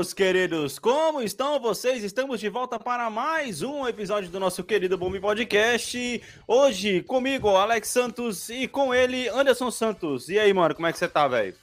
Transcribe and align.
Meus 0.00 0.14
queridos, 0.14 0.78
como 0.78 1.20
estão 1.20 1.60
vocês? 1.60 2.02
Estamos 2.02 2.40
de 2.40 2.48
volta 2.48 2.78
para 2.80 3.10
mais 3.10 3.60
um 3.60 3.86
episódio 3.86 4.30
do 4.30 4.40
nosso 4.40 4.64
querido 4.64 4.96
Bomb 4.96 5.20
Podcast. 5.20 6.22
Hoje 6.48 7.02
comigo, 7.02 7.50
Alex 7.50 7.88
Santos, 7.88 8.48
e 8.48 8.66
com 8.66 8.94
ele, 8.94 9.28
Anderson 9.28 9.70
Santos. 9.70 10.30
E 10.30 10.38
aí, 10.38 10.54
mano, 10.54 10.74
como 10.74 10.86
é 10.86 10.92
que 10.92 10.98
você 10.98 11.06
tá, 11.06 11.28
velho? 11.28 11.54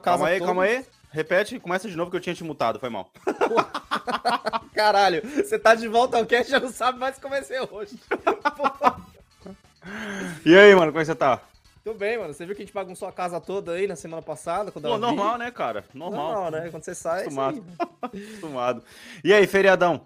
Calma 0.00 0.28
aí, 0.28 0.38
toda. 0.38 0.46
calma 0.46 0.62
aí. 0.62 0.86
Repete, 1.10 1.58
começa 1.58 1.88
de 1.88 1.96
novo 1.96 2.08
que 2.08 2.16
eu 2.18 2.20
tinha 2.20 2.34
te 2.34 2.44
mutado, 2.44 2.78
foi 2.78 2.88
mal. 2.88 3.10
Caralho, 4.76 5.22
você 5.24 5.58
tá 5.58 5.74
de 5.74 5.88
volta 5.88 6.18
ao 6.18 6.24
cast 6.24 6.52
já 6.52 6.60
não 6.60 6.70
sabe 6.70 7.00
mais 7.00 7.18
como 7.18 7.34
é 7.34 7.42
ser 7.42 7.66
hoje. 7.68 7.98
E 10.44 10.56
aí, 10.56 10.74
mano, 10.74 10.90
como 10.90 10.98
é 10.98 11.02
que 11.02 11.06
você 11.06 11.14
tá? 11.14 11.40
Tudo 11.86 12.00
bem, 12.00 12.18
mano. 12.18 12.34
Você 12.34 12.44
viu 12.44 12.52
que 12.56 12.62
a 12.62 12.64
gente 12.64 12.74
bagunçou 12.74 13.06
a 13.06 13.12
casa 13.12 13.40
toda 13.40 13.70
aí 13.70 13.86
na 13.86 13.94
semana 13.94 14.20
passada? 14.20 14.72
Quando 14.72 14.86
Pô, 14.86 14.90
eu 14.90 14.94
vi? 14.96 15.00
normal, 15.02 15.38
né, 15.38 15.52
cara? 15.52 15.84
Normal. 15.94 16.32
Normal, 16.32 16.50
né? 16.50 16.68
Quando 16.68 16.82
você 16.82 16.96
sai. 16.96 17.22
é 17.22 17.28
isso 17.28 17.40
aí. 17.40 17.46
Acostumado. 17.60 17.88
Acostumado. 18.02 18.82
E 19.22 19.32
aí, 19.32 19.46
feriadão? 19.46 20.04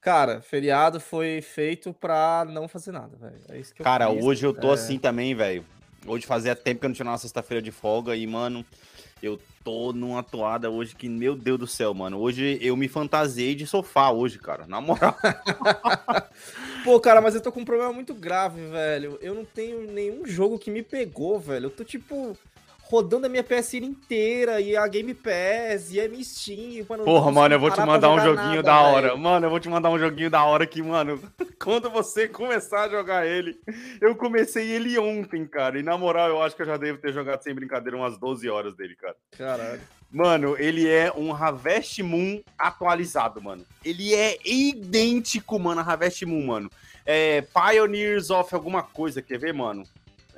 Cara, 0.00 0.40
feriado 0.40 0.98
foi 0.98 1.40
feito 1.42 1.94
pra 1.94 2.44
não 2.44 2.66
fazer 2.66 2.90
nada, 2.90 3.16
velho. 3.16 3.40
É 3.50 3.56
isso 3.56 3.72
que 3.72 3.82
eu 3.82 3.84
Cara, 3.84 4.10
fiz. 4.10 4.24
hoje 4.24 4.44
eu 4.44 4.52
tô 4.52 4.70
É. 4.70 4.74
assim 4.74 4.98
também, 4.98 5.32
velho. 5.32 5.64
Hoje 6.04 6.26
fazia 6.26 6.56
tempo 6.56 6.80
que 6.80 6.86
eu 6.86 6.88
não 6.88 6.94
tinha 6.94 7.06
uma 7.06 7.16
sexta-feira 7.18 7.62
de 7.62 7.70
folga 7.70 8.16
e, 8.16 8.26
mano, 8.26 8.66
eu 9.22 9.38
tô 9.64 9.92
numa 9.92 10.22
toada 10.22 10.70
hoje 10.70 10.94
que, 10.94 11.08
meu 11.08 11.34
Deus 11.36 11.58
do 11.58 11.66
céu, 11.66 11.92
mano. 11.92 12.18
Hoje 12.18 12.58
eu 12.60 12.76
me 12.76 12.88
fantasiei 12.88 13.54
de 13.54 13.66
sofá 13.66 14.10
hoje, 14.10 14.38
cara. 14.38 14.66
Na 14.66 14.80
moral. 14.80 15.16
Pô, 16.84 16.98
cara, 17.00 17.20
mas 17.20 17.34
eu 17.34 17.40
tô 17.40 17.52
com 17.52 17.60
um 17.60 17.64
problema 17.64 17.92
muito 17.92 18.14
grave, 18.14 18.66
velho. 18.66 19.18
Eu 19.20 19.34
não 19.34 19.44
tenho 19.44 19.90
nenhum 19.90 20.26
jogo 20.26 20.58
que 20.58 20.70
me 20.70 20.82
pegou, 20.82 21.38
velho. 21.38 21.66
Eu 21.66 21.70
tô, 21.70 21.84
tipo, 21.84 22.36
rodando 22.88 23.26
a 23.26 23.28
minha 23.28 23.44
PSN 23.44 23.84
inteira 23.84 24.60
e 24.60 24.74
a 24.74 24.86
Game 24.88 25.12
Pass 25.12 25.92
e 25.92 26.00
a 26.00 26.08
minha 26.08 26.24
Steam. 26.24 26.86
Mano, 26.88 27.04
Porra, 27.04 27.30
mano, 27.30 27.54
eu 27.54 27.60
vou 27.60 27.70
te 27.70 27.80
mandar 27.80 28.10
um 28.10 28.18
joguinho 28.18 28.56
nada, 28.56 28.62
da 28.62 28.80
hora. 28.80 29.16
Mano, 29.16 29.46
eu 29.46 29.50
vou 29.50 29.60
te 29.60 29.68
mandar 29.68 29.90
um 29.90 29.98
joguinho 29.98 30.30
da 30.30 30.42
hora 30.44 30.66
que, 30.66 30.82
mano, 30.82 31.20
quando 31.60 31.90
você 31.90 32.26
começar 32.26 32.84
a 32.84 32.88
jogar 32.88 33.26
ele, 33.26 33.60
eu 34.00 34.16
comecei 34.16 34.70
ele 34.70 34.98
ontem, 34.98 35.46
cara. 35.46 35.78
E 35.78 35.82
na 35.82 35.98
moral, 35.98 36.28
eu 36.28 36.42
acho 36.42 36.56
que 36.56 36.62
eu 36.62 36.66
já 36.66 36.78
devo 36.78 36.98
ter 36.98 37.12
jogado 37.12 37.42
sem 37.42 37.54
brincadeira 37.54 37.96
umas 37.96 38.16
12 38.18 38.48
horas 38.48 38.74
dele, 38.74 38.96
cara. 38.96 39.16
Caralho. 39.36 39.80
Mano, 40.10 40.56
ele 40.58 40.88
é 40.88 41.12
um 41.14 41.34
Harvest 41.34 42.02
Moon 42.02 42.40
atualizado, 42.58 43.42
mano. 43.42 43.66
Ele 43.84 44.14
é 44.14 44.38
idêntico, 44.42 45.58
mano, 45.58 45.82
a 45.82 45.84
Harvest 45.84 46.24
Moon, 46.24 46.46
mano. 46.46 46.70
É 47.04 47.42
Pioneers 47.42 48.30
of 48.30 48.54
alguma 48.54 48.82
coisa, 48.82 49.20
quer 49.20 49.38
ver, 49.38 49.52
mano? 49.52 49.84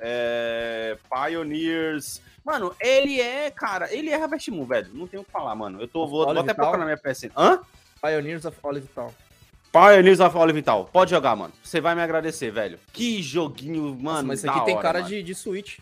É 0.01 0.97
Pioneers. 1.09 2.21
Mano, 2.43 2.75
ele 2.79 3.21
é, 3.21 3.51
cara, 3.51 3.93
ele 3.93 4.09
é 4.09 4.15
Harvest 4.15 4.49
Moon, 4.49 4.65
velho. 4.65 4.89
Não 4.93 5.07
tenho 5.07 5.21
o 5.21 5.25
que 5.25 5.31
falar, 5.31 5.55
mano. 5.55 5.79
Eu 5.79 5.87
tô, 5.87 6.07
vou, 6.07 6.25
vou 6.25 6.39
até 6.39 6.53
procurar 6.53 6.79
na 6.79 6.85
minha 6.85 6.97
PSN. 6.97 7.29
Hã? 7.37 7.59
Pioneers 8.01 8.45
of 8.45 8.57
Olive 8.63 8.87
Town. 8.87 9.13
Pioneers 9.71 10.19
of 10.19 10.35
Olive 10.35 10.61
Town. 10.63 10.85
Pode 10.85 11.11
jogar, 11.11 11.35
mano. 11.35 11.53
Você 11.63 11.79
vai 11.79 11.93
me 11.93 12.01
agradecer, 12.01 12.51
velho. 12.51 12.79
Que 12.91 13.21
joguinho, 13.21 13.83
mano. 13.95 14.01
Nossa, 14.01 14.23
mas 14.23 14.41
da 14.41 14.51
aqui 14.51 14.65
tem 14.65 14.73
hora, 14.73 14.81
cara 14.81 14.99
mano. 14.99 15.09
de, 15.09 15.23
de 15.23 15.35
Switch. 15.35 15.77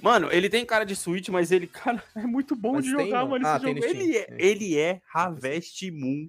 Mano, 0.00 0.28
ele 0.32 0.48
tem 0.48 0.66
cara 0.66 0.84
de 0.84 0.96
Switch, 0.96 1.28
mas 1.28 1.52
ele, 1.52 1.66
cara, 1.68 2.02
é 2.16 2.22
muito 2.22 2.56
bom 2.56 2.72
Mas 2.72 2.84
de 2.84 2.96
tem, 2.96 3.06
jogar, 3.06 3.24
mano? 3.24 3.30
mano. 3.30 3.46
Ah, 3.46 3.56
esse 3.56 3.64
tem 3.64 3.74
jogo. 3.76 3.86
Ele 3.86 4.16
é, 4.16 4.24
Tem. 4.24 4.36
ele 4.46 4.78
é 4.78 5.00
Harvest 5.14 5.90
Moon. 5.92 6.26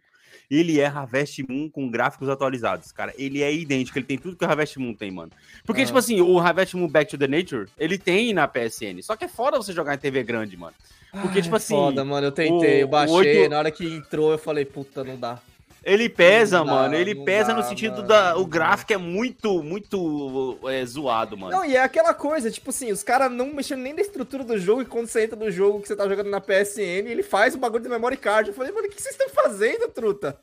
Ele 0.49 0.79
é 0.79 0.85
Harvest 0.85 1.43
Moon 1.47 1.69
com 1.69 1.89
gráficos 1.89 2.29
atualizados, 2.29 2.91
cara. 2.91 3.13
Ele 3.17 3.41
é 3.41 3.53
idêntico, 3.53 3.97
ele 3.97 4.05
tem 4.05 4.17
tudo 4.17 4.35
que 4.35 4.45
o 4.45 4.47
Harvest 4.47 4.77
Moon 4.79 4.93
tem, 4.93 5.11
mano. 5.11 5.31
Porque, 5.65 5.81
Aham. 5.81 5.87
tipo 5.87 5.97
assim, 5.99 6.21
o 6.21 6.39
Harvest 6.39 6.75
Moon 6.75 6.87
Back 6.87 7.09
to 7.11 7.17
the 7.17 7.27
Nature, 7.27 7.67
ele 7.77 7.97
tem 7.97 8.33
na 8.33 8.47
PSN. 8.47 9.01
Só 9.01 9.15
que 9.15 9.25
é 9.25 9.27
foda 9.27 9.57
você 9.57 9.73
jogar 9.73 9.95
em 9.95 9.97
TV 9.97 10.23
grande, 10.23 10.55
mano. 10.57 10.73
Porque, 11.21 11.41
tipo 11.41 11.55
assim, 11.55 11.75
Foda, 11.75 12.03
mano. 12.03 12.25
Eu 12.27 12.31
tentei, 12.31 12.77
o- 12.77 12.81
eu 12.81 12.87
baixei. 12.87 13.13
o 13.15 13.17
oito- 13.19 13.49
Na 13.51 13.59
hora 13.59 13.69
que 13.71 13.85
entrou, 13.85 14.31
eu 14.31 14.37
falei, 14.39 14.65
puta, 14.65 15.03
não 15.03 15.15
dá. 15.19 15.39
Ele 15.83 16.07
pesa, 16.07 16.59
dá, 16.59 16.65
mano. 16.65 16.95
Ele 16.95 17.13
pesa 17.25 17.49
dá, 17.49 17.55
no 17.55 17.63
sentido 17.63 17.97
mano, 17.97 18.07
da. 18.07 18.37
O 18.37 18.45
gráfico 18.45 18.93
é 18.93 18.97
muito, 18.97 19.61
muito 19.61 20.57
é, 20.69 20.85
zoado, 20.85 21.37
mano. 21.37 21.51
Não, 21.51 21.65
e 21.65 21.75
é 21.75 21.83
aquela 21.83 22.13
coisa, 22.13 22.49
tipo 22.49 22.69
assim, 22.69 22.91
os 22.91 23.03
caras 23.03 23.29
não 23.29 23.53
mexendo 23.53 23.81
nem 23.81 23.93
na 23.93 24.01
estrutura 24.01 24.43
do 24.45 24.57
jogo 24.57 24.81
e 24.81 24.85
quando 24.85 25.07
você 25.07 25.25
entra 25.25 25.37
no 25.37 25.51
jogo 25.51 25.81
que 25.81 25.87
você 25.87 25.95
tá 25.95 26.07
jogando 26.07 26.29
na 26.29 26.39
PSN, 26.39 27.07
ele 27.09 27.21
faz 27.21 27.53
o 27.53 27.57
bagulho 27.57 27.83
do 27.83 27.89
memory 27.89 28.17
card. 28.17 28.49
Eu 28.49 28.55
falei, 28.55 28.71
mano, 28.71 28.87
o 28.87 28.89
que 28.89 29.01
vocês 29.01 29.13
estão 29.13 29.29
fazendo, 29.29 29.89
truta? 29.89 30.39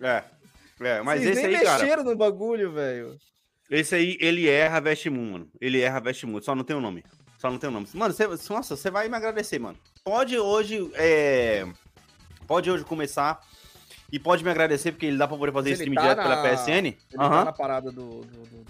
É. 0.00 0.22
É, 0.80 1.02
mas 1.02 1.20
vocês 1.20 1.36
esse 1.36 1.46
nem 1.46 1.56
aí, 1.56 1.64
cara. 1.64 1.82
mexeram 1.82 2.04
no 2.04 2.16
bagulho, 2.16 2.72
velho. 2.72 3.16
Esse 3.68 3.94
aí, 3.94 4.16
ele 4.20 4.48
é 4.48 4.66
Harvest 4.66 5.10
Moon, 5.10 5.32
mano. 5.32 5.48
Ele 5.60 5.80
é 5.80 5.88
Harvest 5.88 6.24
Moon, 6.24 6.40
só 6.40 6.54
não 6.54 6.64
tem 6.64 6.76
o 6.76 6.80
nome. 6.80 7.04
Só 7.38 7.50
não 7.50 7.58
tem 7.58 7.68
o 7.68 7.72
nome. 7.72 7.88
Mano, 7.94 8.14
você, 8.14 8.26
nossa, 8.52 8.76
você 8.76 8.90
vai 8.90 9.08
me 9.08 9.16
agradecer, 9.16 9.58
mano. 9.58 9.78
Pode 10.04 10.38
hoje, 10.38 10.90
é... 10.94 11.66
Pode 12.46 12.70
hoje 12.70 12.84
começar 12.84 13.40
e 14.12 14.18
pode 14.18 14.42
me 14.44 14.50
agradecer, 14.50 14.92
porque 14.92 15.06
ele 15.06 15.16
dá 15.18 15.26
pra 15.28 15.36
poder 15.36 15.52
fazer 15.52 15.70
Mas 15.70 15.80
ele 15.80 15.90
stream 15.90 15.94
tá 15.94 16.14
direto 16.14 16.22
pela 16.28 16.42
na- 16.42 16.56
PSN. 16.56 16.86
Ele 16.86 16.98
Aham, 17.18 17.30
tá 17.30 17.44
na 17.44 17.52
parada 17.52 17.90
do. 17.92 18.20
Do, 18.20 18.22
do, 18.22 18.64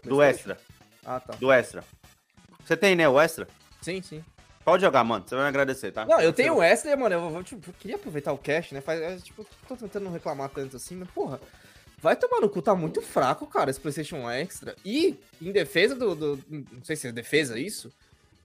do- 0.00 0.08
do? 0.08 0.22
Extra. 0.22 0.58
Ah, 1.04 1.18
tá. 1.20 1.34
Do 1.34 1.50
Extra. 1.52 1.84
Você 2.64 2.76
tem, 2.76 2.94
né, 2.94 3.08
o 3.08 3.20
Extra? 3.20 3.48
Sim, 3.80 4.00
sim. 4.02 4.24
Pode 4.64 4.82
jogar, 4.82 5.02
mano. 5.02 5.24
Você 5.26 5.34
vai 5.34 5.44
me 5.44 5.48
agradecer, 5.48 5.90
tá? 5.90 6.04
Não, 6.04 6.20
eu 6.20 6.32
tenho 6.32 6.56
o 6.56 6.62
Extra, 6.62 6.96
mano. 6.96 7.14
Eu, 7.14 7.30
vou, 7.30 7.42
tipo, 7.42 7.70
eu 7.70 7.74
queria 7.80 7.96
aproveitar 7.96 8.32
o 8.32 8.38
cash, 8.38 8.72
né? 8.72 8.80
Faz, 8.80 9.00
é, 9.00 9.16
tipo, 9.16 9.44
tô 9.66 9.74
tentando 9.76 10.04
não 10.04 10.12
reclamar 10.12 10.48
tanto 10.50 10.76
assim, 10.76 10.94
mas, 10.96 11.08
porra, 11.10 11.40
vai 12.00 12.14
tomar 12.14 12.40
no 12.40 12.48
cu, 12.48 12.60
tá 12.60 12.74
muito 12.74 13.00
fraco, 13.00 13.46
cara, 13.46 13.70
esse 13.70 13.80
PlayStation 13.80 14.30
Extra. 14.30 14.76
E, 14.84 15.18
em 15.40 15.50
defesa 15.50 15.94
do. 15.94 16.14
do- 16.14 16.44
não 16.48 16.84
sei 16.84 16.94
se 16.94 17.08
é 17.08 17.12
defesa 17.12 17.58
isso, 17.58 17.90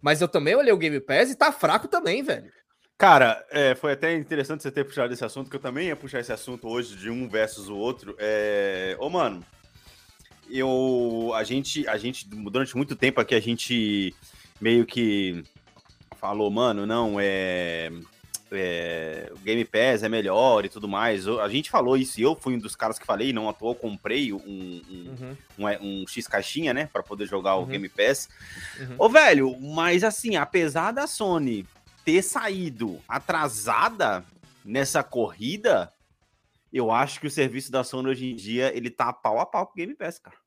mas 0.01 0.22
eu 0.22 0.27
também 0.27 0.56
olhei 0.56 0.72
o 0.73 0.77
Game 0.77 1.00
Pass 1.01 1.29
e 1.29 1.35
tá 1.35 1.51
fraco 1.51 1.88
também, 1.88 2.23
velho. 2.23 2.50
Cara, 2.97 3.45
é, 3.51 3.75
foi 3.75 3.91
até 3.91 4.16
interessante 4.16 4.63
você 4.63 4.72
ter 4.72 4.85
puxado 4.85 5.11
esse 5.13 5.23
assunto, 5.25 5.50
que 5.50 5.56
eu 5.57 5.59
também 5.61 5.88
ia 5.88 5.95
puxar 5.95 6.22
esse 6.22 6.31
assunto 6.31 6.67
hoje 6.67 6.95
de 6.95 7.09
um 7.09 7.28
versus 7.28 7.67
o 7.67 7.75
outro. 7.75 8.16
É... 8.17 8.95
Ô, 9.00 9.09
mano, 9.09 9.44
eu. 10.50 11.31
A 11.35 11.44
gente, 11.44 11.88
a 11.88 11.97
gente, 11.97 12.25
durante 12.28 12.75
muito 12.75 12.95
tempo 12.95 13.19
aqui, 13.19 13.35
a 13.35 13.41
gente 13.41 14.16
meio 14.61 14.85
que 14.85 15.44
falou, 16.19 16.50
mano, 16.50 16.85
não, 16.85 17.17
é. 17.19 17.91
é, 18.51 19.29
o 19.35 19.39
Game 19.39 19.66
Pass 19.66 20.01
é 20.03 20.09
melhor 20.09 20.63
e 20.63 20.69
tudo 20.69 20.88
mais. 20.88 21.27
A 21.27 21.50
gente 21.50 21.69
falou 21.69 21.97
isso 21.97 22.19
e 22.19 22.23
eu 22.23 22.33
fui 22.33 22.56
um 22.56 22.59
dos 22.59 22.77
caras 22.77 22.98
que 22.98 23.06
falei, 23.06 23.33
não 23.33 23.50
à 23.50 23.53
toa, 23.53 23.75
comprei 23.75 24.31
um, 24.31 24.38
um, 24.38 24.81
Uhum. 25.19 25.38
um, 25.59 26.01
um 26.03 26.07
X 26.07 26.27
caixinha, 26.27 26.74
né, 26.74 26.89
Pra 26.94 27.03
poder 27.03 27.27
jogar 27.27 27.56
o 27.56 27.62
Uhum. 27.62 27.65
Game 27.68 27.89
Pass. 27.89 28.30
Uhum. 28.80 28.95
Ô, 29.00 29.09
velho, 29.09 29.59
mas 29.59 30.03
assim, 30.03 30.38
apesar 30.38 30.91
da 30.94 31.06
Sony 31.07 31.68
ter 32.06 32.22
saído 32.22 33.02
atrasada 33.10 34.24
nessa 34.63 35.04
corrida, 35.04 35.92
eu 36.72 36.92
acho 36.92 37.19
que 37.19 37.28
o 37.28 37.31
serviço 37.31 37.72
da 37.72 37.84
Sony 37.84 38.10
hoje 38.10 38.31
em 38.31 38.36
dia, 38.36 38.72
ele 38.75 38.90
tá 38.90 39.12
pau 39.12 39.40
a 39.40 39.46
pau 39.46 39.66
com 39.66 39.74
o 39.74 39.75
Game 39.75 39.96
Pass, 39.96 40.19
cara. 40.19 40.38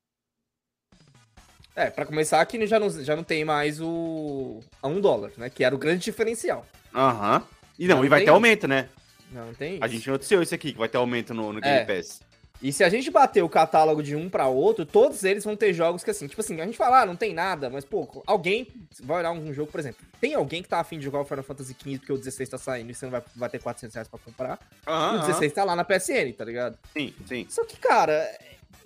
É, 1.75 1.89
pra 1.89 2.05
começar 2.05 2.41
aqui 2.41 2.65
já 2.65 2.79
não, 2.79 2.89
já 2.89 3.15
não 3.15 3.23
tem 3.23 3.45
mais 3.45 3.79
o. 3.79 4.59
a 4.81 4.87
um 4.87 4.99
dólar, 4.99 5.31
né? 5.37 5.49
Que 5.49 5.63
era 5.63 5.73
o 5.73 5.77
grande 5.77 6.03
diferencial. 6.03 6.65
Aham. 6.93 7.43
E 7.77 7.87
não, 7.87 7.97
Não 7.97 8.05
e 8.05 8.09
vai 8.09 8.23
ter 8.23 8.29
aumento, 8.31 8.67
né? 8.67 8.89
Não, 9.31 9.45
não 9.47 9.53
tem 9.53 9.77
A 9.81 9.85
isso. 9.85 9.95
gente 9.95 10.09
noticiou 10.09 10.41
isso 10.41 10.53
aqui, 10.55 10.73
que 10.73 10.77
vai 10.77 10.89
ter 10.89 10.97
aumento 10.97 11.33
no, 11.33 11.53
no 11.53 11.61
Game 11.61 11.77
É. 11.77 11.85
Pass. 11.85 12.21
E 12.61 12.73
se 12.73 12.83
a 12.83 12.89
gente 12.89 13.09
bater 13.09 13.41
o 13.41 13.47
catálogo 13.47 14.03
de 14.03 14.15
um 14.17 14.29
pra 14.29 14.47
outro, 14.47 14.85
todos 14.85 15.23
eles 15.23 15.45
vão 15.45 15.55
ter 15.55 15.73
jogos 15.73 16.03
que 16.03 16.11
assim, 16.11 16.27
tipo 16.27 16.41
assim, 16.41 16.59
a 16.59 16.65
gente 16.65 16.77
fala, 16.77 17.01
ah, 17.01 17.05
não 17.05 17.15
tem 17.15 17.33
nada, 17.33 17.69
mas 17.69 17.85
pô, 17.85 18.21
alguém 18.27 18.67
vai 19.01 19.19
olhar 19.19 19.31
um 19.31 19.53
jogo, 19.53 19.71
por 19.71 19.79
exemplo, 19.79 20.05
tem 20.19 20.33
alguém 20.35 20.61
que 20.61 20.67
tá 20.67 20.79
afim 20.79 20.97
de 20.97 21.05
jogar 21.05 21.21
o 21.21 21.25
Final 21.25 21.43
Fantasy 21.43 21.73
XV 21.73 21.99
porque 21.99 22.11
o 22.11 22.17
16 22.17 22.49
tá 22.49 22.57
saindo 22.57 22.91
e 22.91 22.93
você 22.93 23.05
não 23.05 23.11
vai, 23.11 23.23
vai 23.35 23.49
ter 23.49 23.59
400 23.61 23.93
reais 23.95 24.07
pra 24.09 24.19
comprar. 24.19 24.59
Aham, 24.85 25.13
e 25.13 25.17
o 25.17 25.19
16 25.21 25.53
tá 25.53 25.63
lá 25.63 25.73
na 25.75 25.85
PSN, 25.85 26.33
tá 26.37 26.43
ligado? 26.43 26.77
Sim, 26.91 27.13
sim. 27.25 27.45
Só 27.49 27.63
que, 27.63 27.77
cara, 27.77 28.29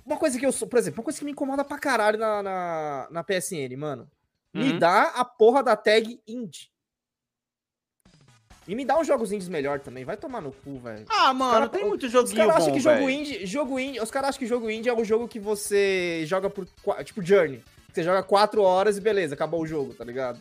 uma 0.05 0.17
coisa 0.17 0.37
que 0.37 0.45
eu 0.45 0.51
sou, 0.51 0.67
por 0.67 0.77
exemplo, 0.77 0.99
uma 0.99 1.03
coisa 1.05 1.17
que 1.17 1.25
me 1.25 1.31
incomoda 1.31 1.63
pra 1.63 1.79
caralho 1.79 2.19
na, 2.19 2.43
na, 2.43 3.07
na 3.09 3.23
PSN, 3.23 3.75
mano. 3.75 4.07
Me 4.53 4.71
Uhum. 4.71 4.77
dá 4.77 5.03
a 5.15 5.25
porra 5.25 5.63
da 5.63 5.75
tag 5.75 6.19
indie. 6.27 6.69
E 8.67 8.75
me 8.75 8.85
dá 8.85 8.97
uns 8.97 9.07
jogos 9.07 9.31
indies 9.31 9.49
melhor 9.49 9.79
também. 9.79 10.05
Vai 10.05 10.15
tomar 10.17 10.41
no 10.41 10.51
cu, 10.51 10.79
velho. 10.79 11.05
Ah, 11.09 11.33
mano, 11.33 11.51
cara- 11.53 11.69
tem 11.69 11.85
muito 11.85 12.05
Os 12.05 12.11
joguinho 12.11 12.37
caras 12.37 12.55
acham 12.55 12.67
bom, 12.67 12.73
que 12.73 12.79
jogo 12.79 12.95
velho. 12.97 13.09
indie, 13.09 13.45
jogo 13.45 13.79
indie, 13.79 13.99
os 13.99 14.11
caras 14.11 14.29
acham 14.29 14.39
que 14.39 14.47
jogo 14.47 14.69
indie 14.69 14.89
é 14.89 14.93
um 14.93 15.03
jogo 15.03 15.27
que 15.27 15.39
você 15.39 16.23
joga 16.25 16.49
por 16.49 16.67
tipo 17.03 17.21
Journey. 17.21 17.61
Você 17.91 18.03
joga 18.03 18.23
4 18.23 18.61
horas 18.61 18.97
e 18.97 19.01
beleza, 19.01 19.35
acabou 19.35 19.61
o 19.61 19.67
jogo, 19.67 19.93
tá 19.93 20.03
ligado? 20.03 20.39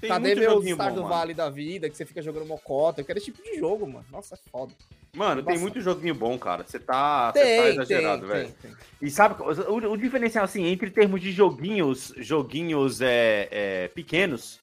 Tem 0.00 0.08
Cadê 0.10 0.28
muito 0.28 0.40
meu 0.40 0.50
joguinho 0.50 0.74
Star 0.74 0.88
bom, 0.90 0.94
do 0.96 1.02
mano. 1.02 1.14
Vale 1.14 1.32
da 1.34 1.48
vida, 1.48 1.88
que 1.88 1.96
você 1.96 2.04
fica 2.04 2.20
jogando 2.20 2.44
mocota? 2.46 3.00
Eu 3.00 3.04
quero 3.04 3.18
esse 3.20 3.26
tipo 3.32 3.40
de 3.42 3.56
jogo, 3.56 3.86
mano. 3.86 4.04
Nossa, 4.10 4.34
é 4.34 4.38
foda. 4.50 4.72
Mano, 5.14 5.42
tem 5.44 5.58
muito 5.58 5.80
joguinho 5.80 6.14
bom, 6.14 6.36
cara. 6.38 6.64
Você 6.66 6.78
tá, 6.78 7.30
você 7.32 7.38
tá 7.38 7.44
Tem, 7.44 7.68
exagerado, 7.68 8.26
velho. 8.26 8.52
E 9.00 9.10
sabe, 9.10 9.36
o, 9.42 9.74
o 9.92 9.96
diferencial, 9.96 10.44
assim, 10.44 10.64
entre 10.66 10.90
termos 10.90 11.20
de 11.20 11.30
joguinhos, 11.30 12.12
Joguinhos 12.16 13.00
é, 13.00 13.48
é, 13.50 13.88
pequenos, 13.88 14.58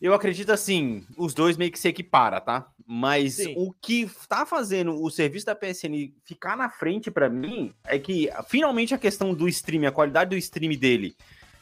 eu 0.00 0.14
acredito 0.14 0.50
assim, 0.50 1.04
os 1.16 1.34
dois 1.34 1.56
meio 1.56 1.70
que 1.72 1.78
se 1.78 1.88
equipara, 1.88 2.40
tá? 2.40 2.66
Mas 2.86 3.34
Sim. 3.34 3.54
o 3.56 3.72
que 3.82 4.08
tá 4.28 4.46
fazendo 4.46 5.02
o 5.02 5.10
serviço 5.10 5.44
da 5.46 5.54
PSN 5.54 6.10
ficar 6.24 6.56
na 6.56 6.70
frente 6.70 7.10
pra 7.10 7.28
mim 7.28 7.72
é 7.84 7.98
que 7.98 8.30
finalmente 8.48 8.94
a 8.94 8.98
questão 8.98 9.34
do 9.34 9.46
stream, 9.48 9.86
a 9.86 9.92
qualidade 9.92 10.30
do 10.30 10.36
stream 10.36 10.74
dele 10.78 11.14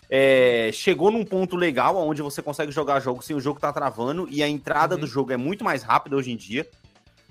é, 0.08 0.70
chegou 0.72 1.10
num 1.10 1.24
ponto 1.24 1.56
legal 1.56 1.96
onde 1.96 2.22
você 2.22 2.40
consegue 2.40 2.70
jogar 2.70 3.00
jogo 3.00 3.22
sem 3.22 3.34
o 3.34 3.40
jogo 3.40 3.58
tá 3.58 3.72
travando 3.72 4.28
e 4.30 4.40
a 4.42 4.48
entrada 4.48 4.94
Uhum. 4.94 5.00
do 5.00 5.06
jogo 5.08 5.32
é 5.32 5.36
muito 5.36 5.64
mais 5.64 5.82
rápida 5.82 6.14
hoje 6.14 6.30
em 6.30 6.36
dia. 6.36 6.64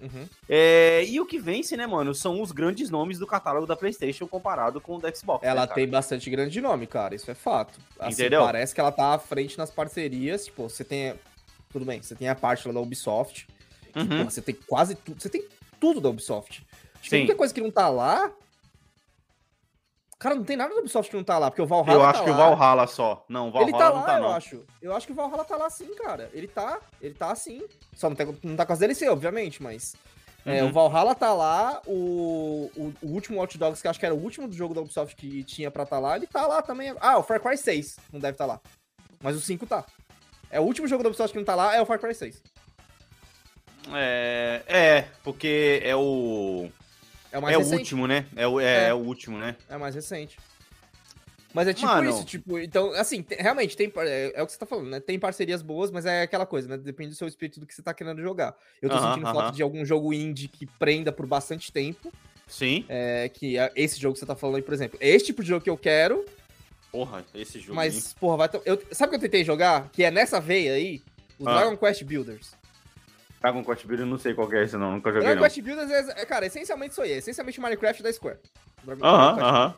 Uhum. 0.06 0.28
É, 0.48 1.04
e 1.06 1.20
o 1.20 1.26
que 1.26 1.40
vence, 1.40 1.76
né, 1.76 1.86
mano, 1.88 2.14
são 2.14 2.42
os 2.42 2.52
grandes 2.52 2.90
nomes 2.90 3.18
do 3.20 3.28
catálogo 3.28 3.66
da 3.66 3.76
PlayStation 3.76 4.28
comparado 4.28 4.80
com 4.80 4.96
o 4.96 5.00
da 5.00 5.14
Xbox. 5.14 5.44
né, 5.44 5.50
Ela 5.50 5.62
cara? 5.68 5.76
tem 5.76 5.88
bastante 5.88 6.30
grande 6.30 6.62
nome, 6.62 6.88
cara. 6.88 7.16
Isso 7.16 7.30
é 7.30 7.34
fato. 7.34 7.80
Assim, 8.00 8.22
Entendeu? 8.22 8.44
Parece 8.44 8.74
que 8.74 8.80
ela 8.82 8.92
tá 8.92 9.14
à 9.14 9.20
frente 9.20 9.58
nas 9.58 9.72
parcerias. 9.72 10.46
Tipo, 10.46 10.70
você 10.70 10.84
tem. 10.84 11.16
Tudo 11.72 11.86
bem, 11.86 12.02
você 12.02 12.16
tem 12.16 12.30
a 12.30 12.36
parte 12.36 12.68
lá 12.68 12.74
da 12.74 12.80
Ubisoft. 12.80 13.48
Uhum. 13.96 14.08
Porra, 14.08 14.30
você 14.30 14.42
tem 14.42 14.56
quase 14.68 14.96
tudo. 14.96 15.22
Você 15.22 15.30
tem 15.30 15.46
tudo 15.80 16.00
da 16.00 16.10
Ubisoft. 16.10 16.66
Acho 16.94 17.04
que 17.04 17.10
Sim. 17.10 17.16
a 17.16 17.20
única 17.20 17.36
coisa 17.36 17.54
que 17.54 17.62
não 17.62 17.72
tá 17.72 17.90
lá. 17.90 18.32
Cara, 20.26 20.34
não 20.38 20.44
tem 20.44 20.58
nada 20.58 20.74
da 20.74 20.80
Ubisoft 20.80 21.12
que 21.12 21.16
não 21.16 21.24
tá 21.24 21.38
lá, 21.38 21.52
porque 21.52 21.62
o 21.62 21.68
Valhalla. 21.68 21.92
Eu 21.94 22.00
tá 22.00 22.10
acho 22.10 22.24
que 22.24 22.30
o 22.32 22.36
lá. 22.36 22.56
Valhalla 22.56 22.88
só. 22.88 23.24
Não, 23.30 23.50
o 23.50 23.52
Valhalla 23.52 23.70
Ele 23.70 23.78
tá 23.78 23.90
não 23.90 23.96
lá, 23.98 24.02
tá, 24.02 24.16
eu 24.18 24.22
não. 24.24 24.32
acho. 24.32 24.66
Eu 24.82 24.96
acho 24.96 25.06
que 25.06 25.14
o 25.14 25.16
Valhalla 25.16 25.46
tá 25.46 25.56
lá 25.56 25.70
sim, 25.70 25.94
cara. 25.94 26.32
Ele 26.34 26.48
tá, 26.48 26.80
ele 27.00 27.14
tá 27.14 27.36
sim. 27.36 27.62
Só 27.94 28.10
não, 28.10 28.16
tem, 28.16 28.36
não 28.42 28.56
tá 28.56 28.66
com 28.66 28.74
as 28.74 28.80
DLC, 28.80 29.08
obviamente, 29.08 29.62
mas. 29.62 29.96
é, 30.44 30.64
Uhum. 30.64 30.70
o 30.70 30.74
Valhalla 30.74 31.14
tá 31.14 31.32
lá, 31.32 31.80
o, 31.86 32.72
o, 32.76 32.94
o 33.04 33.08
último 33.14 33.38
Watch 33.38 33.56
Dogs, 33.56 33.80
que 33.84 33.88
acho 33.88 34.00
que 34.00 34.06
era 34.08 34.16
o 34.16 34.20
último 34.20 34.48
do 34.48 34.56
jogo 34.56 34.74
da 34.74 34.82
Ubisoft 34.82 35.16
que 35.16 35.44
tinha 35.44 35.70
pra 35.70 35.86
tá 35.86 36.00
lá, 36.00 36.16
ele 36.16 36.26
tá 36.26 36.48
lá 36.48 36.60
também. 36.64 36.96
Ah, 37.00 37.20
o 37.20 37.24
Far 37.24 37.40
Cry 37.40 37.56
6 37.56 37.98
não 38.12 38.20
deve 38.20 38.36
tá 38.36 38.48
lá. 38.48 38.60
Mas 39.22 39.36
o 39.36 39.40
5 39.40 39.68
tá. 39.68 39.86
É 40.50 40.60
o 40.60 40.64
último 40.64 40.88
jogo 40.88 41.04
da 41.04 41.10
Ubisoft 41.10 41.34
que 41.34 41.38
não 41.38 41.46
tá 41.46 41.54
lá, 41.54 41.76
é 41.76 41.82
o 41.84 41.86
Far 41.86 42.00
Cry 42.00 42.16
6. 42.16 42.42
É, 43.94 44.64
é, 44.68 45.02
porque 45.24 45.82
é 45.84 45.96
o. 45.96 46.70
É 47.36 47.40
o 47.40 47.50
é 47.50 47.58
o 47.58 47.62
último, 47.74 48.08
né? 48.08 48.26
É 48.36 48.48
o, 48.48 48.60
é, 48.60 48.66
É. 48.66 48.88
é 48.90 48.94
o 48.94 48.98
último, 48.98 49.38
né? 49.38 49.56
É 49.70 49.78
mais 49.78 49.94
recente. 49.96 50.38
Mas 51.54 51.70
é 51.70 51.74
tipo 51.74 51.88
Mano. 51.88 52.10
isso, 52.10 52.26
tipo, 52.26 52.60
então, 52.60 52.92
assim, 52.94 53.22
te- 53.22 53.36
realmente, 53.36 53.78
tem, 53.78 53.92
é, 53.98 54.34
é 54.36 54.44
o 54.44 54.46
que 54.46 54.52
você 54.52 54.60
tá 54.60 54.66
falando, 54.66 54.90
né? 54.90 55.00
Tem 55.00 55.18
parcerias 55.18 55.62
boas, 55.62 55.90
mas 55.90 56.06
é 56.06 56.24
aquela 56.24 56.46
coisa, 56.46 56.68
né? 56.68 56.78
Depende 56.78 57.12
do 57.12 57.16
seu 57.16 57.28
espírito 57.30 57.62
do 57.62 57.66
que 57.66 57.74
você 57.74 57.82
tá 57.82 57.94
querendo 57.94 58.22
jogar. 58.22 58.54
Eu 58.82 58.90
tô 58.90 58.96
Aham, 58.98 59.08
sentindo 59.10 59.26
aham. 59.28 59.34
falta 59.34 59.56
de 59.56 59.64
algum 59.64 59.86
jogo 59.86 60.14
indie 60.14 60.50
que 60.50 60.66
prenda 60.66 61.14
por 61.14 61.26
bastante 61.26 61.72
tempo, 61.72 62.12
Sim. 62.46 62.84
é, 62.90 63.30
que 63.30 63.58
é 63.58 63.72
esse 63.74 63.98
jogo 64.02 64.14
que 64.16 64.20
você 64.20 64.26
tá 64.26 64.36
falando 64.36 64.58
aí, 64.58 64.62
por 64.62 64.74
exemplo. 64.74 64.98
É 65.02 65.08
esse 65.10 65.26
tipo 65.28 65.42
de 65.42 65.48
jogo 65.48 65.64
que 65.64 65.70
eu 65.70 65.78
quero, 65.78 66.26
Porra, 66.92 67.24
esse 67.34 67.60
jogo. 67.62 67.74
mas, 67.76 68.14
porra, 68.14 68.36
vai... 68.36 68.50
Eu, 68.66 68.82
sabe 68.92 69.08
o 69.08 69.10
que 69.12 69.16
eu 69.26 69.30
tentei 69.30 69.46
jogar? 69.46 69.90
Que 69.94 70.04
é 70.04 70.12
nessa 70.12 70.42
veia 70.42 70.74
aí? 70.74 71.02
Os 71.40 71.48
Ah. 71.48 71.54
Dragon 71.60 71.78
Quest 71.78 72.04
Builders. 72.04 72.52
Dragon 73.46 73.64
Quest 73.64 73.86
Builder, 73.86 74.06
eu 74.08 74.10
não 74.10 74.18
sei 74.18 74.34
qual 74.34 74.52
é 74.52 74.64
esse, 74.64 74.76
não. 74.76 74.94
Nunca 74.94 75.12
joguei, 75.12 75.28
Dragon 75.28 75.42
não. 75.42 75.48
Quest 75.48 75.62
Builders 75.62 75.92
é, 75.92 76.22
é, 76.22 76.26
cara, 76.26 76.48
essencialmente 76.48 76.92
isso 76.94 77.02
aí. 77.02 77.12
É 77.12 77.18
essencialmente 77.18 77.62
Minecraft 77.62 78.02
da 78.02 78.12
Square. 78.12 78.40
Aham, 79.02 79.40
aham. 79.40 79.76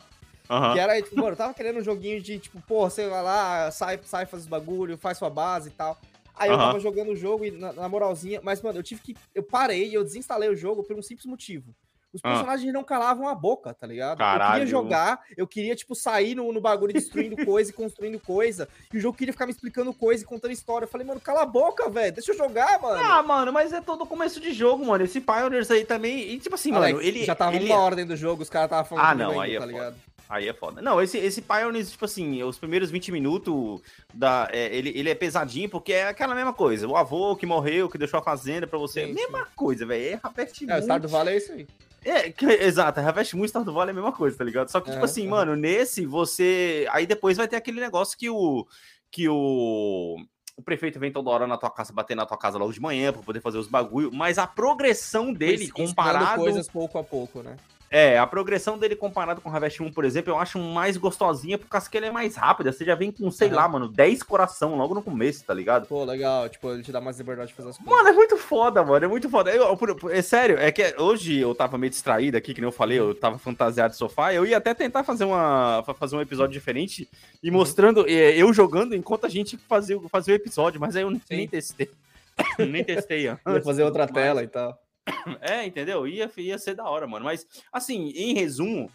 Aham. 0.50 0.74
Que 0.74 0.80
era, 0.80 1.02
tipo, 1.02 1.16
mano, 1.18 1.32
eu 1.32 1.36
tava 1.36 1.54
querendo 1.54 1.80
um 1.80 1.84
joguinho 1.84 2.22
de, 2.22 2.40
tipo, 2.40 2.62
pô, 2.62 2.90
você 2.90 3.10
vai 3.10 3.22
lá, 3.22 3.70
sai, 3.70 4.00
sai, 4.06 4.26
faz 4.26 4.44
os 4.44 4.50
bagulho, 4.50 4.98
faz 4.98 5.18
sua 5.18 5.30
base 5.30 5.68
e 5.68 5.72
tal. 5.74 6.00
Aí 6.34 6.50
eu 6.50 6.58
tava 6.58 6.80
jogando 6.80 7.12
o 7.12 7.16
jogo 7.16 7.44
e 7.44 7.52
na, 7.52 7.74
na 7.74 7.90
moralzinha, 7.90 8.40
mas, 8.42 8.62
mano, 8.62 8.80
eu 8.80 8.84
tive 8.84 9.02
que. 9.02 9.18
Eu 9.36 9.44
parei 9.44 9.90
e 9.90 9.94
eu 9.94 10.04
desinstalei 10.04 10.48
o 10.48 10.56
jogo 10.56 10.84
por 10.84 10.96
um 10.96 11.02
simples 11.02 11.26
motivo. 11.26 11.76
Os 12.18 12.22
Ah. 12.24 12.30
personagens 12.32 12.74
não 12.74 12.84
calavam 12.84 13.28
a 13.28 13.36
boca, 13.36 13.74
tá 13.74 13.86
ligado? 13.88 14.14
Eu 14.20 14.26
Caralho. 14.26 14.52
queria 14.54 14.68
jogar, 14.68 15.20
eu 15.38 15.48
queria, 15.48 15.76
tipo, 15.76 15.94
sair 15.96 16.34
no, 16.36 16.52
no 16.52 16.60
bagulho 16.60 16.92
destruindo 16.94 17.36
coisa 17.46 17.70
e 17.70 17.74
construindo 17.74 18.20
coisa. 18.20 18.68
E 18.94 18.98
o 18.98 19.00
jogo 19.00 19.18
queria 19.18 19.32
ficar 19.34 19.46
me 19.46 19.52
explicando 19.52 19.94
coisa 19.94 20.24
e 20.24 20.26
contando 20.28 20.52
história. 20.52 20.86
Eu 20.86 20.90
falei, 20.90 21.06
mano, 21.06 21.20
cala 21.22 21.44
a 21.44 21.46
boca, 21.46 21.90
velho. 21.90 22.14
Deixa 22.14 22.32
eu 22.32 22.38
jogar, 22.38 22.82
mano. 22.82 23.00
Ah, 23.04 23.22
mano, 23.24 23.54
mas 23.54 23.72
é 23.72 23.80
todo 23.82 24.06
começo 24.06 24.40
de 24.40 24.52
jogo, 24.52 24.86
mano. 24.86 25.04
Esse 25.04 25.22
Pioneers 25.22 25.70
aí 25.72 25.86
também. 25.86 26.32
E 26.34 26.40
tipo 26.40 26.56
assim, 26.56 26.72
Alex, 26.74 26.94
mano, 26.94 27.06
ele. 27.06 27.24
já 27.26 27.36
tava 27.36 27.56
ele... 27.56 27.66
uma 27.66 27.78
hora 27.78 27.96
dentro 27.96 28.16
do 28.16 28.18
jogo, 28.18 28.42
os 28.42 28.50
caras 28.50 28.66
estavam 28.68 28.86
falando 28.86 29.06
Ah, 29.06 29.16
não, 29.16 29.40
ainda, 29.40 29.44
aí 29.44 29.52
é 29.56 29.60
tá 29.60 29.66
foda. 29.66 29.72
ligado? 29.72 29.96
Aí 30.30 30.48
é 30.50 30.54
foda. 30.54 30.82
Não, 30.82 31.02
esse, 31.02 31.18
esse 31.18 31.42
Pioneers, 31.42 31.90
tipo 31.92 32.04
assim, 32.04 32.44
os 32.44 32.58
primeiros 32.58 32.92
20 32.92 33.14
minutos, 33.14 33.80
da, 34.14 34.50
é, 34.52 34.76
ele, 34.76 34.92
ele 34.94 35.10
é 35.10 35.16
pesadinho, 35.16 35.70
porque 35.70 35.94
é 35.94 36.10
aquela 36.10 36.36
mesma 36.36 36.52
coisa. 36.52 36.86
O 36.86 36.98
avô 36.98 37.34
que 37.38 37.46
morreu, 37.46 37.88
que 37.90 37.98
deixou 37.98 38.20
a 38.20 38.24
fazenda 38.24 38.68
pra 38.68 38.78
você. 38.78 39.06
Sim, 39.06 39.14
mesma 39.14 39.48
coisa, 39.56 39.86
velho. 39.86 40.16
É 40.16 40.20
Harvest 40.22 40.66
É, 40.70 40.94
o 40.96 41.00
do 41.00 41.08
Vale 41.08 41.30
é 41.30 41.38
isso 41.38 41.54
aí. 41.54 41.66
É, 42.04 42.32
que- 42.32 42.46
exato, 42.46 43.00
Harvest 43.00 43.36
Moon 43.36 43.46
e 43.46 43.48
Stardew 43.50 43.74
Valley 43.74 43.90
é 43.90 43.92
a 43.92 43.96
mesma 43.96 44.12
coisa, 44.12 44.38
tá 44.38 44.44
ligado? 44.44 44.70
Só 44.70 44.80
que, 44.80 44.90
tipo 44.92 45.02
É, 45.02 45.06
assim, 45.06 45.26
é. 45.26 45.30
mano, 45.30 45.56
nesse 45.56 46.06
você. 46.06 46.88
Aí 46.92 47.06
depois 47.06 47.36
vai 47.38 47.48
ter 47.48 47.56
aquele 47.56 47.80
negócio 47.80 48.18
que 48.18 48.30
o. 48.30 48.66
Que 49.12 49.28
o. 49.30 50.18
O 50.56 50.62
prefeito 50.64 51.00
vem 51.00 51.12
toda 51.12 51.30
hora 51.30 51.46
na 51.46 51.56
tua 51.58 51.70
casa, 51.70 51.94
bater 51.94 52.16
na 52.16 52.26
tua 52.26 52.38
casa 52.38 52.58
logo 52.58 52.72
de 52.74 52.82
manhã 52.82 53.14
pra 53.14 53.22
poder 53.22 53.40
fazer 53.42 53.60
os 53.60 53.68
bagulho, 53.68 54.12
mas 54.12 54.40
a 54.40 54.48
progressão 54.48 55.32
dele 55.32 55.70
comparado. 55.70 56.42
coisas 56.42 56.68
pouco 56.68 56.98
a 56.98 57.04
pouco, 57.04 57.44
né? 57.44 57.56
É, 57.90 58.20
a 58.20 58.28
progressão 58.28 58.78
dele 58.78 58.98
comparado 58.98 59.40
com 59.40 59.50
o 59.50 59.54
Harvest 59.54 59.82
Moon, 59.82 59.92
por 59.92 60.04
exemplo, 60.04 60.34
eu 60.34 60.38
acho 60.38 60.60
mais 60.60 60.98
gostosinha 60.98 61.58
por 61.58 61.68
causa 61.68 61.90
que 61.90 61.96
ele 61.96 62.08
é 62.08 62.12
mais 62.12 62.36
rápida. 62.36 62.72
Você 62.74 62.84
já 62.84 62.96
vem 62.96 63.12
com, 63.14 63.32
sei 63.32 63.50
lá, 63.50 63.66
mano, 63.68 63.88
10 63.88 64.24
coração 64.24 64.76
logo 64.76 64.94
no 64.94 65.02
começo, 65.02 65.46
tá 65.46 65.54
ligado? 65.54 65.88
Pô, 65.88 66.04
legal. 66.04 66.50
Tipo, 66.50 66.72
ele 66.74 66.84
te 66.84 66.92
dá 66.92 67.00
mais 67.00 67.18
liberdade 67.18 67.48
de 67.50 67.54
fazer 67.56 67.70
as 67.70 67.78
coisas. 67.78 67.96
Mano, 67.96 68.10
é 68.10 68.12
muito 68.12 68.36
foda, 68.38 68.84
mano. 68.84 69.06
É 69.06 69.08
muito 69.08 69.30
foda. 69.30 69.52
Eu, 69.52 69.76
por- 69.78 70.14
é 70.14 70.22
sério, 70.22 70.58
é 70.60 70.70
que 70.70 70.96
hoje 71.00 71.38
eu 71.40 71.56
tava 71.56 71.78
meio 71.78 71.90
distraído 71.90 72.36
aqui, 72.36 72.54
que 72.54 72.60
nem 72.60 72.68
eu 72.68 72.74
falei, 72.74 73.00
eu 73.00 73.16
tava 73.16 73.38
fantasiado 73.38 73.92
de 73.92 73.98
sofá. 73.98 74.34
Eu 74.34 74.46
ia 74.46 74.58
até 74.58 74.74
tentar 74.74 75.06
fazer, 75.06 75.24
uma, 75.24 75.82
fa- 75.86 75.94
fazer 75.94 76.18
um 76.18 76.22
episódio 76.22 76.52
diferente 76.52 77.10
e 77.42 77.50
mostrando 77.50 78.06
é, 78.08 78.36
eu 78.36 78.52
jogando 78.54 78.96
enquanto 78.96 79.26
a 79.26 79.30
gente 79.30 79.56
fazia, 79.58 79.98
o- 79.98 80.10
fazia 80.10 80.34
o 80.34 80.36
episódio, 80.38 80.80
mas 80.82 80.94
aí 80.98 81.04
eu 81.04 81.10
nem 81.10 81.22
Sim. 81.26 81.48
testei. 81.48 81.90
nem 82.60 82.84
testei 82.84 83.28
antes. 83.28 83.42
Ia 83.48 83.62
fazer 83.62 83.84
outra 83.84 84.04
mas- 84.04 84.12
tela 84.14 84.44
e 84.44 84.48
tal. 84.48 84.78
É, 85.42 85.66
entendeu? 85.66 86.08
Ia, 86.08 86.30
ia 86.38 86.58
ser 86.58 86.76
da 86.76 86.84
hora, 86.86 87.08
mano. 87.08 87.26
Mas, 87.26 87.46
assim, 87.72 88.10
em 88.10 88.34
resumo, 88.34 88.92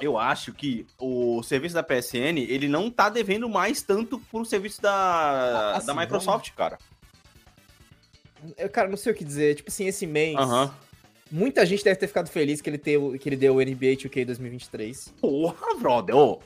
eu 0.00 0.18
acho 0.18 0.52
que 0.52 0.86
o 0.98 1.42
serviço 1.42 1.74
da 1.74 1.82
PSN, 1.82 2.38
ele 2.38 2.68
não 2.68 2.90
tá 2.90 3.08
devendo 3.08 3.48
mais 3.48 3.82
tanto 3.82 4.18
pro 4.18 4.44
serviço 4.44 4.80
da, 4.80 5.76
Assim, 5.76 5.86
da 5.86 5.94
Microsoft, 5.94 6.50
cara. 6.52 6.78
Eu, 8.56 8.70
cara, 8.70 8.88
não 8.88 8.96
sei 8.96 9.12
o 9.12 9.14
que 9.14 9.24
dizer. 9.24 9.56
Tipo 9.56 9.70
assim, 9.70 9.86
esse 9.86 10.06
mês, 10.06 10.36
Aham. 10.36 10.74
muita 11.30 11.66
gente 11.66 11.84
deve 11.84 11.96
ter 11.96 12.06
ficado 12.06 12.28
feliz 12.28 12.60
que 12.60 12.70
ele, 12.70 12.78
teve, 12.78 13.18
que 13.18 13.28
ele 13.28 13.36
deu 13.36 13.56
o 13.56 13.60
NBA 13.60 13.96
2K 13.96 14.24
2023. 14.24 15.14
Porra, 15.20 15.74
brother. 15.78 16.16
Ô, 16.16 16.40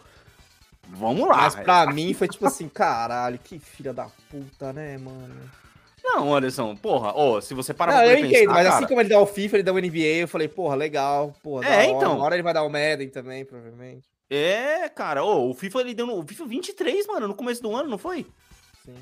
vamos 0.88 1.28
lá. 1.28 1.36
Mas 1.36 1.54
pra 1.54 1.86
mim 1.92 2.12
foi 2.12 2.26
tipo 2.26 2.46
assim, 2.46 2.68
caralho, 2.68 3.38
que 3.38 3.60
filha 3.60 3.92
da 3.92 4.08
puta, 4.28 4.72
né, 4.72 4.98
mano? 4.98 5.63
Não, 6.06 6.34
Anderson, 6.34 6.76
porra, 6.76 7.16
ô, 7.16 7.40
se 7.40 7.54
você 7.54 7.72
parar 7.72 7.92
Não, 7.92 7.98
pra 8.00 8.12
eu 8.12 8.18
entendo, 8.18 8.30
pensar, 8.40 8.52
mas 8.52 8.64
cara, 8.64 8.76
assim 8.76 8.86
como 8.86 9.00
ele 9.00 9.08
dá 9.08 9.18
o 9.18 9.26
FIFA, 9.26 9.56
ele 9.56 9.62
dá 9.62 9.72
o 9.72 9.78
NBA, 9.80 9.98
eu 10.20 10.28
falei, 10.28 10.46
porra, 10.48 10.76
legal, 10.76 11.32
porra, 11.42 11.66
É, 11.66 11.76
hora. 11.78 11.86
então. 11.86 12.16
Uma 12.16 12.24
hora 12.26 12.34
ele 12.36 12.42
vai 12.42 12.52
dar 12.52 12.62
o 12.62 12.68
Madden 12.68 13.08
também, 13.08 13.44
provavelmente. 13.44 14.06
É, 14.28 14.88
cara, 14.90 15.24
ô, 15.24 15.50
o 15.50 15.54
FIFA 15.54 15.80
ele 15.80 15.94
deu 15.94 16.06
no 16.06 16.18
o 16.18 16.22
FIFA 16.26 16.44
23, 16.46 17.06
mano, 17.06 17.26
no 17.28 17.34
começo 17.34 17.62
do 17.62 17.74
ano, 17.74 17.88
não 17.88 17.98
foi? 17.98 18.26
Sim. 18.84 18.94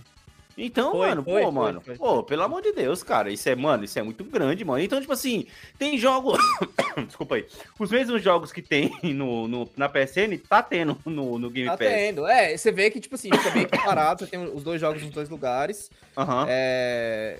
Então, 0.56 0.92
Foi, 0.92 1.08
mano, 1.08 1.22
foi, 1.24 1.32
pô, 1.32 1.40
foi, 1.42 1.50
mano, 1.52 1.82
pô, 1.96 2.22
pelo 2.22 2.42
amor 2.42 2.60
de 2.60 2.72
Deus, 2.72 3.02
cara, 3.02 3.30
isso 3.30 3.48
é, 3.48 3.54
mano, 3.54 3.84
isso 3.84 3.98
é 3.98 4.02
muito 4.02 4.22
grande, 4.22 4.64
mano. 4.64 4.82
Então, 4.82 5.00
tipo 5.00 5.12
assim, 5.12 5.46
tem 5.78 5.96
jogos, 5.96 6.38
desculpa 7.06 7.36
aí, 7.36 7.46
os 7.78 7.90
mesmos 7.90 8.22
jogos 8.22 8.52
que 8.52 8.60
tem 8.60 8.90
no, 9.14 9.48
no- 9.48 9.70
na 9.76 9.88
PSN, 9.88 10.36
tá 10.48 10.62
tendo 10.62 10.98
no, 11.06 11.38
no 11.38 11.48
Game 11.48 11.68
Tá 11.70 11.76
Pass. 11.78 11.88
tendo. 11.88 12.26
É, 12.26 12.54
você 12.56 12.70
vê 12.70 12.90
que, 12.90 13.00
tipo 13.00 13.14
assim, 13.14 13.30
fica 13.30 13.50
bem 13.50 13.66
comparado, 13.66 14.24
você 14.24 14.30
tem 14.30 14.44
os 14.44 14.62
dois 14.62 14.80
jogos 14.80 15.02
nos 15.02 15.10
dois 15.10 15.28
lugares. 15.28 15.90
Aham. 16.16 16.46
É... 16.48 17.38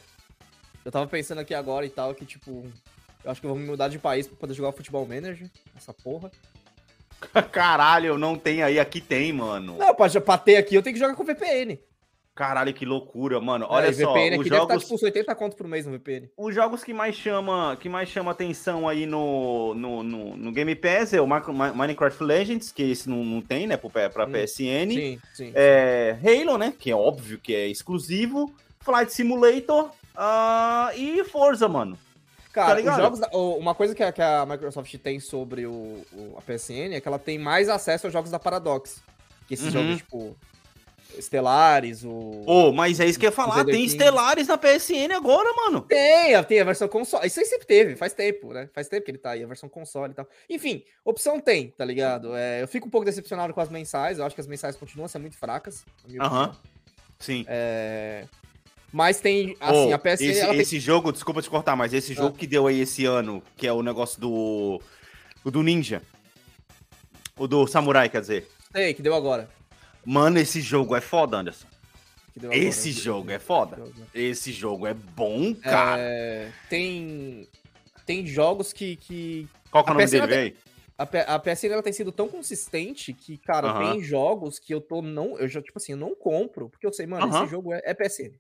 Eu 0.85 0.91
tava 0.91 1.07
pensando 1.07 1.39
aqui 1.39 1.55
agora 1.55 1.85
e 1.87 1.91
tal, 1.91 2.15
que, 2.15 2.25
tipo, 2.25 2.65
Eu 3.23 3.31
acho 3.31 3.41
que 3.41 3.47
eu 3.47 3.51
vou 3.51 3.59
me 3.59 3.65
mudar 3.67 3.89
de 3.89 3.99
país 3.99 4.27
pra 4.27 4.37
poder 4.37 4.55
jogar 4.55 4.73
futebol 4.73 5.07
manager. 5.07 5.49
Essa 5.77 5.93
porra. 5.95 6.31
Caralho, 7.53 8.19
não 8.19 8.37
tem 8.37 8.63
aí, 8.63 8.81
aqui 8.81 9.01
tem, 9.01 9.33
mano. 9.33 9.77
Não, 9.79 9.95
pra, 9.95 10.09
pra 10.21 10.39
ter 10.39 10.57
aqui 10.57 10.75
eu 10.75 10.83
tenho 10.83 10.95
que 10.95 10.99
jogar 11.01 11.15
com 11.15 11.23
VPN. 11.25 11.79
Caralho, 12.35 12.73
que 12.73 12.87
loucura, 12.87 13.39
mano. 13.41 13.67
Olha 13.69 13.89
Aí, 13.89 13.95
só, 13.95 14.11
VPN 14.15 14.37
os 14.37 14.41
aqui 14.41 14.51
deve 14.51 14.63
estar 14.63 14.73
jogos, 14.75 14.83
tipo 14.85 14.95
uns 14.95 15.03
80 15.03 15.35
conto 15.35 15.55
por 15.57 15.69
mês 15.69 15.85
no 15.85 15.93
VPN. 15.93 16.31
os 16.37 16.55
jogos 16.55 16.83
que 16.83 16.95
mais 16.95 17.15
chama, 17.15 17.77
que 17.79 17.91
mais 17.91 18.09
chama 18.09 18.31
atenção 18.31 18.89
aí 18.89 19.05
no, 19.05 19.75
no, 19.75 20.03
no, 20.03 20.37
no 20.37 20.53
Game 20.53 20.75
Pass 20.75 21.13
é 21.13 21.21
o 21.21 21.27
Minecraft 21.27 22.25
Legends, 22.25 22.73
que 22.73 22.83
esse 22.91 23.09
não, 23.09 23.23
não 23.23 23.43
tem, 23.43 23.67
né, 23.67 23.77
pro, 23.77 23.91
P- 23.91 24.09
pra 24.09 24.25
Hum, 24.25 24.33
PSN. 24.33 24.91
Sim, 24.95 25.21
sim. 25.35 25.53
É, 25.55 26.17
Halo, 26.25 26.57
né, 26.57 26.73
que 26.79 26.91
é 26.91 26.97
óbvio 26.97 27.39
que 27.39 27.55
é 27.55 27.67
exclusivo. 27.69 28.51
Flight 28.81 29.13
Simulator 29.13 29.91
ah, 30.17 30.91
e 30.97 31.23
Forza, 31.25 31.69
mano. 31.69 31.99
Cara, 32.53 32.83
tá 32.83 32.97
jogos 32.97 33.21
uma 33.33 33.75
coisa 33.75 33.95
que 33.95 34.03
a, 34.03 34.11
que 34.13 34.21
a 34.21 34.45
Microsoft 34.47 34.95
tem 34.99 35.21
sobre 35.21 35.67
o, 35.67 36.03
o- 36.13 36.35
a 36.39 36.43
PSN 36.43 36.95
é 36.95 37.01
que 37.01 37.07
ela 37.09 37.19
tem 37.19 37.39
mais 37.39 37.69
acesso 37.69 38.07
aos 38.07 38.13
jogos 38.13 38.31
da 38.31 38.39
Paradox. 38.39 39.03
Que 39.47 39.55
esses 39.55 39.67
Uhum. 39.67 39.83
jogos, 39.83 39.97
tipo, 39.99 40.37
Estelares, 41.19 42.05
o... 42.05 42.43
Ô, 42.47 42.73
mas 42.73 43.01
é 43.01 43.07
isso 43.07 43.19
que 43.19 43.27
eu 43.27 43.31
ia 43.31 43.35
falar, 43.35 43.65
tem. 43.65 43.85
Estelares 43.85 44.49
na 44.49 44.59
PSN 44.59 45.15
agora, 45.15 45.53
mano. 45.55 45.83
Tem, 45.83 46.43
tem 46.45 46.61
a 46.61 46.65
versão 46.65 46.89
console. 46.89 47.27
Isso 47.27 47.41
aí 47.41 47.47
sempre 47.47 47.67
teve, 47.67 47.97
faz 47.97 48.13
tempo, 48.13 48.53
né? 48.53 48.69
Faz 48.73 48.89
tempo 48.89 49.05
que 49.05 49.11
ele 49.11 49.19
tá 49.19 49.31
aí, 49.31 49.43
a 49.43 49.47
versão 49.47 49.69
console 49.69 50.13
e 50.13 50.15
tal. 50.15 50.29
Enfim, 50.49 50.85
opção 51.05 51.41
tem, 51.41 51.69
tá 51.69 51.85
ligado? 51.85 52.37
É, 52.37 52.63
eu 52.63 52.69
fico 52.69 52.87
um 52.87 52.91
pouco 52.91 53.05
decepcionado 53.05 53.53
com 53.53 53.61
as 53.61 53.69
mensais, 53.69 54.19
eu 54.19 54.25
acho 54.25 54.35
que 54.35 54.41
as 54.41 54.47
mensais 54.47 54.77
continuam 54.77 55.09
sendo 55.09 55.23
muito 55.23 55.37
fracas. 55.37 55.85
Aham. 56.21 56.57
Sim. 57.19 57.45
É, 57.49 58.25
Mas 58.93 59.21
tem, 59.21 59.57
assim, 59.61 59.93
Ô, 59.93 59.95
a 59.95 59.99
PSN, 59.99 60.55
esse, 60.55 60.71
tem... 60.73 60.81
jogo, 60.81 61.13
desculpa 61.13 61.41
te 61.41 61.49
cortar, 61.49 61.77
mas 61.77 61.95
esse 61.95 62.13
jogo 62.13 62.37
que 62.37 62.47
deu 62.47 62.67
aí 62.67 62.81
esse 62.81 63.05
ano, 63.05 63.43
que 63.57 63.67
é 63.67 63.73
o 63.73 63.83
negócio 63.83 64.21
do. 64.21 64.81
O 65.45 65.51
do 65.51 65.63
Ninja. 65.63 66.03
O 67.37 67.47
do 67.47 67.67
Samurai, 67.67 68.09
quer 68.09 68.21
dizer. 68.21 68.49
Tem, 68.73 68.93
que 68.95 69.03
deu 69.03 69.15
agora. 69.15 69.49
Mano, 70.05 70.39
esse 70.39 70.61
jogo 70.61 70.97
é 70.97 71.01
foda, 71.01 71.37
Anderson. 71.39 71.67
Esse 72.51 72.91
jogo 72.93 73.31
é 73.31 73.39
foda. 73.39 73.83
Esse 74.15 74.53
jogo 74.53 74.87
é 74.87 74.95
bom, 74.95 75.55
cara. 75.55 76.01
É, 76.01 76.51
tem, 76.69 77.47
tem 78.07 78.27
jogos 78.27 78.73
que, 78.73 78.97
que 78.97 79.47
Qual 79.71 79.85
que 79.85 79.91
é 79.91 79.93
o 79.93 79.95
nome 79.97 80.07
dele, 80.11 80.27
tem- 80.27 80.37
velho? 80.37 80.57
a, 80.99 81.35
a 81.35 81.39
PSN 81.39 81.73
ela 81.73 81.83
tem 81.83 81.93
sido 81.93 82.11
tão 82.11 82.29
consistente 82.29 83.13
que, 83.13 83.37
cara, 83.39 83.69
Aham. 83.69 83.93
tem 83.93 84.03
jogos 84.03 84.59
que 84.59 84.73
eu 84.73 84.81
tô 84.81 85.03
não, 85.03 85.39
eu 85.39 85.49
já 85.49 85.61
tipo 85.61 85.79
assim, 85.79 85.93
eu 85.93 85.99
não 85.99 86.15
compro, 86.15 86.69
porque 86.71 86.87
eu 86.87 86.93
sei, 86.93 87.07
mano, 87.07 87.29
esse 87.29 87.51
jogo 87.51 87.73
é, 87.75 87.81
é 87.85 87.93
PSN. 87.95 88.33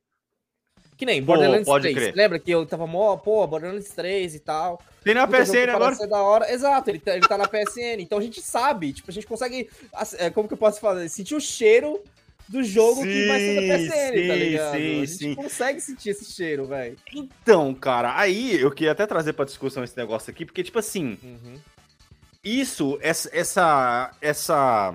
Que 1.02 1.06
nem 1.06 1.20
Borderlands 1.20 1.66
pode 1.66 1.82
3. 1.82 1.96
crer. 1.96 2.14
Lembra 2.14 2.38
que 2.38 2.48
eu 2.48 2.64
tava 2.64 2.86
mó, 2.86 3.16
pô, 3.16 3.44
Borderlands 3.44 3.88
3 3.88 4.36
e 4.36 4.38
tal. 4.38 4.80
Tem 5.02 5.14
na 5.14 5.26
PSN 5.26 5.68
agora. 5.74 5.96
ser 5.96 6.06
da 6.06 6.22
hora. 6.22 6.48
Exato, 6.52 6.90
ele 6.90 7.00
tá, 7.00 7.16
ele 7.16 7.26
tá 7.26 7.36
na 7.36 7.48
PSN. 7.48 7.98
Então 8.00 8.18
a 8.18 8.22
gente 8.22 8.40
sabe, 8.40 8.92
tipo, 8.92 9.10
a 9.10 9.12
gente 9.12 9.26
consegue. 9.26 9.68
é, 10.16 10.30
Como 10.30 10.46
que 10.46 10.54
eu 10.54 10.58
posso 10.58 10.78
falar? 10.78 11.08
Sentir 11.08 11.34
o 11.34 11.40
cheiro 11.40 12.00
do 12.48 12.62
jogo 12.62 13.02
que 13.02 13.26
vai 13.26 13.40
ser 13.40 13.54
da 13.56 13.60
Sim, 13.62 13.68
PSN, 13.88 13.90
tá 14.28 14.34
sim, 14.34 14.38
ligado? 14.38 14.70
sim, 14.76 14.76
a 14.76 15.04
gente 15.04 15.08
sim. 15.08 15.34
consegue 15.34 15.80
sentir 15.80 16.10
esse 16.10 16.24
cheiro, 16.32 16.66
velho. 16.66 16.96
Então, 17.12 17.74
cara, 17.74 18.16
aí 18.16 18.60
eu 18.60 18.70
queria 18.70 18.92
até 18.92 19.04
trazer 19.04 19.32
pra 19.32 19.44
discussão 19.44 19.82
esse 19.82 19.96
negócio 19.96 20.30
aqui, 20.30 20.44
porque, 20.46 20.62
tipo 20.62 20.78
assim, 20.78 21.18
Uhum. 21.20 21.54
isso, 22.44 22.96
essa, 23.02 23.28
essa, 23.32 24.10
essa, 24.20 24.94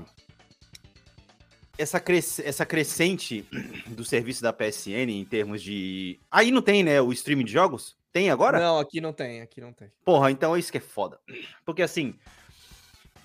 essa, 1.77 1.99
cres- 1.99 2.39
essa 2.39 2.65
crescente 2.65 3.45
do 3.87 4.03
serviço 4.03 4.41
da 4.41 4.51
PSN 4.53 5.09
em 5.09 5.25
termos 5.25 5.61
de. 5.61 6.19
Aí 6.31 6.51
não 6.51 6.61
tem, 6.61 6.83
né? 6.83 7.01
O 7.01 7.11
streaming 7.11 7.45
de 7.45 7.51
jogos? 7.53 7.95
Tem 8.11 8.29
agora? 8.29 8.59
Não, 8.59 8.79
aqui 8.79 8.99
não 8.99 9.13
tem, 9.13 9.41
aqui 9.41 9.61
não 9.61 9.71
tem. 9.73 9.89
Porra, 10.03 10.31
então 10.31 10.55
é 10.55 10.59
isso 10.59 10.71
que 10.71 10.77
é 10.77 10.81
foda. 10.81 11.19
Porque 11.65 11.81
assim. 11.81 12.15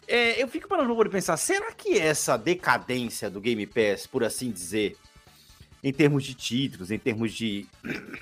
é, 0.07 0.43
eu 0.43 0.49
fico 0.49 0.69
parando 0.69 0.95
pra 0.95 1.09
pensar, 1.09 1.37
será 1.37 1.73
que 1.73 1.99
essa 1.99 2.37
decadência 2.37 3.31
do 3.31 3.41
Game 3.41 3.67
Pass, 3.67 4.07
por 4.07 4.23
assim 4.25 4.51
dizer, 4.51 4.97
em 5.83 5.93
termos 5.93 6.25
de 6.25 6.35
títulos, 6.35 6.91
em 6.91 6.99
termos 6.99 7.33
de, 7.33 7.67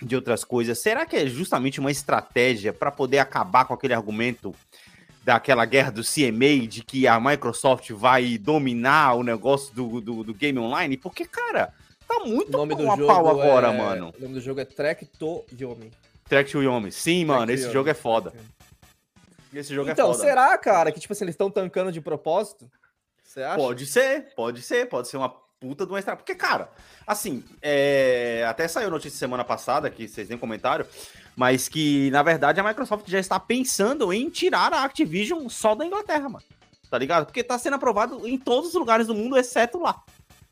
de 0.01 0.15
outras 0.15 0.45
coisas, 0.45 0.79
será 0.79 1.05
que 1.05 1.17
é 1.17 1.27
justamente 1.27 1.81
uma 1.81 1.91
estratégia 1.91 2.73
para 2.73 2.91
poder 2.91 3.19
acabar 3.19 3.65
com 3.65 3.75
aquele 3.75 3.93
argumento 3.95 4.55
daquela 5.31 5.65
guerra 5.65 5.93
do 5.93 6.03
CMA 6.03 6.67
de 6.67 6.83
que 6.83 7.07
a 7.07 7.21
Microsoft 7.21 7.93
vai 7.93 8.37
dominar 8.37 9.15
o 9.15 9.23
negócio 9.23 9.73
do, 9.73 10.01
do, 10.01 10.25
do 10.25 10.35
game 10.35 10.59
online? 10.59 10.97
Porque, 10.97 11.25
cara, 11.25 11.73
tá 12.09 12.25
muito 12.25 12.53
O 12.53 12.59
nome 12.59 12.75
do 12.75 12.83
jogo 12.83 13.07
pau 13.07 13.29
agora, 13.29 13.69
é... 13.69 13.79
mano. 13.79 14.13
O 14.19 14.23
nome 14.23 14.35
do 14.35 14.41
jogo 14.41 14.59
é 14.61 14.65
Trek 14.65 15.07
to 15.07 15.45
Yomi. 15.57 15.93
Track 16.29 16.51
to 16.51 16.61
Yomi. 16.61 16.91
Sim, 16.91 17.27
mano, 17.27 17.53
esse 17.53 17.63
Yomi. 17.63 17.73
jogo 17.73 17.89
é 17.89 17.95
foda. 17.95 18.33
Esse 19.55 19.73
jogo 19.73 19.89
Então, 19.89 20.11
é 20.11 20.15
foda. 20.15 20.25
será, 20.25 20.59
cara, 20.59 20.91
que 20.91 20.99
tipo 20.99 21.13
assim, 21.13 21.25
eles 21.25 21.35
estão 21.35 21.49
tancando 21.49 21.93
de 21.93 22.01
propósito? 22.01 22.69
Você 23.23 23.41
acha? 23.41 23.57
Pode 23.57 23.87
ser, 23.87 24.35
pode 24.35 24.63
ser, 24.63 24.89
pode 24.89 25.07
ser 25.07 25.17
uma 25.17 25.29
puta 25.61 25.87
de 25.87 25.93
uma 25.93 26.01
estratégia. 26.01 26.25
Porque, 26.25 26.35
cara, 26.35 26.69
assim, 27.07 27.45
é, 27.63 28.45
até 28.49 28.67
saiu 28.67 28.91
notícia 28.91 29.17
semana 29.17 29.45
passada, 29.45 29.89
que 29.91 30.09
vocês 30.09 30.29
nem 30.29 30.37
comentaram, 30.37 30.85
mas 31.41 31.69
que, 31.71 32.11
na 32.11 32.23
verdade, 32.23 32.61
a 32.61 32.63
Microsoft 32.63 33.09
já 33.09 33.19
está 33.19 33.41
pensando 33.41 34.13
em 34.13 34.29
tirar 34.29 34.75
a 34.75 34.85
Activision 34.85 35.49
só 35.49 35.75
da 35.75 35.87
Inglaterra, 35.87 36.29
mano. 36.29 36.45
Tá 36.91 36.99
ligado? 36.99 37.25
Porque 37.25 37.43
tá 37.43 37.57
sendo 37.59 37.77
aprovado 37.77 38.29
em 38.29 38.37
todos 38.37 38.69
os 38.69 38.75
lugares 38.75 39.07
do 39.07 39.15
mundo, 39.15 39.39
exceto 39.39 39.79
lá. 39.81 40.03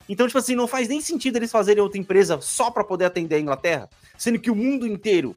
Então, 0.09 0.27
tipo 0.27 0.39
assim, 0.39 0.55
não 0.55 0.67
faz 0.67 0.89
nem 0.89 0.99
sentido 1.03 1.37
eles 1.37 1.53
fazerem 1.53 1.83
outra 1.83 1.99
empresa 1.99 2.41
só 2.41 2.71
pra 2.71 2.83
poder 2.83 3.05
atender 3.05 3.35
a 3.37 3.39
Inglaterra, 3.39 3.91
sendo 4.17 4.39
que 4.39 4.51
o 4.51 4.55
mundo 4.55 4.87
inteiro, 4.87 5.37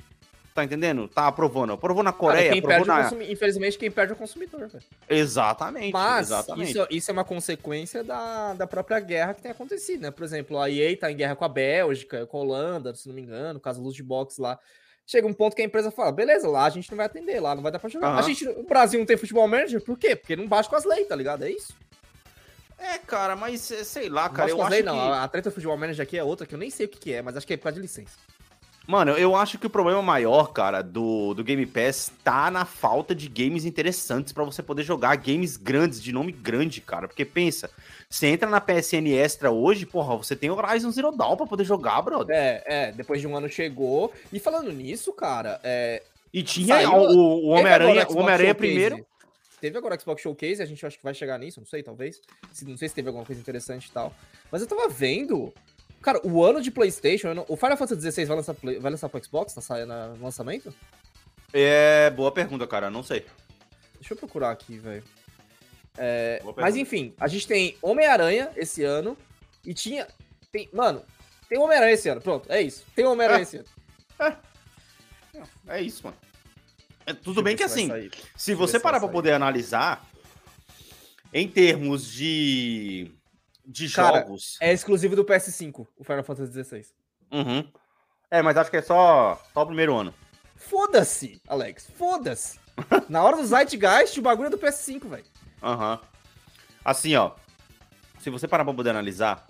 tá 0.55 0.63
entendendo? 0.63 1.05
Tá 1.09 1.27
aprovando. 1.27 1.73
Aprovou 1.73 2.01
na 2.01 2.13
Cara, 2.13 2.21
Coreia, 2.21 2.49
quem 2.51 2.59
aprovou 2.59 2.85
na... 2.85 3.03
consumi- 3.03 3.29
Infelizmente, 3.29 3.77
quem 3.77 3.91
perde 3.91 4.13
é 4.13 4.15
o 4.15 4.17
consumidor, 4.17 4.69
velho. 4.69 4.85
Exatamente, 5.09 5.91
Mas 5.91 6.27
exatamente. 6.27 6.71
isso, 6.71 6.87
isso 6.89 7.11
é 7.11 7.13
uma 7.13 7.25
consequência 7.25 8.05
da, 8.05 8.53
da 8.53 8.65
própria 8.65 9.01
guerra 9.01 9.33
que 9.33 9.41
tem 9.41 9.51
acontecido, 9.51 9.99
né? 10.03 10.11
Por 10.11 10.23
exemplo, 10.23 10.57
a 10.57 10.69
EA 10.69 10.95
tá 10.97 11.11
em 11.11 11.17
guerra 11.17 11.35
com 11.35 11.43
a 11.43 11.49
Bélgica, 11.49 12.25
com 12.25 12.37
a 12.37 12.41
Holanda, 12.41 12.95
se 12.95 13.09
não 13.09 13.15
me 13.15 13.21
engano, 13.23 13.59
caso 13.59 13.81
Luz 13.81 13.93
de 13.95 14.03
Box 14.03 14.37
lá. 14.37 14.57
Chega 15.11 15.27
um 15.27 15.33
ponto 15.33 15.53
que 15.53 15.61
a 15.61 15.65
empresa 15.65 15.91
fala, 15.91 16.09
beleza, 16.09 16.47
lá 16.47 16.63
a 16.63 16.69
gente 16.69 16.89
não 16.89 16.95
vai 16.95 17.05
atender, 17.05 17.37
lá 17.41 17.53
não 17.53 17.61
vai 17.61 17.69
dar 17.69 17.79
pra 17.79 17.89
jogar. 17.89 18.07
A 18.07 18.11
Aham. 18.19 18.23
gente, 18.23 18.47
o 18.47 18.63
Brasil 18.63 18.97
não 18.97 19.05
tem 19.05 19.17
futebol 19.17 19.45
manager, 19.45 19.81
por 19.81 19.97
quê? 19.97 20.15
Porque 20.15 20.37
não 20.37 20.47
bate 20.47 20.69
com 20.69 20.75
as 20.77 20.85
leis, 20.85 21.05
tá 21.05 21.17
ligado? 21.17 21.43
É 21.43 21.51
isso. 21.51 21.73
É, 22.79 22.97
cara, 22.97 23.35
mas 23.35 23.69
é, 23.71 23.83
sei 23.83 24.07
lá, 24.07 24.29
Não 24.29 24.33
cara, 24.33 24.47
bate 24.47 24.51
eu 24.51 24.61
acho 24.61 24.71
leis, 24.71 24.83
que... 24.83 24.89
não. 24.89 25.13
A 25.13 25.27
treta 25.27 25.49
do 25.49 25.53
futebol 25.53 25.75
manager 25.75 26.01
aqui 26.01 26.17
é 26.17 26.23
outra 26.23 26.47
que 26.47 26.55
eu 26.55 26.57
nem 26.57 26.69
sei 26.69 26.85
o 26.85 26.89
que, 26.89 26.97
que 26.97 27.13
é, 27.13 27.21
mas 27.21 27.35
acho 27.35 27.45
que 27.45 27.53
é 27.53 27.57
por 27.57 27.63
causa 27.63 27.75
de 27.75 27.81
licença. 27.81 28.11
Mano, 28.91 29.11
eu 29.13 29.37
acho 29.37 29.57
que 29.57 29.65
o 29.65 29.69
problema 29.69 30.01
maior, 30.01 30.51
cara, 30.51 30.81
do, 30.81 31.33
do 31.33 31.45
Game 31.45 31.65
Pass 31.65 32.11
tá 32.25 32.51
na 32.51 32.65
falta 32.65 33.15
de 33.15 33.29
games 33.29 33.63
interessantes 33.63 34.33
pra 34.33 34.43
você 34.43 34.61
poder 34.61 34.83
jogar 34.83 35.15
games 35.15 35.55
grandes, 35.55 36.03
de 36.03 36.11
nome 36.11 36.33
grande, 36.33 36.81
cara. 36.81 37.07
Porque 37.07 37.23
pensa, 37.23 37.69
você 38.09 38.27
entra 38.27 38.49
na 38.49 38.59
PSN 38.59 39.07
Extra 39.13 39.49
hoje, 39.49 39.85
porra, 39.85 40.17
você 40.17 40.35
tem 40.35 40.49
Horizon 40.49 40.91
Zero 40.91 41.13
Dawn 41.13 41.37
pra 41.37 41.45
poder 41.47 41.63
jogar, 41.63 42.01
brother. 42.01 42.35
É, 42.35 42.63
é, 42.65 42.91
depois 42.91 43.21
de 43.21 43.27
um 43.27 43.37
ano 43.37 43.47
chegou. 43.47 44.11
E 44.33 44.41
falando 44.41 44.69
nisso, 44.73 45.13
cara, 45.13 45.61
é, 45.63 46.03
E 46.33 46.43
tinha 46.43 46.75
Saiu- 46.75 46.91
o, 46.91 47.45
o 47.45 47.47
Homem-Aranha, 47.51 48.05
Showcase. 48.05 48.53
primeiro. 48.55 49.05
Teve 49.61 49.77
agora 49.77 49.95
o 49.95 50.01
Xbox 50.01 50.21
Showcase, 50.21 50.61
a 50.61 50.65
gente 50.65 50.85
acho 50.85 50.97
que 50.97 51.03
vai 51.03 51.13
chegar 51.13 51.37
nisso, 51.37 51.61
não 51.61 51.67
sei, 51.67 51.81
talvez. 51.81 52.19
Não 52.63 52.75
sei 52.75 52.89
se 52.89 52.95
teve 52.95 53.07
alguma 53.07 53.23
coisa 53.23 53.39
interessante 53.39 53.85
e 53.85 53.91
tal. 53.91 54.11
Mas 54.51 54.61
eu 54.61 54.67
tava 54.67 54.89
vendo. 54.89 55.53
Cara, 56.01 56.19
o 56.25 56.43
ano 56.43 56.61
de 56.61 56.71
PlayStation. 56.71 57.45
O 57.47 57.55
Final 57.55 57.77
Fantasy 57.77 58.11
XVI 58.11 58.25
vai 58.25 58.37
lançar, 58.37 58.55
vai 58.79 58.91
lançar 58.91 59.07
pro 59.09 59.23
Xbox? 59.23 59.53
Tá 59.53 59.61
saindo 59.61 59.93
no 60.17 60.23
lançamento? 60.23 60.73
É, 61.53 62.09
boa 62.11 62.31
pergunta, 62.31 62.65
cara, 62.65 62.89
não 62.89 63.03
sei. 63.03 63.25
Deixa 63.99 64.13
eu 64.13 64.17
procurar 64.17 64.51
aqui, 64.51 64.77
velho. 64.77 65.03
É, 65.97 66.41
mas 66.55 66.75
enfim, 66.75 67.13
a 67.19 67.27
gente 67.27 67.45
tem 67.47 67.77
Homem-Aranha 67.81 68.49
esse 68.55 68.83
ano. 68.83 69.17
E 69.65 69.73
tinha. 69.73 70.07
Tem, 70.51 70.67
mano, 70.73 71.03
tem 71.47 71.59
Homem-Aranha 71.59 71.93
esse 71.93 72.09
ano. 72.09 72.21
Pronto, 72.21 72.51
é 72.51 72.61
isso. 72.61 72.83
Tem 72.95 73.05
Homem-Aranha 73.05 73.39
Ah. 73.39 73.43
esse 73.43 73.57
ano. 73.57 74.37
É 75.67 75.81
isso, 75.81 76.03
mano. 76.03 76.17
É, 77.05 77.13
tudo 77.13 77.41
Deixa 77.41 77.43
bem 77.43 77.55
que 77.55 77.63
assim, 77.63 77.89
se 78.35 78.51
ver 78.53 78.57
você 78.57 78.79
parar 78.79 78.99
pra 78.99 79.09
poder 79.09 79.33
analisar, 79.33 80.05
em 81.33 81.47
termos 81.47 82.11
de, 82.11 83.11
de 83.65 83.89
Cara, 83.91 84.19
jogos... 84.21 84.57
É 84.59 84.71
exclusivo 84.73 85.15
do 85.15 85.23
PS5, 85.25 85.87
o 85.97 86.03
Final 86.03 86.23
Fantasy 86.23 86.63
XVI. 86.63 86.85
Uhum. 87.31 87.67
É, 88.29 88.41
mas 88.41 88.57
acho 88.57 88.69
que 88.71 88.77
é 88.77 88.81
só, 88.81 89.41
só 89.53 89.61
o 89.63 89.65
primeiro 89.65 89.95
ano. 89.95 90.13
Foda-se, 90.55 91.41
Alex. 91.47 91.89
Foda-se. 91.95 92.59
Na 93.09 93.23
hora 93.23 93.37
do 93.37 93.45
Zeitgeist, 93.45 94.17
o 94.19 94.21
bagulho 94.21 94.47
é 94.47 94.49
do 94.49 94.57
PS5, 94.57 95.07
velho. 95.09 95.25
Aham. 95.61 95.99
Assim, 96.83 97.15
ó. 97.15 97.31
Se 98.19 98.29
você 98.29 98.47
parar 98.47 98.63
pra 98.63 98.73
poder 98.73 98.91
analisar, 98.91 99.47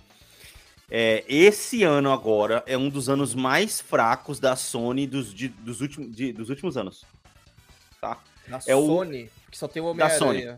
é, 0.90 1.24
esse 1.28 1.84
ano 1.84 2.12
agora 2.12 2.64
é 2.66 2.78
um 2.78 2.90
dos 2.90 3.10
anos 3.10 3.36
mais 3.36 3.80
fracos 3.82 4.40
da 4.40 4.56
Sony 4.56 5.06
dos, 5.06 5.34
de- 5.34 5.50
dos, 5.50 5.82
últimos, 5.82 6.16
de- 6.16 6.34
dos 6.34 6.50
últimos 6.50 6.78
anos. 6.78 7.06
Tá? 8.00 8.18
Na 8.48 8.60
É 8.66 8.76
o- 8.76 8.86
Sony, 8.88 9.30
que 9.50 9.58
só 9.58 9.68
tem 9.68 9.82
o 9.82 9.94
Da 9.94 10.10
Sony. 10.10 10.30
Homem-Aranha. 10.40 10.58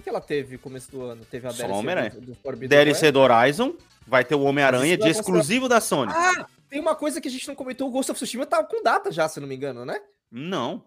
Que, 0.00 0.04
que 0.04 0.08
ela 0.08 0.20
teve 0.20 0.54
no 0.54 0.58
começo 0.58 0.90
do 0.90 1.02
ano? 1.02 1.24
Teve 1.26 1.46
a 1.46 1.52
DLC 1.52 1.72
Homem-Aranha. 1.72 2.10
do, 2.10 2.20
do 2.20 2.34
Forbidden 2.34 2.68
DLC 2.68 3.12
do 3.12 3.20
Horizon, 3.20 3.74
vai 4.06 4.24
ter 4.24 4.34
o 4.34 4.42
Homem-Aranha 4.42 4.96
de 4.96 5.08
exclusivo 5.08 5.68
da 5.68 5.80
Sony. 5.80 6.10
West? 6.10 6.38
Ah, 6.38 6.46
tem 6.68 6.80
uma 6.80 6.94
coisa 6.94 7.20
que 7.20 7.28
a 7.28 7.30
gente 7.30 7.46
não 7.46 7.54
comentou, 7.54 7.88
o 7.88 7.90
Ghost 7.90 8.10
of 8.10 8.18
Tsushima 8.18 8.46
tá 8.46 8.64
com 8.64 8.82
data 8.82 9.12
já, 9.12 9.28
se 9.28 9.38
não 9.38 9.46
me 9.46 9.54
engano, 9.54 9.84
né? 9.84 10.00
Não. 10.30 10.82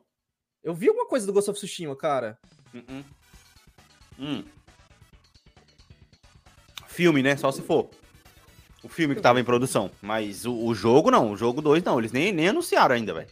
Eu 0.63 0.73
vi 0.73 0.87
alguma 0.87 1.07
coisa 1.07 1.27
do 1.27 1.33
Ghost 1.33 1.49
of 1.51 1.59
Tsushima, 1.59 1.95
cara. 1.95 2.39
Hum. 2.73 3.03
Hum. 4.19 4.43
Filme, 6.87 7.21
né? 7.21 7.37
Só 7.37 7.51
se 7.51 7.61
for. 7.61 7.89
O 8.83 8.89
filme 8.89 9.15
que 9.15 9.21
tava 9.21 9.39
em 9.39 9.43
produção. 9.43 9.91
Mas 10.01 10.45
o, 10.45 10.65
o 10.65 10.73
jogo 10.73 11.11
não, 11.11 11.31
o 11.31 11.37
jogo 11.37 11.61
2 11.61 11.83
não. 11.83 11.99
Eles 11.99 12.11
nem, 12.11 12.31
nem 12.31 12.49
anunciaram 12.49 12.95
ainda, 12.95 13.13
velho. 13.13 13.29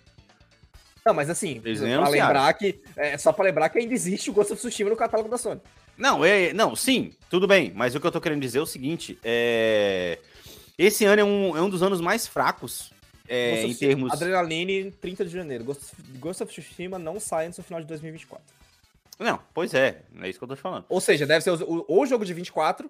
Não, 1.05 1.13
mas 1.13 1.29
assim, 1.29 1.59
pra 1.61 2.09
lembrar 2.09 2.53
que. 2.53 2.81
É 2.95 3.17
só 3.17 3.33
pra 3.33 3.45
lembrar 3.45 3.69
que 3.69 3.79
ainda 3.79 3.93
existe 3.93 4.29
o 4.29 4.33
Ghost 4.33 4.53
of 4.53 4.59
Tsushima 4.59 4.89
no 4.89 4.95
catálogo 4.95 5.29
da 5.29 5.37
Sony. 5.37 5.59
Não, 5.97 6.23
é, 6.23 6.53
não, 6.53 6.75
sim, 6.75 7.13
tudo 7.29 7.47
bem. 7.47 7.71
Mas 7.75 7.95
o 7.95 7.99
que 7.99 8.05
eu 8.05 8.11
tô 8.11 8.21
querendo 8.21 8.41
dizer 8.41 8.59
é 8.59 8.61
o 8.61 8.65
seguinte: 8.65 9.17
é, 9.23 10.19
esse 10.77 11.03
ano 11.05 11.21
é 11.21 11.23
um, 11.23 11.57
é 11.57 11.61
um 11.61 11.69
dos 11.69 11.81
anos 11.81 11.99
mais 11.99 12.27
fracos 12.27 12.91
é, 13.27 13.65
em 13.65 13.73
termos. 13.73 14.13
Adrenaline, 14.13 14.91
30 14.91 15.25
de 15.25 15.31
janeiro. 15.31 15.63
Ghost 15.63 15.83
of, 15.83 16.01
Ghost 16.19 16.43
of 16.43 16.51
Tsushima 16.51 16.99
não 16.99 17.19
sai 17.19 17.47
antes 17.47 17.57
do 17.57 17.63
final 17.63 17.81
de 17.81 17.87
2024. 17.87 18.43
Não, 19.17 19.39
pois 19.53 19.73
é, 19.73 20.01
é 20.21 20.29
isso 20.29 20.39
que 20.39 20.43
eu 20.43 20.47
tô 20.47 20.55
te 20.55 20.61
falando. 20.61 20.85
Ou 20.89 20.99
seja, 20.99 21.25
deve 21.25 21.43
ser 21.43 21.51
o, 21.51 21.85
ou 21.87 22.01
o 22.01 22.05
jogo 22.05 22.25
de 22.25 22.33
24 22.33 22.89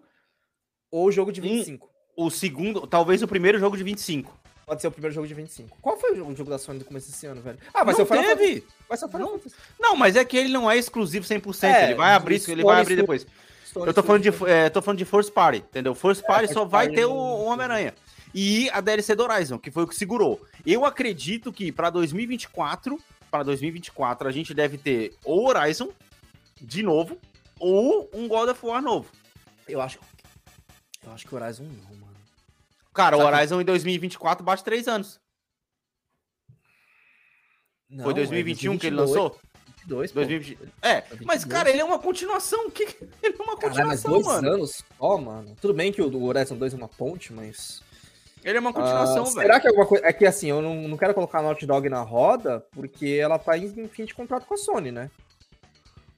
ou 0.89 1.08
o 1.08 1.12
jogo 1.12 1.32
de 1.32 1.41
Hum. 1.41 1.44
25. 1.44 1.89
O 2.15 2.30
segundo, 2.30 2.86
talvez 2.86 3.22
o 3.22 3.27
primeiro 3.27 3.58
jogo 3.60 3.77
de 3.77 3.84
25. 3.84 4.38
Pode 4.65 4.82
ser 4.82 4.88
o 4.88 4.91
primeiro 4.91 5.13
jogo 5.13 5.27
de 5.27 5.34
25. 5.34 5.77
Qual 5.82 5.98
foi 5.98 6.13
o 6.13 6.15
jogo, 6.15 6.50
da 6.50 6.58
Sony 6.58 6.80
do 6.80 6.86
começo 6.86 7.10
desse 7.10 7.25
ano, 7.25 7.41
velho? 7.41 7.58
Ah, 7.74 7.84
vai 7.84 7.94
ser 7.94 8.00
não 8.01 8.06
o 8.06 8.08
Final 8.08 8.24
Fantasy. 8.24 8.48
teve. 8.48 8.68
Vai 8.88 8.98
ser 8.98 9.06
o 9.06 9.10
Final 9.10 9.30
Fantasy. 9.30 9.56
Não, 9.80 9.96
mas 9.96 10.15
é 10.15 10.24
que 10.24 10.38
ele 10.38 10.50
não 10.50 10.70
é 10.70 10.77
exclusivo 10.77 11.25
100%. 11.25 11.63
É, 11.63 11.84
ele 11.86 11.96
vai 11.96 12.13
abrir, 12.13 12.41
ele 12.50 12.63
vai 12.63 12.82
abrir 12.82 12.96
depois. 12.96 13.25
Sony 13.65 13.88
Eu 13.88 13.94
tô 13.94 14.03
falando, 14.03 14.22
de, 14.24 14.30
é, 14.50 14.70
tô 14.70 14.82
falando 14.82 14.98
de 15.00 15.06
First 15.06 15.32
Party, 15.32 15.60
entendeu? 15.60 15.96
First 15.96 16.24
Party 16.25 16.41
First 16.48 16.53
só 16.53 16.65
vai 16.65 16.89
ter 16.89 17.06
o, 17.06 17.10
não- 17.10 17.15
o 17.18 17.46
Homem-Aranha. 17.46 17.94
E 18.34 18.70
a 18.72 18.80
DLC 18.80 19.13
do 19.15 19.24
Horizon, 19.24 19.58
que 19.60 19.72
foi 19.72 19.84
o 19.84 19.88
que 19.88 19.96
segurou. 19.96 20.41
Eu 20.65 20.86
acredito 20.86 21.51
que 21.51 21.72
pra 21.72 21.89
2024, 21.89 22.98
para 23.30 23.44
2024, 23.44 24.27
a 24.27 24.32
gente 24.32 24.53
deve 24.53 24.77
ter 24.77 25.13
ou 25.25 25.48
Horizon 25.50 25.89
de 26.62 26.84
novo, 26.84 27.18
ou 27.60 28.10
um 28.13 28.27
God 28.27 28.50
of 28.50 28.65
War 28.65 28.82
novo. 28.82 29.10
Eu 29.68 29.82
acho. 29.82 30.00
Eu 31.06 31.12
acho 31.12 31.25
que 31.27 31.34
o 31.34 31.38
Horizon 31.41 31.63
não, 31.63 31.96
mano. 31.98 32.11
Cara, 32.94 33.16
o 33.18 33.22
Sabe- 33.22 33.36
Horizon 33.36 33.62
em 33.62 33.66
2024 33.66 34.44
bate 34.44 34.64
3 34.64 34.88
anos. 34.88 35.20
Não, 37.90 38.04
foi 38.06 38.14
é 38.14 38.16
2021 38.16 38.78
que 38.78 38.88
ele 38.88 38.96
2022, 38.96 39.10
lançou? 39.32 39.40
22, 39.80 40.12
pô. 40.12 40.16
2020. 40.20 40.60
É, 40.82 41.02
mas 41.26 41.44
22. 41.44 41.46
cara, 41.46 41.70
ele 41.70 41.80
é 41.82 41.84
uma 41.84 42.00
continuação. 42.00 42.70
Que... 42.70 42.84
Ele 43.24 43.36
é 43.38 43.44
uma 43.44 43.58
Caralho, 43.58 43.88
mas 43.88 44.02
continuação, 44.04 44.12
dois 44.12 44.26
mano. 44.26 44.54
anos 44.56 44.84
só, 44.98 45.18
mano. 45.18 45.56
Tudo 45.60 45.74
bem 45.74 45.92
que 45.92 46.02
o 46.02 46.24
Horizon 46.24 46.56
2 46.58 46.74
é 46.74 46.78
uma 46.78 46.88
ponte, 46.88 47.34
mas. 47.34 47.82
Ele 48.44 48.58
é 48.58 48.62
uma 48.62 48.74
continuação, 48.74 49.24
Ah, 49.24 49.26
velho. 49.26 49.42
será 49.42 49.60
que 49.60 49.68
é 49.68 49.70
alguma 49.70 49.86
coisa. 49.88 50.06
É 50.06 50.14
que 50.14 50.26
assim, 50.26 50.48
eu 50.50 50.62
não, 50.62 50.88
não 50.88 50.98
quero 50.98 51.14
colocar 51.14 51.40
a 51.40 51.42
Naughty 51.44 51.66
Dog 51.66 51.88
na 51.90 52.02
roda, 52.02 52.60
porque 52.72 53.18
ela 53.22 53.38
tá 53.38 53.58
em 53.58 53.88
fim 53.88 54.06
de 54.06 54.14
contrato 54.14 54.46
com 54.46 54.54
a 54.54 54.58
Sony, 54.58 54.92
né? 54.92 55.10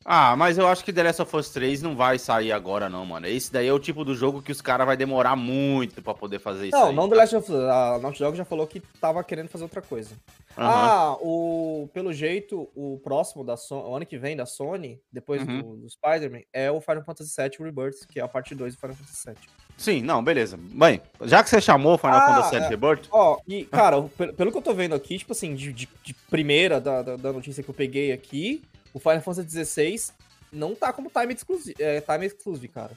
Ah, 0.06 0.36
mas 0.36 0.58
eu 0.58 0.68
acho 0.68 0.84
que 0.84 0.92
The 0.92 1.04
Last 1.04 1.22
of 1.22 1.36
Us 1.38 1.50
3 1.50 1.82
não 1.82 1.96
vai 1.96 2.20
sair 2.20 2.52
agora, 2.52 2.90
não, 2.90 3.06
mano. 3.06 3.26
Esse 3.26 3.52
daí 3.54 3.68
é 3.68 3.74
o 3.74 3.80
tipo 3.80 4.04
do 4.04 4.14
jogo 4.14 4.42
que 4.42 4.52
os 4.52 4.60
caras 4.62 4.86
vai 4.86 4.98
demorar 4.98 5.36
muito 5.36 6.02
pra 6.02 6.14
poder 6.14 6.40
fazer 6.40 6.68
isso. 6.68 6.78
não, 6.78 6.90
aí. 6.90 6.96
não 6.96 7.08
The 7.10 7.16
Last 7.16 7.36
of 7.38 7.52
Us. 7.52 7.58
A 7.64 8.00
Naughty 8.02 8.20
Dog 8.20 8.38
já 8.38 8.44
falou 8.46 8.68
que 8.68 8.82
tava 9.00 9.24
querendo 9.24 9.48
fazer 9.48 9.64
outra 9.64 9.82
coisa. 9.82 10.16
Aham. 10.58 10.68
Ah, 10.70 11.18
o, 11.22 11.90
pelo 11.94 12.12
jeito, 12.12 12.70
o 12.76 13.00
próximo 13.04 13.44
da 13.46 13.56
Sony, 13.56 13.84
o 13.90 13.96
ano 13.96 14.06
que 14.06 14.18
vem 14.18 14.36
da 14.36 14.46
Sony, 14.46 15.00
depois 15.12 15.42
Uhum. 15.42 15.62
do, 15.62 15.76
do 15.78 15.90
Spider-Man, 15.90 16.42
é 16.52 16.70
o 16.70 16.82
Final 16.82 17.04
Fantasy 17.04 17.34
VII 17.42 17.66
Rebirth, 17.66 18.06
que 18.12 18.20
é 18.20 18.24
a 18.24 18.28
parte 18.28 18.54
2 18.54 18.76
do 18.76 18.80
Final 18.80 18.96
Fantasy 18.98 19.24
VII. 19.30 19.36
Sim, 19.78 20.02
não, 20.04 20.22
beleza. 20.24 20.60
Bem, 20.62 21.02
já 21.22 21.42
que 21.44 21.50
você 21.50 21.60
chamou 21.62 21.96
o 21.96 21.98
Final 21.98 22.18
Ah, 22.18 22.26
Fantasy 22.28 22.56
VII 22.56 22.66
é. 22.66 22.68
Rebirth, 22.70 23.08
Ó, 23.10 23.40
e, 23.48 23.64
cara, 23.66 24.02
pelo, 24.04 24.34
pelo 24.34 24.52
que 24.52 24.58
eu 24.58 24.62
tô 24.62 24.74
vendo 24.74 24.94
aqui, 24.94 25.18
tipo 25.18 25.32
assim, 25.32 25.56
de, 25.56 25.72
de- 25.74 25.90
de 26.04 26.14
primeira 26.30 26.80
da, 26.82 27.02
da, 27.02 27.16
da 27.16 27.32
notícia 27.34 27.64
que 27.64 27.70
eu 27.70 27.74
peguei 27.74 28.12
aqui, 28.12 28.62
o 28.94 29.00
Final 29.00 29.22
Fantasy 29.22 29.66
XVI 29.66 30.12
não 30.52 30.76
tá 30.76 30.94
como 30.94 31.10
time 31.10 31.34
exclusive, 31.34 31.76
é, 31.82 32.00
time 32.02 32.26
exclusive, 32.28 32.68
cara. 32.68 32.92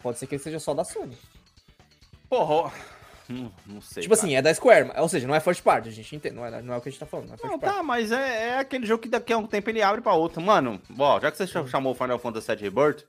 Pode 0.00 0.18
ser 0.18 0.26
que 0.26 0.34
ele 0.36 0.42
seja 0.42 0.58
só 0.58 0.72
da 0.74 0.84
Sony. 0.84 1.16
porra, 2.28 2.72
não, 3.28 3.52
não 3.66 3.80
sei. 3.80 4.02
tipo 4.02 4.14
cara. 4.14 4.26
assim, 4.26 4.34
é 4.36 4.42
da 4.42 4.54
Square, 4.54 4.90
ou 4.96 5.08
seja, 5.08 5.26
não 5.26 5.34
é 5.34 5.40
first 5.40 5.62
party, 5.62 5.88
a 5.88 5.92
gente 5.92 6.14
entende, 6.16 6.34
não 6.36 6.46
é, 6.46 6.62
não 6.62 6.74
é 6.74 6.76
o 6.76 6.80
que 6.80 6.88
a 6.88 6.92
gente 6.92 7.00
tá 7.00 7.06
falando, 7.06 7.28
não 7.28 7.34
é 7.34 7.38
first 7.38 7.52
Não, 7.52 7.58
party. 7.58 7.76
tá, 7.76 7.82
mas 7.82 8.12
é, 8.12 8.48
é 8.50 8.58
aquele 8.58 8.86
jogo 8.86 9.02
que 9.02 9.08
daqui 9.08 9.32
a 9.32 9.38
um 9.38 9.46
tempo 9.46 9.68
ele 9.70 9.82
abre 9.82 10.00
pra 10.00 10.14
outro. 10.14 10.40
Mano, 10.40 10.80
ó, 10.98 11.20
já 11.20 11.30
que 11.30 11.36
você 11.36 11.46
cha- 11.46 11.66
chamou 11.66 11.92
o 11.92 11.94
Final 11.94 12.18
Fantasy 12.18 12.46
VII 12.54 12.62
Rebirth, 12.62 13.04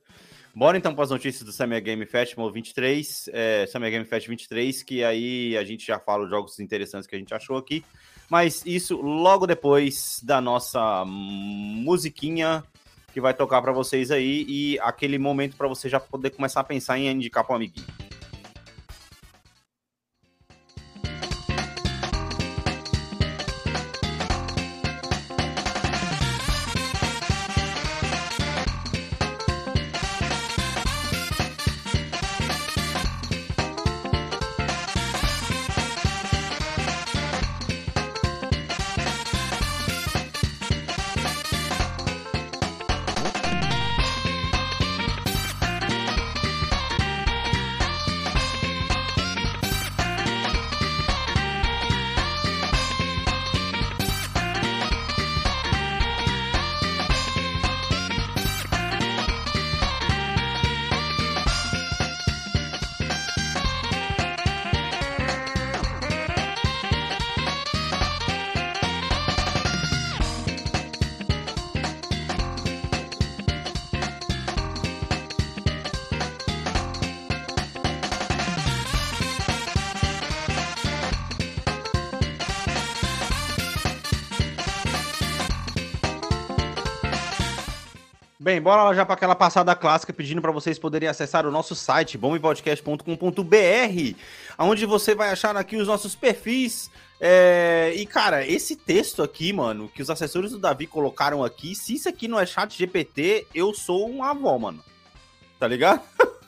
bora 0.54 0.78
então 0.78 0.94
pras 0.96 1.10
notícias 1.12 1.44
do 1.44 1.52
Summer 1.54 1.82
Game 1.82 2.06
Festival 2.06 2.52
23, 2.52 3.30
é, 3.32 3.66
Summer 3.68 3.92
Game 3.92 4.04
Fest 4.06 4.28
23, 4.28 4.84
que 4.84 5.04
aí 5.04 5.56
a 5.58 5.64
gente 5.64 5.86
já 5.86 6.00
fala 6.00 6.24
os 6.24 6.30
jogos 6.30 6.60
interessantes 6.60 7.08
que 7.08 7.16
a 7.16 7.20
gente 7.20 7.34
achou 7.34 7.56
aqui. 7.58 7.86
Mas 8.30 8.64
isso 8.66 9.02
logo 9.02 9.48
depois 9.48 10.22
da 10.24 10.40
nossa 10.40 11.04
musiquinha 11.06 12.64
que 13.12 13.20
vai 13.20 13.34
tocar 13.34 13.62
pra 13.62 13.72
vocês 13.72 14.12
aí 14.12 14.46
e 14.48 14.80
aquele 14.82 15.18
momento 15.18 15.58
pra 15.58 15.68
você 15.68 15.90
já 15.90 16.00
poder 16.00 16.30
começar 16.30 16.60
a 16.62 16.64
pensar 16.64 17.00
em 17.00 17.10
indicar 17.10 17.44
pro 17.44 17.56
amiguinho. 17.56 17.88
Bora 88.70 88.84
lá 88.84 88.94
já 88.94 89.04
para 89.04 89.16
aquela 89.16 89.34
passada 89.34 89.74
clássica 89.74 90.14
pedindo 90.14 90.44
para 90.44 90.52
vocês 90.52 90.78
poderem 90.78 91.10
acessar 91.10 91.44
o 91.44 91.50
nosso 91.50 91.74
site 91.74 92.20
bombepodcast.com.br, 92.20 94.16
onde 94.60 94.86
você 94.86 95.16
vai 95.16 95.32
achar 95.32 95.58
aqui 95.58 95.76
os 95.76 95.88
nossos 95.88 96.16
perfis. 96.16 96.92
é, 97.20 97.92
E 97.96 98.06
cara, 98.06 98.46
esse 98.46 98.76
texto 98.76 99.24
aqui, 99.24 99.52
mano, 99.52 99.90
que 99.90 100.04
os 100.04 100.10
assessores 100.12 100.52
do 100.52 100.60
Davi 100.60 100.86
colocaram 100.86 101.44
aqui, 101.44 101.74
se 101.74 101.96
isso 101.96 102.08
aqui 102.08 102.28
não 102.28 102.40
é 102.40 102.46
chat 102.46 102.78
GPT, 102.78 103.48
eu 103.56 103.74
sou 103.74 104.08
um 104.08 104.24
avó, 104.24 104.56
mano. 104.60 104.84
Tá 105.60 105.68
ligado? 105.68 106.04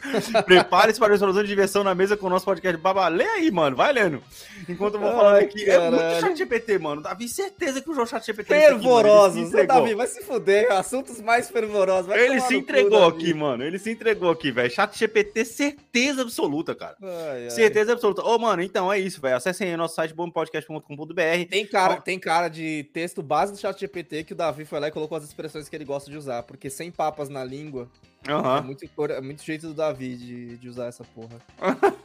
Prepare-se 0.44 0.98
para 0.98 1.12
a 1.12 1.16
explosão 1.16 1.42
de 1.42 1.48
diversão 1.48 1.84
na 1.84 1.94
mesa 1.94 2.16
com 2.16 2.26
o 2.26 2.30
nosso 2.30 2.44
podcast. 2.44 2.76
Baba, 2.80 3.08
lê 3.08 3.24
aí, 3.24 3.50
mano. 3.50 3.76
Vai 3.76 3.92
lendo. 3.92 4.22
Enquanto 4.68 4.94
eu 4.94 5.00
vou 5.00 5.10
falando 5.12 5.36
Ai, 5.36 5.44
aqui. 5.44 5.68
É 5.68 5.90
muito 5.90 6.20
chat 6.20 6.36
GPT, 6.36 6.78
mano. 6.78 7.02
Davi, 7.02 7.28
certeza 7.28 7.80
que 7.80 7.90
o 7.90 8.06
chat 8.06 8.24
GPT 8.24 8.54
aqui, 8.54 8.66
Fervorosos, 8.66 9.48
entregou. 9.48 9.66
Davi, 9.66 9.94
vai 9.94 10.06
se 10.06 10.22
fuder, 10.22 10.70
assuntos 10.72 11.20
mais 11.20 11.50
fervorosos. 11.50 12.06
vai 12.06 12.18
Ele 12.18 12.40
se 12.40 12.48
cu, 12.48 12.54
entregou 12.54 13.00
Davi. 13.00 13.16
aqui, 13.16 13.34
mano. 13.34 13.64
Ele 13.64 13.78
se 13.78 13.90
entregou 13.90 14.30
aqui, 14.30 14.50
velho. 14.50 14.70
Chat 14.70 14.98
GPT, 14.98 15.44
certeza 15.44 16.22
absoluta, 16.22 16.74
cara. 16.74 16.96
Ai, 17.02 17.44
ai. 17.44 17.50
Certeza 17.50 17.92
absoluta. 17.92 18.22
Ô, 18.22 18.38
mano, 18.38 18.62
então 18.62 18.92
é 18.92 18.98
isso, 18.98 19.20
velho. 19.20 19.36
Acessem 19.36 19.70
aí 19.70 19.76
nosso 19.76 19.94
site 19.94 20.14
bombpodcast.com.br. 20.14 21.48
Tem 21.48 21.66
cara, 21.66 22.00
tem 22.00 22.18
cara 22.18 22.48
de 22.48 22.88
texto 22.92 23.22
base 23.22 23.52
do 23.52 23.58
chat 23.58 23.78
GPT 23.78 24.24
que 24.24 24.32
o 24.32 24.36
Davi 24.36 24.64
foi 24.64 24.80
lá 24.80 24.88
e 24.88 24.92
colocou 24.92 25.16
as 25.16 25.24
expressões 25.24 25.68
que 25.68 25.76
ele 25.76 25.84
gosta 25.84 26.10
de 26.10 26.16
usar, 26.16 26.42
porque 26.42 26.70
sem 26.70 26.90
papas 26.90 27.28
na 27.28 27.44
língua 27.44 27.88
é, 28.26 28.32
Aham. 28.32 28.62
muito, 28.62 28.84
é 29.10 29.20
muito 29.20 29.42
jeito 29.42 29.68
do 29.68 29.74
Davi 29.74 30.14
de, 30.16 30.56
de 30.58 30.68
usar 30.68 30.86
essa 30.86 31.04
porra. 31.04 31.36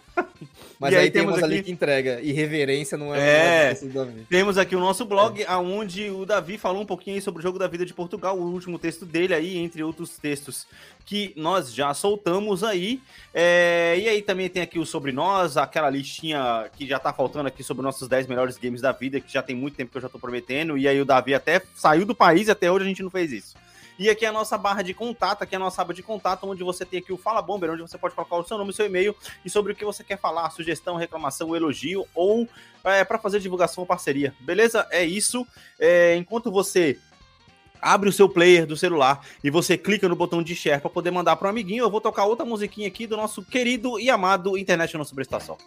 Mas 0.80 0.93
E 0.93 0.97
aí, 0.97 1.04
aí 1.06 1.12
temos 1.12 1.34
temos 1.36 1.43
ali 1.43 1.56
aqui- 1.56 1.63
que 1.65 1.71
entrega. 1.71 2.21
Irreverência 2.21 2.97
não 2.97 3.13
é, 3.13 3.19
É. 3.19 3.23
não 3.23 3.71
é 3.71 3.73
do 3.75 3.93
Davi. 3.93 4.25
Temos 4.30 4.58
aqui 4.58 4.75
o 4.75 4.80
nosso 4.80 5.04
blog, 5.06 5.43
aonde 5.45 6.10
o 6.10 6.25
Davi 6.25 6.58
falou 6.58 6.82
um 6.82 6.86
pouquinho 6.86 7.15
aí 7.17 7.21
sobre 7.21 7.39
o 7.39 7.43
jogo 7.43 7.60
da 7.60 7.67
vida 7.67 7.86
de 7.86 7.93
Portugal, 7.93 8.38
o 8.38 8.43
último 8.51 8.80
texto 8.80 9.06
dele 9.06 9.34
aí, 9.34 9.58
entre 9.58 9.84
outros 9.84 10.17
textos 10.17 10.67
que 11.06 11.34
nós 11.36 11.73
já 11.73 11.93
soltamos 11.93 12.63
aí. 12.63 13.01
É, 13.34 13.95
e 13.99 14.08
aí 14.08 14.21
também 14.21 14.49
tem 14.49 14.62
aqui 14.62 14.80
o 14.80 14.86
sobre 14.86 15.12
nós, 15.12 15.58
aquela 15.58 15.89
listinha 15.89 16.69
que 16.78 16.88
já 16.88 16.97
tá 16.99 17.12
faltando 17.12 17.47
aqui 17.47 17.63
sobre 17.63 17.84
nossos 17.84 18.08
10 18.08 18.28
melhores 18.28 18.58
games 18.58 18.82
da 18.82 18.91
vida, 18.93 19.19
que 19.19 19.32
já 19.32 19.41
tem 19.41 19.56
muito 19.56 19.75
tempo 19.75 19.91
que 19.91 19.97
eu 19.97 20.01
já 20.01 20.10
tô 20.10 20.19
prometendo. 20.19 20.78
E 20.78 20.88
aí 20.88 20.99
o 20.99 21.06
Davi 21.06 21.34
até 21.34 21.62
saiu 21.75 22.06
do 22.06 22.15
país 22.15 22.47
e 22.47 22.51
até 22.51 22.71
hoje 22.71 22.86
a 22.86 22.88
gente 22.88 23.04
não 23.04 23.10
fez 23.10 23.32
isso. 23.34 23.56
E 23.97 24.10
aqui 24.10 24.25
é 24.25 24.27
a 24.27 24.31
nossa 24.31 24.58
barra 24.58 24.81
de 24.81 24.93
contato, 24.93 25.41
aqui 25.41 25.55
é 25.55 25.58
a 25.58 25.60
nossa 25.60 25.81
aba 25.81 25.93
de 25.93 26.03
contato, 26.03 26.45
onde 26.47 26.63
você 26.63 26.86
tem 26.86 26.99
aqui 26.99 27.13
o 27.13 27.17
Fala 27.17 27.41
Bomber, 27.41 27.71
onde 27.71 27.81
você 27.81 27.97
pode 27.97 28.13
colocar 28.13 28.36
o 28.36 28.43
seu 28.43 28.58
nome, 28.58 28.73
seu 28.73 28.86
e-mail 28.86 29.15
e 29.43 29.49
sobre 29.49 29.71
o 29.71 29.75
que 29.75 29.86
você 29.86 30.03
quer 30.03 30.19
falar, 30.19 30.49
sugestão, 30.49 30.95
reclamação, 30.95 31.55
elogio 31.55 32.05
ou 32.13 32.47
é, 32.84 33.03
para 33.03 33.17
fazer 33.17 33.39
divulgação 33.39 33.84
ou 33.84 33.88
parceria. 33.88 34.34
Beleza? 34.39 34.86
É 34.91 35.03
isso. 35.03 35.47
É, 35.79 36.15
enquanto 36.15 36.51
você 36.51 36.99
abre 37.81 38.10
o 38.10 38.13
seu 38.13 38.27
player 38.27 38.65
do 38.65 38.75
celular 38.75 39.21
e 39.43 39.49
você 39.49 39.77
clica 39.77 40.10
no 40.10 40.15
botão 40.15 40.41
de 40.41 40.55
share 40.55 40.81
para 40.81 40.89
poder 40.89 41.12
mandar 41.12 41.36
para 41.36 41.47
um 41.47 41.51
amiguinho, 41.51 41.84
eu 41.84 41.89
vou 41.89 42.01
tocar 42.01 42.25
outra 42.25 42.45
musiquinha 42.45 42.88
aqui 42.88 43.08
do 43.08 43.15
nosso 43.15 43.43
querido 43.43 43.99
e 43.99 44.10
amado 44.10 44.58
International 44.58 45.05
Superestação. 45.05 45.58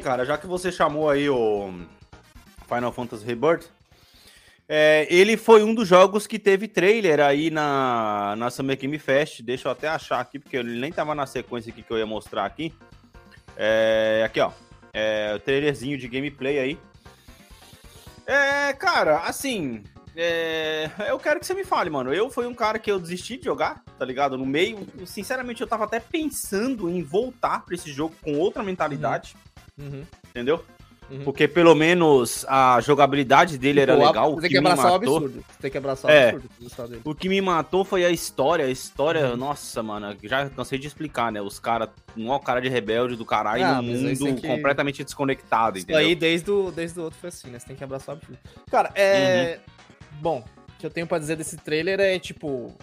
Cara, 0.00 0.24
já 0.24 0.36
que 0.38 0.46
você 0.46 0.70
chamou 0.70 1.08
aí 1.08 1.28
o 1.28 1.72
Final 2.68 2.92
Fantasy 2.92 3.24
Rebirth, 3.24 3.66
é, 4.68 5.06
ele 5.08 5.36
foi 5.36 5.62
um 5.62 5.72
dos 5.74 5.86
jogos 5.86 6.26
que 6.26 6.38
teve 6.38 6.66
trailer 6.66 7.20
aí 7.20 7.50
na, 7.50 8.34
na 8.36 8.50
Summer 8.50 8.76
Game 8.76 8.98
Fest. 8.98 9.42
Deixa 9.42 9.68
eu 9.68 9.72
até 9.72 9.88
achar 9.88 10.20
aqui, 10.20 10.38
porque 10.38 10.56
ele 10.56 10.78
nem 10.80 10.92
tava 10.92 11.14
na 11.14 11.26
sequência 11.26 11.70
aqui 11.70 11.82
que 11.82 11.92
eu 11.92 11.98
ia 11.98 12.06
mostrar 12.06 12.44
aqui. 12.44 12.72
É, 13.56 14.22
aqui, 14.24 14.40
ó. 14.40 14.50
É, 14.92 15.34
o 15.36 15.40
trailerzinho 15.40 15.96
de 15.96 16.08
gameplay 16.08 16.58
aí. 16.58 16.78
É, 18.26 18.72
cara, 18.72 19.18
assim. 19.20 19.84
é, 20.16 20.90
eu 21.06 21.18
quero 21.18 21.38
que 21.38 21.46
você 21.46 21.54
me 21.54 21.64
fale, 21.64 21.88
mano. 21.88 22.12
Eu 22.12 22.28
fui 22.28 22.46
um 22.46 22.54
cara 22.54 22.78
que 22.78 22.90
eu 22.90 22.98
desisti 22.98 23.36
de 23.36 23.44
jogar, 23.44 23.84
tá 23.96 24.04
ligado? 24.04 24.36
No 24.36 24.44
meio. 24.44 24.84
Sinceramente, 25.06 25.60
eu 25.60 25.68
tava 25.68 25.84
até 25.84 26.00
pensando 26.00 26.90
em 26.90 27.02
voltar 27.04 27.64
pra 27.64 27.74
esse 27.76 27.92
jogo 27.92 28.16
com 28.20 28.36
outra 28.36 28.64
mentalidade, 28.64 29.36
Uhum. 29.36 29.45
Entendeu? 29.78 30.64
Uhum. 31.08 31.22
Porque 31.22 31.46
pelo 31.46 31.72
menos 31.72 32.44
a 32.48 32.80
jogabilidade 32.80 33.56
dele 33.58 33.78
era 33.78 33.96
Pô, 33.96 34.04
legal. 34.06 34.32
O 34.32 34.34
Você 34.34 34.40
tem 34.42 34.50
que 34.50 34.58
abraçar 34.58 34.86
o 34.86 34.94
matou, 34.98 35.16
absurdo. 35.18 35.44
Você 35.48 35.58
tem 35.62 35.70
que 35.70 35.78
abraçar 35.78 36.10
o 36.10 36.14
É. 36.14 36.28
absurdo. 36.30 37.00
o 37.04 37.14
que 37.14 37.28
me 37.28 37.40
matou 37.40 37.84
foi 37.84 38.04
a 38.04 38.10
história. 38.10 38.64
A 38.64 38.70
história, 38.70 39.28
Uhum. 39.30 39.36
nossa, 39.36 39.82
mano, 39.84 40.16
já 40.24 40.50
cansei 40.50 40.80
de 40.80 40.88
explicar, 40.88 41.30
né? 41.30 41.40
Os 41.40 41.60
caras, 41.60 41.90
um 42.16 42.36
cara 42.40 42.60
de 42.60 42.68
rebelde 42.68 43.14
do 43.14 43.24
caralho 43.24 43.64
Ah, 43.64 43.78
aí 43.78 43.84
mundo 43.86 44.34
que- 44.40 44.48
completamente 44.48 45.04
desconectado, 45.04 45.78
Isso 45.78 45.84
entendeu? 45.86 46.04
aí 46.04 46.14
desde 46.16 46.50
o, 46.50 46.72
desde 46.72 46.98
o 46.98 47.04
outro 47.04 47.20
foi 47.20 47.28
assim, 47.28 47.50
né? 47.50 47.60
Você 47.60 47.68
tem 47.68 47.76
que 47.76 47.84
abraçar 47.84 48.16
o 48.16 48.18
absurdo. 48.18 48.38
Cara, 48.68 48.90
é. 48.96 49.60
Uhum. 49.64 50.20
Bom, 50.20 50.44
o 50.74 50.78
que 50.80 50.84
eu 50.86 50.90
tenho 50.90 51.06
pra 51.06 51.20
dizer 51.20 51.36
desse 51.36 51.56
trailer 51.56 52.00
é, 52.00 52.18
tipo. 52.18 52.74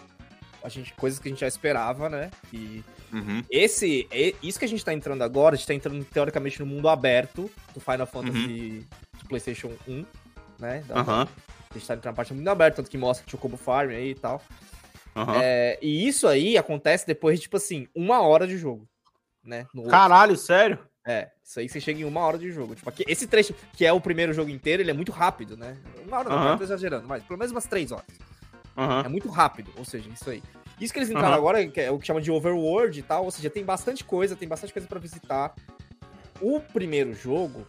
A 0.63 0.69
gente, 0.69 0.93
coisas 0.93 1.19
que 1.19 1.27
a 1.27 1.29
gente 1.31 1.41
já 1.41 1.47
esperava, 1.47 2.07
né? 2.07 2.31
E 2.53 2.81
Uhum. 3.13 3.43
esse. 3.49 4.07
e- 4.11 4.35
Isso 4.43 4.57
que 4.59 4.65
a 4.65 4.67
gente 4.67 4.83
tá 4.83 4.93
entrando 4.93 5.21
agora, 5.21 5.55
a 5.55 5.57
gente 5.57 5.67
tá 5.67 5.73
entrando 5.73 6.03
teoricamente 6.05 6.59
no 6.59 6.65
mundo 6.65 6.89
aberto 6.89 7.49
do 7.73 7.79
Final 7.79 8.07
Fantasy 8.07 8.85
do 9.21 9.27
PlayStation 9.27 9.71
1, 9.87 10.05
né? 10.59 10.83
Da- 10.87 10.95
Aham. 10.99 11.27
A 11.69 11.73
gente 11.77 11.87
tá 11.87 11.93
entrando 11.95 12.05
na 12.11 12.15
parte 12.15 12.29
do 12.33 12.35
mundo 12.35 12.47
aberto, 12.49 12.75
tanto 12.77 12.89
que 12.89 12.97
mostra 12.97 13.29
Chocobo 13.29 13.57
Farm 13.57 13.89
aí 13.91 14.11
e 14.11 14.15
tal. 14.15 14.41
Aham. 15.15 15.39
É, 15.41 15.77
e 15.81 16.07
isso 16.07 16.27
aí 16.27 16.57
acontece 16.57 17.05
depois 17.05 17.37
de, 17.37 17.43
tipo 17.43 17.57
assim, 17.57 17.87
uma 17.95 18.21
hora 18.21 18.47
de 18.47 18.57
jogo, 18.57 18.87
né? 19.43 19.67
Caralho, 19.89 20.35
sério? 20.35 20.79
É, 21.05 21.29
isso 21.43 21.59
aí 21.59 21.67
você 21.67 21.81
chega 21.81 21.99
em 21.99 22.05
uma 22.05 22.21
hora 22.21 22.37
de 22.37 22.49
jogo. 22.51 22.75
Tipo, 22.75 22.89
aqui, 22.89 23.03
esse 23.07 23.27
trecho, 23.27 23.53
que 23.73 23.85
é 23.85 23.91
o 23.91 23.99
primeiro 23.99 24.31
jogo 24.33 24.49
inteiro, 24.49 24.81
ele 24.81 24.89
é 24.89 24.93
muito 24.93 25.11
rápido, 25.11 25.57
né? 25.57 25.77
Uma 26.07 26.19
hora 26.19 26.29
não, 26.29 26.37
Aham. 26.37 26.51
eu 26.51 26.57
tô 26.57 26.63
exagerando, 26.63 27.07
mas 27.07 27.21
pelo 27.23 27.37
menos 27.37 27.51
umas 27.51 27.65
três 27.65 27.91
horas. 27.91 28.05
Aham. 28.77 29.01
É 29.05 29.07
muito 29.09 29.29
rápido, 29.29 29.71
ou 29.77 29.83
seja, 29.85 30.09
isso 30.09 30.29
aí. 30.29 30.41
Isso 30.83 30.91
que 30.93 30.99
eles 30.99 31.09
entraram 31.09 31.29
Aham. 31.29 31.37
agora, 31.37 31.67
que 31.67 31.79
é 31.79 31.89
o 31.91 31.97
que 31.97 32.05
chama 32.05 32.21
de 32.21 32.29
overworld 32.31 32.99
e 32.99 33.03
tal, 33.03 33.23
ou 33.25 33.31
seja, 33.31 33.49
tem 33.49 33.63
bastante 33.63 34.03
coisa, 34.03 34.35
tem 34.35 34.47
bastante 34.47 34.73
coisa 34.73 34.87
pra 34.87 34.99
visitar. 34.99 35.53
O 36.41 36.59
primeiro 36.59 37.13
jogo, 37.13 37.65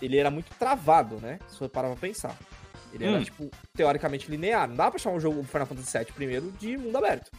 ele 0.00 0.16
era 0.16 0.30
muito 0.30 0.50
travado, 0.58 1.16
né? 1.16 1.38
Se 1.48 1.58
for 1.58 1.68
parar 1.68 1.88
pra 1.88 1.96
pensar. 1.96 2.34
Ele 2.92 3.04
era, 3.04 3.18
Hum. 3.18 3.22
tipo, 3.24 3.50
teoricamente 3.74 4.30
linear. 4.30 4.68
Não 4.68 4.76
dá 4.76 4.88
pra 4.90 4.98
chamar 4.98 5.16
um 5.16 5.20
jogo 5.20 5.42
Final 5.42 5.66
Fantasy 5.66 5.98
VII 5.98 6.06
primeiro 6.12 6.50
de 6.52 6.76
mundo 6.78 6.96
aberto. 6.96 7.30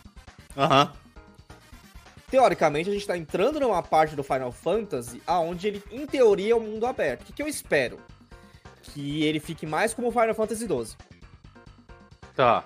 Aham. 0.56 0.92
teoricamente, 2.30 2.90
a 2.90 2.94
gente 2.94 3.08
tá 3.08 3.16
entrando 3.18 3.60
numa 3.60 3.82
parte 3.82 4.16
do 4.16 4.24
Final 4.24 4.52
Fantasy 4.52 5.22
aonde 5.26 5.68
ele, 5.68 5.84
em 5.92 6.06
teoria, 6.06 6.54
é 6.54 6.56
um 6.56 6.60
mundo 6.60 6.86
aberto. 6.86 7.22
O 7.22 7.26
que, 7.26 7.32
que 7.34 7.42
eu 7.42 7.48
espero? 7.48 7.98
Que 8.82 9.24
ele 9.24 9.40
fique 9.40 9.66
mais 9.66 9.94
como 9.94 10.10
o 10.10 10.12
Final 10.12 10.34
Fantasy 10.36 10.66
XII, 10.68 10.96
Tá. 12.36 12.66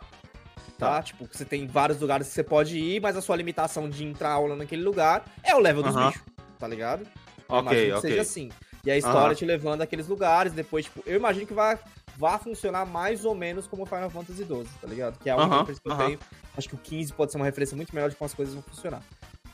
Tá? 0.79 0.95
Tá. 0.95 1.03
Tipo, 1.03 1.27
você 1.31 1.45
tem 1.45 1.67
vários 1.67 1.99
lugares 1.99 2.27
que 2.27 2.33
você 2.33 2.43
pode 2.43 2.77
ir, 2.79 3.01
mas 3.01 3.15
a 3.17 3.21
sua 3.21 3.35
limitação 3.35 3.89
de 3.89 4.03
entrar 4.05 4.31
aula 4.31 4.55
naquele 4.55 4.81
lugar 4.81 5.23
é 5.43 5.53
o 5.53 5.59
level 5.59 5.83
dos 5.83 5.95
Aham. 5.95 6.07
bichos, 6.07 6.23
tá 6.57 6.67
ligado? 6.67 7.01
Eu 7.49 7.57
Ok, 7.57 7.61
imagino 7.61 7.91
que 7.93 7.97
ok. 7.99 8.09
seja 8.09 8.21
assim. 8.21 8.49
E 8.85 8.89
a 8.89 8.97
história 8.97 9.27
Aham. 9.27 9.35
te 9.35 9.45
levando 9.45 9.81
àqueles 9.81 10.07
lugares, 10.07 10.53
depois, 10.53 10.85
tipo, 10.85 11.03
eu 11.05 11.17
imagino 11.17 11.45
que 11.45 11.53
vai, 11.53 11.77
vai 12.17 12.39
funcionar 12.39 12.85
mais 12.85 13.25
ou 13.25 13.35
menos 13.35 13.67
como 13.67 13.83
o 13.83 13.85
Final 13.85 14.09
Fantasy 14.09 14.45
XII, 14.45 14.63
tá 14.79 14.87
ligado? 14.87 15.19
Que 15.19 15.29
é 15.29 15.33
a 15.33 15.35
única 15.35 15.49
Aham, 15.51 15.59
referência 15.59 15.83
que 15.83 15.89
eu 15.91 15.97
tenho. 15.97 16.19
Acho 16.57 16.69
que 16.69 16.75
o 16.75 16.79
15 16.79 17.13
pode 17.13 17.31
ser 17.31 17.37
uma 17.37 17.45
referência 17.45 17.75
muito 17.75 17.93
melhor 17.93 18.09
de 18.09 18.15
como 18.15 18.25
as 18.27 18.33
coisas 18.33 18.53
vão 18.53 18.63
funcionar. 18.63 19.03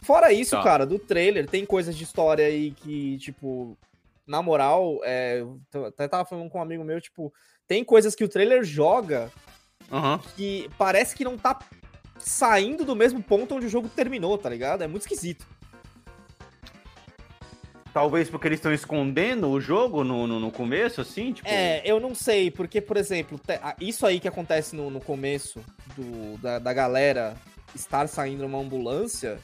Fora 0.04 0.32
isso, 0.32 0.52
Tá. 0.52 0.64
cara, 0.64 0.86
do 0.86 1.00
trailer, 1.00 1.48
tem 1.48 1.66
coisas 1.66 1.96
de 1.96 2.04
história 2.04 2.46
aí 2.46 2.72
que, 2.72 3.18
tipo, 3.18 3.76
na 4.28 4.42
moral, 4.44 5.00
é, 5.04 5.40
eu 5.42 5.86
até 5.86 6.08
tava 6.08 6.26
falando 6.26 6.50
com 6.50 6.60
um 6.60 6.62
amigo 6.62 6.84
meu, 6.84 7.02
tipo, 7.02 7.34
tem 7.68 7.84
coisas 7.84 8.14
que 8.14 8.24
o 8.24 8.30
trailer 8.30 8.64
joga 8.64 9.32
Aham. 9.92 10.20
que 10.36 10.70
parece 10.78 11.16
que 11.16 11.24
não 11.24 11.38
tá 11.38 11.60
saindo 12.18 12.84
do 12.86 12.96
mesmo 12.96 13.22
ponto 13.22 13.56
onde 13.56 13.66
o 13.66 13.70
jogo 13.70 13.88
terminou, 13.90 14.38
tá 14.38 14.50
ligado? 14.50 14.84
É 14.84 14.88
muito 14.88 15.04
esquisito. 15.04 15.46
Talvez 17.94 18.30
porque 18.30 18.48
eles 18.48 18.58
estão 18.60 18.74
escondendo 18.74 19.48
o 19.50 19.62
jogo 19.62 20.04
no, 20.04 20.28
no, 20.28 20.38
no 20.38 20.52
começo, 20.52 21.00
assim, 21.00 21.32
tipo. 21.32 21.48
É, 21.48 21.82
eu 21.86 21.98
não 21.98 22.14
sei, 22.14 22.52
porque, 22.52 22.82
por 22.82 22.98
exemplo, 22.98 23.40
isso 23.80 24.06
aí 24.06 24.20
que 24.20 24.28
acontece 24.28 24.76
no, 24.76 24.90
no 24.90 25.00
começo 25.00 25.62
do, 25.96 26.38
da, 26.40 26.60
da 26.60 26.74
galera 26.74 27.38
estar 27.74 28.08
saindo 28.08 28.44
numa 28.44 28.60
ambulância, 28.60 29.40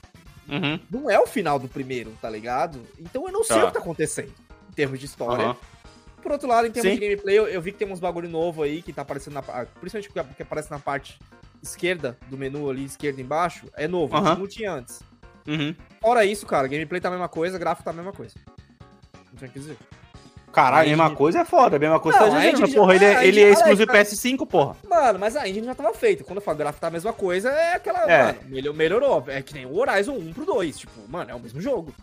Uhum. 0.49 0.77
não 0.89 1.09
é 1.09 1.17
o 1.17 1.25
final 1.27 1.57
do 1.59 1.69
primeiro, 1.69 2.11
tá 2.21 2.29
ligado? 2.29 2.81
Então 2.99 3.25
eu 3.25 3.31
não 3.31 3.43
sei 3.43 3.55
Tá. 3.57 3.63
o 3.63 3.67
que 3.67 3.73
tá 3.73 3.79
acontecendo 3.79 4.33
em 4.69 4.73
termos 4.73 4.99
de 4.99 5.05
história. 5.05 5.45
Aham. 5.45 5.55
Por 6.21 6.31
outro 6.31 6.47
lado, 6.47 6.67
em 6.67 6.71
termos 6.71 6.91
Sim. 6.93 6.99
de 6.99 7.05
gameplay, 7.07 7.37
eu, 7.37 7.47
eu 7.47 7.61
vi 7.61 7.71
que 7.71 7.79
tem 7.79 7.91
uns 7.91 7.99
bagulho 7.99 8.29
novo 8.29 8.63
aí 8.63 8.81
que 8.81 8.93
tá 8.93 9.01
aparecendo 9.01 9.33
na 9.33 9.41
pa- 9.41 9.65
Principalmente 9.79 10.11
porque- 10.25 10.43
aparece 10.43 10.69
na 10.71 10.79
parte 10.79 11.19
esquerda 11.61 12.17
do 12.29 12.37
menu 12.37 12.69
ali, 12.69 12.85
esquerda 12.85 13.21
embaixo, 13.21 13.67
é 13.75 13.87
novo, 13.87 14.15
Aham. 14.15 14.35
não 14.35 14.47
tinha 14.47 14.71
antes. 14.71 15.01
Uhum. 15.47 15.75
Fora 15.99 16.23
isso, 16.25 16.45
cara, 16.45 16.67
gameplay 16.67 17.01
tá 17.01 17.07
a 17.07 17.11
mesma 17.11 17.27
coisa, 17.29 17.57
gráfico 17.57 17.83
tá 17.83 17.91
a 17.91 17.93
mesma 17.93 18.13
coisa. 18.13 18.35
Não 19.31 19.37
tinha 19.37 19.49
o 19.49 19.53
que 19.53 19.59
dizer. 19.59 19.77
Caralho, 20.51 20.87
a 20.87 20.89
mesma 20.89 21.05
engine- 21.05 21.17
coisa 21.17 21.39
é 21.39 21.45
foda, 21.45 21.77
a 21.77 21.79
mesma 21.79 21.99
coisa 21.99 22.19
Não, 22.19 22.29
tá 22.29 22.37
a 22.37 22.45
engine- 22.49 22.73
porra. 22.75 22.95
Ele 22.95 23.05
a 23.05 23.07
é, 23.09 23.11
ele 23.25 23.27
engine- 23.29 23.43
é 23.45 23.49
exclusivo 23.51 23.91
Alex, 23.91 24.09
PS5, 24.13 24.45
porra. 24.45 24.75
Mano, 24.87 25.17
mas 25.17 25.35
a 25.37 25.47
engine 25.47 25.65
já 25.65 25.73
tava 25.73 25.93
feita. 25.93 26.25
Quando 26.25 26.37
eu 26.37 26.41
falo 26.41 26.57
gráfico 26.57 26.81
tá 26.81 26.87
a 26.87 26.91
mesma 26.91 27.13
coisa, 27.13 27.49
é 27.49 27.75
aquela. 27.75 27.99
É. 28.11 28.23
Mano, 28.23 28.39
melhor- 28.49 28.73
melhorou. 28.75 29.23
É 29.27 29.41
que 29.41 29.53
nem 29.53 29.65
o 29.65 29.77
Horizon 29.77 30.11
1 30.13 30.33
pro 30.33 30.45
2. 30.45 30.77
Tipo, 30.79 30.91
mano, 31.07 31.31
é 31.31 31.35
o 31.35 31.39
mesmo 31.39 31.61
jogo. 31.61 31.93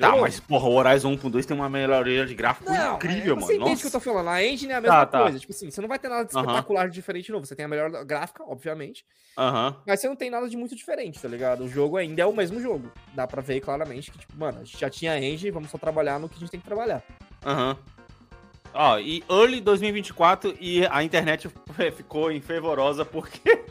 Tá, 0.00 0.16
mas 0.16 0.40
porra, 0.40 0.68
o 0.68 0.72
Horizon 0.74 1.16
1.2 1.16 1.44
tem 1.44 1.56
uma 1.56 1.68
melhoria 1.68 2.24
de 2.26 2.34
gráfico 2.34 2.70
Não, 2.70 2.96
incrível, 2.96 3.32
é, 3.32 3.34
mano. 3.34 3.46
Você 3.46 3.56
entende 3.56 3.76
o 3.76 3.80
que 3.80 3.86
eu 3.86 3.90
tô 3.90 4.00
falando. 4.00 4.28
A 4.28 4.44
engine 4.44 4.72
é 4.72 4.76
a 4.76 4.80
mesma 4.80 4.96
Tá, 4.96 5.06
tá. 5.06 5.22
coisa. 5.22 5.38
Tipo 5.38 5.52
assim, 5.52 5.70
você 5.70 5.80
não 5.80 5.88
vai 5.88 5.98
ter 5.98 6.08
nada 6.08 6.24
de 6.24 6.30
espetacular 6.36 6.88
de 6.88 6.94
diferente 6.94 7.30
novo. 7.32 7.44
Você 7.46 7.54
tem 7.56 7.64
a 7.64 7.68
melhor 7.68 7.90
gráfica, 8.04 8.42
obviamente. 8.44 9.04
Aham. 9.36 9.76
Mas 9.86 10.00
você 10.00 10.08
não 10.08 10.16
tem 10.16 10.30
nada 10.30 10.48
de 10.48 10.56
muito 10.56 10.74
diferente, 10.76 11.20
tá 11.20 11.28
ligado? 11.28 11.64
O 11.64 11.68
jogo 11.68 11.96
ainda 11.96 12.22
é 12.22 12.26
o 12.26 12.32
mesmo 12.32 12.60
jogo. 12.60 12.90
Dá 13.14 13.26
pra 13.26 13.40
ver 13.42 13.60
claramente 13.60 14.10
que, 14.10 14.18
tipo, 14.18 14.36
mano, 14.36 14.60
a 14.60 14.64
gente 14.64 14.78
já 14.78 14.90
tinha 14.90 15.12
a 15.12 15.20
engine, 15.20 15.50
vamos 15.50 15.70
só 15.70 15.78
trabalhar 15.78 16.18
no 16.18 16.28
que 16.28 16.36
a 16.36 16.38
gente 16.38 16.50
tem 16.50 16.60
que 16.60 16.66
trabalhar. 16.66 17.02
Aham. 17.44 17.76
Ó, 18.74 18.98
e 18.98 19.22
early 19.28 19.60
2024 19.60 20.56
e 20.60 20.86
a 20.86 21.02
internet 21.02 21.48
ficou 21.94 22.28
fervorosa 22.40 23.04
porque 23.04 23.64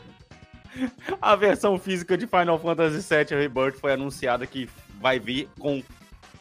a 1.20 1.34
versão 1.34 1.78
física 1.78 2.16
de 2.16 2.26
Final 2.26 2.58
Fantasy 2.58 3.00
VII 3.08 3.36
Rebirth 3.38 3.78
foi 3.80 3.92
anunciada 3.92 4.46
que 4.46 4.68
vai 5.00 5.18
vir 5.18 5.48
com 5.58 5.82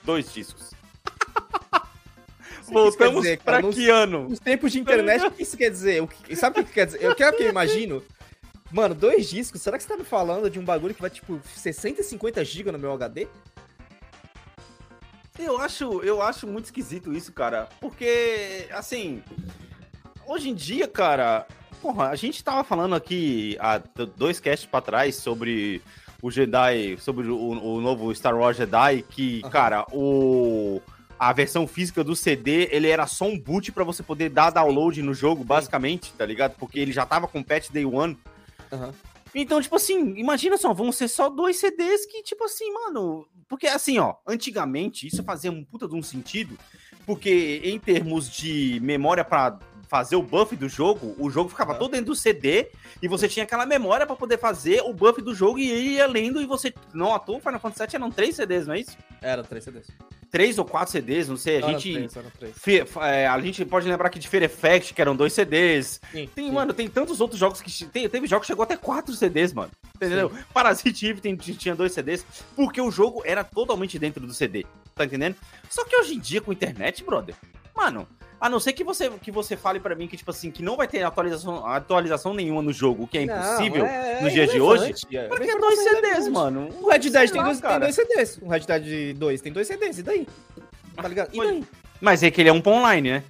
dois 0.04 0.32
discos. 0.34 0.72
Voltamos 2.68 3.24
dizer, 3.24 3.40
pra 3.40 3.62
que 3.62 3.90
ano? 3.90 4.30
Nos 4.30 4.40
tempos 4.40 4.72
de 4.72 4.80
internet, 4.80 5.26
o 5.26 5.32
que 5.32 5.44
isso 5.44 5.58
quer 5.58 5.70
dizer? 5.70 6.02
O 6.02 6.08
que- 6.08 6.36
sabe 6.36 6.62
o 6.62 6.66
que 6.66 6.72
quer 6.72 6.86
dizer? 6.86 7.04
Eu 7.04 7.14
quero 7.16 7.36
que 7.36 7.44
eu 7.44 7.50
imagino. 7.50 8.02
Mano, 8.72 8.96
dois 8.96 9.30
discos, 9.30 9.62
será 9.62 9.78
que 9.78 9.84
você 9.84 9.90
tá 9.90 9.98
me 9.98 10.06
falando 10.06 10.50
de 10.50 10.58
um 10.58 10.64
bagulho 10.64 10.94
que 10.96 11.02
vai, 11.02 11.10
tipo, 11.10 11.42
60 11.56 12.00
e 12.00 12.04
50 12.04 12.46
GB 12.46 12.72
no 12.72 12.80
meu 12.80 12.94
HD? 12.94 13.28
Eu 15.38 15.60
acho, 15.60 16.02
eu 16.04 16.22
acho 16.22 16.48
muito 16.48 16.66
esquisito 16.66 17.12
isso, 17.14 17.34
cara. 17.34 17.68
Porque, 17.82 18.68
assim, 18.72 19.22
hoje 20.26 20.50
em 20.50 20.56
dia, 20.56 20.88
cara, 20.88 21.46
porra, 21.82 22.08
a 22.10 22.16
gente 22.16 22.42
tava 22.44 22.64
falando 22.64 22.96
aqui 22.96 23.58
há 23.60 23.80
dois 24.16 24.40
casts 24.40 24.66
pra 24.70 24.80
trás 24.80 25.16
sobre 25.16 25.82
o 26.22 26.30
Jedi, 26.30 26.98
sobre 27.00 27.28
o, 27.28 27.38
o 27.38 27.82
novo 27.82 28.14
Star 28.14 28.36
Wars 28.38 28.58
Jedi, 28.58 29.04
que, 29.10 29.42
Aham. 29.44 29.52
cara, 29.52 29.86
o. 29.92 30.82
A 31.18 31.32
versão 31.34 31.68
física 31.68 32.04
do 32.04 32.16
CD, 32.16 32.68
ele 32.72 32.88
era 32.88 33.06
só 33.06 33.26
um 33.26 33.38
boot 33.38 33.72
pra 33.72 33.84
você 33.84 34.02
poder 34.02 34.30
dar 34.30 34.50
download 34.50 35.04
no 35.04 35.14
jogo, 35.14 35.44
basicamente, 35.44 36.12
tá 36.14 36.26
ligado? 36.26 36.56
Porque 36.58 36.80
ele 36.80 36.92
já 36.92 37.06
tava 37.06 37.28
com 37.28 37.44
patch 37.44 37.70
day 37.70 37.86
one. 37.86 38.18
Aham. 38.72 38.92
Então, 39.34 39.62
tipo 39.62 39.76
assim, 39.76 40.16
imagina 40.18 40.58
só, 40.58 40.74
vão 40.74 40.92
ser 40.92 41.08
só 41.08 41.30
dois 41.30 41.58
CDs 41.58 42.06
que, 42.06 42.24
tipo 42.24 42.44
assim, 42.44 42.72
mano. 42.74 43.28
Porque 43.48 43.68
assim, 43.68 44.00
ó, 44.00 44.16
antigamente 44.28 45.08
isso 45.08 45.24
fazia 45.24 45.52
um 45.52 45.64
puta 45.64 45.88
de 45.88 45.96
um 45.96 46.02
sentido, 46.02 46.58
porque 47.06 47.62
em 47.64 47.80
termos 47.80 48.30
de 48.30 48.80
memória 48.82 49.24
pra 49.24 49.60
fazer 49.92 50.16
o 50.16 50.22
buff 50.24 50.56
do 50.56 50.70
jogo, 50.70 51.14
o 51.20 51.30
jogo 51.30 51.50
ficava 51.50 51.72
Aham. 51.72 51.80
todo 51.80 51.92
dentro 51.92 52.06
do 52.08 52.16
CD 52.16 52.70
e 53.02 53.10
você 53.10 53.28
tinha 53.28 53.44
aquela 53.44 53.66
memória 53.66 54.08
pra 54.08 54.16
poder 54.16 54.38
fazer 54.40 54.80
o 54.86 54.94
buff 54.94 55.22
do 55.22 55.36
jogo 55.36 55.60
e 55.60 55.96
ia 55.96 56.08
lendo 56.08 56.42
e 56.42 56.46
você. 56.46 56.74
Não 56.94 57.14
à 57.14 57.20
toa, 57.20 57.42
Final 57.42 57.60
Fantasy 57.60 57.88
VII 57.92 57.96
eram 57.98 58.10
três 58.10 58.38
CDs, 58.38 58.66
não 58.66 58.74
é 58.74 58.80
isso? 58.80 58.98
Era 59.22 59.44
3 59.44 59.62
CDs. 59.62 59.88
Três 60.32 60.58
ou 60.58 60.64
quatro 60.64 60.94
CDs, 60.94 61.28
não 61.28 61.36
sei. 61.36 61.56
A 61.56 61.58
Era 61.58 61.68
gente. 61.78 61.92
três, 61.94 62.14
três. 62.40 62.56
Fe- 62.58 62.86
é, 63.02 63.28
a 63.28 63.38
gente 63.42 63.66
pode 63.66 63.86
lembrar 63.86 64.10
que 64.10 64.18
de 64.18 64.30
Fear 64.30 64.44
Effect, 64.44 64.94
que 64.94 65.02
eram 65.02 65.14
dois 65.14 65.34
CDs. 65.34 66.00
Sim, 66.10 66.30
Tem, 66.34 66.48
sim. 66.48 66.54
mano, 66.54 66.74
tem 66.74 66.88
tantos 66.88 67.20
outros 67.20 67.38
jogos 67.38 67.60
que. 67.62 67.86
Tem, 67.88 68.08
teve 68.08 68.28
jogos 68.28 68.48
que 68.48 68.54
chegou 68.54 68.64
até 68.64 68.78
quatro 68.78 69.14
CDs, 69.14 69.52
mano. 69.52 69.72
Entendeu? 69.98 70.32
Parasite 70.54 71.06
Eve 71.06 71.20
tem- 71.20 71.36
tinha 71.36 71.76
dois 71.76 71.92
CDs, 71.92 72.26
porque 72.56 72.80
o 72.80 72.90
jogo 72.90 73.22
era 73.26 73.44
totalmente 73.44 74.00
dentro 74.00 74.26
do 74.26 74.34
CD. 74.34 74.66
Tá 74.96 75.04
entendendo? 75.04 75.36
Só 75.70 75.84
que 75.84 75.98
hoje 75.98 76.16
em 76.16 76.20
dia, 76.20 76.40
com 76.40 76.54
internet, 76.54 77.04
brother, 77.04 77.36
mano. 77.76 78.08
A 78.42 78.50
não 78.50 78.60
ser 78.60 78.74
que 78.74 78.84
você, 78.84 79.08
que 79.22 79.30
você 79.32 79.56
fale 79.56 79.80
pra 79.80 79.94
mim 79.94 80.08
que, 80.08 80.18
tipo 80.18 80.32
assim, 80.32 80.50
que 80.50 80.64
não 80.64 80.76
vai 80.76 80.88
ter 80.88 81.04
atualização, 81.04 81.64
atualização 81.64 82.34
nenhuma 82.34 82.64
no 82.64 82.74
jogo, 82.74 83.04
o 83.04 83.08
que 83.08 83.20
é 83.20 83.26
Não, 83.28 83.36
impossível 83.38 83.86
é- 83.86 84.20
nos 84.20 84.32
é 84.32 84.34
dias 84.34 84.52
de 84.52 84.60
hoje. 84.60 84.96
é. 85.14 85.18
É 85.26 85.58
dois. 85.60 85.80
CDs, 85.80 86.28
mano. 86.28 86.70
O 86.82 86.90
Red 86.90 87.00
Dead 87.00 87.30
tem 87.30 87.40
lá, 87.40 87.44
dois, 87.46 87.60
tem 87.62 87.80
dois 87.80 87.96
CDs. 87.96 88.40
O 88.42 88.48
Red 88.50 88.60
Dead 88.62 89.16
2 89.16 89.42
tem 89.42 89.54
dois 89.54 89.68
CDs, 89.68 90.00
e 90.00 90.02
daí? 90.04 90.28
Tá 90.96 91.08
ligado? 91.08 91.30
E 91.32 91.38
daí? 91.38 91.64
Mas 92.02 92.24
é 92.24 92.32
que 92.32 92.42
ele 92.42 92.50
é 92.50 92.54
um 92.54 92.60
pra 92.60 92.72
online, 92.72 93.12
né? 93.12 93.24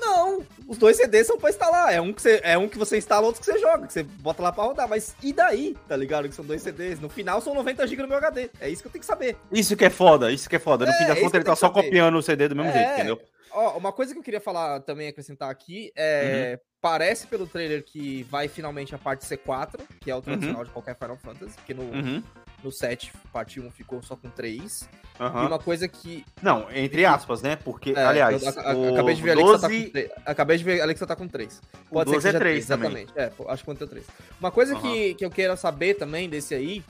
Não, 0.00 0.40
os 0.70 0.78
dois 0.78 0.96
CDs 0.96 1.26
são 1.26 1.36
pra 1.36 1.50
instalar. 1.50 1.92
É 1.92 2.00
um 2.00 2.12
que 2.12 2.22
você, 2.22 2.40
é 2.44 2.56
um 2.56 2.68
que 2.68 2.78
você 2.78 2.96
instala, 2.96 3.26
outro 3.26 3.40
que 3.40 3.46
você 3.46 3.58
joga, 3.58 3.86
que 3.88 3.92
você 3.92 4.04
bota 4.04 4.40
lá 4.42 4.52
pra 4.52 4.64
rodar. 4.64 4.88
Mas 4.88 5.14
e 5.22 5.32
daí, 5.32 5.76
tá 5.88 5.96
ligado? 5.96 6.28
Que 6.28 6.34
são 6.34 6.44
dois 6.44 6.62
CDs. 6.62 7.00
No 7.00 7.08
final 7.08 7.40
são 7.40 7.52
90 7.54 7.86
GB 7.88 8.02
no 8.02 8.08
meu 8.08 8.18
HD. 8.18 8.48
É 8.60 8.68
isso 8.70 8.80
que 8.82 8.86
eu 8.88 8.92
tenho 8.92 9.00
que 9.00 9.06
saber. 9.06 9.36
Isso 9.50 9.76
que 9.76 9.84
é 9.84 9.90
foda, 9.90 10.30
isso 10.30 10.48
que 10.48 10.54
é 10.56 10.60
foda. 10.60 10.86
No 10.86 10.92
É, 10.92 10.94
fim 10.94 11.04
isso 11.04 11.14
contas, 11.16 11.30
que 11.32 11.36
ele 11.38 11.44
tá 11.44 11.56
só 11.56 11.66
saber. 11.66 11.82
copiando 11.82 12.16
o 12.16 12.22
CD 12.22 12.46
do 12.48 12.54
mesmo 12.54 12.70
É. 12.70 12.74
jeito, 12.74 12.92
entendeu? 12.92 13.20
Ó, 13.52 13.76
uma 13.76 13.92
coisa 13.92 14.12
que 14.12 14.18
eu 14.20 14.22
queria 14.22 14.40
falar 14.40 14.78
também, 14.80 15.08
acrescentar 15.08 15.50
aqui, 15.50 15.90
é. 15.96 16.60
Parece 16.80 17.26
pelo 17.26 17.46
trailer 17.46 17.84
que 17.84 18.22
vai 18.30 18.48
finalmente 18.48 18.94
a 18.94 18.98
parte 18.98 19.26
C4, 19.26 19.80
que 20.00 20.10
é 20.10 20.14
o 20.16 20.22
tradicional 20.22 20.64
de 20.64 20.70
qualquer 20.70 20.96
Final 20.96 21.16
Fantasy, 21.18 21.54
porque 21.56 21.74
no, 21.74 21.82
Uhum. 21.82 22.22
No 22.62 22.70
7, 22.72 23.12
parte 23.32 23.60
1 23.60 23.70
ficou 23.70 24.02
só 24.02 24.16
com 24.16 24.28
3. 24.30 24.88
aham. 25.18 25.44
E 25.44 25.46
uma 25.46 25.58
coisa 25.58 25.86
que. 25.88 26.24
Não, 26.42 26.66
entre 26.72 27.04
aspas, 27.04 27.42
né? 27.42 27.56
Porque, 27.56 27.90
é, 27.96 28.04
aliás, 28.04 28.42
eu 28.42 28.48
a- 28.48 28.70
a- 28.72 28.74
o 28.76 28.94
acabei 28.94 29.14
de 29.14 29.22
ver 29.22 29.30
ali 29.32 29.42
que 29.42 29.48
você 29.48 29.58
tá 29.60 29.68
12 29.68 29.84
com 29.84 29.90
3. 29.92 30.10
Acabei 30.26 30.56
de 30.58 30.64
ver 30.64 30.96
você 30.96 31.06
tá 31.06 31.16
com 31.16 31.28
3. 31.28 31.60
O 31.90 31.94
Pode 31.94 32.10
ser 32.10 32.14
12 32.16 32.22
que 32.22 32.28
é 32.28 32.30
seja 32.32 32.38
3 32.38 32.66
também. 32.66 32.90
exatamente. 33.04 33.12
É, 33.18 33.52
acho 33.52 33.62
que 33.62 33.64
quanto 33.64 33.84
é 33.84 33.86
3. 33.86 34.06
Uma 34.38 34.50
coisa 34.50 34.74
Aham. 34.74 34.82
que, 34.82 35.14
que 35.14 35.24
eu 35.24 35.30
quero 35.30 35.56
saber 35.56 35.94
também 35.94 36.28
desse 36.28 36.54
aí 36.54 36.84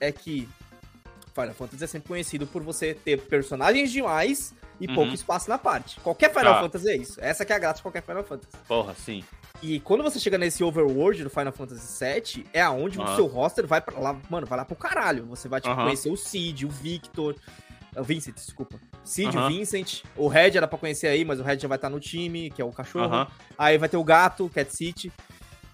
é 0.00 0.10
que 0.10 0.48
Final 1.34 1.54
Fantasy 1.54 1.84
é 1.84 1.86
sempre 1.86 2.08
conhecido 2.08 2.46
por 2.46 2.62
você 2.62 2.92
ter 2.94 3.20
personagens 3.22 3.90
demais 3.92 4.52
e 4.80 4.86
Uhum. 4.88 4.94
pouco 4.94 5.14
espaço 5.14 5.48
na 5.48 5.58
parte. 5.58 6.00
Qualquer 6.00 6.30
Final 6.32 6.54
Tá. 6.54 6.60
Fantasy 6.62 6.88
é 6.90 6.96
isso. 6.96 7.20
Essa 7.20 7.44
que 7.44 7.52
é 7.52 7.56
a 7.56 7.58
graça 7.58 7.76
de 7.76 7.82
qualquer 7.82 8.02
Final 8.02 8.24
Fantasy. 8.24 8.56
Porra, 8.66 8.94
sim. 8.94 9.22
E 9.62 9.78
quando 9.80 10.02
você 10.02 10.18
chega 10.18 10.38
nesse 10.38 10.64
overworld 10.64 11.22
do 11.22 11.28
Final 11.30 11.52
Fantasy 11.52 12.04
VII, 12.04 12.46
é 12.52 12.62
aonde 12.62 12.98
o 12.98 13.02
Aham. 13.02 13.14
seu 13.16 13.26
roster 13.26 13.66
vai 13.66 13.80
pra 13.80 13.98
lá, 13.98 14.18
mano, 14.30 14.46
vai 14.46 14.58
lá 14.58 14.64
pro 14.64 14.74
caralho. 14.76 15.26
Você 15.26 15.48
vai, 15.48 15.60
tipo, 15.60 15.72
Aham. 15.74 15.84
conhecer 15.84 16.08
o 16.10 16.16
Cid, 16.16 16.64
o 16.64 16.70
Victor, 16.70 17.36
o 17.94 18.02
Vincent, 18.02 18.34
desculpa. 18.36 18.80
Cid, 19.04 19.36
o 19.36 19.40
Aham. 19.40 19.48
Vincent, 19.48 20.02
o 20.16 20.28
Red 20.28 20.56
era 20.56 20.66
pra 20.66 20.78
conhecer 20.78 21.08
aí, 21.08 21.24
mas 21.24 21.40
o 21.40 21.42
Red 21.42 21.58
já 21.58 21.68
vai 21.68 21.76
estar 21.76 21.90
no 21.90 22.00
time, 22.00 22.50
que 22.50 22.62
é 22.62 22.64
o 22.64 22.72
cachorro. 22.72 23.26
Aí 23.58 23.76
vai 23.76 23.88
ter 23.88 23.98
o 23.98 24.04
gato, 24.04 24.48
Cat 24.48 24.74
City. 24.74 25.12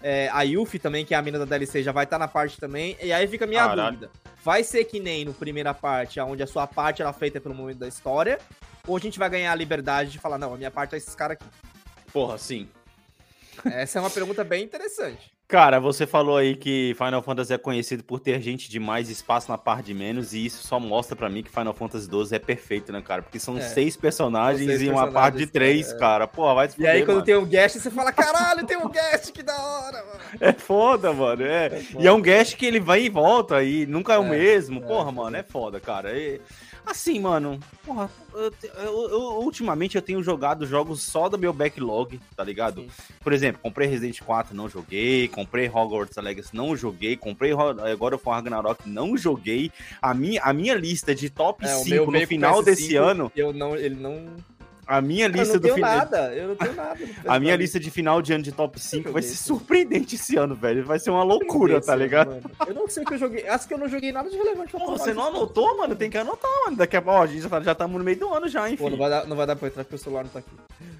É, 0.01 0.29
a 0.33 0.41
Yuffie 0.43 0.79
também, 0.79 1.05
que 1.05 1.13
é 1.15 1.17
a 1.17 1.21
mina 1.21 1.39
da 1.39 1.45
DLC, 1.45 1.81
já 1.81 1.91
vai 1.91 2.03
estar 2.03 2.19
na 2.19 2.27
parte 2.27 2.59
também. 2.59 2.97
E 3.01 3.11
aí 3.13 3.25
fica 3.27 3.45
a 3.45 3.47
minha 3.47 3.67
Caralho. 3.67 3.91
dúvida. 3.97 4.11
Vai 4.43 4.63
ser 4.63 4.83
que 4.85 4.99
nem 4.99 5.25
no 5.25 5.33
primeira 5.33 5.73
parte, 5.73 6.19
onde 6.19 6.43
a 6.43 6.47
sua 6.47 6.67
parte 6.67 7.01
era 7.01 7.11
feita 7.13 7.39
pelo 7.41 7.55
momento 7.55 7.77
da 7.79 7.87
história? 7.87 8.37
Ou 8.85 8.95
a 8.95 8.99
gente 8.99 9.17
vai 9.17 9.29
ganhar 9.29 9.51
a 9.51 9.55
liberdade 9.55 10.11
de 10.11 10.19
falar, 10.19 10.37
não, 10.37 10.53
a 10.53 10.57
minha 10.57 10.71
parte 10.71 10.93
é 10.93 10.97
esses 10.97 11.13
caras 11.15 11.37
aqui? 11.39 11.45
Porra, 12.13 12.37
sim. 12.37 12.69
Essa 13.65 13.99
é 13.99 14.01
uma 14.01 14.09
pergunta 14.09 14.43
bem 14.43 14.63
interessante. 14.63 15.31
Cara, 15.47 15.79
você 15.79 16.05
falou 16.05 16.35
aí 16.35 16.57
que 16.57 16.93
Final 16.97 17.21
Fantasy 17.21 17.53
é 17.53 17.57
conhecido 17.57 18.03
por 18.03 18.19
ter 18.19 18.41
gente 18.41 18.69
de 18.69 18.81
mais 18.81 19.09
espaço 19.09 19.49
na 19.49 19.57
parte 19.57 19.85
de 19.85 19.93
menos, 19.93 20.33
e 20.33 20.45
isso 20.45 20.67
só 20.67 20.77
mostra 20.77 21.15
pra 21.15 21.29
mim 21.29 21.41
que 21.41 21.49
Final 21.49 21.73
Fantasy 21.73 22.05
XII 22.05 22.35
é 22.35 22.39
perfeito, 22.39 22.91
né, 22.91 23.01
cara? 23.01 23.21
Porque 23.21 23.39
são 23.39 23.57
É. 23.57 23.61
seis 23.61 23.95
personagens 23.95 24.67
seis 24.67 24.81
e 24.81 24.89
uma 24.89 25.09
parte 25.09 25.37
de 25.37 25.47
três, 25.47 25.89
é. 25.93 25.97
cara. 25.97 26.27
Pô, 26.27 26.53
vai 26.53 26.67
se 26.67 26.81
E 26.81 26.85
aí, 26.85 26.99
quando 27.05 27.15
mano. 27.19 27.25
tem 27.25 27.37
um 27.37 27.45
guest, 27.45 27.79
você 27.79 27.89
fala, 27.89 28.11
caralho, 28.11 28.65
tem 28.65 28.75
um 28.75 28.89
guest, 28.89 29.31
que 29.31 29.41
da 29.41 29.55
hora, 29.57 30.03
mano. 30.05 30.19
É 30.41 30.51
foda, 30.51 31.13
mano. 31.13 31.41
É. 31.45 31.69
foda. 31.69 32.03
E 32.03 32.07
é 32.07 32.11
um 32.11 32.21
guest 32.21 32.57
que 32.57 32.65
ele 32.65 32.81
vai 32.81 33.03
e 33.03 33.09
volta 33.09 33.63
e 33.63 33.85
nunca 33.85 34.15
é 34.15 34.19
o 34.19 34.25
É, 34.25 34.29
mesmo. 34.29 34.83
é, 34.83 34.85
Porra, 34.85 35.09
é. 35.09 35.13
mano, 35.13 35.37
é 35.37 35.43
foda, 35.43 35.79
cara. 35.79 36.11
E, 36.17 36.41
assim, 36.89 37.19
mano, 37.19 37.59
porra, 37.85 38.09
eu, 38.33 38.53
eu- 38.77 39.09
eu- 39.09 39.39
ultimamente 39.41 39.95
eu 39.95 40.01
tenho 40.01 40.21
jogado 40.23 40.65
jogos 40.65 41.01
só 41.01 41.27
do 41.29 41.37
meu 41.37 41.51
backlog, 41.53 42.19
tá 42.35 42.43
ligado? 42.43 42.81
Sim. 42.81 42.89
Por 43.21 43.33
exemplo, 43.33 43.59
comprei 43.61 43.87
Resident 43.87 44.19
4, 44.21 44.55
não 44.55 44.69
joguei. 44.69 45.27
Comprei 45.27 45.67
Hogwarts 45.67 46.15
Legacy, 46.17 46.55
não 46.55 46.75
joguei. 46.75 47.15
Comprei 47.17 47.53
of 48.15 48.23
War 48.25 48.35
Ragnarok, 48.37 48.87
não 48.89 49.17
joguei. 49.17 49.71
A 50.01 50.13
minha, 50.13 50.41
a 50.41 50.53
minha 50.53 50.73
lista 50.75 51.13
de 51.13 51.29
top 51.29 51.65
É, 51.65 51.75
o 51.75 51.79
5 51.83 51.89
meu 52.11 52.21
no 52.21 52.27
final 52.27 52.61
PS5, 52.61 52.65
desse 52.65 52.95
ano, 52.95 53.31
Eu 53.35 53.53
não, 53.53 53.75
ele 53.75 53.95
não. 53.95 54.25
A 54.87 55.01
minha 55.01 55.25
Eu 55.25 55.31
lista 55.31 55.53
não 55.55 55.59
do 55.59 55.63
tenho 55.63 55.75
final. 55.75 55.97
nada, 55.97 56.33
eu 56.33 56.47
não 56.47 56.55
tenho 56.55 56.73
nada. 56.73 56.97
A 57.27 57.39
minha 57.39 57.55
PS4. 57.55 57.59
lista 57.59 57.79
de 57.79 57.91
final 57.91 58.21
de 58.21 58.33
ano 58.33 58.43
de 58.43 58.51
top 58.51 58.79
5 58.79 59.11
vai 59.11 59.21
ser 59.21 59.35
surpreendente 59.35 60.15
esse 60.15 60.37
ano, 60.37 60.55
velho. 60.55 60.85
Vai 60.85 60.97
ser 60.97 61.09
uma 61.09 61.23
loucura, 61.23 61.81
tá 61.81 61.95
ligado? 61.95 62.41
Eu 62.65 62.73
não 62.73 62.87
sei 62.87 63.03
o 63.03 63.05
que 63.05 63.13
eu 63.15 63.17
joguei. 63.17 63.47
Acho 63.47 63.67
que 63.67 63.73
eu 63.73 63.77
não 63.77 63.89
joguei 63.89 64.11
nada 64.11 64.29
de 64.29 64.37
relevante 64.37 64.71
pra 64.71 64.85
você 64.85 65.13
não 65.13 65.27
anotou, 65.27 65.77
mano? 65.77 65.95
Tem 65.95 66.09
que 66.09 66.17
anotar, 66.17 66.49
mano. 66.65 66.77
Daqui 66.77 66.95
a 66.95 67.01
pouco, 67.01 67.19
ó, 67.19 67.23
a 67.23 67.27
gente 67.27 67.41
já 67.41 67.49
tá- 67.49 67.61
já 67.61 67.87
no 67.87 67.99
meio 67.99 68.17
do 68.17 68.33
ano 68.33 68.47
já, 68.47 68.69
enfim. 68.69 68.83
Pô, 68.83 68.89
não 68.89 68.97
vai, 68.97 69.09
dar, 69.09 69.27
não 69.27 69.35
vai 69.35 69.45
dar 69.45 69.55
pra 69.55 69.67
entrar 69.67 69.83
porque 69.83 69.95
o 69.95 69.99
celular 69.99 70.23
não 70.23 70.31
tá 70.31 70.39
aqui. 70.39 70.49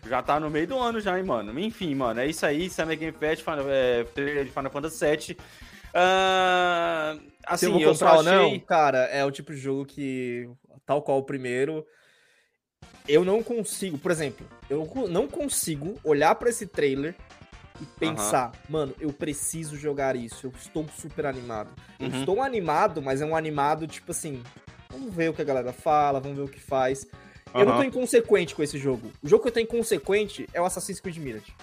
Já 0.10 0.22
tá 0.22 0.40
no 0.40 0.50
meio 0.50 0.68
do 0.68 0.78
ano 0.78 1.00
já, 1.00 1.18
hein, 1.18 1.24
mano. 1.24 1.58
Enfim, 1.60 1.96
mano, 1.96 2.20
é 2.20 2.28
isso 2.28 2.46
aí. 2.46 2.70
Summer 2.70 2.98
Game 2.98 3.16
Fest, 3.18 3.44
Final, 3.44 3.66
é, 3.70 4.04
trailer 4.04 4.46
de 4.46 4.52
Final 4.52 4.72
Fantasy 4.72 5.06
VII. 5.06 5.20
Se 5.20 5.38
assim, 7.46 7.66
eu 7.68 7.72
vou 7.74 7.82
eu 7.82 7.92
comprar 7.92 8.10
só 8.12 8.18
ou 8.18 8.24
não, 8.24 8.46
achei... 8.48 8.60
cara, 8.60 9.00
é 9.06 9.24
o 9.26 9.32
tipo 9.32 9.54
de 9.54 9.60
jogo 9.60 9.86
que, 9.86 10.50
tal 10.86 11.02
qual 11.02 11.18
o 11.20 11.24
primeiro, 11.24 11.86
eu 13.08 13.24
não 13.24 13.42
consigo, 13.44 13.98
por 13.98 14.12
exemplo, 14.12 14.46
eu 14.70 14.88
não 15.10 15.28
consigo 15.28 15.98
olhar 16.04 16.36
pra 16.36 16.50
esse 16.50 16.66
trailer 16.68 17.16
e 17.82 17.86
pensar, 18.00 18.52
mano, 18.68 18.94
eu 19.00 19.14
preciso 19.14 19.78
jogar 19.78 20.16
isso, 20.16 20.48
eu 20.48 20.54
estou 20.58 20.86
super 21.00 21.26
animado. 21.26 21.70
Eu 22.00 22.08
Uhum. 22.08 22.20
estou 22.20 22.42
animado, 22.42 23.02
mas 23.02 23.22
é 23.22 23.26
um 23.26 23.36
animado 23.36 23.86
tipo 23.88 24.12
assim, 24.12 24.42
vamos 24.90 25.14
ver 25.14 25.30
o 25.30 25.34
que 25.34 25.42
a 25.42 25.46
galera 25.46 25.72
fala, 25.72 26.20
vamos 26.20 26.38
ver 26.38 26.44
o 26.44 26.48
que 26.48 26.60
faz. 26.60 27.06
Eu 27.54 27.66
não 27.66 27.78
tô 27.78 27.84
inconsequente 27.84 28.54
com 28.54 28.62
esse 28.62 28.78
jogo. 28.78 29.12
O 29.24 29.28
jogo 29.28 29.42
que 29.44 29.48
eu 29.50 29.54
tô 29.54 29.60
inconsequente 29.60 30.48
é 30.54 30.62
o 30.62 30.66
Assassin's 30.66 31.00
Creed 31.00 31.18
Mirage. 31.18 31.54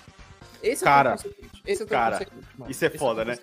Esse 0.63 0.83
eu 0.83 0.87
Cara, 0.87 1.11
tô 1.17 1.29
inconsequente. 1.29 1.63
Esse 1.67 1.83
eu 1.83 1.87
tô 1.87 1.91
cara. 1.91 2.27
Isso 2.69 2.85
é 2.85 2.89
Esse 2.89 2.97
eu 2.97 2.99
foda, 2.99 3.23
tô 3.25 3.31
né? 3.31 3.39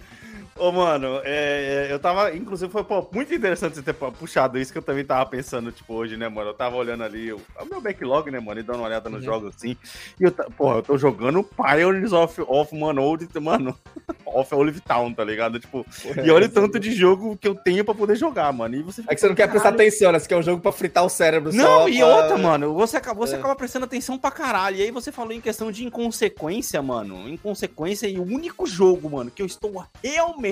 Ô, 0.61 0.71
mano, 0.71 1.19
é, 1.23 1.87
é, 1.89 1.91
eu 1.91 1.97
tava. 1.97 2.35
Inclusive, 2.35 2.71
foi 2.71 2.83
pô, 2.83 3.07
muito 3.11 3.33
interessante 3.33 3.73
você 3.75 3.81
ter 3.81 3.93
puxado 3.93 4.59
isso 4.59 4.71
que 4.71 4.77
eu 4.77 4.81
também 4.83 5.03
tava 5.03 5.25
pensando, 5.27 5.71
tipo, 5.71 5.91
hoje, 5.95 6.15
né, 6.17 6.29
mano? 6.29 6.51
Eu 6.51 6.53
tava 6.53 6.75
olhando 6.75 7.03
ali 7.03 7.33
o, 7.33 7.37
o 7.59 7.65
meu 7.65 7.81
backlog, 7.81 8.29
né, 8.29 8.39
mano? 8.39 8.59
E 8.59 8.63
dando 8.63 8.77
uma 8.77 8.85
olhada 8.87 9.09
nos 9.09 9.21
Uhum. 9.21 9.25
jogos 9.25 9.55
assim. 9.55 9.75
E 10.19 10.23
eu, 10.23 10.31
porra, 10.31 10.77
eu 10.77 10.83
tô 10.83 10.97
jogando 10.99 11.43
Pioneers 11.43 12.13
of, 12.13 12.39
of 12.47 12.75
Mano, 12.77 13.01
Old, 13.01 13.27
mano, 13.41 13.75
of 14.23 14.53
Olive 14.53 14.81
Town, 14.81 15.11
tá 15.15 15.23
ligado? 15.23 15.59
Tipo, 15.59 15.83
e 16.23 16.29
olha 16.29 16.45
o 16.45 16.49
tanto 16.49 16.79
de 16.79 16.91
jogo 16.93 17.35
que 17.37 17.47
eu 17.47 17.55
tenho 17.55 17.83
pra 17.83 17.95
poder 17.95 18.15
jogar, 18.15 18.53
mano. 18.53 18.75
E 18.75 18.83
você 18.83 19.01
É 19.07 19.15
que 19.15 19.19
você 19.19 19.27
não 19.29 19.33
quer 19.35 19.49
prestar 19.49 19.69
atenção, 19.69 20.11
né? 20.11 20.19
Você 20.19 20.27
quer 20.27 20.37
um 20.37 20.43
jogo 20.43 20.61
pra 20.61 20.71
fritar 20.71 21.03
o 21.03 21.09
cérebro 21.09 21.51
Não, 21.51 21.89
e 21.89 21.97
pra- 21.97 22.07
outra, 22.07 22.37
mano, 22.37 22.71
você, 22.75 22.97
acaba, 22.97 23.17
você 23.19 23.33
É. 23.33 23.39
acaba 23.39 23.55
prestando 23.55 23.85
atenção 23.85 24.15
pra 24.15 24.29
caralho. 24.29 24.77
E 24.77 24.83
aí 24.83 24.91
você 24.91 25.11
falou 25.11 25.31
em 25.31 25.41
questão 25.41 25.71
de 25.71 25.83
inconsequência, 25.85 26.79
mano. 26.83 27.27
Inconsequência 27.27 28.05
e 28.07 28.19
o 28.19 28.23
único 28.23 28.67
jogo, 28.67 29.09
mano, 29.09 29.31
que 29.31 29.41
eu 29.41 29.45
estou 29.47 29.83
realmente 30.03 30.50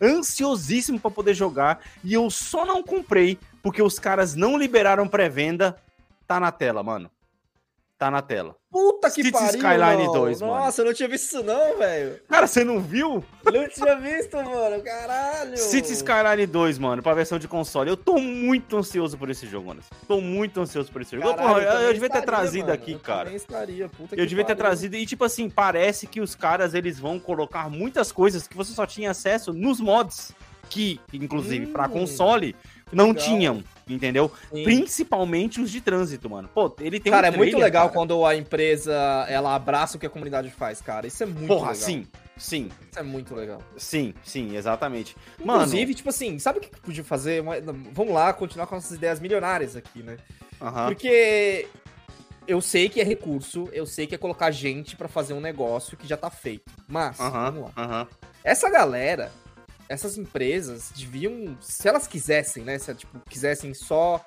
ansiosíssimo 0.00 1.00
pra 1.00 1.10
poder 1.10 1.34
jogar 1.34 1.80
e 2.04 2.14
eu 2.14 2.30
só 2.30 2.64
não 2.64 2.82
comprei 2.82 3.38
porque 3.62 3.82
os 3.82 3.98
caras 3.98 4.34
não 4.34 4.56
liberaram 4.56 5.08
pré-venda, 5.08 5.76
tá 6.26 6.38
na 6.38 6.52
tela, 6.52 6.82
mano. 6.82 7.10
Tá 7.98 8.12
na 8.12 8.22
tela. 8.22 8.54
Puta 8.70 9.08
que 9.10 9.24
Cities 9.24 9.32
pariu, 9.32 9.56
Skyline 9.58 10.04
não. 10.06 10.12
2, 10.12 10.40
mano. 10.42 10.54
Nossa, 10.54 10.82
eu 10.82 10.86
não 10.86 10.94
tinha 10.94 11.08
visto 11.08 11.24
isso 11.24 11.42
não, 11.42 11.76
velho. 11.78 12.20
Cara, 12.28 12.46
você 12.46 12.62
não 12.62 12.80
viu? 12.80 13.24
Não 13.44 13.68
tinha 13.68 13.96
visto, 13.96 14.36
mano. 14.36 14.80
Caralho. 14.84 15.56
Cities 15.56 15.96
Skyline 15.98 16.46
2, 16.46 16.78
mano, 16.78 17.02
pra 17.02 17.12
versão 17.12 17.40
de 17.40 17.48
console. 17.48 17.90
Eu 17.90 17.96
tô 17.96 18.18
muito 18.20 18.76
ansioso 18.76 19.18
por 19.18 19.28
esse 19.30 19.48
jogo, 19.48 19.66
mano. 19.68 19.80
Tô 20.06 20.20
muito 20.20 20.60
ansioso 20.60 20.92
por 20.92 21.02
esse 21.02 21.16
jogo. 21.16 21.28
Caralho, 21.34 21.48
Porra, 21.48 21.60
eu, 21.62 21.80
eu 21.88 21.92
devia 21.94 22.08
ter 22.08 22.18
estaria, 22.18 22.26
trazido 22.38 22.66
mano. 22.68 22.72
aqui, 22.74 22.92
Eu 22.92 22.98
cara. 23.00 23.34
estaria, 23.34 23.88
puta 23.88 24.14
Eu 24.14 24.26
devia 24.26 24.44
ter 24.44 24.54
pariu. 24.54 24.64
trazido. 24.70 24.94
E, 24.94 25.04
tipo 25.04 25.24
assim, 25.24 25.50
parece 25.50 26.06
que 26.06 26.20
os 26.20 26.36
caras 26.36 26.74
eles 26.74 27.00
vão 27.00 27.18
colocar 27.18 27.68
muitas 27.68 28.12
coisas 28.12 28.46
que 28.46 28.56
você 28.56 28.72
só 28.72 28.86
tinha 28.86 29.10
acesso 29.10 29.52
nos 29.52 29.80
mods. 29.80 30.32
Que, 30.70 31.00
inclusive, 31.14 31.66
pra 31.68 31.86
Hum, 31.86 31.90
console, 31.90 32.54
não 32.92 33.08
legal. 33.08 33.24
tinham, 33.24 33.64
entendeu? 33.88 34.30
Sim. 34.52 34.64
Principalmente 34.64 35.60
os 35.60 35.70
de 35.70 35.80
trânsito, 35.80 36.28
mano. 36.30 36.48
Pô, 36.54 36.74
ele 36.80 36.98
tem 37.00 37.12
Cara, 37.12 37.30
um 37.30 37.34
é 37.34 37.36
muito 37.36 37.50
trailer, 37.50 37.64
legal 37.66 37.86
cara. 37.88 37.94
quando 37.98 38.24
a 38.26 38.34
empresa 38.34 38.92
ela 39.28 39.54
abraça 39.54 39.96
o 39.96 40.00
que 40.00 40.06
a 40.06 40.10
comunidade 40.10 40.50
faz, 40.50 40.80
cara. 40.80 41.06
Isso 41.06 41.22
é 41.22 41.26
muito 41.26 41.46
Porra, 41.46 41.72
legal. 41.72 41.74
sim, 41.74 42.06
sim, 42.36 42.68
Isso 42.90 42.98
é 42.98 43.02
muito 43.02 43.34
legal. 43.34 43.60
sim, 43.76 44.14
sim, 44.24 44.56
exatamente. 44.56 45.16
Mano, 45.44 45.60
Inclusive, 45.60 45.94
tipo 45.94 46.08
assim, 46.08 46.38
sabe 46.38 46.58
o 46.58 46.62
que 46.62 46.68
podia 46.80 47.04
fazer? 47.04 47.42
Vamos 47.92 48.12
lá, 48.14 48.32
continuar 48.32 48.66
com 48.66 48.74
nossas 48.74 48.92
ideias 48.96 49.20
milionárias 49.20 49.76
aqui, 49.76 50.02
né? 50.02 50.16
aham. 50.60 50.86
Porque 50.88 51.68
eu 52.46 52.60
sei 52.62 52.88
que 52.88 53.00
é 53.00 53.04
recurso, 53.04 53.68
eu 53.72 53.84
sei 53.86 54.06
que 54.06 54.14
é 54.14 54.18
colocar 54.18 54.50
gente 54.50 54.96
pra 54.96 55.06
fazer 55.06 55.34
um 55.34 55.40
negócio 55.40 55.96
que 55.96 56.06
já 56.08 56.16
tá 56.16 56.30
feito. 56.30 56.70
Mas, 56.88 57.18
vamos 57.18 57.70
lá. 57.76 58.06
Essa 58.42 58.70
galera, 58.70 59.30
essas 59.88 60.18
empresas 60.18 60.92
deviam, 60.94 61.56
se 61.60 61.88
elas 61.88 62.06
quisessem, 62.06 62.64
né? 62.64 62.78
Se 62.78 62.94
tipo, 62.94 63.18
quisessem 63.20 63.72
só 63.72 64.22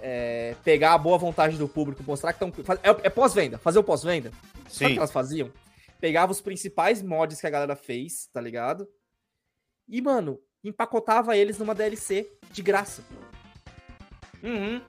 é, 0.00 0.54
pegar 0.64 0.94
a 0.94 0.98
boa 0.98 1.18
vontade 1.18 1.56
do 1.56 1.68
público, 1.68 2.02
mostrar 2.04 2.32
que 2.32 2.44
estão. 2.44 2.52
É, 2.82 3.06
é 3.06 3.10
pós-venda, 3.10 3.58
fazer 3.58 3.78
o 3.78 3.84
pós-venda. 3.84 4.30
Sabe 4.68 4.90
o 4.90 4.94
que 4.94 4.98
elas 4.98 5.12
faziam? 5.12 5.50
Pegava 6.00 6.32
os 6.32 6.40
principais 6.40 7.02
mods 7.02 7.40
que 7.40 7.46
a 7.46 7.50
galera 7.50 7.76
fez, 7.76 8.28
tá 8.32 8.40
ligado? 8.40 8.88
E, 9.88 10.00
mano, 10.00 10.40
empacotava 10.64 11.36
eles 11.36 11.58
numa 11.58 11.74
DLC 11.74 12.28
de 12.50 12.62
graça. 12.62 13.04
Uhum. 14.42 14.80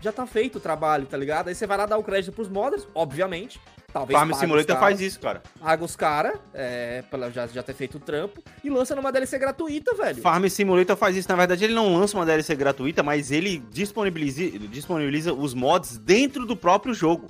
Já 0.00 0.12
tá 0.12 0.26
feito 0.26 0.56
o 0.56 0.60
trabalho, 0.60 1.06
tá 1.06 1.16
ligado? 1.16 1.48
Aí 1.48 1.54
você 1.54 1.66
vai 1.66 1.76
lá 1.76 1.86
dar 1.86 1.98
o 1.98 2.02
crédito 2.02 2.32
pros 2.32 2.48
modders, 2.48 2.88
obviamente. 2.94 3.60
Talvez 3.92 4.18
Farm 4.18 4.32
Simulator 4.32 4.78
faz 4.78 5.00
isso, 5.00 5.18
cara. 5.20 5.42
Paga 5.58 5.84
os 5.84 5.96
caras, 5.96 6.38
é, 6.54 7.02
pela 7.10 7.30
já, 7.30 7.46
já 7.46 7.62
ter 7.62 7.74
feito 7.74 7.96
o 7.96 8.00
trampo, 8.00 8.42
e 8.62 8.70
lança 8.70 8.94
numa 8.94 9.10
DLC 9.10 9.38
gratuita, 9.38 9.94
velho. 9.94 10.22
Farm 10.22 10.46
Simulator 10.48 10.96
faz 10.96 11.16
isso. 11.16 11.28
Na 11.28 11.36
verdade, 11.36 11.64
ele 11.64 11.74
não 11.74 11.96
lança 11.96 12.16
uma 12.16 12.24
DLC 12.24 12.54
gratuita, 12.54 13.02
mas 13.02 13.30
ele 13.30 13.62
disponibiliza, 13.70 14.58
disponibiliza 14.68 15.32
os 15.32 15.54
mods 15.54 15.98
dentro 15.98 16.46
do 16.46 16.56
próprio 16.56 16.94
jogo. 16.94 17.26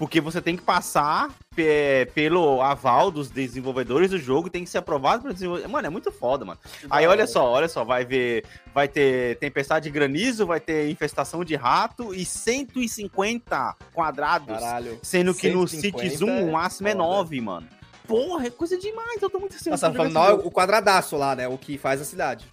Porque 0.00 0.18
você 0.18 0.40
tem 0.40 0.56
que 0.56 0.62
passar 0.62 1.28
pe- 1.54 2.10
pelo 2.14 2.62
aval 2.62 3.10
dos 3.10 3.28
desenvolvedores 3.28 4.10
do 4.10 4.18
jogo 4.18 4.48
tem 4.48 4.64
que 4.64 4.70
ser 4.70 4.78
aprovado 4.78 5.20
pelo 5.22 5.34
desenvolvedor. 5.34 5.70
Mano, 5.70 5.86
é 5.86 5.90
muito 5.90 6.10
foda, 6.10 6.42
mano. 6.42 6.58
Aí 6.88 7.06
olha 7.06 7.26
só, 7.26 7.46
olha 7.50 7.68
só, 7.68 7.84
vai 7.84 8.02
ver, 8.02 8.46
vai 8.74 8.88
ter 8.88 9.36
tempestade 9.36 9.84
de 9.84 9.90
granizo, 9.90 10.46
vai 10.46 10.58
ter 10.58 10.88
infestação 10.90 11.44
de 11.44 11.54
rato 11.54 12.14
e 12.14 12.24
150 12.24 13.76
quadrados, 13.92 14.58
Caralho. 14.58 14.98
sendo 15.02 15.34
que 15.34 15.50
no 15.50 15.68
150 15.68 15.98
Cities 16.02 16.22
1 16.22 16.48
o 16.48 16.52
máximo 16.52 16.88
é 16.88 16.92
foda. 16.92 17.04
9, 17.04 17.40
mano. 17.42 17.68
Porra, 18.08 18.46
é 18.46 18.50
coisa 18.50 18.78
demais, 18.78 19.20
eu 19.20 19.28
tô 19.28 19.38
muito 19.38 19.52
ansioso. 19.54 19.70
Nossa, 19.70 19.90
pra 19.90 20.08
falando 20.10 20.14
não, 20.14 20.46
o 20.46 20.50
quadradaço 20.50 21.14
lá, 21.18 21.36
né? 21.36 21.46
O 21.46 21.58
que 21.58 21.76
faz 21.76 22.00
a 22.00 22.04
cidade. 22.06 22.46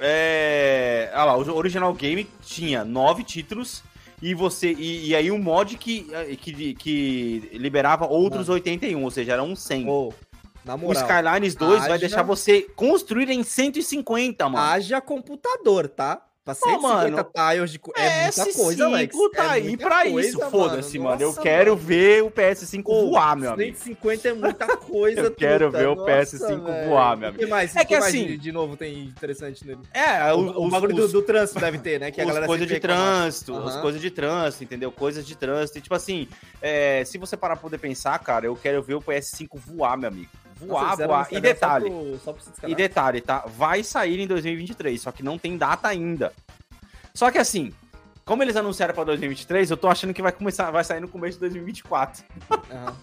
É. 0.00 1.10
Olha 1.14 1.24
lá, 1.24 1.36
o 1.36 1.54
original 1.56 1.92
game 1.92 2.28
tinha 2.42 2.84
nove 2.86 3.22
títulos. 3.22 3.82
E 4.24 4.32
você. 4.32 4.72
E, 4.72 5.08
e 5.08 5.14
aí 5.14 5.30
um 5.30 5.38
mod 5.38 5.76
que, 5.76 6.06
que, 6.40 6.74
que 6.74 7.50
liberava 7.52 8.06
outros 8.06 8.48
81, 8.48 9.04
ou 9.04 9.10
seja, 9.10 9.32
eram 9.34 9.54
100. 9.54 9.86
Ô, 9.88 10.14
na 10.64 10.76
o 10.76 10.78
moral, 10.78 11.02
Skylines 11.02 11.54
2 11.54 11.80
vai 11.80 11.90
haja- 11.90 11.98
deixar 11.98 12.22
você 12.22 12.62
construir 12.74 13.28
em 13.28 13.42
150, 13.42 14.48
mano. 14.48 14.64
haja 14.64 14.98
computador, 15.00 15.88
tá? 15.88 16.22
Pra 16.44 16.54
Pô, 16.54 16.68
150 16.68 16.82
mano, 16.86 17.26
tiles 17.54 17.70
de... 17.70 17.78
co- 17.78 17.92
É 17.96 18.24
muita 18.24 18.52
coisa, 18.52 18.84
Alex. 18.84 19.16
PS5 19.16 19.30
tá 19.34 19.44
é 19.44 19.48
aí 19.48 19.76
pra 19.78 20.02
coisa, 20.02 20.28
isso, 20.28 20.50
foda-se, 20.50 20.98
mano. 20.98 21.22
Eu 21.22 21.28
Nossa, 21.28 21.40
quero 21.40 21.70
mano. 21.70 21.86
ver 21.86 22.22
o 22.22 22.30
PS5 22.30 22.82
Pô, 22.82 23.06
voar, 23.10 23.34
meu 23.34 23.52
amigo. 23.52 23.76
150 23.78 24.28
é 24.28 24.32
muita 24.34 24.76
coisa, 24.76 25.20
Eu 25.24 25.30
quero 25.30 25.70
truta. 25.70 25.78
ver 25.78 25.88
o 25.88 25.94
Nossa, 25.94 26.10
PS5 26.36 26.64
velho. 26.64 26.88
voar, 26.90 27.16
meu 27.16 27.30
O 27.30 27.34
que 27.34 27.46
mais, 27.46 27.74
É 27.74 27.78
o 27.78 27.80
que 27.80 27.86
que 27.94 27.98
mais 27.98 28.14
assim- 28.14 28.26
de, 28.26 28.36
de 28.36 28.52
novo 28.52 28.76
tem 28.76 29.04
interessante 29.04 29.66
nele? 29.66 29.80
É, 29.94 30.34
O, 30.34 30.38
os, 30.50 30.56
o 30.56 30.68
bagulho 30.68 30.94
do, 30.94 31.08
do 31.08 31.22
trânsito 31.22 31.58
deve 31.58 31.78
ter, 31.78 31.98
né? 31.98 32.10
Que 32.10 32.20
a 32.20 32.24
galera 32.26 32.44
coisas 32.46 32.68
de 32.68 32.78
trânsito, 32.78 33.56
as 33.56 33.72
Aham. 33.72 33.80
coisas 33.80 34.00
de 34.02 34.10
trânsito, 34.10 34.64
entendeu? 34.64 34.92
Coisas 34.92 35.26
de 35.26 35.34
trânsito. 35.36 35.78
E, 35.78 35.80
tipo 35.80 35.94
assim, 35.94 36.28
é, 36.60 37.02
se 37.06 37.16
você 37.16 37.38
parar 37.38 37.54
pra 37.56 37.62
poder 37.62 37.78
pensar, 37.78 38.18
cara, 38.18 38.44
eu 38.44 38.54
quero 38.54 38.82
ver 38.82 38.94
o 38.96 39.00
PS5 39.00 39.48
voar, 39.54 39.96
meu 39.96 40.08
amigo. 40.08 40.28
Nossa, 40.64 40.84
Voar, 40.84 40.96
deram 40.96 41.14
voar. 41.14 41.28
E 41.30 41.40
detalhe, 41.40 41.90
Só 41.90 42.32
pro, 42.32 42.42
só 42.42 42.52
pro 42.60 42.70
e 42.70 42.74
detalhe, 42.74 43.20
tá? 43.20 43.44
Vai 43.46 43.82
sair 43.82 44.20
em 44.20 44.26
2023, 44.26 45.00
só 45.00 45.12
que 45.12 45.22
não 45.22 45.38
tem 45.38 45.56
data 45.56 45.88
ainda. 45.88 46.32
Só 47.14 47.30
que 47.30 47.38
assim, 47.38 47.72
como 48.24 48.42
eles 48.42 48.56
anunciaram 48.56 48.94
pra 48.94 49.04
2023, 49.04 49.70
eu 49.70 49.76
tô 49.76 49.88
achando 49.88 50.14
que 50.14 50.22
vai 50.22 50.32
começar, 50.32 50.70
vai 50.70 50.82
sair 50.82 51.00
no 51.00 51.08
começo 51.08 51.34
de 51.34 51.40
2024. 51.40 52.24
Aham. 52.50 52.96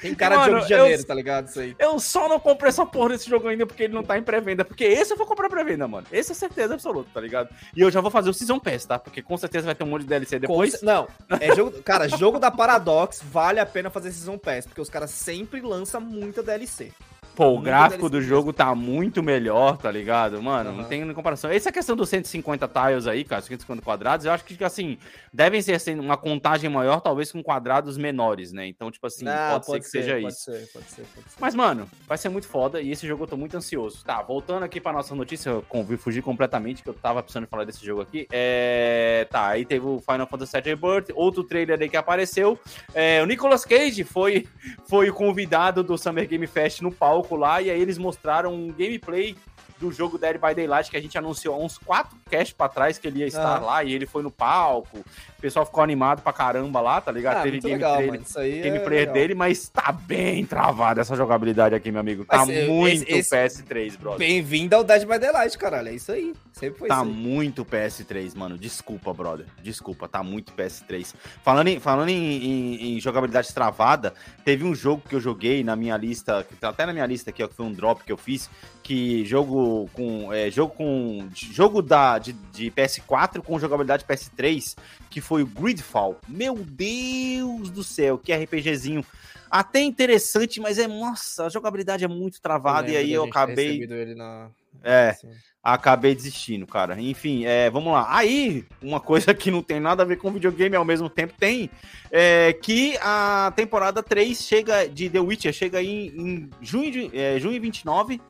Tem 0.00 0.14
cara 0.14 0.36
Mano, 0.36 0.46
de 0.46 0.50
jogo 0.54 0.66
de 0.66 0.72
eu- 0.72 0.78
janeiro, 0.78 1.04
tá 1.04 1.14
ligado? 1.14 1.48
Isso 1.48 1.60
aí. 1.60 1.76
Eu 1.78 1.98
só 1.98 2.28
não 2.28 2.38
comprei 2.38 2.68
essa 2.68 2.84
porra 2.86 3.10
desse 3.10 3.28
jogo 3.28 3.48
ainda 3.48 3.66
porque 3.66 3.84
ele 3.84 3.94
não 3.94 4.02
tá 4.02 4.18
em 4.18 4.22
pré-venda. 4.22 4.64
Porque 4.64 4.84
esse 4.84 5.12
eu 5.12 5.16
vou 5.16 5.26
comprar 5.26 5.48
pré-venda, 5.48 5.86
mano. 5.88 6.06
Esse 6.12 6.32
é 6.32 6.34
certeza 6.34 6.74
absoluta, 6.74 7.08
tá 7.14 7.20
ligado? 7.20 7.48
E 7.76 7.80
eu 7.80 7.90
já 7.90 8.00
vou 8.00 8.10
fazer 8.10 8.30
o 8.30 8.34
Season 8.34 8.58
Pass, 8.58 8.84
tá? 8.84 8.98
Porque 8.98 9.22
com 9.22 9.36
certeza 9.36 9.66
vai 9.66 9.74
ter 9.74 9.84
um 9.84 9.88
monte 9.88 10.02
de 10.02 10.08
DLC 10.08 10.38
depois. 10.38 10.76
Com 10.80 10.86
Não, 10.86 11.08
é 11.40 11.54
jogo. 11.54 11.82
Cara, 11.82 12.08
jogo 12.08 12.38
da 12.38 12.50
Paradox 12.50 13.22
vale 13.22 13.60
a 13.60 13.66
pena 13.66 13.90
fazer 13.90 14.12
Season 14.12 14.38
Pass, 14.38 14.66
porque 14.66 14.80
os 14.80 14.90
caras 14.90 15.10
sempre 15.10 15.60
lançam 15.60 16.00
muita 16.00 16.42
DLC. 16.42 16.92
Pô, 17.34 17.48
o 17.48 17.60
gráfico 17.60 18.08
do 18.08 18.22
jogo 18.22 18.52
tá 18.52 18.72
muito 18.76 19.22
melhor, 19.22 19.76
tá 19.76 19.90
ligado? 19.90 20.40
Mano, 20.40 20.70
não 20.72 20.80
Aham. 20.80 20.88
tem 20.88 21.14
comparação. 21.14 21.50
Essa 21.50 21.72
questão 21.72 21.96
dos 21.96 22.08
150 22.08 22.68
tiles 22.68 23.06
aí, 23.08 23.24
cara, 23.24 23.42
150 23.42 23.82
quadrados, 23.82 24.24
eu 24.24 24.30
acho 24.30 24.44
que, 24.44 24.62
assim, 24.62 24.98
devem 25.32 25.60
ser 25.60 25.74
assim, 25.74 25.98
uma 25.98 26.16
contagem 26.16 26.70
maior, 26.70 27.00
talvez 27.00 27.32
com 27.32 27.42
quadrados 27.42 27.98
menores, 27.98 28.52
né? 28.52 28.68
Então, 28.68 28.88
tipo 28.90 29.04
assim, 29.06 29.26
Ah, 29.26 29.60
pode, 29.64 29.66
ser 29.66 29.80
que 29.80 29.86
seja 29.86 30.14
pode 30.14 30.26
isso. 30.28 30.44
Ser, 30.44 30.68
pode 30.72 30.90
ser, 30.90 31.02
pode 31.02 31.28
ser. 31.28 31.40
Mas, 31.40 31.54
mano, 31.56 31.88
vai 32.06 32.16
ser 32.16 32.28
muito 32.28 32.46
foda 32.46 32.80
e 32.80 32.92
esse 32.92 33.06
jogo 33.06 33.24
eu 33.24 33.28
tô 33.28 33.36
muito 33.36 33.56
ansioso. 33.56 34.04
Tá, 34.04 34.22
voltando 34.22 34.62
aqui 34.62 34.80
pra 34.80 34.92
nossa 34.92 35.12
notícia, 35.14 35.50
eu 35.50 35.64
fugir 35.98 36.22
completamente, 36.22 36.82
que 36.84 36.88
eu 36.88 36.94
tava 36.94 37.20
precisando 37.20 37.48
falar 37.48 37.64
desse 37.64 37.84
jogo 37.84 38.02
aqui. 38.02 38.28
É... 38.30 39.26
Tá, 39.28 39.48
aí 39.48 39.64
teve 39.64 39.84
o 39.84 40.00
Final 40.00 40.26
Fantasy 40.28 40.52
VII 40.52 40.74
Rebirth, 40.74 41.10
outro 41.14 41.42
trailer 41.42 41.80
aí 41.80 41.88
que 41.88 41.96
apareceu. 41.96 42.58
É, 42.94 43.20
o 43.22 43.26
Nicolas 43.26 43.64
Cage 43.64 44.04
foi, 44.04 44.46
foi 44.86 45.10
o 45.10 45.14
convidado 45.14 45.82
do 45.82 45.98
Summer 45.98 46.28
Game 46.28 46.46
Fest 46.46 46.80
no 46.80 46.92
palco 46.92 47.23
lá, 47.32 47.62
e 47.62 47.70
aí 47.70 47.80
eles 47.80 47.96
mostraram 47.98 48.52
um 48.54 48.68
gameplay 48.70 49.36
do 49.78 49.90
jogo 49.90 50.18
Dead 50.18 50.34
by 50.38 50.54
Daylight 50.54 50.90
que 50.90 50.96
a 50.96 51.00
gente 51.00 51.16
anunciou 51.18 51.54
há 51.54 51.58
uns 51.58 51.78
quatro 51.78 52.16
casts 52.30 52.52
pra 52.52 52.68
trás 52.68 52.98
que 52.98 53.08
ele 53.08 53.20
ia 53.20 53.26
estar 53.26 53.56
Aham. 53.56 53.66
lá 53.66 53.84
e 53.84 53.92
ele 53.92 54.06
foi 54.06 54.22
no 54.22 54.30
palco. 54.30 55.04
O 55.44 55.46
pessoal 55.46 55.66
ficou 55.66 55.84
animado 55.84 56.22
pra 56.22 56.32
caramba 56.32 56.80
lá, 56.80 57.02
tá 57.02 57.12
ligado? 57.12 57.36
Ah, 57.36 57.42
Teve 57.42 57.56
muito 57.56 57.68
legal, 57.68 57.98
gameplay, 58.00 58.60
é 58.60 58.62
gameplay 58.62 59.04
dele, 59.06 59.34
mas 59.34 59.68
tá 59.68 59.92
bem 59.92 60.42
travada 60.46 61.02
essa 61.02 61.14
jogabilidade 61.14 61.74
aqui, 61.74 61.90
meu 61.92 62.00
amigo. 62.00 62.24
Tá 62.24 62.38
Mas, 62.38 62.48
é, 62.48 62.66
muito 62.66 63.02
esse- 63.02 63.12
esse- 63.12 63.62
PS3, 63.62 63.94
brother. 63.98 64.18
Bem-vindo 64.20 64.74
ao 64.74 64.82
Dead 64.82 65.02
by 65.06 65.18
Daylight, 65.18 65.58
caralho. 65.58 65.88
É 65.88 65.92
isso 65.92 66.10
aí. 66.12 66.32
Sempre 66.50 66.78
foi 66.78 66.88
Tá 66.88 66.94
isso. 67.02 67.04
aí. 67.04 67.10
muito 67.10 67.62
PS3, 67.62 68.34
mano. 68.34 68.56
Desculpa, 68.56 69.12
brother. 69.12 69.44
Desculpa, 69.62 70.08
tá 70.08 70.22
muito 70.22 70.50
PS3. 70.54 71.14
Falando 71.42 71.68
em, 71.68 71.78
falando 71.78 72.08
em, 72.08 72.14
em- 72.14 72.96
em 72.96 73.00
jogabilidade 73.00 73.52
travada, 73.52 74.14
teve 74.46 74.64
um 74.64 74.74
jogo 74.74 75.02
que 75.06 75.14
eu 75.14 75.20
joguei 75.20 75.62
na 75.62 75.76
minha 75.76 75.96
lista, 75.98 76.42
que 76.48 76.56
tá 76.56 76.70
até 76.70 76.86
na 76.86 76.92
minha 76.94 77.04
lista 77.04 77.28
aqui, 77.28 77.42
ó, 77.42 77.48
que 77.48 77.54
foi 77.54 77.66
um 77.66 77.72
drop 77.72 78.02
que 78.02 78.12
eu 78.12 78.16
fiz, 78.16 78.48
que 78.82 79.26
jogo 79.26 79.90
com. 79.92 80.32
É, 80.32 80.50
jogo 80.50 80.72
com. 80.74 81.28
Jogo 81.34 81.82
da, 81.82 82.18
de, 82.18 82.32
de 82.32 82.70
PS4 82.70 83.42
com 83.42 83.58
jogabilidade 83.58 84.04
PS3, 84.06 84.74
que 85.10 85.20
foi 85.20 85.33
o 85.42 85.46
Gridfall. 85.46 86.18
Meu 86.28 86.54
Deus 86.56 87.70
do 87.70 87.82
céu, 87.82 88.18
que 88.18 88.32
RPGzinho. 88.32 89.04
Até 89.50 89.80
interessante, 89.82 90.60
mas 90.60 90.78
é. 90.78 90.86
Nossa, 90.86 91.46
a 91.46 91.48
jogabilidade 91.48 92.04
é 92.04 92.08
muito 92.08 92.40
travada, 92.40 92.90
e 92.90 92.96
aí 92.96 93.12
eu 93.12 93.24
acabei. 93.24 93.82
ele 93.82 94.14
na... 94.14 94.50
É, 94.82 95.10
assim. 95.10 95.30
acabei 95.62 96.14
desistindo, 96.14 96.66
cara. 96.66 97.00
Enfim, 97.00 97.44
é, 97.44 97.70
vamos 97.70 97.92
lá. 97.92 98.06
Aí, 98.10 98.64
uma 98.82 99.00
coisa 99.00 99.32
que 99.32 99.50
não 99.50 99.62
tem 99.62 99.78
nada 99.78 100.02
a 100.02 100.06
ver 100.06 100.16
com 100.16 100.32
videogame 100.32 100.74
ao 100.74 100.84
mesmo 100.84 101.08
tempo 101.08 101.34
tem, 101.38 101.70
é 102.10 102.52
que 102.52 102.96
a 103.00 103.52
temporada 103.54 104.02
3 104.02 104.36
chega 104.36 104.88
de 104.88 105.08
The 105.08 105.20
Witcher, 105.20 105.52
chega 105.52 105.78
aí 105.78 106.08
em, 106.08 106.20
em 106.20 106.50
junho, 106.60 106.90
de, 106.90 107.16
é, 107.16 107.38
junho 107.38 107.60
29 107.60 108.20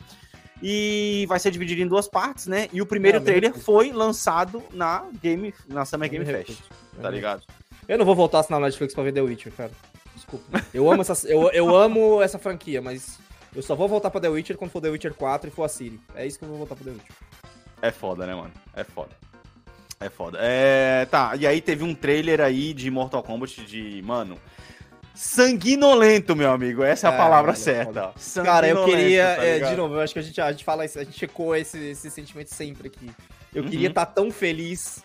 e 0.62 1.26
vai 1.28 1.38
ser 1.38 1.50
dividido 1.50 1.82
em 1.82 1.86
duas 1.86 2.08
partes, 2.08 2.46
né? 2.46 2.68
E 2.72 2.80
o 2.80 2.86
primeiro 2.86 3.18
me 3.18 3.24
trailer 3.26 3.52
foi 3.52 3.92
lançado 3.92 4.62
na 4.72 5.04
Game, 5.22 5.54
na 5.68 5.84
Summer 5.84 6.08
Game 6.08 6.24
recuso. 6.24 6.58
Fest, 6.58 6.70
Eu 6.70 6.83
tá 7.02 7.10
me 7.10 7.16
ligado? 7.16 7.42
Eu 7.88 7.98
não 7.98 8.04
vou 8.04 8.14
voltar 8.14 8.38
a 8.38 8.40
assinar 8.40 8.60
na 8.60 8.66
Netflix 8.66 8.94
pra 8.94 9.02
ver 9.04 9.12
The 9.12 9.20
Witcher, 9.20 9.52
cara. 9.52 9.70
Desculpa. 10.14 10.64
Eu 10.72 10.90
amo 10.90 11.02
essa, 11.02 11.28
eu, 11.28 11.50
eu 11.50 11.76
amo 11.76 12.22
essa 12.22 12.38
franquia, 12.38 12.80
mas 12.80 13.18
eu 13.54 13.62
só 13.62 13.74
vou 13.74 13.88
voltar 13.88 14.10
pra 14.10 14.20
The 14.20 14.28
Witcher 14.28 14.56
quando 14.56 14.70
for 14.70 14.80
The 14.80 14.88
Witcher 14.88 15.12
4 15.14 15.48
e 15.48 15.52
for 15.52 15.64
a 15.64 15.68
Siri. 15.68 16.00
É 16.14 16.26
isso 16.26 16.38
que 16.38 16.44
eu 16.44 16.48
vou 16.48 16.58
voltar 16.58 16.74
pra 16.76 16.84
The 16.84 16.90
Witcher. 16.92 17.12
É 17.82 17.90
foda, 17.90 18.26
né, 18.26 18.34
mano? 18.34 18.52
É 18.74 18.84
foda. 18.84 19.10
É 20.00 20.08
foda. 20.08 20.38
É, 20.40 21.06
tá, 21.06 21.34
e 21.36 21.46
aí 21.46 21.60
teve 21.60 21.84
um 21.84 21.94
trailer 21.94 22.40
aí 22.40 22.72
de 22.74 22.90
Mortal 22.90 23.22
Kombat 23.22 23.64
de, 23.64 24.02
mano, 24.02 24.38
sanguinolento, 25.14 26.34
meu 26.36 26.50
amigo. 26.50 26.82
Essa 26.82 27.08
é 27.08 27.10
a 27.10 27.14
É, 27.14 27.16
palavra 27.16 27.50
olha, 27.52 27.58
certa. 27.60 28.12
Cara, 28.44 28.68
eu 28.68 28.84
queria, 28.84 29.36
tá 29.36 29.44
é, 29.44 29.58
de 29.60 29.76
novo, 29.76 29.94
eu 29.94 30.00
acho 30.00 30.12
que 30.12 30.18
a 30.18 30.22
gente, 30.22 30.40
a 30.40 30.50
gente 30.52 30.64
fala 30.64 30.84
isso, 30.84 30.98
a 30.98 31.04
gente 31.04 31.24
ecoa 31.24 31.58
esse, 31.58 31.78
esse 31.78 32.10
sentimento 32.10 32.48
sempre 32.48 32.88
aqui. 32.88 33.10
Eu 33.54 33.62
Uhum. 33.62 33.70
queria 33.70 33.88
estar 33.88 34.06
tão 34.06 34.30
feliz 34.30 35.02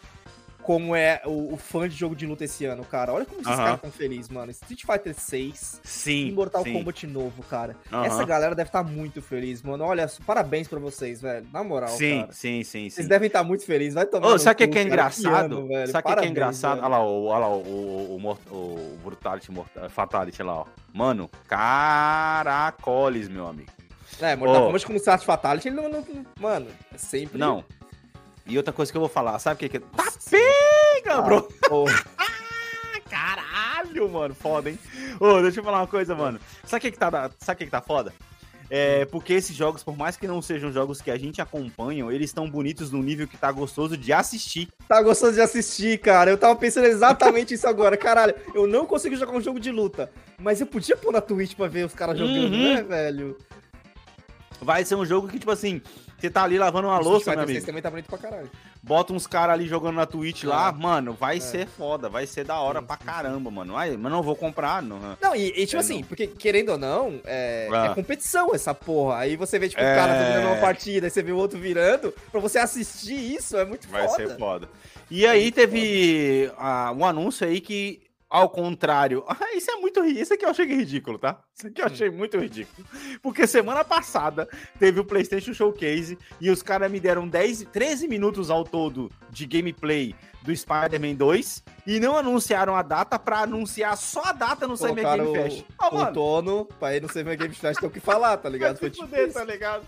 como 0.63 0.95
é 0.95 1.21
o, 1.25 1.53
o 1.53 1.57
fã 1.57 1.87
de 1.89 1.95
jogo 1.95 2.15
de 2.15 2.25
luta 2.25 2.43
esse 2.43 2.65
ano, 2.65 2.83
cara. 2.85 3.11
Olha 3.13 3.25
como 3.25 3.41
esses 3.41 3.47
Aham. 3.51 3.57
caras 3.57 3.75
estão 3.75 3.91
felizes, 3.91 4.29
mano. 4.29 4.51
Street 4.51 4.83
Fighter 4.85 5.13
6 5.15 5.81
Sim. 5.83 6.27
e 6.27 6.31
Mortal 6.31 6.63
sim. 6.63 6.73
Kombat 6.73 7.07
novo, 7.07 7.41
cara. 7.43 7.75
Aham. 7.91 8.05
Essa 8.05 8.23
galera 8.25 8.53
deve 8.53 8.69
estar 8.69 8.83
muito 8.83 9.21
feliz, 9.21 9.61
mano. 9.63 9.83
Olha, 9.83 10.07
parabéns 10.25 10.67
pra 10.67 10.79
vocês, 10.79 11.21
velho. 11.21 11.47
Na 11.51 11.63
moral, 11.63 11.89
Sim, 11.89 12.21
cara. 12.21 12.33
sim, 12.33 12.63
sim, 12.63 12.83
sim. 12.83 12.89
Vocês 12.89 13.07
devem 13.07 13.27
estar 13.27 13.43
muito 13.43 13.65
felizes. 13.65 13.93
Vai 13.95 14.05
tomar 14.05 14.27
Ô, 14.27 14.37
sabe 14.39 14.53
o 14.53 14.57
que, 14.57 14.67
cu, 14.67 14.73
que 14.73 14.79
é 14.79 14.83
engraçado? 14.83 15.55
ano, 15.55 15.67
velho. 15.67 15.91
sabe 15.91 16.07
o 16.07 16.11
que, 16.15 16.21
que 16.21 16.25
é 16.27 16.29
engraçado? 16.29 16.75
velho. 16.81 16.85
Olha 16.85 16.97
lá, 16.97 17.03
o, 17.05 17.25
olha 17.25 17.39
lá, 17.39 17.49
o, 17.49 17.59
o, 17.61 18.37
o, 18.51 18.55
o 18.55 18.97
Brutality, 19.03 19.51
Fatality 19.89 20.43
lá, 20.43 20.53
ó. 20.61 20.65
Mano, 20.93 21.29
caracoles, 21.47 23.27
meu 23.27 23.47
amigo. 23.47 23.71
É, 24.21 24.35
Mortal 24.35 24.63
Ô. 24.63 24.65
Kombat 24.67 24.85
como 24.85 24.97
Start 24.97 25.23
Fatality, 25.23 25.69
ele 25.69 25.77
não, 25.77 25.89
não- 25.89 26.05
Mano, 26.39 26.67
é 26.93 26.97
sempre... 26.97 27.37
Não. 27.37 27.63
E 28.49 28.57
outra 28.57 28.73
coisa 28.73 28.91
que 28.91 28.97
eu 28.97 29.01
vou 29.01 29.09
falar, 29.09 29.37
sabe 29.39 29.65
o 29.65 29.69
que 29.69 29.77
é? 29.77 29.79
Tá 29.79 30.11
pega, 30.29 31.21
bro! 31.21 31.43
Pô, 31.69 31.85
Caralho, 33.09 34.09
mano, 34.09 34.35
foda, 34.35 34.69
hein? 34.69 34.79
Ô, 35.19 35.41
deixa 35.41 35.59
eu 35.59 35.63
falar 35.63 35.79
uma 35.79 35.87
coisa, 35.87 36.15
mano. 36.15 36.39
Sabe 36.63 36.77
o 36.79 36.81
que 36.81 36.91
que 36.91 36.97
tá, 36.99 37.31
sabe 37.39 37.55
o 37.55 37.57
que 37.57 37.65
que 37.65 37.71
tá 37.71 37.81
foda? 37.81 38.13
É 38.71 39.05
porque 39.05 39.33
esses 39.33 39.55
jogos, 39.55 39.83
por 39.83 39.97
mais 39.97 40.15
que 40.15 40.27
não 40.27 40.43
sejam 40.43 40.71
jogos 40.71 41.01
que 41.01 41.09
a 41.09 41.17
gente 41.17 41.41
acompanha, 41.41 42.05
eles 42.11 42.29
estão 42.29 42.47
bonitos 42.47 42.91
no 42.91 43.01
nível 43.01 43.27
que 43.27 43.35
tá 43.35 43.51
gostoso 43.51 43.97
de 43.97 44.13
assistir. 44.13 44.67
tá 44.87 45.01
gostoso 45.01 45.33
de 45.33 45.41
assistir, 45.41 45.97
cara. 45.99 46.29
Eu 46.29 46.37
tava 46.37 46.55
pensando 46.55 46.85
exatamente 46.85 47.55
isso 47.55 47.67
agora. 47.67 47.97
Caralho, 47.97 48.35
eu 48.53 48.67
não 48.67 48.85
consigo 48.85 49.15
jogar 49.15 49.33
um 49.33 49.41
jogo 49.41 49.59
de 49.59 49.71
luta. 49.71 50.11
Mas 50.37 50.61
eu 50.61 50.67
podia 50.67 50.95
pôr 50.95 51.11
na 51.11 51.19
Twitch 51.19 51.55
pra 51.55 51.67
ver 51.67 51.85
os 51.87 51.95
caras 51.95 52.15
jogando, 52.17 52.43
Uhum. 52.53 52.73
né, 52.75 52.83
velho? 52.83 53.37
Vai 54.61 54.85
ser 54.85 54.93
um 54.95 55.05
jogo 55.05 55.27
que, 55.27 55.39
tipo 55.39 55.49
assim, 55.51 55.81
você 56.19 56.29
tá 56.29 56.43
ali 56.43 56.57
lavando 56.57 56.87
uma 56.87 56.97
louça, 56.99 57.31
Street 57.31 57.37
meu 57.37 57.47
Fighter 57.47 57.47
6 57.47 57.57
amigo. 57.57 57.65
também 57.67 57.81
tá 57.81 57.89
bonito 57.89 58.07
pra 58.07 58.17
caralho. 58.17 58.49
Bota 58.81 59.13
uns 59.13 59.27
caras 59.27 59.53
ali 59.53 59.67
jogando 59.67 59.95
na 59.95 60.05
Twitch 60.05 60.43
lá, 60.43 60.69
É. 60.69 60.71
mano, 60.71 61.13
vai 61.13 61.37
É. 61.37 61.39
ser 61.39 61.67
foda, 61.67 62.07
vai 62.09 62.25
ser 62.25 62.43
da 62.45 62.59
hora 62.59 62.79
Sim, 62.79 62.85
pra 62.85 62.97
sim, 62.97 63.03
caramba, 63.05 63.51
mano. 63.51 63.75
Ai, 63.75 63.97
mas 63.97 64.11
não 64.11 64.21
vou 64.23 64.35
comprar, 64.35 64.81
não. 64.81 65.17
Não, 65.21 65.35
e, 65.35 65.47
e, 65.49 65.65
tipo 65.65 65.77
É, 65.77 65.79
assim, 65.79 65.99
não. 65.99 66.03
porque 66.07 66.27
querendo 66.27 66.69
ou 66.73 66.77
não, 66.77 67.19
é, 67.25 67.67
Ah. 67.71 67.85
é 67.91 67.95
competição 67.95 68.53
essa 68.53 68.73
porra. 68.73 69.17
Aí 69.17 69.35
você 69.35 69.59
vê, 69.59 69.67
tipo, 69.69 69.81
É. 69.81 69.93
o 69.93 69.95
cara 69.95 70.13
tá 70.13 70.23
virando 70.29 70.47
uma 70.47 70.57
partida, 70.61 71.07
aí 71.07 71.11
você 71.11 71.21
vê 71.21 71.31
o 71.31 71.37
outro 71.37 71.59
virando. 71.59 72.13
Pra 72.31 72.39
você 72.39 72.57
assistir 72.59 73.35
isso, 73.35 73.57
é 73.57 73.65
muito 73.65 73.87
Vai 73.87 74.07
foda. 74.07 74.27
ser 74.27 74.37
foda. 74.37 74.69
E 75.11 75.25
aí 75.25 75.43
muito 75.43 75.55
teve 75.55 76.51
um 76.95 77.05
anúncio 77.05 77.45
aí 77.47 77.59
que, 77.59 78.01
ao 78.29 78.49
contrário. 78.49 79.23
Ah, 79.27 79.37
isso 79.55 79.71
é 79.71 79.75
muito 79.75 79.99
ridículo. 80.01 80.23
Isso 80.23 80.33
aqui 80.33 80.45
eu 80.45 80.49
achei 80.49 80.65
ridículo, 80.65 81.17
tá? 81.17 81.39
Isso 81.55 81.67
aqui 81.67 81.81
eu 81.81 81.85
Hum. 81.85 81.89
achei 81.91 82.09
muito 82.09 82.37
ridículo. 82.37 82.87
Porque 83.21 83.47
semana 83.47 83.83
passada 83.83 84.47
teve 84.77 84.99
o 84.99 85.05
PlayStation 85.05 85.53
Showcase 85.53 86.17
e 86.39 86.49
os 86.49 86.61
caras 86.61 86.91
me 86.91 86.99
deram 86.99 87.27
10, 87.27 87.65
13 87.71 88.07
minutos 88.07 88.49
ao 88.49 88.63
todo 88.63 89.09
de 89.29 89.45
gameplay 89.45 90.13
do 90.41 90.55
Spider-Man 90.55 91.15
2 91.15 91.63
e 91.85 91.99
não 91.99 92.15
anunciaram 92.15 92.75
a 92.75 92.81
data 92.81 93.17
pra 93.19 93.39
anunciar 93.39 93.97
só 93.97 94.21
a 94.25 94.31
data 94.31 94.67
no 94.67 94.77
Colocaram 94.77 95.33
Game 95.33 95.49
Fest. 95.49 95.65
Ah, 95.77 95.89
o 95.89 95.95
mano, 95.95 96.13
tono 96.13 96.65
pra 96.79 96.95
ir 96.95 97.01
no 97.01 97.11
Summer 97.11 97.37
Game 97.37 97.53
Fest 97.53 97.79
ter 97.79 97.87
o 97.87 97.89
que 97.89 97.99
falar, 97.99 98.37
tá 98.37 98.47
ligado? 98.47 98.77
Foi 98.77 98.89
tipo 98.89 99.07
tá 99.33 99.43
ligado? 99.43 99.85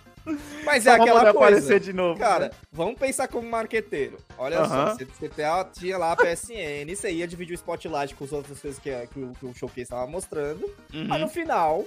Mas 0.64 0.86
é 0.86 0.92
aquela 0.92 1.20
coisa. 1.22 1.30
aparecer 1.32 1.80
de 1.80 1.94
novo. 1.94 2.20
Cara, 2.20 2.46
né? 2.46 2.52
vamos 2.72 3.00
pensar 3.00 3.28
como 3.28 3.50
marqueteiro. 3.50 4.18
Olha 4.38 4.60
Aham. 4.60 4.90
só, 4.90 4.94
você, 4.96 5.06
você 5.06 5.30
tinha 5.74 5.98
lá 5.98 6.12
a 6.12 6.16
PSN, 6.16 6.94
você 6.96 7.12
ia 7.12 7.28
dividir 7.28 7.54
o 7.54 7.56
spotlight 7.56 8.14
com 8.16 8.24
as 8.26 8.32
outras 8.32 8.60
coisas 8.60 8.80
que, 8.80 8.90
a- 8.92 9.08
que 9.08 9.20
o, 9.20 9.32
que 9.40 9.46
o 9.46 9.54
showcase 9.54 9.90
tava 9.90 10.06
mostrando, 10.08 10.66
Uhum. 10.94 11.08
mas 11.08 11.22
no 11.22 11.28
final, 11.28 11.86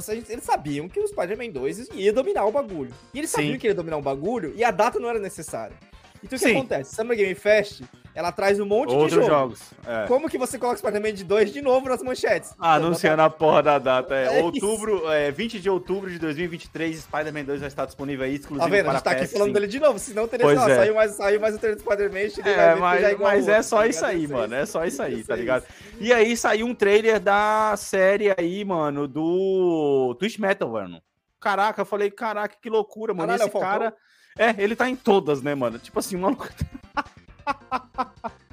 seja, 0.00 0.22
eles 0.28 0.44
sabiam 0.44 0.88
que 0.88 1.00
o 1.00 1.06
Spider-Man 1.08 1.50
2 1.50 1.88
ia 1.94 2.12
dominar 2.12 2.44
o 2.46 2.52
bagulho. 2.52 2.92
E 3.14 3.18
eles 3.18 3.30
Sim. 3.30 3.36
sabiam 3.36 3.58
que 3.58 3.66
ia 3.66 3.74
dominar 3.74 3.96
o 3.96 4.02
bagulho 4.02 4.52
e 4.56 4.62
a 4.64 4.70
data 4.70 4.98
não 4.98 5.08
era 5.08 5.18
necessária. 5.18 5.76
Então 6.22 6.36
o 6.36 6.40
que 6.40 6.48
Sim. 6.48 6.56
acontece? 6.56 6.94
Summer 6.96 7.16
Game 7.16 7.34
Fest, 7.34 7.82
ela 8.14 8.32
traz 8.32 8.58
um 8.58 8.66
monte 8.66 8.90
de 8.90 8.96
Outros 8.96 9.12
jogo. 9.14 9.26
jogos. 9.26 9.60
É. 9.86 10.06
Como 10.08 10.28
que 10.28 10.36
você 10.36 10.58
coloca 10.58 10.76
o 10.76 10.78
Spider-Man 10.78 11.12
de 11.14 11.22
2 11.24 11.52
de 11.52 11.62
novo 11.62 11.88
nas 11.88 12.02
manchetes? 12.02 12.54
Ah, 12.58 12.74
Anunciando 12.74 13.22
a 13.22 13.30
porra 13.30 13.62
da 13.62 13.78
data. 13.78 14.14
É, 14.14 14.38
É 14.40 14.42
outubro, 14.42 15.08
é, 15.10 15.30
20 15.30 15.60
de 15.60 15.70
outubro 15.70 16.10
de 16.10 16.18
2023, 16.18 16.98
Spider-Man 17.02 17.44
2 17.44 17.60
vai 17.60 17.68
estar 17.68 17.86
disponível 17.86 18.24
aí, 18.24 18.34
exclusivo 18.34 18.68
Tá 18.68 18.70
vendo? 18.70 18.80
A 18.80 18.84
para 18.84 18.92
gente 18.94 19.04
tá 19.04 19.10
aqui 19.12 19.24
PS5. 19.24 19.32
falando 19.38 19.52
dele 19.52 19.66
de 19.68 19.78
novo, 19.80 19.98
senão 19.98 20.26
teria, 20.26 20.46
Pois 20.46 20.58
é. 20.68 20.76
saiu 20.76 20.94
mais, 20.94 21.12
saiu 21.12 21.40
mais 21.40 21.54
o 21.54 21.58
trailer 21.58 21.76
do 21.76 21.82
Spider-Man, 21.82 22.18
É, 22.18 22.74
ver 22.74 22.80
mas, 22.80 23.08
igual 23.12 23.30
mas 23.30 23.44
ao 23.48 23.54
é 23.54 23.56
outro, 23.58 23.68
só 23.68 23.76
tá 23.78 23.86
isso 23.86 24.04
aí, 24.04 24.24
Isso 24.24 24.32
mano. 24.32 24.54
É 24.54 24.66
só 24.66 24.84
isso 24.84 25.02
aí, 25.02 25.22
tá 25.22 25.36
ligado? 25.36 25.64
E 26.00 26.12
aí 26.12 26.36
saiu 26.36 26.66
um 26.66 26.74
trailer 26.74 27.20
da 27.20 27.74
série 27.76 28.34
aí, 28.36 28.64
mano, 28.64 29.06
do 29.06 30.16
Twitch 30.18 30.38
Metal, 30.38 30.68
mano. 30.68 31.00
Caraca, 31.40 31.80
eu 31.82 31.86
falei, 31.86 32.10
caraca, 32.10 32.56
que 32.60 32.68
loucura, 32.68 33.14
mano. 33.14 33.28
Caralho, 33.28 33.42
é 33.42 33.46
Esse 33.46 33.56
o 33.56 33.60
Falcão? 33.60 33.92
É, 34.38 34.54
ele 34.62 34.76
tá 34.76 34.88
em 34.88 34.96
todas, 34.96 35.42
né, 35.42 35.54
mano? 35.54 35.78
Tipo 35.78 35.98
assim, 35.98 36.16
o 36.16 36.20
maluco. 36.20 36.48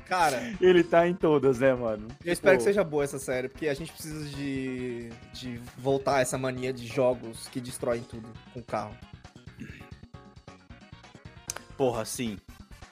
Cara, 0.07 0.53
Ele 0.61 0.83
tá 0.83 1.07
em 1.07 1.15
todas, 1.15 1.59
né, 1.59 1.73
mano? 1.73 2.07
eu 2.23 2.31
espero 2.31 2.53
que 2.57 2.59
Tipo, 2.59 2.69
seja 2.69 2.83
boa 2.83 3.03
essa 3.03 3.17
série, 3.17 3.49
porque 3.49 3.67
a 3.67 3.73
gente 3.73 3.91
precisa 3.91 4.23
de, 4.29 5.09
de 5.33 5.59
voltar 5.77 6.17
a 6.17 6.21
essa 6.21 6.37
mania 6.37 6.71
de 6.71 6.85
jogos 6.85 7.47
que 7.47 7.59
destroem 7.59 8.03
tudo 8.03 8.27
com 8.53 8.61
carro. 8.61 8.95
Porra, 11.75 12.05
sim. 12.05 12.37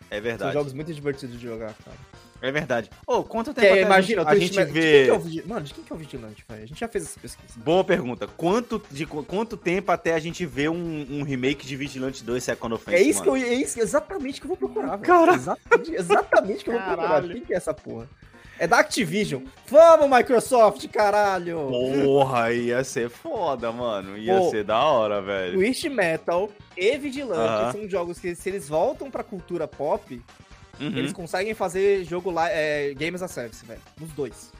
É 0.09 0.15
São 0.15 0.23
verdade. 0.23 0.53
jogos 0.53 0.73
muito 0.73 0.93
divertidos 0.93 1.39
de 1.39 1.43
jogar, 1.47 1.73
cara. 1.75 1.97
É 2.43 2.51
verdade. 2.51 2.89
Ô, 3.07 3.23
quanto 3.23 3.53
tempo 3.53 3.67
até 3.71 3.81
imagina, 3.83 4.21
a 4.21 4.33
o 4.33 4.35
gente, 4.35 4.59
a 4.59 4.65
gente 4.65 4.73
de 4.73 4.73
quem 4.73 4.81
vê... 4.91 5.03
que 5.05 5.09
é 5.09 5.13
o 5.43 5.47
Mano, 5.47 5.61
de 5.65 5.73
quem 5.73 5.83
que 5.83 5.93
é 5.93 5.95
o 5.95 5.97
vigilante, 5.97 6.43
velho? 6.47 6.63
A 6.63 6.65
gente 6.65 6.77
já 6.79 6.87
fez 6.89 7.05
essa 7.05 7.17
pesquisa. 7.19 7.53
Boa 7.55 7.85
pergunta. 7.85 8.27
Quanto, 8.35 8.81
de, 8.91 9.05
qu- 9.05 9.23
quanto 9.23 9.55
tempo 9.55 9.91
até 9.93 10.13
a 10.13 10.19
gente 10.19 10.45
vê 10.45 10.67
um, 10.67 11.07
um 11.09 11.23
remake 11.23 11.65
de 11.65 11.77
Vigilante 11.77 12.21
2 12.21 12.43
Second 12.43 12.73
Offense, 12.75 12.97
É 12.97 13.01
isso 13.01 13.23
que 13.23 13.29
mano? 13.29 13.41
eu, 13.41 13.49
é 13.49 13.53
isso 13.55 13.79
exatamente 13.79 14.41
que 14.41 14.45
eu 14.45 14.49
vou 14.49 14.57
procurar, 14.57 14.97
velho. 14.97 15.03
Cara. 15.03 15.33
Exatamente, 15.35 15.95
exatamente 15.95 16.63
que 16.65 16.69
eu 16.69 16.73
vou 16.73 16.81
procurar. 16.83 17.07
Caralho. 17.07 17.31
Quem 17.33 17.41
que 17.45 17.53
é 17.53 17.57
essa 17.57 17.73
porra? 17.73 18.09
É 18.59 18.67
da 18.67 18.77
Activision. 18.79 19.41
Vamos, 19.67 20.15
Microsoft, 20.15 20.87
caralho! 20.89 21.69
Porra, 22.03 22.53
ia 22.53 22.83
ser 22.83 23.09
foda, 23.09 23.71
mano. 23.71 24.15
Ia 24.15 24.37
Pô. 24.37 24.49
ser 24.51 24.63
da 24.63 24.79
hora, 24.83 25.21
velho. 25.21 25.55
Twist 25.55 25.89
Metal 25.89 26.49
e 26.77 26.95
Vigilante 26.97 27.39
Aham. 27.39 27.71
são 27.71 27.89
jogos 27.89 28.19
que, 28.19 28.35
se 28.35 28.49
eles 28.49 28.69
voltam 28.69 29.09
pra 29.09 29.23
cultura 29.23 29.67
pop, 29.67 30.21
Uhum. 30.79 30.97
eles 30.97 31.13
conseguem 31.13 31.53
fazer 31.53 32.03
jogo 32.05 32.31
lá, 32.31 32.49
é, 32.49 32.93
Games 32.93 33.21
a 33.21 33.27
Service, 33.27 33.65
velho. 33.65 33.81
Nos 33.99 34.11
dois. 34.11 34.52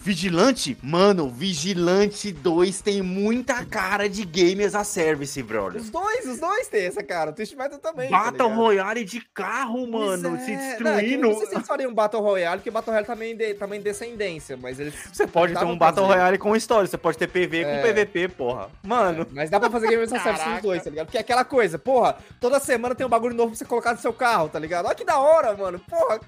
Vigilante? 0.00 0.76
Mano, 0.82 1.28
Vigilante 1.28 2.32
2 2.32 2.80
tem 2.80 3.02
muita 3.02 3.64
cara 3.64 4.08
de 4.08 4.24
Game 4.24 4.64
as 4.64 4.74
a 4.74 4.84
Service, 4.84 5.40
brother. 5.42 5.80
Os 5.80 5.90
dois, 5.90 6.26
os 6.26 6.40
dois 6.40 6.66
tem 6.68 6.86
essa 6.86 7.02
cara. 7.02 7.30
O 7.30 7.34
Twist 7.34 7.54
Metal 7.56 7.78
também. 7.78 8.10
tá 8.10 8.16
Battle 8.24 8.48
ligado? 8.48 8.60
Royale 8.60 9.04
de 9.04 9.20
carro, 9.34 9.86
mano, 9.86 10.36
é. 10.36 10.40
se 10.40 10.52
Não, 10.52 10.56
é 10.56 10.68
destruindo. 10.68 11.28
Não, 11.28 11.38
sei 11.38 11.46
se 11.46 11.54
eles 11.54 11.66
fariam 11.66 11.90
um 11.90 11.94
Battle 11.94 12.22
Royale, 12.22 12.58
porque 12.58 12.70
Battle 12.70 12.92
Royale 12.92 13.06
também, 13.06 13.36
de, 13.36 13.54
também 13.54 13.80
descendência, 13.80 14.56
mas 14.56 14.80
eles. 14.80 14.94
Você 15.12 15.26
pode 15.26 15.54
ter 15.54 15.64
um 15.64 15.76
Battle 15.76 16.06
fazer. 16.06 16.18
Royale 16.18 16.38
com 16.38 16.56
história, 16.56 16.86
você 16.86 16.98
pode 16.98 17.18
ter 17.18 17.28
PV 17.28 17.64
com 17.64 17.70
É. 17.70 17.92
PVP, 17.92 18.28
porra. 18.28 18.70
Mano, 18.82 19.26
Mas 19.32 19.50
dá 19.50 19.60
pra 19.60 19.70
fazer 19.70 19.88
Game 19.88 20.02
as 20.02 20.12
a 20.12 20.20
Service 20.20 20.48
nos 20.48 20.62
dois, 20.62 20.82
tá 20.82 20.90
ligado? 20.90 21.06
Porque 21.06 21.18
é 21.18 21.20
aquela 21.20 21.44
coisa, 21.44 21.78
porra, 21.78 22.16
toda 22.40 22.58
semana 22.58 22.94
tem 22.94 23.06
um 23.06 23.10
bagulho 23.10 23.34
novo 23.34 23.50
pra 23.50 23.58
você 23.58 23.64
colocar 23.64 23.92
no 23.92 23.98
seu 23.98 24.12
carro, 24.12 24.48
tá 24.48 24.58
ligado? 24.58 24.86
Olha 24.86 24.94
que 24.94 25.04
da 25.04 25.18
hora, 25.18 25.56
mano. 25.56 25.78
Porra, 25.80 26.20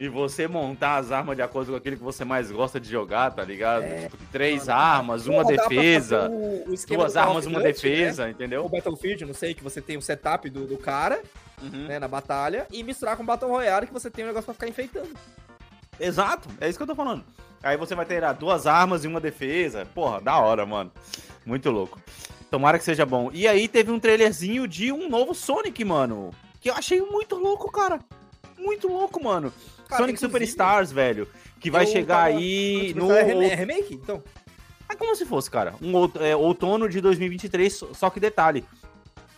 e 0.00 0.08
você 0.08 0.48
montar 0.48 0.96
as 0.96 1.12
armas 1.12 1.36
de 1.36 1.42
acordo 1.42 1.70
com 1.72 1.76
aquilo 1.76 1.96
que 1.96 2.02
você 2.02 2.24
mais 2.24 2.50
gosta 2.50 2.80
de 2.80 2.90
jogar, 2.90 3.30
tá 3.32 3.44
ligado? 3.44 3.84
Tipo, 4.02 4.16
três 4.32 4.68
armas, 4.68 5.26
uma 5.26 5.44
pra 5.44 5.56
defesa, 5.56 6.28
o- 6.28 6.64
o 6.72 6.86
duas 6.96 7.16
armas, 7.16 7.46
uma 7.46 7.60
defesa, 7.60 8.24
Né? 8.24 8.30
entendeu? 8.32 8.64
O 8.64 8.68
Battlefield, 8.68 9.24
não 9.24 9.34
sei, 9.34 9.54
que 9.54 9.62
você 9.62 9.80
tem 9.80 9.96
o 9.96 10.02
setup 10.02 10.50
do, 10.50 10.66
do 10.66 10.76
cara, 10.76 11.22
Uhum. 11.62 11.86
né, 11.86 11.98
na 12.00 12.08
batalha, 12.08 12.66
e 12.72 12.82
misturar 12.82 13.16
com 13.16 13.24
Battle 13.24 13.50
Royale, 13.50 13.86
que 13.86 13.92
você 13.92 14.10
tem 14.10 14.24
um 14.24 14.28
negócio 14.28 14.46
pra 14.46 14.54
ficar 14.54 14.68
enfeitando. 14.68 15.10
Exato, 15.98 16.48
é 16.60 16.68
isso 16.68 16.76
que 16.78 16.82
eu 16.82 16.86
tô 16.88 16.94
falando. 16.94 17.24
Aí 17.62 17.76
você 17.76 17.94
vai 17.94 18.04
ter 18.04 18.22
ah, 18.24 18.32
duas 18.32 18.66
armas 18.66 19.04
e 19.04 19.08
uma 19.08 19.20
defesa. 19.20 19.86
Porra, 19.94 20.20
da 20.20 20.38
hora, 20.38 20.66
mano. 20.66 20.92
Muito 21.46 21.70
louco. 21.70 21.98
Tomara 22.50 22.78
que 22.78 22.84
seja 22.84 23.06
bom. 23.06 23.30
E 23.32 23.48
aí 23.48 23.68
teve 23.68 23.90
um 23.90 23.98
trailerzinho 23.98 24.68
de 24.68 24.92
um 24.92 25.08
novo 25.08 25.34
Sonic, 25.34 25.82
mano. 25.84 26.30
Que 26.60 26.68
eu 26.68 26.74
achei 26.74 27.00
muito 27.00 27.36
louco, 27.36 27.70
cara. 27.72 28.00
Muito 28.58 28.86
louco, 28.88 29.22
mano. 29.22 29.52
Cara, 29.88 30.02
Sonic 30.02 30.18
Superstars, 30.18 30.90
velho. 30.92 31.28
Que 31.60 31.70
vai 31.70 31.86
chegar 31.86 32.26
tava- 32.26 32.36
aí 32.38 32.92
no. 32.94 33.10
é 33.12 33.20
é 33.48 33.54
remake? 33.54 33.94
Então. 33.94 34.22
É 34.88 34.94
como 34.94 35.16
se 35.16 35.24
fosse, 35.24 35.50
cara. 35.50 35.74
Um 35.80 35.92
é, 36.22 36.36
outono 36.36 36.88
de 36.88 37.00
2023, 37.00 37.72
só- 37.94 38.10
que 38.10 38.20
detalhe. 38.20 38.64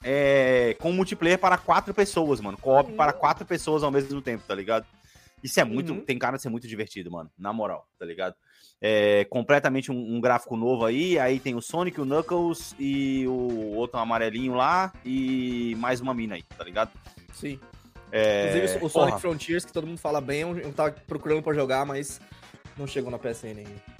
É, 0.02 0.76
com 0.80 0.92
multiplayer 0.92 1.38
para 1.38 1.56
quatro 1.56 1.92
pessoas, 1.94 2.40
mano. 2.40 2.58
Co-op 2.58 2.92
para 2.92 3.12
quatro 3.12 3.44
pessoas 3.46 3.82
ao 3.82 3.90
mesmo 3.90 4.20
tempo, 4.20 4.44
tá 4.46 4.54
ligado? 4.54 4.86
Isso 5.42 5.58
é 5.60 5.64
muito. 5.64 5.92
Uhum. 5.92 6.00
Tem 6.00 6.18
cara 6.18 6.36
de 6.36 6.42
ser 6.42 6.48
muito 6.48 6.66
divertido, 6.66 7.10
mano. 7.10 7.30
Na 7.38 7.52
moral, 7.52 7.86
tá 7.98 8.04
ligado? 8.04 8.34
É 8.80 9.24
completamente 9.30 9.90
um, 9.90 10.16
um 10.16 10.20
gráfico 10.20 10.56
novo 10.56 10.84
aí. 10.84 11.18
Aí 11.18 11.40
tem 11.40 11.54
o 11.54 11.62
Sonic, 11.62 12.00
o 12.00 12.04
Knuckles 12.04 12.74
e 12.78 13.26
o 13.26 13.74
outro 13.74 13.98
amarelinho 13.98 14.54
lá. 14.54 14.92
E 15.04 15.74
mais 15.78 16.00
uma 16.00 16.12
mina 16.14 16.34
aí, 16.34 16.42
tá 16.56 16.64
ligado? 16.64 16.90
Sim. 17.32 17.58
É, 18.12 18.48
Inclusive, 18.48 18.84
o 18.84 18.88
Sonic 18.88 19.10
porra, 19.10 19.18
Frontiers, 19.18 19.64
que 19.64 19.72
todo 19.72 19.86
mundo 19.86 19.98
fala 19.98 20.20
bem, 20.20 20.40
eu 20.40 20.72
tava 20.72 20.92
procurando 21.06 21.42
pra 21.42 21.52
jogar, 21.54 21.84
mas 21.84 22.20
não 22.76 22.86
chegou 22.86 23.10
na 23.10 23.18
PSN 23.18 23.58
ainda. 23.58 23.96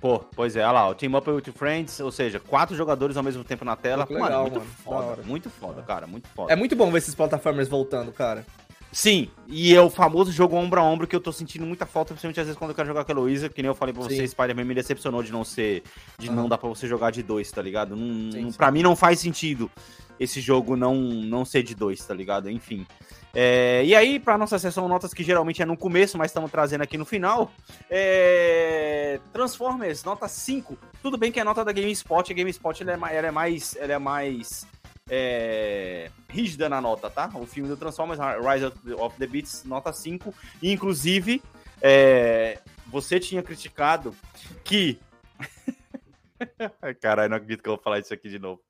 Pô, 0.00 0.18
pois 0.18 0.56
é, 0.56 0.60
olha 0.62 0.72
lá, 0.72 0.88
o 0.88 0.94
Team 0.94 1.14
Up 1.14 1.28
with 1.28 1.52
Friends, 1.54 2.00
ou 2.00 2.10
seja, 2.10 2.40
quatro 2.40 2.74
jogadores 2.74 3.16
ao 3.18 3.22
mesmo 3.22 3.44
tempo 3.44 3.64
na 3.64 3.76
tela. 3.76 4.06
Mano, 4.08 4.24
legal, 4.24 4.42
muito 4.42 4.58
mano, 4.58 4.66
da 4.66 4.76
foda, 4.82 5.22
muito 5.22 5.50
foda, 5.50 5.82
cara, 5.82 6.06
muito 6.06 6.26
foda. 6.28 6.50
É 6.52 6.56
muito 6.56 6.74
bom 6.74 6.90
ver 6.90 6.98
esses 6.98 7.14
plataformers 7.14 7.68
voltando, 7.68 8.10
cara. 8.10 8.46
Sim, 8.92 9.30
e 9.46 9.74
é 9.74 9.80
o 9.80 9.88
famoso 9.88 10.32
jogo 10.32 10.56
ombro 10.56 10.80
a 10.80 10.82
ombro 10.82 11.06
que 11.06 11.14
eu 11.14 11.20
tô 11.20 11.30
sentindo 11.32 11.64
muita 11.64 11.86
falta, 11.86 12.12
principalmente 12.12 12.40
às 12.40 12.46
vezes 12.46 12.58
quando 12.58 12.70
eu 12.70 12.74
quero 12.74 12.88
jogar 12.88 13.04
com 13.04 13.12
a 13.12 13.14
Heloísa, 13.14 13.48
que 13.48 13.62
nem 13.62 13.68
eu 13.68 13.74
falei 13.74 13.92
pra 13.94 14.02
Sim. 14.02 14.08
você, 14.08 14.26
Spider-Man 14.26 14.64
me 14.64 14.74
decepcionou 14.74 15.22
de 15.22 15.30
não 15.30 15.44
ser, 15.44 15.84
de 16.18 16.26
Aham. 16.26 16.34
não 16.34 16.48
dar 16.48 16.58
pra 16.58 16.68
você 16.68 16.88
jogar 16.88 17.12
de 17.12 17.22
dois, 17.22 17.50
tá 17.52 17.62
ligado? 17.62 17.94
Não, 17.94 18.32
Sim, 18.32 18.50
sim. 18.50 18.56
pra 18.56 18.70
mim 18.72 18.82
não 18.82 18.96
faz 18.96 19.20
sentido 19.20 19.70
esse 20.18 20.40
jogo 20.40 20.76
não, 20.76 20.94
não 20.96 21.44
ser 21.44 21.62
de 21.62 21.74
dois, 21.74 22.04
tá 22.04 22.12
ligado? 22.12 22.50
Enfim. 22.50 22.84
É, 23.32 23.82
e 23.84 23.94
aí, 23.94 24.18
pra 24.18 24.36
nossa 24.36 24.58
sessão 24.58 24.88
notas, 24.88 25.14
que 25.14 25.22
geralmente 25.22 25.62
é 25.62 25.64
no 25.64 25.76
começo, 25.76 26.18
mas 26.18 26.30
estamos 26.30 26.50
trazendo 26.50 26.82
aqui 26.82 26.98
no 26.98 27.04
final, 27.04 27.52
é... 27.88 29.20
Transformers, 29.32 30.02
nota 30.02 30.26
5. 30.26 30.76
Tudo 31.02 31.16
bem 31.16 31.30
que 31.30 31.38
é 31.38 31.44
nota 31.44 31.64
da 31.64 31.72
GameSpot, 31.72 32.30
a 32.30 32.34
GameSpot 32.34 32.82
ela 32.82 32.92
é, 32.92 32.96
ma- 32.96 33.10
ela 33.12 33.26
é 33.28 33.30
mais... 33.30 33.76
Ela 33.76 33.92
é 33.92 33.98
mais 33.98 34.66
é, 35.12 36.08
rígida 36.28 36.68
na 36.68 36.80
nota, 36.80 37.10
tá? 37.10 37.30
O 37.34 37.44
filme 37.44 37.68
do 37.68 37.76
Transformers, 37.76 38.20
Rise 38.20 38.66
of 38.96 39.16
the, 39.18 39.26
Beats, 39.26 39.64
nota 39.64 39.92
5. 39.92 40.32
E, 40.62 40.72
inclusive, 40.72 41.42
é, 41.82 42.58
você 42.86 43.18
tinha 43.18 43.42
criticado 43.42 44.14
que... 44.62 44.98
Caralho, 47.00 47.28
não 47.28 47.36
acredito 47.36 47.62
que 47.62 47.68
eu 47.68 47.74
vou 47.74 47.82
falar 47.82 47.98
isso 47.98 48.14
aqui 48.14 48.28
de 48.28 48.38
novo. 48.38 48.60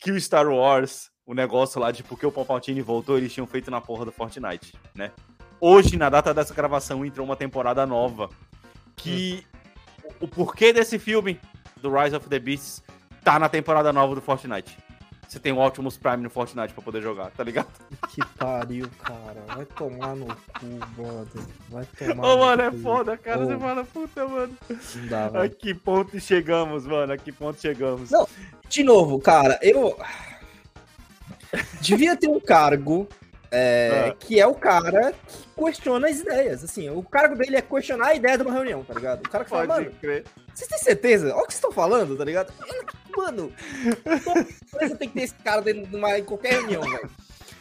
Que 0.00 0.10
o 0.10 0.20
Star 0.20 0.48
Wars, 0.48 1.10
o 1.30 1.34
negócio 1.34 1.80
lá 1.80 1.92
de 1.92 2.02
porque 2.02 2.26
o 2.26 2.32
Palpatine 2.32 2.82
voltou, 2.82 3.16
eles 3.16 3.32
tinham 3.32 3.46
feito 3.46 3.70
na 3.70 3.80
porra 3.80 4.04
do 4.04 4.10
Fortnite, 4.10 4.74
né? 4.92 5.12
Hoje, 5.60 5.96
na 5.96 6.10
data 6.10 6.34
dessa 6.34 6.52
gravação, 6.52 7.04
entrou 7.04 7.24
uma 7.24 7.36
temporada 7.36 7.86
nova. 7.86 8.28
Que 8.96 9.46
o 10.20 10.26
porquê 10.26 10.72
desse 10.72 10.98
filme, 10.98 11.40
do 11.80 11.88
Rise 11.94 12.16
of 12.16 12.28
the 12.28 12.38
Beasts, 12.40 12.82
tá 13.22 13.38
na 13.38 13.48
temporada 13.48 13.92
nova 13.92 14.16
do 14.16 14.20
Fortnite. 14.20 14.76
Você 15.28 15.38
tem 15.38 15.52
o 15.52 15.64
Optimus 15.64 15.96
Prime 15.96 16.16
no 16.16 16.28
Fortnite 16.30 16.74
pra 16.74 16.82
poder 16.82 17.00
jogar, 17.00 17.30
tá 17.30 17.44
ligado? 17.44 17.68
Que 18.08 18.26
pariu, 18.36 18.88
cara. 19.00 19.44
Vai 19.54 19.64
tomar 19.66 20.16
no 20.16 20.26
cu, 20.26 20.86
brother. 20.96 21.42
Vai 21.68 21.84
tomar 21.96 22.26
Ô, 22.26 22.32
no 22.34 22.38
mano, 22.38 22.62
é 22.62 22.70
cu. 22.72 22.78
foda, 22.78 23.16
cara. 23.16 23.44
Ô. 23.44 23.46
Você 23.46 23.56
fala, 23.56 23.84
puta, 23.84 24.26
mano. 24.26 24.56
Não 24.96 25.06
dá, 25.06 25.26
A 25.26 25.28
velho. 25.28 25.50
que 25.54 25.72
ponto 25.74 26.18
chegamos, 26.18 26.84
mano? 26.84 27.12
A 27.12 27.16
que 27.16 27.30
ponto 27.30 27.60
chegamos? 27.60 28.10
Não. 28.10 28.26
De 28.68 28.82
novo, 28.82 29.20
cara, 29.20 29.56
eu. 29.62 29.96
Devia 31.90 32.16
ter 32.16 32.28
um 32.28 32.40
cargo 32.40 33.08
é, 33.52 34.10
Ah. 34.10 34.16
que 34.18 34.38
é 34.40 34.46
o 34.46 34.54
cara 34.54 35.12
que 35.26 35.64
questiona 35.64 36.08
as 36.08 36.20
ideias. 36.20 36.62
Assim, 36.64 36.88
o 36.88 37.02
cargo 37.02 37.36
dele 37.36 37.56
é 37.56 37.62
questionar 37.62 38.08
a 38.08 38.14
ideia 38.14 38.36
de 38.38 38.44
uma 38.44 38.52
reunião, 38.52 38.84
tá 38.84 38.94
ligado? 38.94 39.26
O 39.26 39.28
cara 39.28 39.44
que 39.44 39.50
fala, 39.50 39.66
Pode 39.66 39.84
mano, 39.86 39.96
crer. 40.00 40.24
vocês 40.54 40.68
têm 40.68 40.78
certeza? 40.78 41.34
Olha 41.34 41.42
o 41.42 41.46
que 41.46 41.52
vocês 41.52 41.56
estão 41.56 41.72
falando, 41.72 42.16
tá 42.16 42.24
ligado? 42.24 42.52
Mano, 43.16 43.52
toda 44.24 44.40
empresa 44.40 44.96
tem 44.96 45.08
que 45.08 45.14
ter 45.14 45.22
esse 45.24 45.34
cara 45.34 45.60
dentro 45.60 45.86
de 45.86 45.96
uma, 45.96 46.16
em 46.18 46.22
qualquer 46.24 46.52
reunião, 46.52 46.82
velho. 46.82 47.10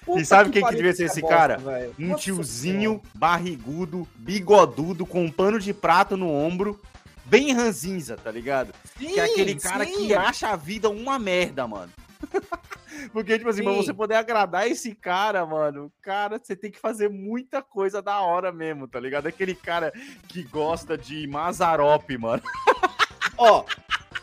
Puta 0.05 0.21
E 0.21 0.25
sabe 0.25 0.49
quem 0.51 0.63
que 0.63 0.75
devia 0.75 0.93
ser 0.93 1.05
esse 1.05 1.21
bosta, 1.21 1.35
cara? 1.35 1.59
Um 1.99 2.07
Nossa 2.09 2.23
tiozinho 2.23 3.01
barrigudo, 3.15 4.07
bigodudo, 4.15 5.05
com 5.05 5.23
um 5.25 5.31
pano 5.31 5.59
de 5.59 5.73
prato 5.73 6.15
no 6.15 6.31
ombro, 6.31 6.79
bem 7.25 7.51
ranzinza, 7.53 8.15
tá 8.15 8.31
ligado? 8.31 8.73
Senhora. 8.97 9.13
que 9.15 9.19
é 9.19 9.23
aquele 9.23 9.51
Sim, 9.53 9.59
cara 9.59 9.85
sim. 9.85 9.93
que 10.07 10.13
acha 10.13 10.49
a 10.49 10.55
vida 10.55 10.89
uma 10.89 11.17
merda, 11.19 11.67
mano. 11.67 11.91
Porque, 13.13 13.37
tipo 13.37 13.49
assim, 13.49 13.63
pra 13.63 13.71
Sim. 13.73 13.77
você 13.77 13.93
poder 13.93 14.15
agradar 14.15 14.67
esse 14.67 14.93
cara, 14.93 15.45
mano, 15.45 15.91
cara, 16.01 16.37
você 16.37 16.55
tem 16.55 16.69
que 16.69 16.79
fazer 16.79 17.09
muita 17.09 17.61
coisa 17.61 18.01
da 18.01 18.19
hora 18.21 18.51
mesmo, 18.51 18.87
tá 18.87 18.99
ligado? 18.99 19.27
Aquele 19.27 19.55
cara 19.55 19.93
que 20.27 20.43
gosta 20.43 20.97
de 20.97 21.25
Mazarop, 21.27 22.09
mano. 22.17 22.43
Ó, 23.37 23.63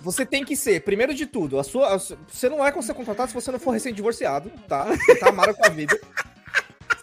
você 0.00 0.26
tem 0.26 0.44
que 0.44 0.54
ser, 0.54 0.82
primeiro 0.82 1.14
de 1.14 1.26
tudo, 1.26 1.58
a 1.58 1.64
sua, 1.64 1.94
a 1.94 1.98
você 1.98 2.48
não 2.48 2.64
é 2.64 2.70
com 2.70 2.82
ser 2.82 2.94
contratado 2.94 3.28
se 3.28 3.34
você 3.34 3.50
não 3.50 3.58
for 3.58 3.70
recém-divorciado, 3.70 4.50
tá? 4.68 4.84
Você 4.84 5.16
tá 5.16 5.30
amado 5.30 5.54
com 5.54 5.66
a 5.66 5.70
vida. 5.70 5.98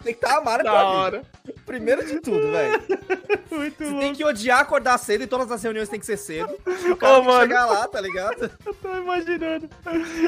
Tem 0.03 0.13
que 0.13 0.25
estar 0.25 0.37
amado 0.37 0.63
com 0.63 0.69
a 0.69 1.05
vida. 1.05 1.23
Primeiro 1.65 2.05
de 2.05 2.19
tudo, 2.19 2.51
velho. 2.51 2.81
Muito 3.49 3.77
Você 3.77 3.83
louco. 3.85 3.99
tem 3.99 4.13
que 4.13 4.25
odiar 4.25 4.59
acordar 4.59 4.97
cedo 4.97 5.23
e 5.23 5.27
todas 5.27 5.49
as 5.51 5.61
reuniões 5.63 5.87
tem 5.87 5.99
que 5.99 6.05
ser 6.05 6.17
cedo. 6.17 6.51
O 6.91 6.95
cara 6.97 7.13
Ô, 7.13 7.15
tem 7.17 7.21
que 7.21 7.27
mano. 7.29 7.41
chegar 7.41 7.65
lá, 7.67 7.87
tá 7.87 8.01
ligado? 8.01 8.51
Eu 8.65 8.73
tô 8.73 8.93
imaginando. 8.97 9.69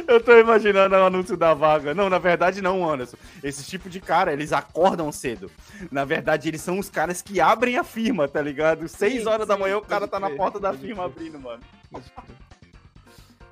Eu 0.08 0.24
tô 0.24 0.38
imaginando 0.40 0.96
o 0.96 1.04
anúncio 1.06 1.36
da 1.36 1.54
vaga. 1.54 1.94
Não, 1.94 2.10
na 2.10 2.20
verdade 2.20 2.62
não, 2.62 2.88
Anderson. 2.90 3.18
Esse 3.44 3.64
tipo 3.66 3.90
de 3.90 4.00
cara, 4.00 4.32
eles 4.32 4.54
acordam 4.54 5.12
cedo. 5.12 5.52
Na 5.92 6.06
verdade, 6.06 6.48
eles 6.48 6.62
são 6.62 6.80
os 6.80 6.90
caras 6.90 7.22
que 7.22 7.42
abrem 7.42 7.78
a 7.78 7.84
firma, 7.84 8.28
tá 8.28 8.42
ligado? 8.42 8.88
Seis 8.88 9.24
Sim, 9.24 9.28
horas 9.28 9.48
da 9.48 9.56
sim, 9.56 9.62
manhã 9.62 9.78
o 9.78 9.82
cara 9.82 10.08
tá 10.08 10.20
na 10.20 10.30
porta 10.30 10.60
da 10.60 10.72
firma 10.74 11.06
abrindo, 11.06 11.40
mano. 11.40 11.62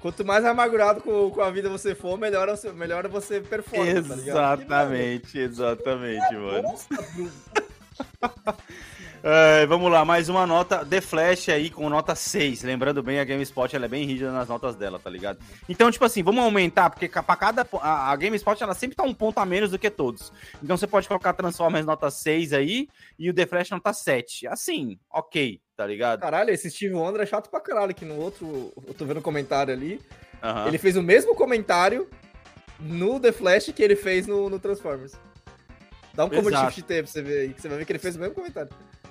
Quanto 0.00 0.24
mais 0.24 0.44
amargurado 0.44 1.02
com, 1.02 1.30
com 1.30 1.42
a 1.42 1.50
vida 1.50 1.68
você 1.68 1.94
for, 1.94 2.18
melhor, 2.18 2.48
melhor 2.74 3.06
você 3.08 3.40
performa, 3.40 4.02
tá 4.02 4.14
ligado? 4.14 4.20
exatamente, 4.20 5.38
exatamente, 5.38 6.34
mano. 6.34 6.68
É, 9.22 9.66
vamos 9.66 9.92
lá, 9.92 10.02
mais 10.02 10.30
uma 10.30 10.46
nota 10.46 10.82
The 10.82 11.02
Flash 11.02 11.50
aí 11.50 11.68
com 11.68 11.90
nota 11.90 12.14
6. 12.14 12.62
Lembrando 12.62 13.02
bem, 13.02 13.20
a 13.20 13.24
GameSpot 13.24 13.74
ela 13.76 13.84
é 13.84 13.88
bem 13.88 14.06
rígida 14.06 14.32
nas 14.32 14.48
notas 14.48 14.74
dela, 14.76 14.98
tá 14.98 15.10
ligado? 15.10 15.38
Então, 15.68 15.90
tipo 15.90 16.06
assim, 16.06 16.22
vamos 16.22 16.42
aumentar, 16.42 16.88
porque 16.88 17.06
pra 17.06 17.36
cada. 17.36 17.66
A, 17.82 18.10
a 18.10 18.16
GameSpot 18.16 18.62
ela 18.62 18.72
sempre 18.72 18.96
tá 18.96 19.02
um 19.02 19.12
ponto 19.12 19.38
a 19.38 19.44
menos 19.44 19.70
do 19.70 19.78
que 19.78 19.90
todos. 19.90 20.32
Então 20.62 20.74
você 20.74 20.86
pode 20.86 21.06
colocar 21.06 21.34
Transformers 21.34 21.84
nota 21.84 22.10
6 22.10 22.54
aí 22.54 22.88
e 23.18 23.28
o 23.28 23.34
The 23.34 23.44
Flash 23.44 23.70
nota 23.70 23.92
7. 23.92 24.46
Assim, 24.46 24.98
ok, 25.12 25.60
tá 25.76 25.86
ligado? 25.86 26.20
Caralho, 26.20 26.50
esse 26.50 26.70
Steve 26.70 26.94
Wonder 26.94 27.20
é 27.20 27.26
chato 27.26 27.50
pra 27.50 27.60
caralho, 27.60 27.94
que 27.94 28.06
no 28.06 28.16
outro, 28.16 28.72
eu 28.86 28.94
tô 28.94 29.04
vendo 29.04 29.18
o 29.18 29.22
comentário 29.22 29.74
ali, 29.74 30.00
ele 30.66 30.78
fez 30.78 30.96
o 30.96 31.02
mesmo 31.02 31.34
comentário 31.34 32.08
no 32.78 33.20
The 33.20 33.32
Flash 33.32 33.66
que 33.66 33.82
ele 33.82 33.96
fez 33.96 34.26
no, 34.26 34.48
no 34.48 34.58
Transformers. 34.58 35.12
Dá 36.14 36.24
um 36.24 36.30
comando 36.30 36.48
Exato. 36.48 36.72
shift 36.72 36.82
T 36.88 37.02
pra 37.02 37.06
você 37.06 37.22
ver 37.22 37.40
aí, 37.40 37.52
que 37.52 37.60
você 37.60 37.68
vai 37.68 37.78
ver 37.78 37.84
que 37.84 37.92
ele 37.92 37.98
fez 37.98 38.16
o 38.16 38.18
mesmo 38.18 38.34
comentário. 38.34 38.70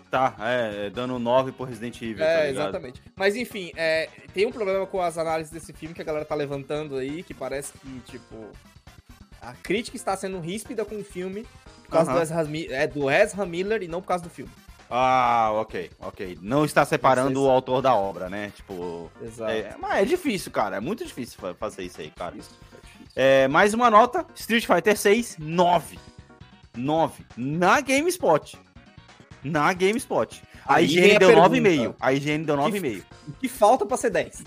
Tá, 0.10 0.36
é, 0.40 0.88
é, 0.88 0.90
dando 0.90 1.20
9 1.20 1.52
por 1.52 1.68
Resident 1.68 2.02
Evil, 2.02 2.18
tá 2.18 2.24
É, 2.26 2.48
ligado? 2.48 2.64
exatamente. 2.70 3.02
Mas 3.16 3.36
enfim, 3.36 3.72
é, 3.76 4.10
tem 4.34 4.46
um 4.48 4.52
problema 4.52 4.86
com 4.88 5.00
as 5.02 5.18
análises 5.20 5.52
desse 5.54 5.72
filme 5.72 5.94
que 5.94 6.02
a 6.02 6.06
galera 6.06 6.26
tá 6.26 6.34
levantando 6.34 6.96
aí, 6.96 7.22
que 7.22 7.34
parece 7.34 7.74
que, 7.78 8.00
tipo, 8.12 8.48
a 9.40 9.54
crítica 9.54 9.96
está 9.96 10.18
sendo 10.18 10.40
ríspida 10.40 10.84
com 10.84 10.96
o 10.96 11.04
filme 11.04 11.46
por 11.84 11.92
causa 11.92 12.12
do, 12.12 12.20
Ezra, 12.20 12.44
é, 12.72 12.88
do 12.88 13.10
Ezra 13.10 13.46
Miller 13.46 13.84
e 13.84 13.88
não 13.88 14.02
por 14.02 14.08
causa 14.08 14.24
do 14.24 14.30
filme. 14.32 14.52
Ah, 14.90 15.52
ok, 15.54 15.92
ok. 16.00 16.40
Não 16.42 16.66
está 16.66 16.84
separando 16.84 17.44
o 17.44 17.48
autor 17.50 17.80
da 17.80 17.94
obra, 17.94 18.28
né? 18.28 18.52
Tipo. 18.56 19.12
Exato. 19.22 19.52
É, 19.52 19.76
mas 19.80 20.02
é 20.02 20.06
difícil, 20.06 20.52
cara. 20.52 20.78
É 20.78 20.80
muito 20.80 21.06
difícil 21.06 21.38
fa- 21.40 21.54
fazer 21.54 21.84
isso 21.84 22.02
aí, 22.02 22.10
cara. 22.10 22.36
Isso, 22.36 22.50
é. 23.16 23.44
É, 23.44 23.48
mais 23.48 23.76
uma 23.76 23.92
nota: 23.92 24.26
Street 24.34 24.66
Fighter 24.66 24.98
6, 24.98 25.38
9. 25.38 26.00
9. 26.76 27.24
Na 27.38 27.80
GameSpot. 27.82 28.58
Na 29.44 29.72
GameSpot. 29.74 30.42
A 30.66 30.76
Aí 30.76 30.86
IGN 30.86 31.18
deu 31.20 31.30
pergunta. 31.30 31.50
9,5. 31.50 31.96
A 32.00 32.14
IGN 32.14 32.44
deu 32.46 32.58
9,5. 32.58 33.04
O 33.28 33.32
que 33.34 33.48
falta 33.48 33.86
pra 33.86 33.98
ser 33.98 34.10
10? 34.12 34.44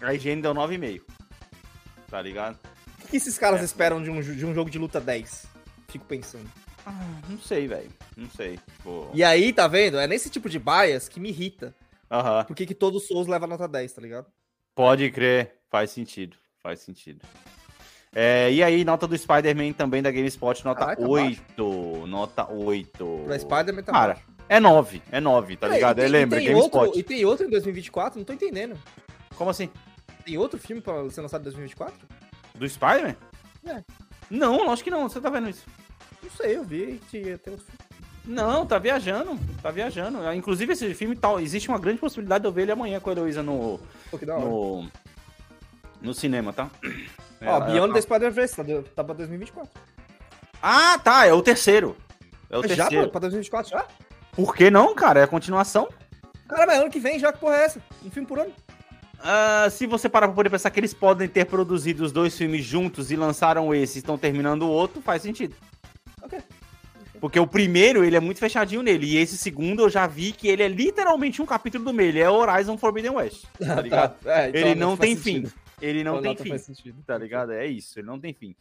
A 0.00 0.14
IGN 0.14 0.40
deu 0.42 0.54
9,5. 0.54 1.02
Tá 2.08 2.22
ligado? 2.22 2.58
O 3.04 3.08
que 3.08 3.16
esses 3.16 3.36
caras 3.38 3.60
É. 3.60 3.64
esperam 3.64 4.02
de 4.02 4.10
um, 4.10 4.20
de 4.20 4.46
um 4.46 4.54
jogo 4.54 4.70
de 4.70 4.78
luta 4.78 5.00
10? 5.00 5.46
Fico 5.88 6.04
pensando. 6.04 6.48
Ah, 6.86 7.20
não 7.28 7.38
sei, 7.38 7.66
velho. 7.66 7.90
Não 8.16 8.30
sei. 8.30 8.58
Tipo. 8.76 9.10
E 9.12 9.22
aí, 9.24 9.52
tá 9.52 9.66
vendo? 9.66 9.98
É 9.98 10.06
nesse 10.06 10.30
tipo 10.30 10.48
de 10.48 10.58
bias 10.58 11.08
que 11.08 11.20
me 11.20 11.28
irrita. 11.30 11.74
Aham. 12.10 12.44
Por 12.44 12.56
que 12.56 12.74
todo 12.74 12.98
Souls 13.00 13.26
leva 13.26 13.46
nota 13.46 13.68
10, 13.68 13.92
tá 13.92 14.00
ligado? 14.00 14.26
Pode 14.74 15.10
crer. 15.10 15.56
Faz 15.70 15.90
sentido. 15.90 16.36
Faz 16.62 16.80
sentido. 16.80 17.26
É, 18.14 18.50
e 18.52 18.62
aí, 18.62 18.84
nota 18.84 19.06
do 19.06 19.16
Spider-Man 19.16 19.72
também 19.74 20.02
da 20.02 20.10
GameSpot, 20.10 20.64
nota 20.64 20.80
Caralho, 20.80 20.98
tá 21.00 21.06
8. 21.08 22.06
Nota 22.06 22.50
8. 22.50 23.22
Pra 23.26 23.38
Spider-Man 23.38 23.82
tá 23.82 23.92
Cara, 23.92 24.14
baixo. 24.14 24.26
é 24.48 24.58
9. 24.60 25.02
É 25.12 25.20
9, 25.20 25.56
tá 25.56 25.60
Peraí, 25.66 25.74
ligado? 25.76 25.98
e 25.98 26.00
É, 26.00 26.04
tem- 26.04 26.12
lembra, 26.12 26.40
e 26.40 26.44
tem 26.46 26.54
GameSpot. 26.54 26.76
outro, 26.78 26.98
E 26.98 27.02
tem 27.02 27.24
outro 27.24 27.46
em 27.46 27.50
2024? 27.50 28.18
Não 28.18 28.24
tô 28.24 28.32
entendendo. 28.32 28.76
Como 29.36 29.50
assim? 29.50 29.68
Tem 30.24 30.36
outro 30.38 30.58
filme 30.58 30.80
pra 30.82 31.08
ser 31.10 31.20
lançado 31.20 31.42
em 31.42 31.44
2024? 31.44 31.96
Do 32.54 32.68
Spider-Man? 32.68 33.16
É. 33.66 33.82
Não, 34.30 34.64
lógico 34.64 34.84
que 34.84 34.90
não. 34.90 35.08
Você 35.08 35.20
tá 35.20 35.30
vendo 35.30 35.48
isso? 35.48 35.64
Não 36.22 36.30
sei, 36.30 36.56
eu 36.56 36.64
vi 36.64 37.00
que 37.10 37.18
ia 37.18 37.38
ter 37.38 37.50
outro 37.50 37.64
filme. 37.64 37.78
Não, 38.24 38.66
tá 38.66 38.78
viajando. 38.78 39.38
Tá 39.62 39.70
viajando. 39.70 40.18
Inclusive, 40.34 40.72
esse 40.72 40.92
filme 40.94 41.14
tal. 41.16 41.40
Existe 41.40 41.68
uma 41.68 41.78
grande 41.78 41.98
possibilidade 41.98 42.42
de 42.42 42.48
eu 42.48 42.52
ver 42.52 42.62
ele 42.62 42.72
amanhã 42.72 43.00
com 43.00 43.08
a 43.08 43.12
Heloísa 43.12 43.42
no, 43.42 43.80
Pô, 44.10 44.18
que 44.18 44.26
da 44.26 44.34
hora. 44.34 44.44
no, 44.44 44.86
no 46.02 46.12
cinema, 46.12 46.52
tá? 46.52 46.70
Ó, 47.40 47.44
Ela- 47.44 47.60
Beyond 47.60 47.78
ela- 47.84 47.94
the 47.94 48.00
Spider-Verse 48.00 48.56
tá, 48.56 48.62
de- 48.62 48.82
tá 48.82 49.04
pra 49.04 49.14
2024. 49.14 49.70
Ah, 50.62 50.98
tá. 51.02 51.26
É 51.26 51.32
o 51.32 51.42
terceiro. 51.42 51.96
É 52.50 52.58
o 52.58 52.62
já, 52.66 52.68
terceiro. 52.76 53.04
pô, 53.06 53.10
pra 53.12 53.20
2024 53.20 53.70
já? 53.70 53.86
Por 54.32 54.54
que 54.54 54.70
não, 54.70 54.94
cara? 54.94 55.20
É 55.20 55.22
a 55.24 55.28
continuação. 55.28 55.88
Cara, 56.48 56.66
mas 56.66 56.80
ano 56.80 56.90
que 56.90 56.98
vem 56.98 57.18
já, 57.18 57.32
que 57.32 57.38
porra 57.38 57.56
é 57.56 57.64
essa? 57.64 57.80
Um 58.04 58.10
filme 58.10 58.26
por 58.26 58.38
ano? 58.38 58.52
Ah, 59.20 59.66
se 59.70 59.86
você 59.86 60.08
parar 60.08 60.28
pra 60.28 60.34
poder 60.34 60.48
pensar 60.50 60.70
que 60.70 60.78
eles 60.80 60.94
podem 60.94 61.28
ter 61.28 61.44
produzido 61.44 62.04
os 62.04 62.12
dois 62.12 62.36
filmes 62.38 62.64
juntos 62.64 63.10
e 63.10 63.16
lançaram 63.16 63.74
esse 63.74 63.98
e 63.98 64.00
estão 64.00 64.16
terminando 64.16 64.62
o 64.62 64.68
outro, 64.70 65.02
faz 65.02 65.22
sentido. 65.22 65.54
Ok. 66.22 66.38
Porque 67.20 67.38
o 67.40 67.46
primeiro, 67.46 68.04
ele 68.04 68.14
é 68.16 68.20
muito 68.20 68.38
fechadinho 68.38 68.80
nele. 68.80 69.06
E 69.06 69.16
esse 69.18 69.36
segundo, 69.36 69.82
eu 69.82 69.90
já 69.90 70.06
vi 70.06 70.30
que 70.30 70.46
ele 70.46 70.62
é 70.62 70.68
literalmente 70.68 71.42
um 71.42 71.46
capítulo 71.46 71.84
do 71.84 71.92
meio. 71.92 72.10
Ele 72.10 72.20
é 72.20 72.30
Horizon 72.30 72.78
Forbidden 72.78 73.10
West. 73.10 73.44
Tá 73.58 73.80
ligado? 73.82 74.14
É, 74.24 74.48
então 74.50 74.60
ele 74.60 74.74
não 74.76 74.90
nota 74.90 75.02
tem 75.02 75.14
faz 75.16 75.24
fim. 75.24 75.46
Ele 75.80 76.02
não 76.04 76.20
tem 76.20 76.36
fim. 76.36 76.48
faz 76.48 76.62
sentido. 76.62 77.02
Tá 77.06 77.16
ligado? 77.18 77.52
É 77.52 77.66
isso, 77.66 77.98
ele 77.98 78.06
não 78.06 78.18
tem 78.18 78.32
fim. 78.32 78.54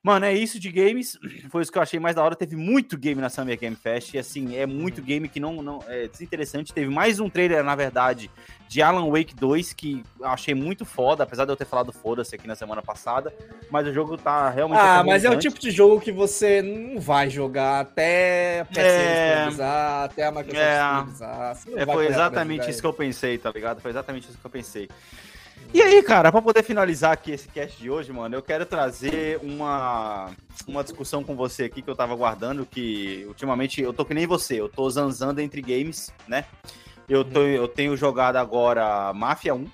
Mano, 0.00 0.26
é 0.26 0.32
isso 0.32 0.60
de 0.60 0.70
games. 0.70 1.18
Foi 1.50 1.60
isso 1.60 1.72
que 1.72 1.76
eu 1.76 1.82
achei 1.82 1.98
mais 1.98 2.14
da 2.14 2.22
hora. 2.22 2.36
Teve 2.36 2.54
muito 2.54 2.96
game 2.96 3.20
na 3.20 3.28
Summer 3.28 3.58
Game 3.58 3.74
Fest. 3.74 4.14
E 4.14 4.18
assim, 4.18 4.56
é 4.56 4.64
muito 4.64 5.02
game 5.02 5.28
que 5.28 5.40
não, 5.40 5.60
não 5.60 5.80
é 5.88 6.06
desinteressante. 6.06 6.72
Teve 6.72 6.88
mais 6.88 7.18
um 7.18 7.28
trailer, 7.28 7.64
na 7.64 7.74
verdade, 7.74 8.30
de 8.68 8.80
Alan 8.80 9.10
Wake 9.10 9.34
2, 9.34 9.72
que 9.72 10.04
eu 10.20 10.26
achei 10.26 10.54
muito 10.54 10.84
foda, 10.84 11.24
apesar 11.24 11.44
de 11.46 11.50
eu 11.50 11.56
ter 11.56 11.64
falado 11.64 11.92
foda-se 11.92 12.32
aqui 12.32 12.46
na 12.46 12.54
semana 12.54 12.80
passada. 12.80 13.34
Mas 13.72 13.88
o 13.88 13.92
jogo 13.92 14.16
tá 14.16 14.48
realmente. 14.48 14.78
Ah, 14.78 15.02
mas 15.04 15.24
é 15.24 15.30
o 15.30 15.38
tipo 15.38 15.58
de 15.58 15.72
jogo 15.72 16.00
que 16.00 16.12
você 16.12 16.62
não 16.62 17.00
vai 17.00 17.28
jogar 17.28 17.80
até 17.80 18.60
a 18.60 18.64
PC 18.66 18.80
É. 18.80 19.24
disponibilizar, 19.26 20.04
até 20.04 20.24
a 20.26 20.30
Microsoft 20.30 20.56
É. 20.62 20.78
disponibilizar. 21.02 21.56
É, 21.76 21.86
foi 21.92 22.06
exatamente 22.06 22.70
isso 22.70 22.80
que 22.80 22.86
eu 22.86 22.94
pensei, 22.94 23.36
tá 23.36 23.50
ligado? 23.50 23.80
Foi 23.80 23.90
exatamente 23.90 24.28
isso 24.28 24.38
que 24.38 24.46
eu 24.46 24.50
pensei. 24.50 24.88
E 25.72 25.82
aí, 25.82 26.02
cara, 26.02 26.32
pra 26.32 26.40
poder 26.40 26.62
finalizar 26.62 27.12
aqui 27.12 27.30
esse 27.32 27.46
cast 27.48 27.78
de 27.80 27.90
hoje, 27.90 28.10
mano, 28.12 28.34
eu 28.34 28.42
quero 28.42 28.64
trazer 28.64 29.38
uma, 29.42 30.30
uma 30.66 30.82
discussão 30.82 31.22
com 31.22 31.36
você 31.36 31.64
aqui 31.64 31.82
que 31.82 31.90
eu 31.90 31.94
tava 31.96 32.14
guardando, 32.16 32.64
que 32.64 33.24
ultimamente 33.28 33.82
eu 33.82 33.92
tô 33.92 34.04
que 34.04 34.14
nem 34.14 34.26
você, 34.26 34.58
eu 34.60 34.68
tô 34.68 34.88
zanzando 34.88 35.40
entre 35.40 35.60
games, 35.60 36.10
né? 36.26 36.46
Eu, 37.08 37.22
tô, 37.24 37.42
eu 37.42 37.68
tenho 37.68 37.96
jogado 37.96 38.36
agora 38.36 39.12
Mafia 39.12 39.54
1, 39.54 39.66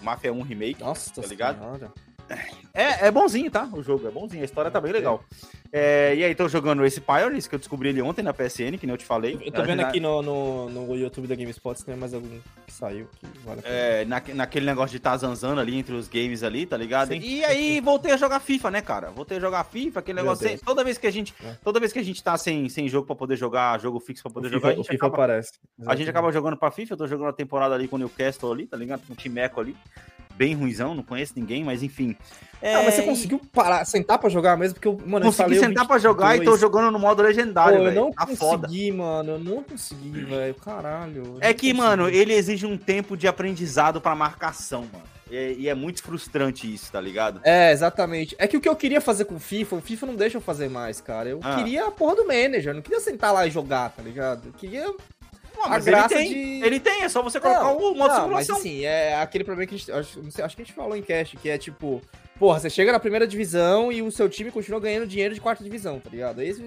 Mafia 0.00 0.32
1 0.32 0.42
Remake. 0.42 0.80
Nossa, 0.80 1.20
Tá 1.20 1.26
ligado? 1.26 1.58
senhora. 1.58 1.92
É, 2.74 3.06
é 3.06 3.10
bonzinho, 3.10 3.50
tá? 3.50 3.68
O 3.72 3.82
jogo 3.82 4.08
é 4.08 4.10
bonzinho, 4.10 4.42
a 4.42 4.44
história 4.44 4.70
tá 4.70 4.80
bem 4.80 4.92
legal. 4.92 5.22
É, 5.70 6.14
e 6.14 6.24
aí, 6.24 6.34
tô 6.34 6.48
jogando 6.48 6.84
esse 6.84 7.00
Pioneers, 7.00 7.46
que 7.46 7.54
eu 7.54 7.58
descobri 7.58 7.90
ele 7.90 8.00
ontem 8.02 8.22
na 8.22 8.32
PSN, 8.32 8.78
que 8.78 8.86
nem 8.86 8.94
eu 8.94 8.98
te 8.98 9.04
falei. 9.04 9.38
Eu 9.44 9.52
tô 9.52 9.62
vendo 9.62 9.80
aqui 9.80 10.00
no, 10.00 10.22
no, 10.22 10.68
no 10.70 10.94
YouTube 10.96 11.26
da 11.26 11.34
GameSpot 11.34 11.74
se 11.78 11.84
tem 11.84 11.96
mais 11.96 12.12
algum 12.14 12.28
que 12.66 12.72
saiu 12.72 13.08
que 13.18 13.26
vale 13.44 13.60
a. 13.64 13.68
É, 13.68 14.04
na, 14.04 14.22
naquele 14.34 14.64
negócio 14.66 14.90
de 14.90 14.96
estar 14.98 15.16
zanzando 15.16 15.60
ali 15.60 15.76
entre 15.76 15.94
os 15.94 16.08
games 16.08 16.42
ali, 16.42 16.64
tá 16.66 16.76
ligado? 16.76 17.08
Sim, 17.08 17.20
e 17.20 17.44
aí 17.44 17.80
voltei 17.80 18.12
a 18.12 18.16
jogar 18.16 18.40
FIFA, 18.40 18.70
né, 18.70 18.80
cara? 18.82 19.10
Voltei 19.10 19.36
a 19.36 19.40
jogar 19.40 19.64
FIFA, 19.64 20.00
aquele 20.00 20.16
Meu 20.16 20.24
negócio. 20.24 20.48
Sem- 20.48 20.58
toda 20.58 20.82
vez 20.84 20.96
que 20.98 21.06
a 21.06 21.10
gente, 21.10 21.34
É. 21.44 21.54
toda 21.62 21.78
vez 21.80 21.92
que 21.92 21.98
a 21.98 22.04
gente 22.04 22.22
tá 22.22 22.36
sem, 22.36 22.68
sem 22.68 22.88
jogo 22.88 23.06
pra 23.06 23.16
poder 23.16 23.36
jogar, 23.36 23.78
jogo 23.80 24.00
fixo 24.00 24.22
pra 24.22 24.30
O 24.30 24.34
poder 24.34 24.48
FIFA, 24.48 24.60
jogar, 24.60 24.68
a 24.68 24.72
o 24.72 24.76
gente, 24.76 24.86
FIFA 24.92 25.06
acaba, 25.06 25.14
aparece. 25.24 25.52
a 25.86 25.94
gente 25.96 26.10
acaba 26.10 26.32
jogando 26.32 26.56
pra 26.56 26.70
FIFA. 26.70 26.94
Eu 26.94 26.98
tô 26.98 27.06
jogando 27.06 27.28
a 27.28 27.32
temporada 27.34 27.74
ali 27.74 27.86
com 27.88 27.96
o 27.96 27.98
Newcastle 27.98 28.52
ali, 28.52 28.66
tá 28.66 28.76
ligado? 28.76 29.06
Com 29.06 29.12
o 29.12 29.16
Timeco 29.16 29.60
ali. 29.60 29.76
Bem 30.36 30.54
ruizão, 30.54 30.94
não 30.94 31.02
conheço 31.02 31.32
ninguém, 31.36 31.62
mas 31.64 31.82
enfim. 31.82 32.16
É, 32.60 32.74
Ah, 32.76 32.82
mas 32.84 32.94
você 32.94 33.02
e 33.02 33.04
conseguiu 33.04 33.40
parar, 33.52 33.84
sentar 33.84 34.18
pra 34.18 34.30
jogar 34.30 34.56
mesmo? 34.56 34.74
Porque 34.74 34.86
eu, 34.88 34.96
mano, 35.04 35.26
eu 35.26 35.30
Consegui 35.30 35.56
o 35.56 35.60
sentar 35.60 35.86
pra 35.86 35.98
jogar 35.98 36.28
e 36.36 36.38
tô 36.38 36.52
22. 36.52 36.60
jogando 36.60 36.90
no 36.92 36.98
modo 36.98 37.20
legendário, 37.22 37.78
eu 37.78 37.84
velho. 37.84 37.94
não 37.96 38.12
Tá 38.12 38.26
foda. 38.28 38.66
consegui, 38.68 38.92
mano. 38.92 39.32
Eu 39.32 39.38
não 39.38 39.62
consegui, 39.62 40.20
velho. 40.24 40.54
Caralho. 40.54 41.22
eu 41.24 41.38
É 41.40 41.52
que, 41.52 41.72
consegui. 41.72 41.74
mano, 41.74 42.08
ele 42.08 42.32
exige 42.34 42.64
um 42.66 42.76
tempo 42.78 43.16
de 43.16 43.26
aprendizado 43.26 44.00
pra 44.00 44.14
marcação, 44.14 44.82
mano. 44.92 45.04
E, 45.30 45.56
e 45.60 45.68
é 45.68 45.74
muito 45.74 46.02
frustrante 46.02 46.72
isso, 46.72 46.92
tá 46.92 47.00
ligado? 47.00 47.40
É, 47.42 47.72
exatamente. 47.72 48.36
É 48.38 48.46
que 48.46 48.56
o 48.56 48.60
que 48.60 48.68
eu 48.68 48.76
queria 48.76 49.00
fazer 49.00 49.24
com 49.24 49.36
o 49.36 49.40
FIFA, 49.40 49.76
o 49.76 49.80
FIFA 49.80 50.06
não 50.06 50.14
deixa 50.14 50.36
eu 50.36 50.42
fazer 50.42 50.68
mais, 50.68 51.00
cara. 51.00 51.28
Eu 51.30 51.40
Ah. 51.42 51.56
queria 51.56 51.86
a 51.86 51.90
porra 51.90 52.16
do 52.16 52.26
manager, 52.26 52.68
eu 52.68 52.74
não 52.74 52.82
queria 52.82 53.00
sentar 53.00 53.32
lá 53.32 53.46
e 53.46 53.50
jogar, 53.50 53.90
tá 53.90 54.02
ligado? 54.02 54.46
Eu 54.48 54.52
queria. 54.52 54.84
Não, 55.56 55.64
a 55.64 55.68
mas 55.68 55.86
ele 55.86 55.96
graça 55.96 56.14
tem, 56.14 56.28
de- 56.32 56.64
ele 56.64 56.80
tem, 56.80 57.02
é 57.02 57.08
só 57.08 57.22
você 57.22 57.38
colocar 57.40 57.68
o 57.72 57.80
modo 57.94 57.98
não, 57.98 58.06
mas 58.06 58.46
simulação. 58.46 58.56
assim, 58.56 58.84
é 58.84 59.14
aquele 59.20 59.44
problema 59.44 59.68
que 59.68 59.74
a 59.74 59.78
gente. 59.78 59.92
Acho, 59.92 60.22
não 60.22 60.30
sei, 60.30 60.44
acho 60.44 60.56
que 60.56 60.62
a 60.62 60.64
gente 60.64 60.74
falou 60.74 60.96
em 60.96 61.02
cast, 61.02 61.36
que 61.36 61.48
é 61.48 61.56
tipo, 61.58 62.00
porra, 62.38 62.58
você 62.60 62.70
chega 62.70 62.90
na 62.92 62.98
primeira 63.00 63.26
divisão 63.26 63.92
e 63.92 64.02
o 64.02 64.10
seu 64.10 64.28
time 64.28 64.50
continua 64.50 64.80
ganhando 64.80 65.06
dinheiro 65.06 65.34
de 65.34 65.40
quarta 65.40 65.62
divisão, 65.62 66.00
tá 66.00 66.10
ligado? 66.10 66.40
Aí 66.40 66.48
esse- 66.48 66.62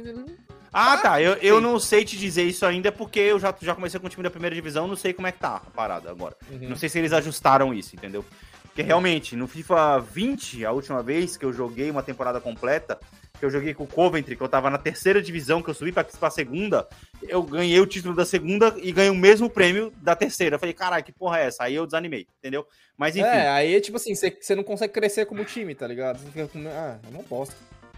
Ah, 0.73 0.97
tá. 0.97 1.21
Eu, 1.21 1.33
eu 1.36 1.61
não 1.61 1.79
sei 1.79 2.03
te 2.03 2.17
dizer 2.17 2.43
isso 2.43 2.65
ainda 2.65 2.91
porque 2.91 3.19
eu 3.19 3.39
já, 3.39 3.53
já 3.61 3.73
comecei 3.73 3.99
com 3.99 4.07
o 4.07 4.09
time 4.09 4.23
da 4.23 4.29
primeira 4.29 4.53
divisão, 4.55 4.88
não 4.88 4.95
sei 4.95 5.13
como 5.13 5.27
é 5.27 5.31
que 5.31 5.39
tá 5.39 5.55
a 5.55 5.69
parada 5.71 6.09
agora. 6.11 6.36
Uhum. 6.51 6.69
Não 6.69 6.75
sei 6.75 6.89
se 6.89 6.99
eles 6.99 7.13
ajustaram 7.13 7.73
isso, 7.73 7.95
entendeu? 7.95 8.25
Porque 8.63 8.81
realmente, 8.81 9.38
no 9.38 9.47
FIFA 9.47 9.99
20, 9.99 10.65
a 10.65 10.71
última 10.73 11.01
vez 11.01 11.38
que 11.38 11.45
eu 11.45 11.53
joguei 11.53 11.89
uma 11.89 12.03
temporada 12.03 12.41
completa, 12.41 12.99
que 13.39 13.45
eu 13.45 13.49
joguei 13.49 13.73
com 13.73 13.83
o 13.83 13.88
Coventry, 13.88 14.36
que 14.36 14.41
eu 14.41 14.47
tava 14.49 14.69
na 14.69 14.77
terceira 14.77 15.21
divisão, 15.21 15.61
que 15.61 15.69
eu 15.69 15.73
subi 15.73 15.91
pra, 15.91 16.03
pra 16.03 16.29
segunda, 16.29 16.88
eu 17.23 17.43
ganhei 17.43 17.79
o 17.79 17.86
título 17.86 18.15
da 18.15 18.25
segunda 18.25 18.73
e 18.81 18.91
ganhei 18.91 19.11
o 19.11 19.15
mesmo 19.15 19.49
prêmio 19.49 19.91
da 19.97 20.15
terceira. 20.15 20.55
Eu 20.55 20.59
falei, 20.59 20.73
caralho, 20.73 21.03
que 21.03 21.11
porra 21.11 21.39
é 21.39 21.45
essa? 21.47 21.63
Aí 21.63 21.75
eu 21.75 21.86
desanimei, 21.86 22.27
entendeu? 22.39 22.65
Mas 22.97 23.15
enfim. 23.15 23.27
É, 23.27 23.49
aí 23.49 23.79
tipo 23.81 23.97
assim, 23.97 24.13
você, 24.15 24.55
não 24.55 24.63
consegue 24.63 24.93
crescer 24.93 25.25
como 25.25 25.43
time, 25.45 25.75
tá 25.75 25.86
ligado? 25.88 26.17
Você 26.19 26.25
fica 26.27 26.47
com. 26.47 26.59
Ah, 26.67 26.97
eu 27.05 27.11
não 27.11 27.23
posso. 27.23 27.51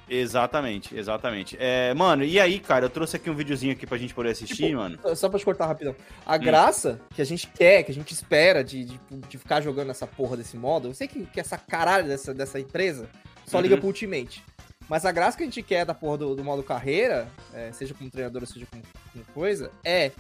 Exatamente, 0.10 0.98
exatamente. 0.98 1.58
É, 1.60 1.94
mano, 1.94 2.24
e 2.24 2.40
aí, 2.40 2.60
cara, 2.60 2.86
eu 2.86 2.90
trouxe 2.90 3.18
aqui 3.18 3.30
um 3.30 3.36
videozinho 3.36 3.74
aqui 3.74 3.86
pra 3.86 3.98
gente 3.98 4.14
poder 4.14 4.30
assistir, 4.30 4.56
Tipo, 4.68 4.78
mano. 4.78 4.98
Só- 5.16 5.28
pra 5.28 5.38
te 5.38 5.44
cortar 5.44 5.66
rapidão. 5.68 5.94
A 6.26 6.36
Hum. 6.36 6.40
graça 6.40 7.02
que 7.14 7.22
a 7.22 7.26
gente 7.26 7.46
quer, 7.48 7.84
que 7.84 7.92
a 7.92 7.94
gente 7.94 8.14
espera 8.14 8.64
de, 8.64 8.86
de, 8.86 9.00
de 9.28 9.38
ficar 9.38 9.60
jogando 9.62 9.92
essa 9.92 10.08
porra 10.08 10.38
desse 10.38 10.56
modo, 10.56 10.88
eu 10.88 10.94
sei 10.94 11.08
que, 11.10 11.26
que 11.26 11.40
essa 11.42 11.58
caralho 11.58 12.08
dessa, 12.08 12.34
dessa 12.34 12.58
empresa 12.58 13.10
só 13.46 13.60
liga 13.60 13.76
Uhum. 13.76 13.82
pro 13.82 13.88
Ultimate. 13.88 14.42
Mas 14.90 15.06
a 15.06 15.12
graça 15.12 15.38
que 15.38 15.44
a 15.44 15.46
gente 15.46 15.62
quer 15.62 15.86
da 15.86 15.94
porra 15.94 16.18
do, 16.20 16.36
do 16.36 16.44
modo 16.44 16.64
carreira, 16.64 17.28
é, 17.54 17.72
seja 17.72 17.94
como 17.94 18.10
treinador 18.10 18.46
seja 18.46 18.66
como, 18.70 18.82
como 19.14 19.26
coisa, 19.34 19.72
é. 19.84 20.12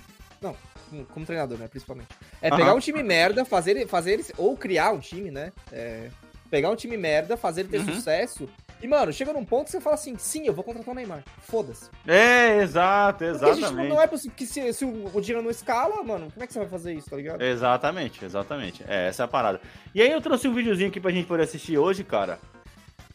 Não, 0.42 0.56
como, 0.90 1.06
como 1.06 1.26
treinador, 1.26 1.58
né? 1.58 1.68
Principalmente. 1.68 2.10
É 2.42 2.50
pegar 2.52 2.66
Aham. 2.68 2.76
um 2.76 2.80
time 2.80 3.02
merda, 3.02 3.44
fazer, 3.46 3.72
ele- 3.72 3.88
fazer 3.88 4.14
ele. 4.14 4.26
Ou 4.38 4.56
criar 4.58 4.92
um 4.92 5.00
time, 5.00 5.32
né? 5.32 5.52
É, 5.72 6.10
pegar 6.52 6.70
um 6.70 6.76
time 6.76 6.96
merda, 6.98 7.36
fazer 7.38 7.62
ele 7.62 7.70
ter 7.70 7.80
Uhum. 7.80 7.96
sucesso. 7.96 8.48
E, 8.80 8.88
mano, 8.88 9.12
chega 9.12 9.34
num 9.34 9.44
ponto 9.44 9.66
que 9.66 9.72
você 9.72 9.82
fala 9.82 9.96
assim: 9.96 10.16
sim, 10.20 10.46
eu 10.46 10.54
vou 10.54 10.64
contratar 10.64 10.92
o 10.92 10.96
Neymar. 10.96 11.24
Foda-se. 11.42 11.90
É, 12.06 12.60
exato, 12.62 13.26
Porque 13.26 13.44
a 13.46 13.48
gente 13.48 13.62
não, 13.62 13.68
exatamente. 13.70 13.90
não 13.90 14.02
é 14.02 14.06
possível 14.06 14.34
que 14.38 14.46
se, 14.46 14.72
se 14.74 14.86
o, 14.86 15.10
o 15.12 15.20
dinheiro 15.20 15.42
não 15.42 15.50
escala, 15.50 16.04
mano, 16.04 16.30
como 16.32 16.44
é 16.44 16.46
que 16.46 16.54
você 16.54 16.60
vai 16.60 16.68
fazer 16.68 16.94
isso, 16.94 17.10
tá 17.10 17.16
ligado? 17.16 17.42
Exatamente, 17.42 18.24
exatamente. 18.24 18.84
É, 18.88 19.08
essa 19.08 19.24
é 19.24 19.26
a 19.26 19.28
parada. 19.28 19.60
E 19.96 20.02
aí 20.02 20.12
eu 20.12 20.22
trouxe 20.22 20.48
um 20.48 20.54
videozinho 20.54 20.90
aqui 20.90 21.00
pra 21.00 21.10
gente 21.10 21.26
poder 21.26 21.44
assistir 21.44 21.76
hoje, 21.80 22.04
cara. 22.04 22.38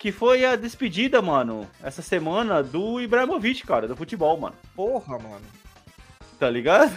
Que 0.03 0.11
foi 0.11 0.44
a 0.44 0.57
despedida, 0.57 1.22
mano, 1.22 1.64
essa 1.80 2.03
semana 2.03 2.61
do 2.61 3.00
Ibrahimovic, 3.00 3.64
cara, 3.64 3.86
do 3.86 3.94
futebol, 3.94 4.36
mano. 4.36 4.57
Porra, 4.74 5.16
mano. 5.16 5.44
Tá 6.40 6.50
ligado? 6.50 6.92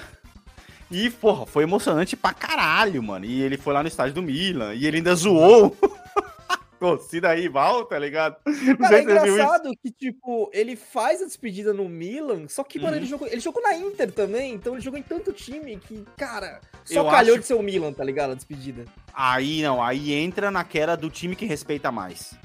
E, 0.89 1.11
porra, 1.11 1.45
foi 1.45 1.61
emocionante 1.63 2.15
pra 2.17 2.33
caralho, 2.33 3.03
mano. 3.03 3.23
E 3.25 3.43
ele 3.43 3.57
foi 3.57 3.75
lá 3.75 3.83
no 3.83 3.87
estádio 3.87 4.15
do 4.15 4.23
Milan. 4.23 4.73
E 4.73 4.87
ele 4.87 4.97
ainda 4.97 5.13
zoou. 5.13 5.77
torcida 6.79 7.33
rival, 7.33 7.85
tá 7.85 7.97
ligado? 7.99 8.37
Não 8.45 8.75
Cara, 8.77 8.97
é 8.97 9.01
engraçado 9.03 9.69
que, 9.81 9.91
tipo, 9.91 10.49
ele 10.51 10.75
faz 10.75 11.21
a 11.21 11.25
despedida 11.25 11.73
no 11.73 11.87
Milan, 11.87 12.47
só 12.47 12.63
que, 12.63 12.77
mano, 12.79 12.91
Uhum. 12.93 12.97
ele, 12.97 13.05
jogou, 13.05 13.27
ele 13.27 13.39
jogou 13.39 13.61
na 13.63 13.75
Inter 13.75 14.11
também, 14.11 14.53
então 14.55 14.73
ele 14.73 14.81
jogou 14.81 14.99
em 14.99 15.03
tanto 15.03 15.31
time 15.31 15.77
que, 15.77 16.03
cara, 16.17 16.59
só 16.83 16.99
Eu 17.01 17.05
calhou 17.05 17.33
acho- 17.35 17.41
de 17.41 17.47
ser 17.47 17.53
o 17.53 17.63
Milan, 17.63 17.93
tá 17.93 18.03
ligado? 18.03 18.31
A 18.31 18.35
despedida. 18.35 18.83
Aí 19.13 19.61
não, 19.61 19.81
aí 19.81 20.11
entra 20.13 20.51
naquela 20.51 20.95
do 20.97 21.09
time 21.09 21.35
que 21.35 21.45
respeita 21.45 21.91
mais. 21.91 22.37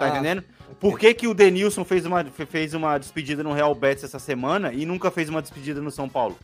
Tá 0.00 0.06
Ah, 0.06 0.08
entendendo? 0.08 0.42
Por 0.80 0.98
que, 0.98 1.12
que 1.12 1.26
o 1.28 1.34
Denilson 1.34 1.84
fez 1.84 2.06
uma, 2.06 2.24
fe- 2.24 2.46
fez 2.46 2.72
uma 2.72 2.96
despedida 2.96 3.42
no 3.42 3.52
Real 3.52 3.74
Betis 3.74 4.02
essa 4.04 4.18
semana 4.18 4.72
e 4.72 4.86
nunca 4.86 5.10
fez 5.10 5.28
uma 5.28 5.42
despedida 5.42 5.78
no 5.80 5.90
São 5.90 6.08
Paulo? 6.08 6.38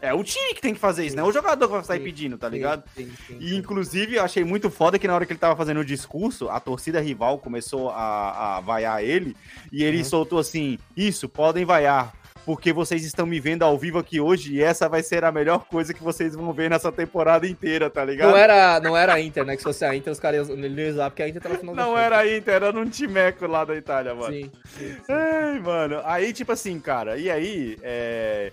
É 0.00 0.12
o 0.14 0.22
time 0.22 0.54
que 0.54 0.60
tem 0.60 0.74
que 0.74 0.78
fazer 0.78 1.06
isso, 1.06 1.16
né? 1.16 1.22
O 1.22 1.32
jogador 1.32 1.66
que 1.66 1.72
vai 1.72 1.82
sair 1.82 2.00
pedindo, 2.00 2.36
tá 2.38 2.46
ligado? 2.48 2.84
sim, 2.94 3.10
sim, 3.26 3.38
E 3.40 3.56
inclusive 3.56 4.16
eu 4.16 4.22
achei 4.22 4.44
muito 4.44 4.70
foda 4.70 4.98
que 4.98 5.06
na 5.08 5.14
hora 5.14 5.24
que 5.26 5.32
ele 5.32 5.38
tava 5.40 5.56
fazendo 5.56 5.80
o 5.80 5.84
discurso, 5.84 6.48
a 6.50 6.60
torcida 6.60 7.00
rival 7.00 7.38
começou 7.38 7.88
a, 7.90 8.58
a 8.58 8.60
vaiar 8.60 9.02
ele 9.02 9.34
e 9.72 9.82
ele 9.82 9.98
Uhum. 9.98 10.04
soltou 10.04 10.38
assim: 10.38 10.78
Isso, 10.96 11.28
podem 11.28 11.64
vaiar. 11.64 12.12
Porque 12.44 12.72
vocês 12.72 13.04
estão 13.04 13.24
me 13.24 13.40
vendo 13.40 13.62
ao 13.62 13.78
vivo 13.78 13.98
aqui 13.98 14.20
hoje 14.20 14.54
e 14.54 14.62
essa 14.62 14.88
vai 14.88 15.02
ser 15.02 15.24
a 15.24 15.32
melhor 15.32 15.64
coisa 15.64 15.94
que 15.94 16.02
vocês 16.02 16.34
vão 16.34 16.52
ver 16.52 16.68
nessa 16.68 16.92
temporada 16.92 17.46
inteira, 17.46 17.88
tá 17.88 18.04
ligado? 18.04 18.30
Não 18.30 18.36
era, 18.36 18.80
não 18.80 18.96
era 18.96 19.14
a 19.14 19.20
Inter, 19.20 19.44
né? 19.46 19.52
Que 19.52 19.62
se 19.62 19.64
fosse 19.64 19.84
a 19.84 19.96
Inter, 19.96 20.12
os 20.12 20.20
caras 20.20 20.48
iam 20.48 20.90
usar, 20.90 21.10
porque 21.10 21.22
a 21.22 21.28
Inter 21.28 21.40
tá 21.40 21.48
na 21.48 21.56
final 21.56 21.74
Não 21.74 21.98
era 21.98 22.18
a 22.18 22.36
Inter, 22.36 22.54
era 22.54 22.72
num 22.72 22.88
timeco 22.88 23.46
lá 23.46 23.64
da 23.64 23.74
Itália, 23.74 24.14
mano. 24.14 24.34
Sim, 24.34 24.50
sim, 24.76 24.94
sim. 24.94 25.02
Ai, 25.08 25.58
mano. 25.60 26.02
Aí, 26.04 26.32
tipo 26.34 26.52
assim, 26.52 26.78
cara, 26.78 27.16
e 27.16 27.30
aí, 27.30 27.78
é, 27.82 28.52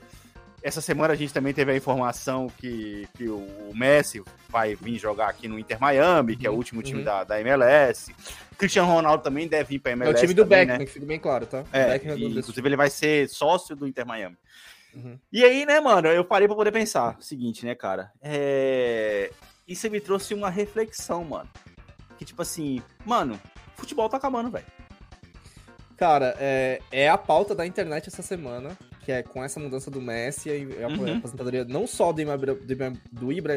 essa 0.63 0.79
semana 0.79 1.13
a 1.13 1.17
gente 1.17 1.33
também 1.33 1.53
teve 1.53 1.71
a 1.71 1.75
informação 1.75 2.47
que, 2.59 3.07
que 3.15 3.27
o 3.27 3.71
Messi 3.73 4.23
vai 4.51 4.75
vir 4.75 4.97
jogar 4.99 5.29
aqui 5.29 5.47
no 5.47 5.57
Inter 5.57 5.79
Miami, 5.79 6.35
que 6.35 6.45
é 6.45 6.49
o 6.49 6.53
Uhum, 6.53 6.57
último 6.59 6.83
time 6.83 6.99
uhum. 6.99 7.05
da, 7.05 7.23
da 7.23 7.39
MLS. 7.41 8.13
Cristiano 8.57 8.87
Ronaldo 8.91 9.23
também 9.23 9.47
deve 9.47 9.69
vir 9.69 9.79
pra 9.79 9.91
É 9.91 9.93
MLS. 9.93 10.13
o 10.17 10.19
time 10.21 10.33
do 10.33 10.43
também, 10.43 10.59
Beckman, 10.59 10.77
né? 10.79 10.85
que 10.85 10.91
fica 10.91 11.05
bem 11.05 11.19
claro, 11.19 11.45
tá? 11.45 11.63
É, 11.73 11.95
é 11.95 12.01
e, 12.15 12.25
inclusive 12.25 12.67
ele 12.67 12.75
vai 12.75 12.89
ser 12.89 13.27
sócio 13.29 13.75
do 13.75 13.87
Inter 13.87 14.05
Miami. 14.05 14.37
Uhum. 14.93 15.17
E 15.31 15.43
aí, 15.43 15.65
né, 15.65 15.79
mano, 15.79 16.09
eu 16.09 16.23
parei 16.25 16.47
pra 16.47 16.55
poder 16.55 16.71
pensar 16.71 17.17
o 17.17 17.21
seguinte, 17.23 17.65
né, 17.65 17.73
cara? 17.73 18.11
É... 18.21 19.31
Isso 19.67 19.89
me 19.89 20.01
trouxe 20.01 20.33
uma 20.33 20.49
reflexão, 20.49 21.23
mano. 21.23 21.49
Que 22.17 22.25
tipo 22.25 22.41
assim, 22.41 22.81
mano, 23.05 23.39
futebol 23.77 24.09
tá 24.09 24.17
acabando, 24.17 24.51
velho. 24.51 24.65
Cara, 25.97 26.35
é, 26.39 26.81
é 26.91 27.09
a 27.09 27.17
pauta 27.17 27.53
da 27.53 27.65
internet 27.65 28.07
essa 28.07 28.21
semana, 28.23 28.75
que 29.05 29.11
é 29.11 29.21
com 29.21 29.43
essa 29.43 29.59
mudança 29.59 29.89
do 29.91 30.01
Messi 30.01 30.49
e 30.49 30.83
a 30.83 30.87
Uhum. 30.87 31.17
aposentadoria 31.17 31.63
não 31.63 31.85
só 31.85 32.11
do, 32.11 32.19
Ibra- 32.21 32.55
do 33.11 33.31
Ibra- 33.31 33.55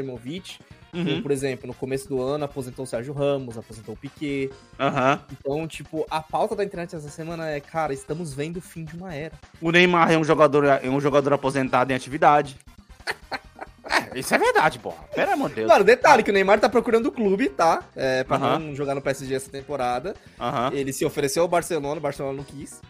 Ibrahimovic, 0.95 1.05
como, 1.05 1.17
Uhum. 1.17 1.23
por 1.23 1.31
exemplo, 1.31 1.67
no 1.67 1.75
começo 1.75 2.09
do 2.09 2.21
ano 2.23 2.45
aposentou 2.45 2.85
o 2.85 2.87
Sérgio 2.87 3.13
Ramos, 3.13 3.59
aposentou 3.59 3.95
o 3.95 3.99
Piquet. 3.99 4.51
Aham. 4.79 5.21
Então, 5.33 5.67
tipo, 5.69 6.07
a 6.11 6.21
pauta 6.23 6.55
da 6.57 6.65
internet 6.65 6.95
essa 6.95 7.09
semana 7.09 7.49
é, 7.49 7.61
cara, 7.61 7.93
estamos 7.93 8.33
vendo 8.35 8.59
o 8.59 8.61
fim 8.61 8.85
de 8.85 8.97
uma 8.97 9.15
era. 9.15 9.33
O 9.61 9.71
Neymar 9.71 10.11
é 10.13 10.19
um 10.19 10.25
jogador, 10.25 10.65
é 10.65 10.89
um 10.89 11.01
jogador 11.01 11.33
aposentado 11.33 11.93
em 11.93 11.95
atividade. 11.97 12.57
É, 14.13 14.19
isso 14.19 14.35
é 14.35 14.39
verdade, 14.39 14.79
porra. 14.79 15.03
Pera, 15.15 15.35
amor 15.35 15.49
de 15.51 15.57
Deus. 15.57 15.67
Claro, 15.67 15.85
detalhe 15.85 16.23
que 16.23 16.31
o 16.31 16.35
Neymar 16.35 16.61
tá 16.61 16.69
procurando 16.69 17.07
o 17.07 17.13
clube, 17.13 17.49
tá? 17.49 17.83
É, 17.95 18.25
pra 18.25 18.39
não 18.39 18.75
jogar 18.75 18.95
no 18.95 19.03
PSG 19.03 19.35
essa 19.35 19.51
temporada. 19.51 20.15
Ele 20.73 20.93
se 20.93 21.05
ofereceu 21.05 21.43
ao 21.43 21.49
Barcelona, 21.49 21.99
o 21.99 22.03
Barcelona 22.03 22.37
não 22.37 22.45
quis. 22.45 22.81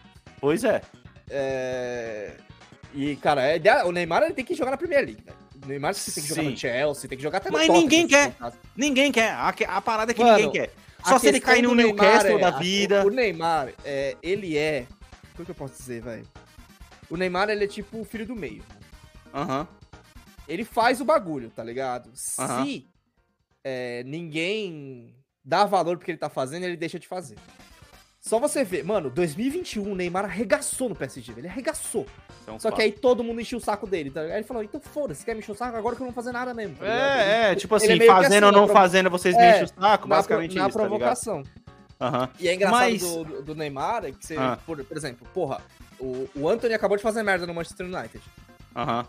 Pois 0.40 0.62
é. 0.64 0.82
É... 1.30 2.32
E, 2.94 3.16
cara, 3.16 3.42
é 3.42 3.84
o 3.84 3.90
Neymar 3.90 4.22
ele 4.22 4.34
tem 4.34 4.44
que 4.44 4.54
jogar 4.54 4.70
na 4.70 4.76
Premier 4.76 5.04
League, 5.04 5.22
velho. 5.24 5.36
O 5.64 5.66
Neymar 5.68 5.94
você 5.94 6.12
tem 6.12 6.22
que 6.22 6.28
jogar 6.28 6.42
Sim. 6.42 6.50
no 6.50 6.56
Chelsea, 6.56 7.08
tem 7.08 7.16
que 7.18 7.22
jogar 7.24 7.38
até 7.38 7.50
no 7.50 7.56
Mas 7.56 7.68
ninguém 7.68 8.06
quer. 8.06 8.34
o. 8.40 8.52
Ninguém 8.76 9.10
quer. 9.10 9.30
A, 9.30 9.48
a 9.48 9.80
parada 9.80 10.12
é 10.12 10.14
que 10.14 10.22
Mano, 10.22 10.36
ninguém 10.36 10.52
quer. 10.52 10.74
Só 11.06 11.16
A 11.16 11.18
se 11.18 11.26
ele 11.28 11.40
cair 11.40 11.62
no 11.62 11.74
Newcastle 11.74 12.38
é- 12.38 12.40
da 12.40 12.48
a- 12.48 12.58
vida. 12.58 13.04
O 13.06 13.10
Neymar, 13.10 13.72
é, 13.84 14.16
ele 14.22 14.56
é. 14.58 14.86
Como 15.34 15.44
que 15.44 15.50
eu 15.50 15.54
posso 15.54 15.76
dizer, 15.76 16.02
velho? 16.02 16.26
O 17.10 17.16
Neymar, 17.16 17.48
ele 17.50 17.64
é 17.64 17.66
tipo 17.66 18.00
o 18.00 18.04
filho 18.04 18.26
do 18.26 18.34
meio. 18.36 18.62
Aham. 19.32 19.66
Ele 20.46 20.64
faz 20.64 21.00
o 21.00 21.04
bagulho, 21.04 21.50
tá 21.50 21.64
ligado? 21.64 22.10
Aham. 22.38 22.64
Se 22.64 22.86
é, 23.62 24.02
ninguém 24.04 25.14
dá 25.44 25.64
valor 25.64 25.96
pro 25.96 26.04
que 26.04 26.10
ele 26.10 26.18
tá 26.18 26.28
fazendo, 26.28 26.64
ele 26.64 26.76
deixa 26.76 26.98
de 26.98 27.08
fazer. 27.08 27.36
Só 28.26 28.38
você 28.38 28.64
ver, 28.64 28.82
mano, 28.84 29.10
2021 29.10 29.92
o 29.92 29.94
Neymar 29.94 30.24
arregaçou 30.24 30.88
no 30.88 30.94
PSG, 30.94 31.34
ele 31.36 31.46
arregaçou. 31.46 32.06
Então, 32.42 32.58
Só 32.58 32.70
que 32.70 32.80
aí 32.80 32.90
todo 32.90 33.22
mundo 33.22 33.38
encheu 33.38 33.58
o 33.58 33.60
saco 33.62 33.86
dele, 33.86 34.10
tá? 34.10 34.22
Aí 34.22 34.32
ele 34.32 34.44
falou, 34.44 34.62
então 34.62 34.80
foda-se, 34.80 35.22
quer 35.22 35.34
me 35.34 35.40
encher 35.40 35.52
o 35.52 35.54
saco 35.54 35.76
agora 35.76 35.94
que 35.94 36.00
eu 36.00 36.06
não 36.06 36.12
vou 36.12 36.22
fazer 36.22 36.32
nada 36.32 36.54
mesmo. 36.54 36.76
tá? 36.76 36.86
É, 36.86 36.88
é, 36.88 37.46
Ele- 37.50 37.56
tipo 37.60 37.76
ele 37.76 37.84
assim, 37.84 38.02
é 38.02 38.06
fazendo 38.06 38.44
ou 38.44 38.48
assim, 38.48 38.58
não 38.58 38.64
provo- 38.66 38.72
fazendo, 38.80 39.10
vocês 39.10 39.34
É, 39.36 39.38
me 39.38 39.48
enchem 39.50 39.64
o 39.64 39.68
saco, 39.68 40.08
na, 40.08 40.16
basicamente 40.16 40.54
na 40.56 40.62
isso, 40.68 40.78
tá 40.78 40.84
provocação. 40.86 41.42
Aham. 42.00 42.28
E 42.40 42.48
é 42.48 42.54
engraçado 42.54 42.80
Mas- 42.80 43.02
do, 43.02 43.42
do- 43.42 43.54
Neymar, 43.54 44.06
é 44.06 44.12
que 44.12 44.24
você, 44.26 44.36
Ah. 44.38 44.58
por, 44.64 44.82
por 44.82 44.96
exemplo, 44.96 45.26
porra, 45.34 45.60
o, 46.00 46.26
o 46.34 46.48
Anthony 46.48 46.72
acabou 46.72 46.96
de 46.96 47.02
fazer 47.02 47.22
merda 47.22 47.46
no 47.46 47.52
Manchester 47.52 47.84
United. 47.86 48.22
Aham. 48.74 49.06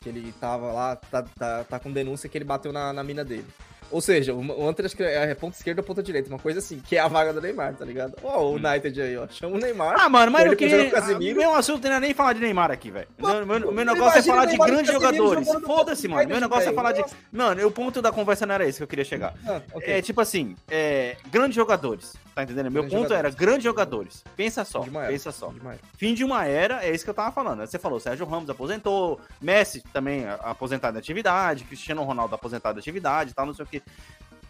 Que 0.00 0.08
ele 0.08 0.32
tava 0.40 0.72
lá, 0.72 0.96
tá, 0.96 1.22
tá, 1.38 1.64
tá 1.64 1.78
com 1.78 1.92
denúncia 1.92 2.30
que 2.30 2.38
ele 2.38 2.46
bateu 2.46 2.72
na, 2.72 2.94
na 2.94 3.04
mina 3.04 3.24
dele. 3.24 3.46
Ou 3.92 4.00
seja, 4.00 4.34
o, 4.34 4.40
o 4.40 4.68
Anthony 4.68 4.86
acho 4.86 4.96
que 4.96 5.02
é 5.02 5.34
ponta 5.34 5.56
esquerda 5.56 5.80
ou 5.80 5.86
ponta 5.86 6.02
direita, 6.02 6.28
uma 6.28 6.38
coisa 6.38 6.58
assim, 6.58 6.80
que 6.80 6.96
é 6.96 7.00
a 7.00 7.08
vaga 7.08 7.32
do 7.32 7.40
Neymar, 7.40 7.74
tá 7.74 7.84
ligado? 7.84 8.14
Ó, 8.22 8.44
o 8.44 8.54
United 8.54 9.00
aí, 9.00 9.16
ó, 9.16 9.28
chama 9.28 9.56
o 9.56 9.58
Neymar. 9.58 9.96
Ah, 9.98 10.08
mano, 10.08 10.32
mas 10.32 10.46
eu 10.46 10.56
queria. 10.56 10.88
o 10.88 10.90
Casemiro. 10.90 11.38
Meu 11.38 11.54
assunto 11.54 11.86
não 11.86 11.96
é 11.96 12.00
nem 12.00 12.14
falar 12.14 12.32
de 12.32 12.40
Neymar 12.40 12.70
aqui, 12.70 12.90
velho. 12.90 13.08
Meu, 13.18 13.46
meu, 13.46 13.72
meu 13.72 13.84
negócio 13.84 14.18
é 14.18 14.22
falar 14.22 14.44
o 14.44 14.46
de 14.46 14.54
o 14.56 14.64
grandes 14.64 14.92
jogadores. 14.92 15.48
Foda-se, 15.64 16.08
mano. 16.08 16.28
Meu 16.28 16.40
negócio 16.40 16.70
é 16.70 16.72
falar 16.72 16.92
de. 16.92 17.04
Mano, 17.30 17.66
o 17.66 17.70
ponto 17.70 18.00
da 18.00 18.10
conversa 18.10 18.46
não 18.46 18.54
era 18.54 18.66
esse 18.66 18.78
que 18.78 18.82
eu 18.82 18.88
queria 18.88 19.04
chegar. 19.04 19.34
Ah, 19.46 19.60
ok. 19.74 19.92
É 19.92 20.02
tipo 20.02 20.20
assim, 20.20 20.56
é, 20.70 21.16
grandes 21.30 21.54
jogadores. 21.54 22.14
Tá 22.34 22.42
entendendo? 22.44 22.70
Meu 22.70 22.84
ponto 22.84 23.12
era 23.12 23.28
jogadores. 23.28 23.34
grandes 23.34 23.64
jogadores. 23.64 24.24
Pensa 24.34 24.64
só, 24.64 24.82
Fim 24.82 24.90
de 24.90 24.96
era. 24.96 25.08
pensa 25.08 25.32
só. 25.32 25.48
Demais. 25.48 25.80
Fim 25.98 26.14
de 26.14 26.24
uma 26.24 26.46
era, 26.46 26.82
é 26.84 26.90
isso 26.94 27.04
que 27.04 27.10
eu 27.10 27.14
tava 27.14 27.30
falando. 27.30 27.60
Você 27.60 27.78
falou, 27.78 28.00
Sérgio 28.00 28.24
Ramos 28.24 28.48
aposentou, 28.48 29.20
Messi 29.40 29.82
também 29.92 30.24
aposentado 30.40 30.96
em 30.96 31.00
atividade, 31.00 31.64
Cristiano 31.64 32.02
Ronaldo 32.04 32.34
aposentado 32.34 32.78
em 32.78 32.80
atividade 32.80 33.34
tal, 33.34 33.44
não 33.44 33.52
sei 33.52 33.64
o 33.64 33.68
quê. 33.68 33.82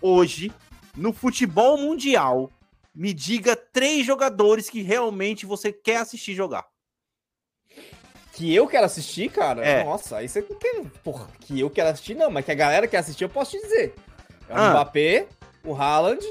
Hoje, 0.00 0.52
no 0.96 1.12
futebol 1.12 1.76
mundial, 1.76 2.50
me 2.94 3.12
diga 3.12 3.56
três 3.56 4.06
jogadores 4.06 4.70
que 4.70 4.80
realmente 4.82 5.44
você 5.44 5.72
quer 5.72 5.96
assistir 5.96 6.34
jogar. 6.34 6.66
Que 8.34 8.54
eu 8.54 8.66
quero 8.66 8.86
assistir, 8.86 9.30
cara? 9.30 9.64
É. 9.64 9.84
Nossa, 9.84 10.18
aí 10.18 10.28
você 10.28 10.40
não 10.48 10.56
quer. 10.58 10.82
Porra, 11.02 11.26
que 11.40 11.58
eu 11.60 11.68
quero 11.68 11.90
assistir, 11.90 12.14
não, 12.14 12.30
mas 12.30 12.44
que 12.44 12.52
a 12.52 12.54
galera 12.54 12.86
quer 12.86 12.98
assistir, 12.98 13.24
eu 13.24 13.28
posso 13.28 13.50
te 13.50 13.60
dizer. 13.60 13.94
É 14.48 14.54
o 14.54 14.56
Ah. 14.56 14.70
Mbappé, 14.70 15.26
o 15.64 15.74
Haaland. 15.74 16.24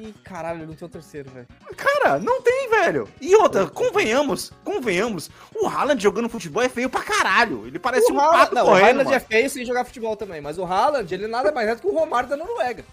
E. 0.00 0.12
Caralho, 0.24 0.66
não 0.66 0.74
tenho 0.74 0.88
o 0.88 0.92
terceiro, 0.92 1.30
velho. 1.30 1.46
Cara, 1.76 2.18
não 2.18 2.40
tem, 2.40 2.70
velho. 2.70 3.06
E 3.20 3.34
outra, 3.36 3.66
convenhamos, 3.66 4.50
convenhamos, 4.64 5.30
o 5.54 5.66
Haaland 5.66 6.02
jogando 6.02 6.28
futebol 6.28 6.62
é 6.62 6.68
feio 6.68 6.88
pra 6.88 7.02
caralho. 7.02 7.66
Ele 7.66 7.78
parece 7.78 8.10
o 8.10 8.14
um 8.14 8.20
Haaland, 8.20 8.38
pato 8.38 8.54
não, 8.54 8.62
o 8.62 8.66
correndo, 8.66 8.86
Haaland 8.86 9.04
mano. 9.04 9.16
é 9.16 9.20
feio 9.20 9.50
sem 9.50 9.64
jogar 9.64 9.84
futebol 9.84 10.16
também, 10.16 10.40
mas 10.40 10.56
o 10.58 10.64
Haaland, 10.64 11.12
ele 11.12 11.26
nada 11.26 11.52
mais 11.52 11.68
é 11.68 11.74
do 11.74 11.82
que 11.82 11.86
o 11.86 11.92
Romário 11.94 12.28
da 12.28 12.36
Noruega. 12.36 12.84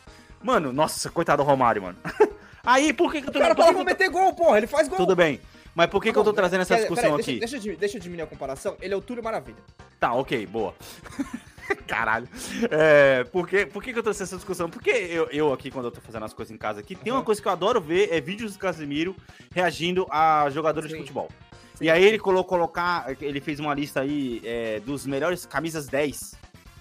Mano, 0.43 0.73
nossa, 0.73 1.09
coitado 1.09 1.43
do 1.43 1.47
Romário, 1.47 1.81
mano. 1.81 1.97
Aí, 2.65 2.91
por 2.91 3.11
que 3.11 3.21
que 3.21 3.29
eu 3.29 3.31
tô... 3.31 3.39
O 3.39 3.41
cara 3.41 3.55
que 3.55 3.73
pra 3.73 3.83
meter 3.83 4.09
gol, 4.09 4.33
porra, 4.33 4.57
ele 4.57 4.67
faz 4.67 4.89
gol. 4.89 4.97
Tudo 4.97 5.15
bem. 5.15 5.39
Mas 5.73 5.89
por 5.89 6.01
que, 6.01 6.11
que 6.11 6.17
eu 6.17 6.23
tô 6.23 6.33
trazendo 6.33 6.61
essa 6.61 6.73
pera- 6.75 6.87
discussão 6.87 7.11
pera, 7.11 7.21
aqui? 7.21 7.39
Deixa, 7.39 7.55
deixa, 7.55 7.69
eu- 7.69 7.77
deixa 7.77 7.97
eu 7.97 8.01
diminuir 8.01 8.23
a 8.23 8.27
comparação. 8.27 8.75
Ele 8.81 8.93
é 8.93 8.97
o 8.97 9.01
Túlio 9.01 9.23
Maravilha. 9.23 9.57
Tá, 9.99 10.11
ok, 10.13 10.45
boa. 10.47 10.73
Caralho. 11.87 12.27
É, 12.69 13.23
por 13.25 13.47
que, 13.47 13.65
por 13.65 13.83
que, 13.83 13.91
eu 13.91 14.03
trouxe 14.03 14.23
essa 14.23 14.35
discussão? 14.35 14.69
Porque 14.69 14.89
eu, 14.89 15.27
eu 15.31 15.53
aqui, 15.53 15.69
quando 15.71 15.85
eu 15.85 15.91
tô 15.91 16.01
fazendo 16.01 16.25
as 16.25 16.33
coisas 16.33 16.53
em 16.53 16.57
casa 16.57 16.79
aqui, 16.79 16.95
tem 16.95 17.11
uma 17.11 17.19
Uhum. 17.19 17.25
coisa 17.25 17.41
que 17.41 17.47
eu 17.47 17.51
adoro 17.51 17.81
ver, 17.81 18.09
é 18.11 18.21
vídeos 18.21 18.53
do 18.53 18.59
Casemiro 18.59 19.15
reagindo 19.53 20.07
a 20.09 20.49
jogadores 20.49 20.89
de 20.89 20.95
Sim. 20.95 21.01
futebol. 21.01 21.29
Sim. 21.75 21.85
E 21.85 21.89
aí 21.89 22.03
ele 22.03 22.17
colocou 22.17 22.57
colocar, 22.57 23.05
ele 23.21 23.39
fez 23.39 23.59
uma 23.59 23.73
lista 23.73 24.01
aí 24.01 24.41
é, 24.43 24.79
dos 24.79 25.05
melhores 25.05 25.45
camisas 25.45 25.85
10 25.87 26.35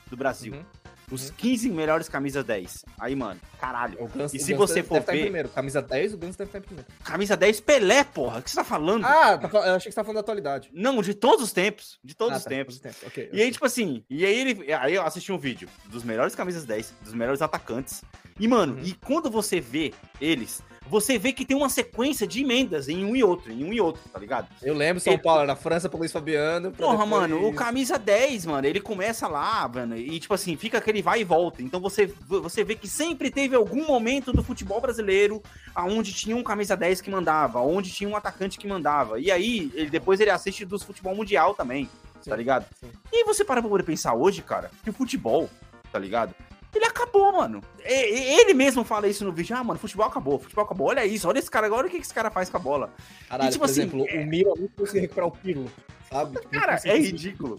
do 0.09 0.17
Brasil. 0.17 0.55
Uhum. 0.55 0.65
Os 1.11 1.29
Uhum. 1.29 1.35
15 1.37 1.71
melhores 1.71 2.09
camisas 2.09 2.45
10. 2.45 2.85
Aí, 2.99 3.15
mano, 3.15 3.41
caralho. 3.61 3.97
O 4.03 4.09
Gans, 4.09 4.35
E 4.35 4.39
se 4.41 4.55
você 4.55 4.83
for 4.83 4.97
em 4.97 5.01
ver- 5.01 5.23
primeiro. 5.23 5.49
Camisa 5.49 5.81
10, 5.81 6.15
o 6.15 6.19
Gans 6.19 6.35
deve 6.35 6.49
estar 6.49 6.59
em 6.59 6.63
primeiro. 6.63 6.89
Camisa 7.05 7.37
10 7.37 7.61
Pelé, 7.61 8.03
porra. 8.03 8.41
O 8.41 8.43
que 8.43 8.51
você 8.51 8.57
tá 8.57 8.65
falando? 8.65 9.05
Ah, 9.05 9.39
tá 9.39 9.49
eu 9.53 9.75
achei 9.77 9.89
que 9.89 9.93
você 9.93 9.95
tá 9.95 10.03
falando 10.03 10.17
da 10.17 10.21
atualidade. 10.21 10.69
Não, 10.73 11.01
de 11.01 11.15
todos 11.15 11.45
os 11.45 11.53
tempos. 11.53 11.99
De 12.03 12.15
todos 12.15 12.35
Ah, 12.35 12.39
os 12.39 12.45
tá, 12.45 12.51
tempos. 12.51 12.79
todos 12.79 12.95
os 12.97 13.01
tempos. 13.01 13.13
Ok, 13.13 13.31
E 13.33 13.41
aí, 13.41 13.53
tipo 13.53 13.65
assim, 13.65 14.05
e 14.11 14.25
aí 14.25 14.37
ele. 14.41 14.73
Aí 14.75 14.95
eu 14.95 15.03
assisti 15.03 15.31
um 15.31 15.39
vídeo 15.39 15.69
dos 15.87 16.03
melhores 16.03 16.35
camisas 16.35 16.65
10, 16.65 16.93
dos 17.03 17.15
melhores 17.15 17.41
atacantes. 17.41 18.03
E, 18.41 18.49
mano, 18.49 18.75
Uhum. 18.75 18.83
e 18.85 18.93
quando 18.95 19.31
você 19.31 19.61
vê 19.61 19.95
eles, 20.21 20.61
você 20.89 21.19
vê 21.19 21.33
que 21.33 21.45
tem 21.45 21.57
uma 21.57 21.69
sequência 21.69 22.27
de 22.27 22.43
emendas 22.43 22.89
em 22.89 23.05
um 23.05 23.15
e 23.17 23.23
outro, 23.25 23.53
em 23.53 23.65
um 23.65 23.73
e 23.73 23.81
outro, 23.81 24.01
tá 24.13 24.19
ligado? 24.19 24.49
Eu 24.63 24.75
lembro 24.75 25.01
São 25.01 25.13
Ele- 25.15 25.23
Paulo, 25.23 25.43
era 25.43 25.57
França 25.57 25.89
pro 25.89 25.99
Luiz 25.99 26.13
Fabiano. 26.13 26.71
Porra, 26.73 26.93
depois- 26.93 27.09
mano, 27.11 27.49
o 27.49 27.53
camisa 27.55 27.99
10, 27.99 28.47
mano, 28.47 28.67
ele 28.67 28.81
começa 28.81 29.27
lá, 29.29 29.69
mano, 29.69 29.97
e 29.97 30.19
tipo 30.21 30.35
assim, 30.35 30.57
fica 30.57 30.79
aquele 30.79 31.03
vai 31.03 31.21
e 31.21 31.25
volta. 31.25 31.63
Então 31.63 31.81
você, 31.81 32.07
você 32.27 32.63
vê 32.65 32.75
que 32.75 32.89
sempre 32.89 33.31
teve 33.31 33.55
algum 33.57 33.87
momento 33.87 34.33
do 34.33 34.43
futebol 34.43 34.81
brasileiro 34.81 35.43
aonde 35.75 36.13
tinha 36.13 36.37
um 36.37 36.43
camisa 36.43 36.77
10 36.77 37.01
que 37.01 37.11
mandava, 37.11 37.61
onde 37.61 37.91
tinha 37.91 38.09
um 38.09 38.17
atacante 38.17 38.59
que 38.59 38.67
mandava. 38.67 39.19
E 39.21 39.31
aí, 39.31 39.71
ele, 39.75 39.91
depois 39.91 40.21
ele 40.21 40.31
assiste 40.31 40.65
dos 40.65 40.83
futebol 40.83 41.15
mundial 41.15 41.55
também, 41.55 41.89
Sim, 42.21 42.31
tá 42.31 42.37
ligado? 42.37 42.67
sim. 42.81 42.91
E 43.13 43.17
aí 43.19 43.25
você 43.25 43.45
para 43.45 43.61
pra 43.61 43.69
poder 43.71 43.85
pensar 43.85 44.15
hoje, 44.15 44.43
cara, 44.43 44.71
que 44.83 44.91
o 44.91 44.93
futebol, 44.93 45.49
tá 45.93 45.99
ligado? 45.99 46.35
Ele 46.77 46.85
acabou, 46.85 47.33
mano. 47.33 47.61
Ele 47.85 48.53
mesmo 48.55 48.85
fala 48.85 49.09
isso 49.09 49.25
no 49.25 49.33
vídeo. 49.33 49.57
Ah, 49.57 49.65
mano, 49.65 49.79
futebol 49.79 50.07
acabou, 50.07 50.39
futebol 50.39 50.65
acabou. 50.65 50.89
Olha 50.89 51.05
isso, 51.07 51.27
olha 51.29 51.39
esse 51.39 51.51
cara 51.51 51.67
agora, 51.67 51.83
olha 51.83 51.89
o 51.89 51.91
que 51.91 51.97
esse 51.99 52.13
cara 52.15 52.31
faz 52.31 52.49
com 52.51 52.57
a 52.57 52.61
bola. 52.61 52.93
Caralho, 53.29 53.49
E, 53.49 53.53
tipo 53.53 53.65
por 53.65 53.71
assim, 53.71 53.81
exemplo, 53.83 54.05
o 54.05 54.27
Miro 54.27 54.55
nunca 54.59 54.73
conseguiu 54.77 55.01
recuperar 55.03 55.29
o 55.29 55.33
Pirlo, 55.33 55.73
sabe? 56.11 56.37
Tipo, 56.41 56.49
Cara, 56.51 56.81
é 56.85 56.99
ridículo. 56.99 57.59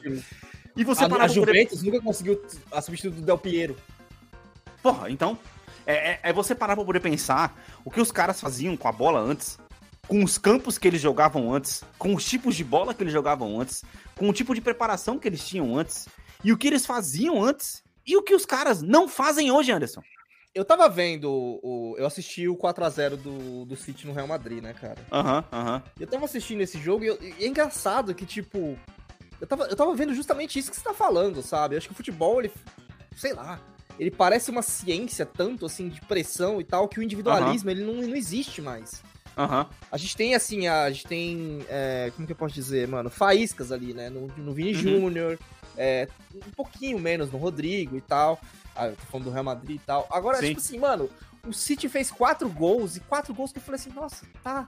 E 0.76 0.84
você 0.84 1.06
A, 1.06 1.10
parar 1.10 1.24
a 1.24 1.28
pra 1.28 1.36
poder- 1.36 1.54
Juventus 1.54 1.82
nunca 1.84 2.02
conseguiu 2.02 2.42
a 2.72 2.82
substituir 2.82 3.12
do 3.16 3.22
Del 3.22 3.38
Piero. 3.38 3.76
Porra, 4.82 5.10
então. 5.10 5.38
É, 5.86 6.12
é- 6.12 6.20
é 6.24 6.34
você 6.34 6.54
parar 6.54 6.76
pra 6.76 6.84
poder 6.86 7.00
pensar 7.00 7.58
o 7.86 7.90
que 7.90 8.02
os 8.02 8.12
caras 8.12 8.40
faziam 8.42 8.76
com 8.76 8.88
a 8.88 8.92
bola 8.92 9.20
antes, 9.22 9.58
com 10.08 10.22
os 10.24 10.38
campos 10.38 10.78
que 10.78 10.88
eles 10.88 11.02
jogavam 11.02 11.52
antes, 11.54 11.84
com 11.98 12.14
os 12.14 12.26
tipos 12.26 12.56
de 12.56 12.64
bola 12.64 12.94
que 12.94 13.02
eles 13.04 13.14
jogavam 13.14 13.60
antes, 13.60 13.84
com 14.16 14.28
o 14.30 14.34
tipo 14.34 14.54
de 14.54 14.60
preparação 14.62 15.18
que 15.18 15.28
eles 15.28 15.48
tinham 15.48 15.78
antes, 15.78 16.08
e 16.44 16.52
o 16.52 16.58
que 16.58 16.68
eles 16.68 16.86
faziam 16.86 17.42
antes, 17.42 17.82
e 18.08 18.16
o 18.18 18.24
que 18.24 18.34
os 18.34 18.46
caras 18.46 18.82
não 18.82 19.08
fazem 19.08 19.52
hoje, 19.52 19.72
Anderson. 19.72 20.02
Eu 20.56 20.66
tava 20.66 20.90
vendo 20.90 21.30
o. 21.32 21.96
Eu 22.00 22.06
assisti 22.08 22.48
o 22.48 22.56
4x0 22.56 23.16
do, 23.18 23.66
do 23.66 23.76
City 23.76 24.08
no 24.08 24.14
Real 24.14 24.26
Madrid, 24.28 24.64
né, 24.64 24.74
cara? 24.74 24.98
Aham, 25.12 25.44
aham. 25.52 25.84
Eu 26.00 26.08
tava 26.08 26.26
assistindo 26.26 26.62
esse 26.62 26.80
jogo 26.80 27.04
e, 27.04 27.08
eu- 27.08 27.20
e 27.22 27.44
é 27.44 27.48
engraçado 27.48 28.16
que, 28.16 28.26
tipo. 28.26 28.78
Eu 29.40 29.46
tava, 29.46 29.66
eu 29.66 29.76
tava 29.76 29.94
vendo 29.94 30.16
justamente 30.16 30.58
isso 30.58 30.72
que 30.72 30.78
você 30.78 30.84
tá 30.84 30.96
falando, 30.96 31.44
sabe? 31.44 31.76
Eu 31.76 31.78
acho 31.78 31.88
que 31.88 31.94
o 31.94 31.98
futebol, 31.98 32.40
ele. 32.40 32.52
Sei 33.16 33.34
lá. 33.34 33.60
Ele 34.00 34.10
parece 34.10 34.50
uma 34.50 34.62
ciência 34.64 35.26
tanto, 35.26 35.66
assim, 35.66 35.90
de 35.90 36.02
pressão 36.02 36.60
e 36.62 36.64
tal, 36.64 36.88
que 36.88 37.00
o 37.00 37.04
individualismo, 37.04 37.70
ele 37.70 37.84
não, 37.84 37.96
não 37.96 38.16
existe 38.16 38.62
mais. 38.62 39.04
Aham. 39.38 39.68
A 39.92 39.98
gente 39.98 40.16
tem, 40.18 40.34
assim, 40.34 40.66
a, 40.68 40.84
a 40.84 40.92
gente 40.92 41.06
tem. 41.06 41.64
é, 41.70 42.12
como 42.16 42.26
que 42.26 42.34
eu 42.34 42.38
posso 42.38 42.56
dizer, 42.56 42.88
mano? 42.88 43.10
Faíscas 43.12 43.72
ali, 43.72 43.94
né? 43.94 44.10
No, 44.10 44.28
no 44.38 44.54
Vini 44.54 44.74
Uhum. 44.74 44.76
Júnior, 44.82 45.40
é, 45.78 46.08
um 46.36 46.52
pouquinho 46.52 47.00
menos 47.00 47.32
no 47.32 47.38
Rodrigo 47.38 47.96
e 47.96 48.02
tal. 48.02 48.40
Ah, 48.76 48.88
eu 48.88 48.96
tô 48.96 49.06
falando 49.06 49.26
do 49.26 49.32
Real 49.32 49.44
Madrid 49.44 49.78
e 49.78 49.86
tal. 49.86 50.08
Agora, 50.12 50.38
Sim. 50.38 50.50
tipo 50.50 50.60
assim, 50.60 50.80
mano, 50.80 51.10
o 51.46 51.54
City 51.54 51.88
fez 51.88 52.12
quatro 52.12 52.50
gols 52.50 52.98
e 52.98 53.00
quatro 53.00 53.34
gols 53.34 53.52
que 53.52 53.60
eu 53.60 53.64
falei 53.64 53.80
assim, 53.80 53.92
nossa, 53.92 54.26
tá. 54.44 54.68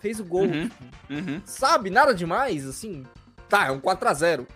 Fez 0.00 0.20
o 0.20 0.24
gol. 0.24 0.44
Uhum. 0.44 0.70
Uhum. 1.08 1.42
Sabe? 1.44 1.88
Nada 1.88 2.14
demais, 2.14 2.66
assim. 2.66 3.04
Tá, 3.48 3.66
é 3.66 3.70
um 3.70 3.80
4x0. 3.80 4.46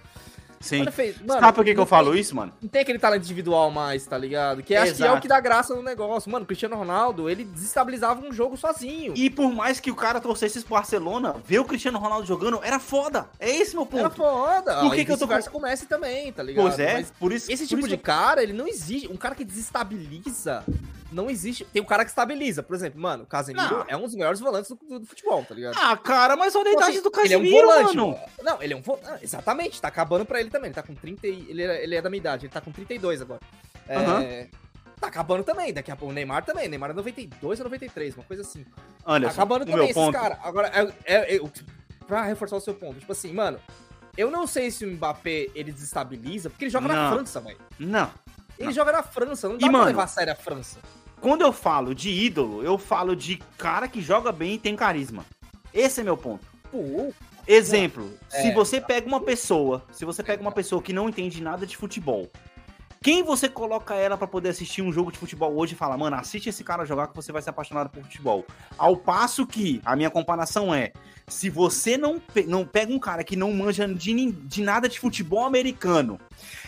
Sim. 0.62 0.84
Fez- 0.90 1.16
mano, 1.22 1.40
Sabe 1.40 1.54
por 1.54 1.64
que, 1.64 1.72
que 1.74 1.80
eu 1.80 1.86
falo 1.86 2.12
tem- 2.12 2.20
isso, 2.20 2.36
mano? 2.36 2.52
Não 2.60 2.68
tem 2.68 2.82
aquele 2.82 2.98
talento 2.98 3.22
individual 3.24 3.70
mais, 3.70 4.04
tá 4.06 4.18
ligado? 4.18 4.62
Que 4.62 4.76
acho 4.76 4.94
que 4.94 5.02
é 5.02 5.10
o 5.10 5.18
que 5.18 5.26
dá 5.26 5.40
graça 5.40 5.74
no 5.74 5.82
negócio. 5.82 6.30
Mano, 6.30 6.44
o 6.44 6.46
Cristiano 6.46 6.76
Ronaldo, 6.76 7.30
ele 7.30 7.44
desestabilizava 7.44 8.20
um 8.24 8.30
jogo 8.30 8.58
sozinho. 8.58 9.14
E 9.16 9.30
por 9.30 9.50
mais 9.54 9.80
que 9.80 9.90
o 9.90 9.94
cara 9.94 10.20
torcesse 10.20 10.60
pro 10.60 10.74
Barcelona, 10.74 11.36
ver 11.46 11.60
o 11.60 11.64
Cristiano 11.64 11.98
Ronaldo 11.98 12.26
jogando 12.26 12.60
era 12.62 12.78
foda. 12.78 13.26
É 13.38 13.48
esse 13.48 13.74
meu 13.74 13.86
ponto. 13.86 14.00
Era 14.00 14.10
foda. 14.10 14.80
Por 14.80 14.94
que 14.94 15.04
que 15.06 15.12
eu 15.12 15.16
tô 15.18 15.26
com 15.26 15.58
o 15.58 15.62
Messi 15.62 15.86
também, 15.86 16.30
tá 16.30 16.42
ligado? 16.42 16.62
Pois 16.64 16.78
é, 16.78 16.92
Mas 16.92 17.10
por 17.18 17.32
isso 17.32 17.50
esse 17.50 17.62
por 17.64 17.68
tipo 17.68 17.80
isso 17.80 17.88
de 17.88 17.96
cara, 17.96 18.42
ele 18.42 18.52
não 18.52 18.68
existe. 18.68 19.08
Um 19.10 19.16
cara 19.16 19.34
que 19.34 19.44
desestabiliza, 19.44 20.62
não 21.10 21.30
existe. 21.30 21.64
Tem 21.64 21.80
um 21.80 21.86
cara 21.86 22.04
que 22.04 22.10
estabiliza. 22.10 22.62
Por 22.62 22.76
exemplo, 22.76 23.00
mano, 23.00 23.24
o 23.24 23.26
Casemiro 23.26 23.78
Não. 23.78 23.84
é 23.88 23.96
um 23.96 24.02
dos 24.02 24.14
melhores 24.14 24.40
volantes 24.40 24.70
do, 24.70 24.98
do- 24.98 25.06
futebol, 25.06 25.42
tá 25.44 25.54
ligado? 25.54 25.74
Ah, 25.80 25.96
cara, 25.96 26.36
mas 26.36 26.54
olha 26.54 26.68
a 26.68 26.72
Então, 26.72 26.82
idade 26.88 26.98
assim, 26.98 27.10
do 27.10 27.20
ele 27.20 27.34
é 27.34 27.38
um 27.38 27.40
Casemiro, 27.40 27.66
volante, 27.66 27.96
mano. 27.96 28.18
Não, 28.42 28.62
ele 28.62 28.74
é 28.74 28.76
um 28.76 28.82
volante. 28.82 29.24
Exatamente, 29.24 29.80
tá 29.80 29.88
acabando 29.88 30.24
pra 30.24 30.38
ele 30.40 30.49
também. 30.50 30.68
Ele 30.68 30.74
tá 30.74 30.82
com 30.82 30.94
30 30.94 31.26
e... 31.26 31.46
ele, 31.50 31.62
é, 31.62 31.82
ele 31.82 31.94
é 31.94 32.02
da 32.02 32.10
minha 32.10 32.18
idade, 32.20 32.46
ele 32.46 32.52
tá 32.52 32.60
com 32.60 32.70
32 32.72 33.22
agora. 33.22 33.40
É, 33.88 33.96
Aham. 33.96 34.24
Tá 35.00 35.06
acabando 35.06 35.42
também. 35.42 35.72
Daqui 35.72 35.90
a 35.90 35.96
pouco 35.96 36.12
o 36.12 36.14
Neymar 36.14 36.44
também. 36.44 36.68
Neymar 36.68 36.90
é 36.90 36.92
92 36.92 37.58
ou 37.60 37.64
93, 37.64 38.14
uma 38.16 38.24
coisa 38.24 38.42
assim. 38.42 38.66
Anderson, 39.06 39.34
Tá 39.36 39.42
acabando 39.42 39.64
também 39.64 39.84
esses 39.84 39.94
ponto. 39.94 40.12
caras. 40.12 40.38
Agora, 40.42 40.68
é, 40.68 41.14
é, 41.14 41.36
é, 41.36 41.40
pra 42.06 42.22
reforçar 42.24 42.56
o 42.56 42.60
seu 42.60 42.74
ponto, 42.74 42.98
tipo 42.98 43.10
assim, 43.12 43.32
mano, 43.32 43.58
eu 44.16 44.30
não 44.30 44.46
sei 44.46 44.70
se 44.70 44.84
o 44.84 44.88
Mbappé 44.88 45.46
ele 45.54 45.72
desestabiliza, 45.72 46.50
porque 46.50 46.64
ele 46.66 46.70
joga 46.70 46.88
na 46.88 46.94
Não. 47.08 47.16
França, 47.16 47.40
velho. 47.40 47.56
Não. 47.78 48.10
Ele 48.58 48.66
Não. 48.66 48.72
joga 48.74 48.92
na 48.92 49.02
França, 49.02 49.48
não 49.48 49.56
dá 49.56 49.66
E, 49.66 49.70
pra 49.70 49.78
mano, 49.78 49.86
levar 49.86 50.04
a 50.04 50.06
sério 50.06 50.32
a 50.32 50.36
França. 50.36 50.78
Quando 51.18 51.42
eu 51.42 51.52
falo 51.52 51.94
de 51.94 52.10
ídolo, 52.10 52.62
eu 52.62 52.76
falo 52.76 53.16
de 53.16 53.36
cara 53.56 53.88
que 53.88 54.02
joga 54.02 54.30
bem 54.32 54.54
e 54.54 54.58
tem 54.58 54.76
carisma. 54.76 55.24
Esse 55.72 56.00
é 56.00 56.04
meu 56.04 56.16
ponto. 56.16 56.44
Pô, 56.70 57.12
Exemplo, 57.52 58.12
É, 58.32 58.42
se 58.42 58.52
você 58.52 58.80
pega 58.80 59.08
uma 59.08 59.20
pessoa, 59.20 59.82
se 59.92 60.04
você 60.04 60.22
pega 60.22 60.40
uma 60.40 60.52
pessoa 60.52 60.80
que 60.80 60.92
não 60.92 61.08
entende 61.08 61.42
nada 61.42 61.66
de 61.66 61.76
futebol, 61.76 62.30
quem 63.02 63.22
você 63.22 63.48
coloca 63.48 63.94
ela 63.94 64.14
pra 64.18 64.26
poder 64.26 64.50
assistir 64.50 64.82
um 64.82 64.92
jogo 64.92 65.10
de 65.10 65.16
futebol 65.16 65.56
hoje 65.56 65.72
e 65.72 65.76
fala, 65.76 65.96
mano, 65.96 66.16
assiste 66.16 66.50
esse 66.50 66.62
cara 66.62 66.84
jogar 66.84 67.08
que 67.08 67.16
você 67.16 67.32
vai 67.32 67.40
ser 67.40 67.48
apaixonado 67.48 67.88
por 67.88 68.02
futebol. 68.02 68.44
Ao 68.76 68.94
passo 68.94 69.46
que 69.46 69.80
a 69.86 69.96
minha 69.96 70.10
comparação 70.10 70.74
é, 70.74 70.92
se 71.26 71.48
você 71.48 71.96
não, 71.96 72.20
pe- 72.20 72.44
não 72.44 72.66
pega 72.66 72.92
um 72.92 72.98
cara 72.98 73.24
que 73.24 73.36
não 73.36 73.54
manja 73.54 73.88
de, 73.88 74.30
de 74.32 74.62
nada 74.62 74.86
de 74.86 75.00
futebol 75.00 75.46
americano, 75.46 76.20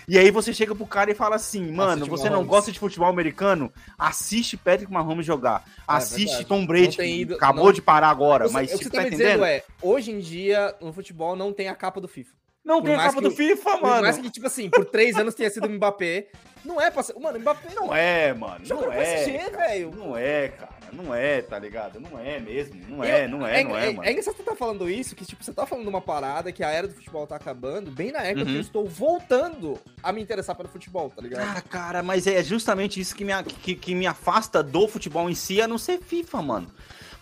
e 0.09 0.17
aí 0.19 0.31
você 0.31 0.55
chega 0.55 0.75
pro 0.75 0.87
cara 0.87 1.11
e 1.11 1.15
fala 1.15 1.37
assim, 1.37 1.71
mano, 1.71 1.93
Assiste 2.05 2.09
você 2.09 2.25
não 2.25 2.37
Mahomes. 2.37 2.49
gosta 2.51 2.73
de 2.73 2.79
futebol 2.79 3.09
americano? 3.11 3.71
Assiste 3.99 4.57
Patrick 4.57 4.91
Mahomes 4.91 5.27
jogar. 5.27 5.63
Assiste 5.87 6.29
verdade. 6.29 6.45
Tom 6.47 6.65
Brady, 6.65 6.97
Não 6.97 7.05
ido- 7.05 7.35
acabou 7.35 7.67
não- 7.67 7.73
de 7.75 7.83
parar 7.83 8.09
agora, 8.09 8.47
Você- 8.49 8.55
mas 8.55 8.73
o 8.73 8.79
que 8.79 8.85
você 8.85 8.91
tá 8.91 9.03
tá 9.03 9.07
entendendo? 9.07 9.19
dizendo 9.27 9.45
é, 9.45 9.63
hoje 9.83 10.11
em 10.13 10.19
dia, 10.19 10.75
no 10.81 10.95
futebol 10.95 11.37
não 11.37 11.53
tem 11.53 11.69
a 11.69 11.75
capa 11.75 12.01
do 12.01 12.09
FIFA. 12.09 12.41
Não 12.65 12.81
Por 12.81 12.87
tem 12.91 12.95
a 12.95 13.13
que 13.13 13.21
do 13.21 13.29
o- 13.29 13.31
FIFA, 13.33 13.71
Por 13.73 13.83
mano. 13.83 14.03
mais 14.03 14.19
que, 14.19 14.31
tipo 14.31 14.47
assim, 14.47 14.71
por 14.71 14.85
três 14.85 15.17
anos 15.17 15.35
tenha 15.35 15.51
sido 15.51 15.67
o 15.67 15.71
Mbappé, 15.71 16.29
não 16.65 16.81
é 16.81 16.91
pra 16.93 17.03
ser... 17.03 17.15
Mano, 17.19 17.37
o 17.39 17.41
Mbappé 17.41 17.75
não 17.75 17.87
Não 17.89 17.95
é, 17.95 18.33
mano. 18.33 18.65
Não 18.69 18.93
é. 18.93 19.25
cara. 19.51 19.69
velho. 19.69 19.91
Não 19.97 20.17
é, 20.17 20.49
cara. 20.49 20.73
Não 20.93 21.13
é, 21.15 21.41
tá 21.43 21.59
ligado? 21.59 21.99
Não 21.99 22.19
é 22.21 22.39
mesmo. 22.39 22.75
Não 22.87 23.03
é, 23.03 23.27
não 23.27 23.45
é, 23.47 23.65
não 23.65 23.77
é, 23.77 23.87
mano. 23.93 24.05
É 24.07 24.13
engraçado 24.13 24.37
você 24.37 24.43
tá 24.43 24.55
falando 24.55 24.89
isso, 24.91 25.17
que 25.17 25.25
tipo, 25.25 25.43
você 25.43 25.53
tá 25.53 25.67
falando 25.67 25.85
de 25.85 25.89
uma 25.91 26.03
parada 26.03 26.53
que 26.53 26.63
a 26.63 26.69
era 26.69 26.87
do 26.87 26.95
futebol 26.95 27.27
tá 27.27 27.35
acabando, 27.35 27.91
bem 27.91 28.13
na 28.13 28.21
época 28.21 28.45
que 28.45 28.51
Uhum. 28.51 28.57
eu 28.57 28.61
estou 28.61 28.87
voltando 28.87 29.81
a 30.03 30.13
me 30.13 30.23
interessar 30.23 30.55
pelo 30.55 30.69
futebol, 30.69 31.09
tá 31.11 31.23
ligado? 31.23 31.57
Ah, 31.57 31.63
cara, 31.63 32.03
mas 32.03 32.27
é 32.27 32.45
justamente 32.45 33.01
isso 33.01 33.17
que 33.17 33.25
me, 33.25 33.33
que, 33.43 33.75
que 33.75 33.95
me 33.95 34.07
afasta 34.07 34.63
do 34.63 34.87
futebol 34.87 35.29
em 35.31 35.35
si, 35.35 35.61
a 35.63 35.67
não 35.67 35.79
ser 35.79 35.99
FIFA, 36.01 36.43
mano. 36.43 36.71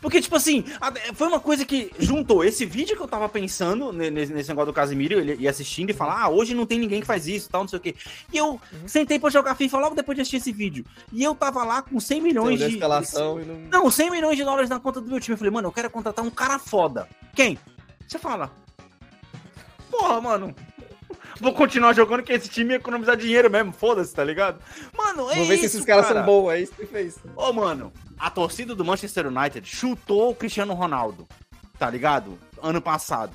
Porque, 0.01 0.21
tipo 0.21 0.35
assim, 0.35 0.65
foi 1.15 1.29
uma 1.29 1.41
coisa 1.41 1.65
que 1.65 1.91
juntou 1.99 2.43
esse 2.43 2.65
vídeo 2.65 2.97
que 2.97 3.03
eu 3.03 3.09
tava 3.09 3.29
pensando 3.29 3.93
ne- 3.93 4.11
nesse, 4.11 4.49
negócio 4.49 4.67
do 4.67 4.73
Casimiro, 4.73 5.21
ele 5.21 5.37
ia 5.39 5.51
assistindo 5.51 5.91
e 5.91 5.93
falar, 5.93 6.23
ah, 6.23 6.29
hoje 6.31 6.55
não 6.55 6.65
tem 6.65 6.79
ninguém 6.79 7.01
que 7.01 7.07
faz 7.07 7.27
isso, 7.27 7.51
tal, 7.51 7.63
não 7.63 7.69
sei 7.69 7.79
o 7.79 7.83
quê. 7.83 7.95
E 8.33 8.37
eu 8.37 8.61
sentei 8.87 9.19
pra 9.19 9.29
jogar 9.29 9.55
FIFA 9.55 9.79
logo 9.79 9.95
depois 9.95 10.17
de 10.17 10.23
assistir 10.23 10.39
esse 10.39 10.53
vídeo. 10.53 10.85
E 11.13 11.23
eu 11.23 11.35
tava 11.35 11.63
lá 11.65 11.83
com 11.83 12.01
100 12.01 12.19
Você 12.19 12.27
milhões 12.27 12.59
de... 12.59 12.67
escalação 12.67 13.41
e 13.41 13.45
não... 13.45 13.83
Não, 13.83 13.91
100 13.91 14.11
milhões 14.11 14.37
de 14.37 14.45
dólares 14.45 14.71
na 14.71 14.81
conta 14.81 15.01
do 15.01 15.09
meu 15.11 15.21
time. 15.21 15.35
Eu 15.35 15.39
falei, 15.39 15.53
mano, 15.53 15.69
eu 15.69 15.73
quero 15.73 15.91
contratar 15.91 16.25
um 16.25 16.31
cara 16.31 16.59
foda. 16.59 17.07
Quem? 17.35 17.59
Você 18.09 18.19
fala. 18.19 18.51
Porra, 19.91 20.21
mano. 20.21 20.55
Vou 21.41 21.53
continuar 21.55 21.93
jogando 21.95 22.23
que 22.23 22.33
esse 22.33 22.49
time 22.49 22.71
ia 22.71 22.77
economizar 22.77 23.17
dinheiro 23.17 23.51
mesmo. 23.51 23.73
Foda-se, 23.73 24.15
tá 24.15 24.25
ligado? 24.25 24.61
Mano, 24.97 25.31
é 25.31 25.37
Vou 25.37 25.47
ver 25.47 25.55
isso, 25.55 25.61
se 25.61 25.67
esses 25.67 25.85
caras 25.85 26.07
cara. 26.07 26.21
são 26.21 26.27
bons, 26.27 26.51
é 26.51 26.61
isso 26.61 26.73
que 26.73 26.87
fez. 26.87 27.19
Ô, 27.37 27.53
mano, 27.53 27.93
a 28.19 28.31
torcida 28.31 28.75
do 28.75 28.85
Manchester 28.85 29.27
United 29.27 29.67
chutou 29.67 30.31
o 30.31 30.35
Cristiano 30.35 30.75
Ronaldo, 30.75 31.27
tá 31.79 31.89
ligado? 31.89 32.39
Ano 32.63 32.81
passado. 32.81 33.33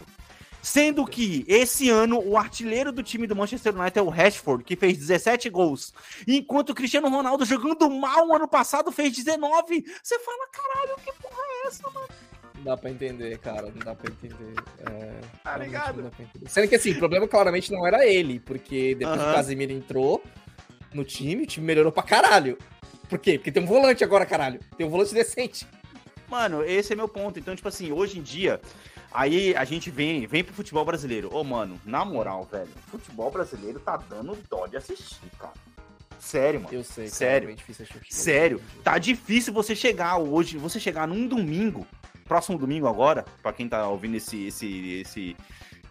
Sendo 0.62 1.06
que 1.06 1.46
esse 1.48 1.92
ano 1.92 2.20
o 2.26 2.36
artilheiro 2.36 2.92
do 2.92 3.04
time 3.04 3.28
do 3.28 3.36
Manchester 3.36 3.76
United 3.76 4.00
é 4.00 4.02
o 4.02 4.10
Rashford, 4.10 4.64
que 4.64 4.76
fez 4.76 4.98
17 4.98 5.48
gols. 5.48 5.94
Enquanto 6.28 6.72
o 6.72 6.74
Cristiano 6.74 7.08
Ronaldo 7.08 7.46
jogando 7.46 7.88
mal 7.88 8.34
ano 8.34 8.48
passado 8.48 8.92
fez 8.92 9.14
19. 9.14 9.86
Você 10.02 10.18
fala, 10.18 10.48
caralho, 10.52 10.96
que 11.04 11.14
porra 11.22 11.38
é 11.38 11.68
essa, 11.68 11.88
mano? 11.92 12.08
Não 12.66 12.72
dá 12.72 12.78
pra 12.78 12.90
entender, 12.90 13.38
cara, 13.38 13.68
não 13.68 13.74
dá 13.86 13.94
pra 13.94 14.12
entender. 14.12 14.56
É, 14.92 15.22
Tá 15.44 15.56
ligado? 15.56 15.98
não 15.98 16.06
dá 16.06 16.10
pra 16.10 16.26
entender. 16.26 16.50
Sendo 16.50 16.68
que 16.68 16.74
assim, 16.74 16.94
o 16.94 16.98
problema 16.98 17.28
claramente 17.28 17.72
não 17.72 17.86
era 17.86 18.08
ele, 18.08 18.40
porque 18.40 18.96
depois 18.96 19.18
que 19.20 19.24
Aham. 19.24 19.32
o 19.32 19.36
Casemiro 19.36 19.72
entrou 19.72 20.24
no 20.92 21.04
time, 21.06 21.44
o 21.44 21.46
time 21.46 21.64
melhorou 21.64 21.92
pra 21.92 22.02
caralho. 22.02 22.58
Por 23.08 23.20
quê? 23.20 23.38
Porque 23.38 23.52
tem 23.52 23.62
um 23.62 23.68
volante 23.68 24.04
agora, 24.04 24.26
caralho. 24.26 24.60
Tem 24.76 24.84
um 24.84 24.90
volante 24.90 25.14
decente. 25.14 25.68
Mano, 26.28 26.64
esse 26.64 26.92
é 26.92 26.96
meu 26.96 27.08
ponto. 27.08 27.38
Então, 27.38 27.56
tipo 27.56 27.68
assim, 27.68 27.92
hoje 27.92 28.18
em 28.18 28.24
dia, 28.24 28.60
aí 29.14 29.56
a 29.56 29.64
gente 29.64 29.92
vem, 29.92 30.26
vem 30.26 30.44
pro 30.44 30.56
futebol 30.56 30.84
brasileiro. 30.84 31.30
Ô, 31.32 31.44
mano, 31.44 31.80
na 31.86 32.04
moral, 32.04 32.46
velho, 32.52 32.68
futebol 32.90 33.30
brasileiro 33.30 33.80
tá 33.80 33.96
dando 33.96 34.36
dó 34.50 34.66
de 34.66 34.76
assistir, 34.76 35.30
cara. 35.38 35.54
Sério, 36.18 36.62
mano. 36.62 36.74
Eu 36.74 36.84
sei, 36.84 37.04
cara, 37.06 37.16
Sério. 37.16 37.46
é 37.46 37.48
bem 37.50 37.56
difícil 37.56 37.84
assistir 37.84 38.00
futebol 38.00 38.24
Sério, 38.24 38.58
dia. 38.58 38.82
tá 38.84 38.98
difícil 38.98 39.54
você 39.54 39.76
chegar 39.76 40.18
hoje, 40.18 40.58
você 40.58 40.80
chegar 40.80 41.08
num 41.08 41.28
domingo, 41.28 41.86
próximo 42.26 42.58
domingo 42.58 42.88
agora, 42.88 43.24
pra 43.42 43.54
quem 43.54 43.70
tá 43.70 43.88
ouvindo 43.88 44.16
esse, 44.16 44.48
esse, 44.48 45.02
esse, 45.02 45.38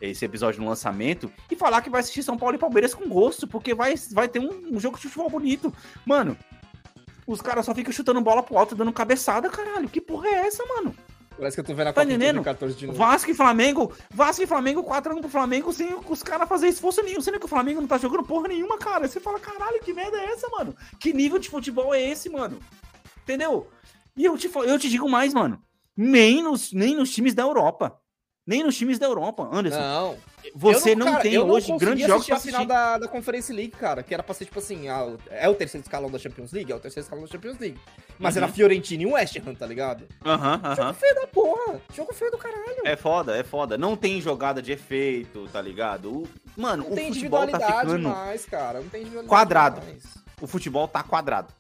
esse 0.00 0.24
episódio 0.24 0.60
no 0.60 0.68
lançamento, 0.68 1.32
e 1.50 1.54
falar 1.54 1.80
que 1.80 1.88
vai 1.88 2.00
assistir 2.00 2.22
São 2.22 2.36
Paulo 2.36 2.56
e 2.56 2.58
Palmeiras 2.58 2.92
com 2.92 3.08
gosto, 3.08 3.46
porque 3.46 3.72
vai, 3.72 3.94
vai 4.10 4.28
ter 4.28 4.40
um, 4.40 4.74
um 4.76 4.80
jogo 4.80 4.98
de 4.98 5.04
futebol 5.04 5.30
bonito. 5.30 5.72
Mano, 6.04 6.36
os 7.24 7.40
caras 7.40 7.64
só 7.64 7.74
ficam 7.74 7.92
chutando 7.92 8.20
bola 8.20 8.42
pro 8.42 8.58
alto, 8.58 8.74
dando 8.74 8.92
cabeçada, 8.92 9.48
caralho. 9.48 9.88
Que 9.88 10.00
porra 10.00 10.28
é 10.28 10.46
essa, 10.46 10.64
mano? 10.66 10.94
Parece 11.36 11.56
que 11.56 11.60
eu 11.60 11.64
tô 11.64 11.74
vendo 11.74 11.88
a 11.88 11.92
Tá 11.92 12.00
Copa 12.00 12.06
de 12.06 12.12
entendendo? 12.12 12.42
2014 12.42 12.76
de 12.76 12.86
novo. 12.86 12.98
Vasco 12.98 13.30
e 13.30 13.34
Flamengo, 13.34 13.92
Vasco 14.10 14.42
e 14.42 14.46
Flamengo 14.46 14.82
4x1 14.84 15.20
pro 15.20 15.28
Flamengo 15.28 15.72
sem 15.72 15.94
os 16.08 16.22
caras 16.22 16.48
fazer 16.48 16.68
esforço 16.68 17.02
nenhum, 17.02 17.20
sendo 17.20 17.38
que 17.38 17.46
o 17.46 17.48
Flamengo 17.48 17.80
não 17.80 17.88
tá 17.88 17.98
jogando 17.98 18.24
porra 18.24 18.48
nenhuma, 18.48 18.76
cara. 18.76 19.06
Você 19.08 19.20
fala, 19.20 19.38
caralho, 19.40 19.80
que 19.80 19.92
merda 19.92 20.16
é 20.16 20.26
essa, 20.26 20.48
mano? 20.48 20.76
Que 20.98 21.12
nível 21.12 21.38
de 21.38 21.48
futebol 21.48 21.94
é 21.94 22.02
esse, 22.02 22.28
mano? 22.28 22.58
Entendeu? 23.22 23.68
E 24.16 24.24
eu 24.24 24.36
te, 24.36 24.50
eu 24.52 24.78
te 24.78 24.88
digo 24.88 25.08
mais, 25.08 25.32
mano. 25.32 25.60
Nem 25.96 26.42
nos, 26.42 26.72
nem 26.72 26.96
nos 26.96 27.10
times 27.12 27.34
da 27.34 27.42
Europa. 27.42 27.98
Nem 28.46 28.62
nos 28.62 28.76
times 28.76 28.98
da 28.98 29.06
Europa, 29.06 29.48
Anderson. 29.50 29.78
Não. 29.80 30.16
você 30.54 30.94
não, 30.94 31.06
cara, 31.06 31.20
tem 31.22 31.32
eu 31.32 31.46
hoje 31.48 31.66
consegui 31.68 31.78
grandes 31.86 32.06
jogos 32.06 32.30
assistir 32.30 32.30
pra 32.30 32.36
a 32.36 32.40
final 32.40 32.60
assistir. 32.60 32.98
da, 33.00 33.06
da 33.06 33.08
Conference 33.08 33.50
League, 33.50 33.70
cara, 33.70 34.02
que 34.02 34.12
era 34.12 34.22
pra 34.22 34.34
ser 34.34 34.44
tipo 34.44 34.58
assim, 34.58 34.86
ah, 34.86 35.16
é 35.30 35.48
o 35.48 35.54
terceiro 35.54 35.82
escalão 35.82 36.10
da 36.10 36.18
Champions 36.18 36.52
League? 36.52 36.70
É 36.70 36.74
o 36.76 36.78
terceiro 36.78 37.04
escalão 37.06 37.24
da 37.24 37.30
Champions 37.30 37.58
League. 37.58 37.80
Mas 38.18 38.36
Uhum. 38.36 38.42
era 38.42 38.52
Fiorentina 38.52 39.02
e 39.02 39.06
West 39.06 39.34
Ham, 39.38 39.54
tá 39.54 39.64
ligado? 39.64 40.06
Aham, 40.26 40.60
aham. 40.62 40.74
Jogo 40.76 40.92
feio 40.92 41.14
da 41.14 41.26
porra. 41.26 41.80
Jogo 41.94 42.12
feio 42.12 42.30
do 42.32 42.36
caralho. 42.36 42.82
É 42.84 42.96
foda, 42.96 43.34
é 43.34 43.42
foda. 43.42 43.78
Não 43.78 43.96
tem 43.96 44.20
jogada 44.20 44.60
de 44.60 44.72
efeito, 44.72 45.48
tá 45.50 45.62
ligado? 45.62 46.12
O- 46.12 46.28
mano, 46.54 46.84
Não 46.84 46.92
o 46.92 46.94
tem 46.94 47.14
futebol 47.14 47.38
tá 47.40 47.44
individualidade 47.46 47.86
ficando. 47.88 48.08
mais, 48.10 48.44
cara. 48.44 48.80
Não 48.82 48.88
tem 48.90 49.00
individualidade 49.00 49.30
Quadrado. 49.40 49.80
mais. 49.86 50.02
O 50.42 50.46
futebol 50.46 50.86
tá 50.86 51.02
quadrado. 51.02 51.50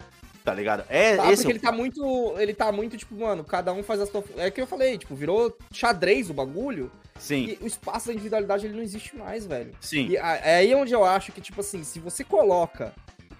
Tá 0.44 0.52
ligado? 0.54 0.84
É 0.90 1.16
Tá, 1.16 1.32
esse. 1.32 1.42
porque 1.42 1.52
ele 1.52 1.58
tá 1.58 1.72
muito. 1.72 2.34
Ele 2.38 2.52
tá 2.54 2.70
muito, 2.70 2.96
tipo, 2.98 3.14
mano, 3.14 3.42
cada 3.42 3.72
um 3.72 3.82
faz 3.82 3.98
a 4.00 4.06
sua. 4.06 4.22
É 4.36 4.50
que 4.50 4.60
eu 4.60 4.66
falei, 4.66 4.98
tipo, 4.98 5.14
virou 5.14 5.56
xadrez 5.72 6.28
o 6.28 6.34
bagulho. 6.34 6.92
Sim, 7.18 7.56
E 7.60 7.64
o 7.64 7.66
espaço 7.66 8.08
da 8.08 8.12
individualidade 8.12 8.66
ele 8.66 8.74
não 8.76 8.82
existe 8.82 9.16
mais, 9.16 9.46
velho. 9.46 9.72
sim. 9.80 10.08
E 10.08 10.16
é 10.16 10.56
aí 10.56 10.74
onde 10.74 10.92
eu 10.92 11.02
acho 11.04 11.32
que, 11.32 11.40
tipo 11.40 11.60
assim, 11.60 11.82
se 11.82 11.98
você 11.98 12.22
coloca 12.24 12.92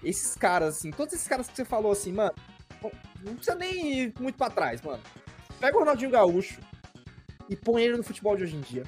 esses 0.03 0.33
caras, 0.35 0.77
assim, 0.77 0.91
todos 0.91 1.13
esses 1.13 1.27
caras 1.27 1.47
que 1.47 1.55
você 1.55 1.65
falou 1.65 1.91
assim, 1.91 2.11
mano, 2.13 2.31
não- 2.81 2.91
não 3.23 3.35
precisa 3.35 3.55
nem 3.55 3.99
ir 3.99 4.13
muito 4.19 4.37
pra 4.37 4.49
trás, 4.49 4.81
mano. 4.81 5.03
Pega 5.59 5.75
o 5.75 5.79
Ronaldinho 5.81 6.09
Gaúcho 6.09 6.59
e 7.49 7.55
põe 7.55 7.83
ele 7.83 7.97
no 7.97 8.03
futebol 8.03 8.35
de 8.35 8.43
hoje 8.43 8.55
em 8.55 8.61
dia. 8.61 8.83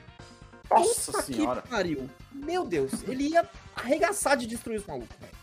Nossa 0.72 1.12
Puta 1.12 1.24
senhora. 1.24 1.62
Que 1.62 1.68
pariu. 1.70 2.10
Meu 2.32 2.66
Deus, 2.66 2.92
ele 3.08 3.28
ia 3.30 3.48
arregaçar 3.76 4.36
de 4.38 4.48
destruir 4.48 4.78
os 4.80 4.86
malucos, 4.86 5.16
velho. 5.20 5.37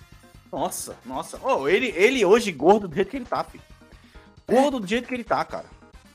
Nossa, 0.55 0.96
nossa. 1.05 1.38
Oh, 1.42 1.68
ele, 1.68 1.88
ele 1.96 2.24
hoje 2.24 2.52
gordo 2.52 2.86
do 2.88 2.94
jeito 2.94 3.11
que 3.11 3.16
ele 3.16 3.24
tá, 3.24 3.42
filho. 3.44 3.62
Gordo 4.48 4.78
do 4.80 4.86
jeito 4.86 5.09
que 5.09 5.14
ele 5.14 5.24
tá, 5.24 5.44
cara. 5.44 5.66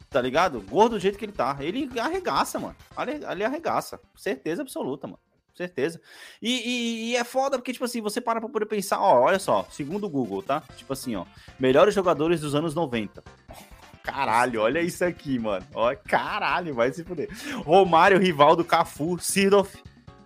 Tá 0.10 0.22
ligado? 0.22 0.62
Gordo 0.62 0.92
do 0.96 1.00
jeito 1.00 1.18
que 1.18 1.26
ele 1.26 1.32
tá. 1.32 1.58
Ele 1.60 2.00
arregaça, 2.00 2.60
mano. 2.60 2.76
Ali 2.96 3.44
arregaça. 3.44 4.00
Certeza 4.16 4.62
absoluta, 4.62 5.08
mano. 5.08 5.20
Certeza. 5.54 6.00
E, 6.42 6.50
e- 6.52 7.10
e 7.12 7.16
é 7.18 7.24
foda 7.26 7.58
porque, 7.58 7.74
tipo 7.74 7.84
assim, 7.84 8.00
você 8.02 8.22
para 8.22 8.40
pra 8.40 8.50
poder 8.50 8.66
pensar, 8.66 9.00
ó, 9.02 9.24
olha 9.24 9.38
só, 9.40 9.68
segundo 9.70 10.06
o 10.06 10.10
Google, 10.10 10.42
tá? 10.42 10.64
Tipo 10.78 10.94
assim, 10.94 11.16
ó, 11.18 11.26
melhores 11.60 11.94
jogadores 11.94 12.40
dos 12.40 12.56
anos 12.56 12.74
90. 12.74 13.22
Caralho, 14.02 14.62
olha 14.62 14.80
isso 14.80 15.04
aqui, 15.04 15.38
mano. 15.38 15.66
Ó, 15.74 15.94
caralho, 16.08 16.74
vai 16.74 16.92
se 16.94 17.04
fuder. 17.04 17.30
Romário, 17.66 18.18
Rivaldo, 18.18 18.64
Cafu, 18.64 19.20
Sidoff, 19.20 19.78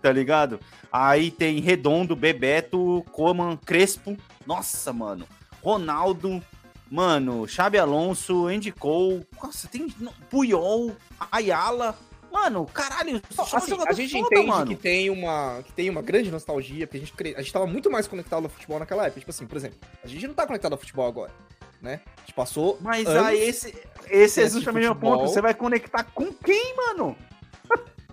tá 0.04 0.12
ligado? 0.12 0.60
Aí 0.92 1.30
tem 1.30 1.60
Redondo, 1.60 2.14
Bebeto, 2.14 3.02
Coman, 3.10 3.56
Crespo. 3.56 4.14
Nossa, 4.46 4.92
mano. 4.92 5.26
Ronaldo, 5.62 6.42
mano, 6.90 7.48
Xabi 7.48 7.78
Alonso, 7.78 8.46
Andy 8.46 8.70
Cole. 8.70 9.26
Nossa, 9.42 9.66
tem 9.66 9.88
Puyol, 10.28 10.94
Ayala. 11.32 11.96
Mano, 12.30 12.66
caralho, 12.66 13.22
só 13.30 13.44
Assim, 13.56 13.72
a 13.86 13.92
gente 13.94 14.12
foda, 14.12 14.26
entende 14.26 14.46
mano. 14.46 14.66
que 14.66 14.74
tem, 14.74 15.08
uma, 15.08 15.62
que 15.64 15.72
tem 15.72 15.88
uma 15.88 16.02
grande 16.02 16.30
nostalgia, 16.30 16.86
porque 16.86 16.98
a 16.98 17.00
gente, 17.00 17.36
a 17.38 17.40
gente 17.40 17.52
tava 17.52 17.66
muito 17.66 17.90
mais 17.90 18.06
conectado 18.06 18.44
ao 18.44 18.50
futebol 18.50 18.78
naquela 18.78 19.06
época. 19.06 19.20
Tipo 19.20 19.30
assim, 19.30 19.46
por 19.46 19.56
exemplo, 19.56 19.78
a 20.02 20.06
gente 20.06 20.26
não 20.26 20.34
tá 20.34 20.46
conectado 20.46 20.72
ao 20.72 20.78
futebol 20.78 21.06
agora, 21.06 21.32
né? 21.80 22.02
A 22.18 22.20
gente 22.20 22.34
passou 22.34 22.76
Mas 22.82 23.08
aí 23.08 23.40
esse, 23.40 23.74
esse 24.10 24.42
é 24.42 24.50
justamente 24.50 24.86
o 24.86 24.94
ponto. 24.94 25.22
Você 25.22 25.40
vai 25.40 25.54
conectar 25.54 26.04
com 26.04 26.30
quem, 26.30 26.76
mano? 26.76 27.16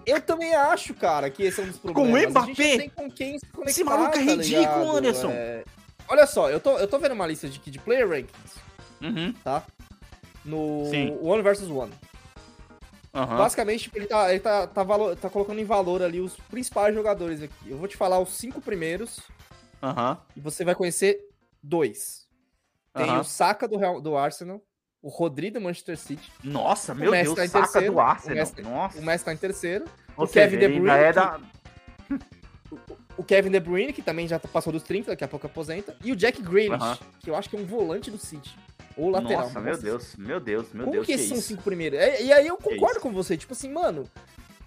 Eu 0.06 0.22
também 0.22 0.54
acho, 0.56 0.94
cara, 0.94 1.30
que 1.30 1.44
esse 1.44 1.60
é 1.60 1.64
um 1.64 1.68
dos 1.68 1.78
problemas. 1.78 2.30
Mbappé? 2.32 2.54
Gente 2.54 2.70
não 2.72 2.78
tem 2.78 2.90
com 2.90 3.12
quem 3.12 3.40
se 3.40 3.46
conectar, 3.48 3.72
Esse 3.72 3.84
maluco 3.84 4.10
é 4.10 4.12
tá 4.14 4.20
ridículo, 4.20 4.60
ligado? 4.60 4.98
Anderson. 4.98 5.30
É, 5.32 5.64
Olha 6.08 6.28
só, 6.28 6.50
eu 6.50 6.60
tô, 6.60 6.78
eu 6.78 6.88
tô 6.88 7.00
vendo 7.00 7.14
uma 7.14 7.26
lista 7.28 7.48
de, 7.48 7.58
de 7.60 7.80
player 7.80 8.08
rankings, 8.10 8.60
Uhum, 9.02 9.34
tá? 9.44 9.64
No 10.44 10.86
Sim. 10.90 11.18
One 11.22 11.42
vs 11.42 11.70
One. 11.70 11.92
aham. 13.14 13.38
Basicamente, 13.38 13.90
ele, 13.94 14.08
tá, 14.08 14.30
ele 14.32 14.40
tá, 14.40 14.68
tá, 14.68 14.84
valor, 14.84 15.16
tá 15.16 15.30
colocando 15.30 15.60
em 15.60 15.66
valor 15.66 16.02
ali 16.02 16.20
os 16.20 16.36
principais 16.50 16.94
jogadores 16.94 17.42
aqui. 17.42 17.54
Eu 17.70 17.78
vou 17.78 17.88
te 17.88 17.96
falar 17.98 18.20
os 18.20 18.34
cinco 18.34 18.60
primeiros 18.62 19.20
Aham. 19.82 20.18
e 20.36 20.40
você 20.42 20.66
vai 20.66 20.76
conhecer 20.76 21.20
dois. 21.64 22.28
Tem 22.94 23.18
o 23.18 23.24
Saka 23.24 23.68
do, 23.68 23.78
Real- 23.78 24.02
do 24.02 24.18
Arsenal, 24.18 24.62
o 25.02 25.10
Rodri 25.10 25.50
do 25.52 25.60
Manchester 25.60 25.98
City, 25.98 26.32
Nossa, 26.44 26.94
meu 26.94 27.12
Deus, 27.12 27.34
tá 27.36 27.46
em 27.46 27.48
saca 27.48 27.68
terceiro, 27.68 27.94
do 27.94 28.00
Arsenal. 28.00 28.36
o 28.36 28.40
Messi- 28.40 28.62
Nossa. 28.62 29.00
o 29.00 29.02
Messi 29.04 29.26
tá 29.26 29.34
em 29.34 29.38
terceiro, 29.38 29.86
Ou 30.16 30.26
o 30.26 30.28
Kevin 30.28 30.56
seja, 30.56 30.58
De 30.60 30.66
ele 30.66 30.80
Bruyne, 30.80 30.98
é 31.04 31.08
que- 31.08 31.14
da... 31.14 31.40
o 33.18 33.24
Kevin 33.24 33.52
De 33.52 33.60
Bruyne, 33.60 33.94
que 33.94 34.02
também 34.02 34.28
já 34.28 34.40
passou 34.40 34.72
dos 34.72 34.84
30, 34.84 35.12
daqui 35.12 35.24
a 35.24 35.28
pouco 35.28 35.46
aposenta, 35.46 35.96
e 36.04 36.12
o 36.12 36.16
Jack 36.16 36.42
Grealish, 36.42 36.82
Aham. 36.84 36.98
que 37.20 37.30
eu 37.30 37.36
acho 37.36 37.50
que 37.50 37.56
é 37.56 37.60
um 37.60 37.66
volante 37.66 38.10
do 38.12 38.18
City. 38.18 38.56
Ou 38.98 39.10
lateral. 39.10 39.44
Nossa, 39.44 39.60
meu. 39.60 39.78
Deus, 39.78 40.16
meu 40.18 40.40
Deus, 40.40 40.68
meu 40.74 40.84
Como 40.86 40.92
Deus, 40.92 41.06
que 41.06 41.14
que 41.14 41.16
esses 41.18 41.30
são 41.30 41.38
isso? 41.38 41.48
cinco 41.48 41.64
primeiros? 41.64 41.98
É, 41.98 42.22
e 42.22 42.32
aí 42.34 42.46
eu 42.46 42.58
concordo 42.58 43.00
com 43.00 43.10
você, 43.12 43.38
tipo 43.38 43.54
assim, 43.54 43.72
mano, 43.72 44.04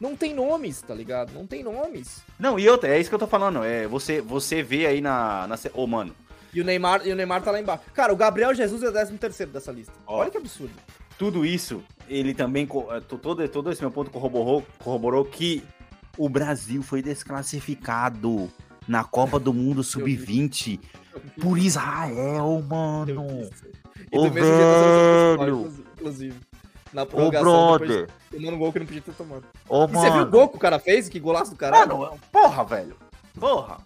não 0.01 0.17
tem 0.17 0.33
nomes, 0.35 0.81
tá 0.81 0.95
ligado? 0.95 1.33
Não 1.33 1.47
tem 1.47 1.63
nomes. 1.63 2.23
Não, 2.39 2.59
e 2.59 2.67
outra, 2.69 2.89
é 2.89 2.99
isso 2.99 3.11
que 3.11 3.15
eu 3.15 3.19
tô 3.19 3.27
falando. 3.27 3.63
É, 3.63 3.87
você, 3.87 4.21
você 4.23 4.63
vê 4.63 4.87
aí 4.87 5.01
na. 5.03 5.47
na... 5.47 5.57
Ô, 5.75 5.87
mano, 5.87 6.15
E 6.55 6.61
o 6.61 6.65
Neymar, 6.65 7.07
e 7.07 7.13
o 7.13 7.17
Neymar 7.17 7.43
tá 7.43 7.51
lá 7.51 7.61
embaixo. 7.61 7.83
Cara, 7.93 8.13
o 8.13 8.17
Gabriel 8.17 8.55
Jesus 8.55 8.83
é 8.83 8.89
o 8.89 8.93
13 8.93 9.13
terceiro 9.19 9.51
dessa 9.53 9.73
lista. 9.73 9.93
Ó. 10.07 10.19
Olha 10.21 10.31
que 10.31 10.37
absurdo. 10.39 10.73
tudo 11.19 11.45
isso, 11.45 11.83
ele 12.09 12.33
também. 12.35 12.67
to- 12.67 13.19
Todo, 13.19 13.49
todo 13.49 13.71
esse 13.73 13.81
meu 13.81 13.91
ponto 13.91 14.11
corroborou, 14.11 14.65
corroborou 14.79 15.25
que 15.25 15.65
o 16.17 16.29
Brasil 16.29 16.83
foi 16.83 17.03
desclassificado 17.03 18.51
na 18.87 19.03
Copa 19.05 19.39
do 19.41 19.53
Mundo 19.53 19.83
Sub-20 19.83 20.79
por 21.41 21.59
Israel, 21.59 22.63
mano. 22.69 23.49
E 24.13 24.19
Ô, 24.19 24.23
seleção 24.33 25.37
velho. 25.39 25.73
inclusive. 25.97 26.35
Na 26.93 27.05
prorrogação, 27.05 27.73
depois 27.73 27.91
brother. 27.91 28.09
tomando 28.31 28.55
um 28.55 28.59
gol 28.59 28.73
que 28.73 28.79
não 28.79 28.87
podia 28.87 29.03
ter 29.03 29.15
tomado. 29.15 29.45
Ô, 29.69 29.85
E 29.85 29.89
você 29.89 30.11
viu 30.11 30.23
o 30.23 30.27
gol 30.27 30.49
que 30.49 30.57
o 30.57 30.61
cara 30.61 30.79
fez? 30.79 31.09
Que 31.09 31.19
golaço 31.19 31.51
do 31.51 31.57
caralho? 31.57 31.99
Mano, 31.99 32.21
porra, 32.31 32.63
velho. 32.65 32.97
Porra. 33.39 33.79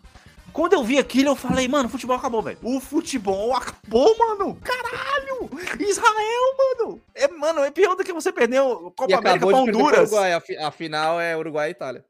Quando 0.58 0.72
eu 0.72 0.82
vi 0.82 0.98
aquilo, 0.98 1.28
eu 1.28 1.36
falei, 1.36 1.68
mano, 1.68 1.86
o 1.86 1.88
futebol 1.88 2.16
acabou, 2.16 2.42
velho. 2.42 2.58
O 2.64 2.80
futebol 2.80 3.54
acabou, 3.54 4.12
mano. 4.18 4.56
Caralho! 4.56 5.48
Israel, 5.78 6.56
mano. 6.58 7.00
É, 7.14 7.28
mano, 7.28 7.60
é 7.62 7.70
pior 7.70 7.94
do 7.94 8.02
que 8.02 8.12
você 8.12 8.32
perder 8.32 8.60
o 8.62 8.90
Copa 8.90 9.12
e 9.12 9.14
América 9.14 9.46
pra 9.46 9.56
Honduras. 9.56 10.10
Uruguai. 10.10 10.32
A, 10.32 10.40
fi- 10.40 10.56
a 10.56 10.70
final 10.72 11.20
é 11.20 11.36
Uruguai 11.36 11.68
e 11.68 11.70
Itália. 11.70 12.04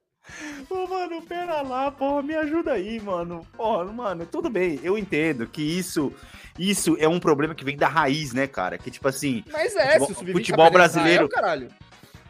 Ô, 0.71 0.87
mano, 0.87 1.21
pera 1.21 1.61
lá, 1.61 1.91
porra, 1.91 2.23
me 2.23 2.35
ajuda 2.37 2.73
aí, 2.73 2.99
mano. 3.01 3.47
Porra, 3.55 3.85
mano, 3.85 4.25
tudo 4.25 4.49
bem, 4.49 4.81
eu 4.83 4.97
entendo 4.97 5.47
que 5.47 5.61
isso, 5.63 6.11
isso 6.59 6.97
é 6.99 7.07
um 7.09 7.21
problema 7.21 7.55
que 7.55 7.65
vem 7.67 7.77
da 7.77 7.89
raiz, 7.89 8.33
né, 8.33 8.47
cara? 8.47 8.79
Que, 8.79 8.91
tipo 8.91 9.09
assim, 9.09 9.45
Mas 9.53 9.77
é, 9.77 9.99
Futebol- 9.99 10.07
se 10.07 10.13
o 10.13 10.17
sub-20 10.17 10.33
futebol 10.33 10.65
perdendo 10.71 10.73
brasileiro- 10.79 11.25
Israel, 11.27 11.29
caralho. 11.29 11.69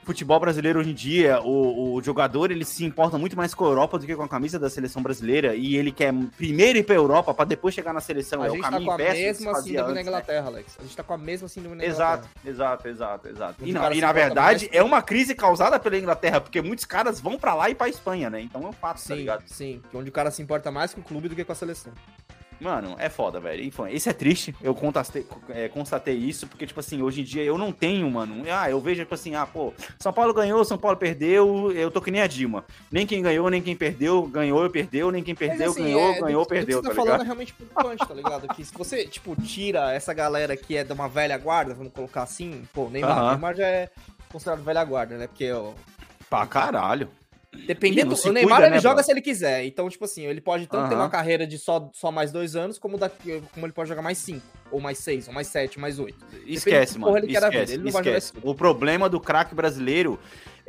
Futebol 0.09 0.41
brasileiro 0.41 0.81
hoje 0.81 0.91
em 0.91 0.95
dia, 0.95 1.39
o, 1.43 1.93
o 1.95 2.03
jogador, 2.03 2.51
ele 2.51 2.65
se 2.65 2.83
importa 2.83 3.19
muito 3.19 3.37
mais 3.37 3.53
com 3.53 3.67
a 3.67 3.69
Europa 3.69 3.99
do 3.99 4.07
que 4.07 4.17
com 4.17 4.23
a 4.23 4.29
camisa 4.29 4.59
da 4.59 4.71
seleção 4.71 5.03
brasileira, 5.03 5.55
e 5.55 5.77
ele 5.77 5.93
quer 5.93 6.15
primeiro 6.37 6.79
ir 6.79 6.83
pra 6.83 6.95
Europa 6.95 7.35
pra 7.35 7.45
depois 7.45 7.75
chegar 7.75 7.93
na 7.93 8.01
seleção. 8.01 8.41
a 8.43 8.47
é 8.47 8.49
o 8.51 8.53
gente 8.55 8.63
tá 8.63 8.81
com 8.81 8.91
a 8.91 8.97
mesma 8.97 9.55
síndrome 9.55 9.75
na 9.75 9.83
antes, 9.83 9.95
né? 9.95 10.01
Inglaterra, 10.01 10.47
Alex. 10.47 10.77
A 10.79 10.83
gente 10.83 10.97
tá 10.97 11.03
com 11.03 11.13
a 11.13 11.19
mesma 11.19 11.47
síndrome 11.49 11.77
na 11.77 11.85
Exato, 11.85 12.27
Inglaterra. 12.27 12.51
exato, 12.55 12.89
exato, 12.89 13.29
exato. 13.29 13.55
Onde 13.61 13.69
E, 13.71 13.73
o 13.73 13.75
não, 13.75 13.83
cara 13.83 13.95
e 13.95 14.01
na 14.01 14.13
verdade 14.13 14.65
mais- 14.67 14.77
é 14.77 14.83
uma 14.83 15.03
crise 15.03 15.35
causada 15.35 15.79
pela 15.79 15.99
Inglaterra, 15.99 16.41
porque 16.41 16.63
muitos 16.63 16.87
caras 16.87 17.21
vão 17.21 17.39
pra 17.39 17.55
lá 17.55 17.69
e 17.69 17.75
pra 17.75 17.89
Espanha, 17.89 18.31
né? 18.31 18.41
Então 18.41 18.63
é 18.63 18.67
um 18.69 18.73
fato, 18.73 18.97
tá 18.97 19.03
Sim, 19.03 19.15
ligado? 19.15 19.43
sim. 19.47 19.83
que 19.91 19.97
Onde 19.97 20.09
o 20.09 20.13
cara 20.13 20.31
se 20.31 20.41
importa 20.41 20.71
mais 20.71 20.95
com 20.95 21.03
o 21.03 21.05
clube 21.05 21.29
do 21.29 21.37
que 21.37 21.45
com 21.45 21.53
a 21.53 21.55
seleção. 21.55 21.93
Mano, 22.61 22.97
é 22.99 23.09
foda, 23.09 23.39
velho. 23.39 23.63
Enfim, 23.63 23.89
Isso 23.91 24.09
é 24.09 24.13
triste. 24.13 24.55
Eu 24.61 24.75
constatei, 24.75 25.25
é, 25.51 25.69
constatei 25.69 26.15
isso, 26.17 26.47
porque, 26.47 26.67
tipo 26.67 26.81
assim, 26.81 27.01
hoje 27.03 27.21
em 27.21 27.25
dia 27.25 27.43
eu 27.43 27.57
não 27.57 27.71
tenho, 27.71 28.11
mano. 28.11 28.43
Ah, 28.51 28.69
eu 28.71 28.81
vejo, 28.81 29.03
tipo 29.03 29.15
assim, 29.15 29.35
ah, 29.35 29.47
pô, 29.47 29.73
São 29.99 30.13
Paulo 30.13 30.35
ganhou, 30.35 30.65
São 30.65 30.77
Paulo 30.77 30.97
perdeu, 30.97 31.71
eu 31.73 31.91
tô 31.91 32.01
que 32.01 32.11
nem 32.11 32.21
a 32.21 32.27
Dilma. 32.27 32.65
Nem 32.91 33.07
quem 33.07 33.23
ganhou, 33.23 33.49
nem 33.49 33.63
quem 33.63 33.77
perdeu, 33.77 34.23
ganhou 34.27 34.67
e 34.67 34.71
perdeu, 34.71 35.11
nem 35.13 35.23
quem 35.23 35.35
perdeu, 35.35 35.69
Mas, 35.69 35.77
assim, 35.77 35.83
ganhou, 35.85 36.01
é, 36.11 36.21
ganhou, 36.21 36.43
do- 36.43 36.47
do 36.47 36.49
perdeu, 36.49 36.83
que 36.83 36.89
tá 36.89 36.89
você 36.89 36.89
tá 36.89 36.95
falando 36.95 37.09
é 37.09 37.13
ligado? 37.13 37.27
realmente 37.27 37.53
preocupante, 37.55 38.07
tá 38.09 38.15
ligado? 38.15 38.49
Que 38.55 38.65
se 38.65 38.75
você, 38.75 39.07
tipo, 39.07 39.37
tira 39.37 39.93
essa 39.93 40.13
galera 40.13 40.57
que 40.57 40.77
é 40.77 40.83
de 40.85 40.93
uma 40.93 41.09
velha 41.09 41.39
guarda, 41.39 41.75
vamos 41.75 41.93
colocar 41.93 42.23
assim, 42.23 42.67
pô, 42.75 42.89
Neymar, 42.89 43.11
Aham. 43.19 43.27
o 43.27 43.31
Neymar 43.31 43.55
já 43.57 43.67
é 43.67 43.89
considerado 44.31 44.63
velha 44.65 44.85
guarda, 44.85 45.17
né? 45.17 45.27
Porque, 45.27 45.51
ó, 45.53 45.73
Pra 46.29 46.47
caralho. 46.47 47.09
Dependendo, 47.67 48.15
o 48.15 48.33
Neymar 48.33 48.57
cuida, 48.57 48.67
ele 48.67 48.77
né, 48.77 48.81
joga 48.81 49.03
se 49.03 49.11
ele 49.11 49.21
quiser. 49.21 49.65
Então, 49.65 49.89
tipo 49.89 50.05
assim, 50.05 50.25
ele 50.25 50.41
pode 50.41 50.67
tanto 50.67 50.89
ter 50.89 50.95
uma 50.95 51.09
carreira 51.09 51.47
de 51.47 51.59
só, 51.59 51.91
só 51.93 52.11
mais 52.11 52.31
dois 52.33 52.57
anos, 52.57 52.79
como, 52.79 52.99
daqui, 52.99 53.43
como 53.53 53.67
ele 53.67 53.73
pode 53.73 53.89
jogar 53.89 54.03
mais 54.03 54.19
cinco, 54.19 54.47
ou 54.71 54.81
mais 54.81 54.99
seis, 54.99 55.29
ou 55.29 55.35
mais 55.35 55.47
sete, 55.47 55.79
ou 55.79 55.83
mais 55.83 55.99
oito. 55.99 56.25
Esquece, 56.47 56.95
que 56.95 56.99
mano. 56.99 57.19
Esquece, 57.19 57.73
ele 57.75 57.85
não 57.85 57.93
vai 57.93 58.05
jogar 58.05 58.19
esquece. 58.19 58.33
O 58.43 58.55
problema 58.55 59.09
do 59.09 59.21
craque 59.21 59.55
brasileiro 59.55 60.19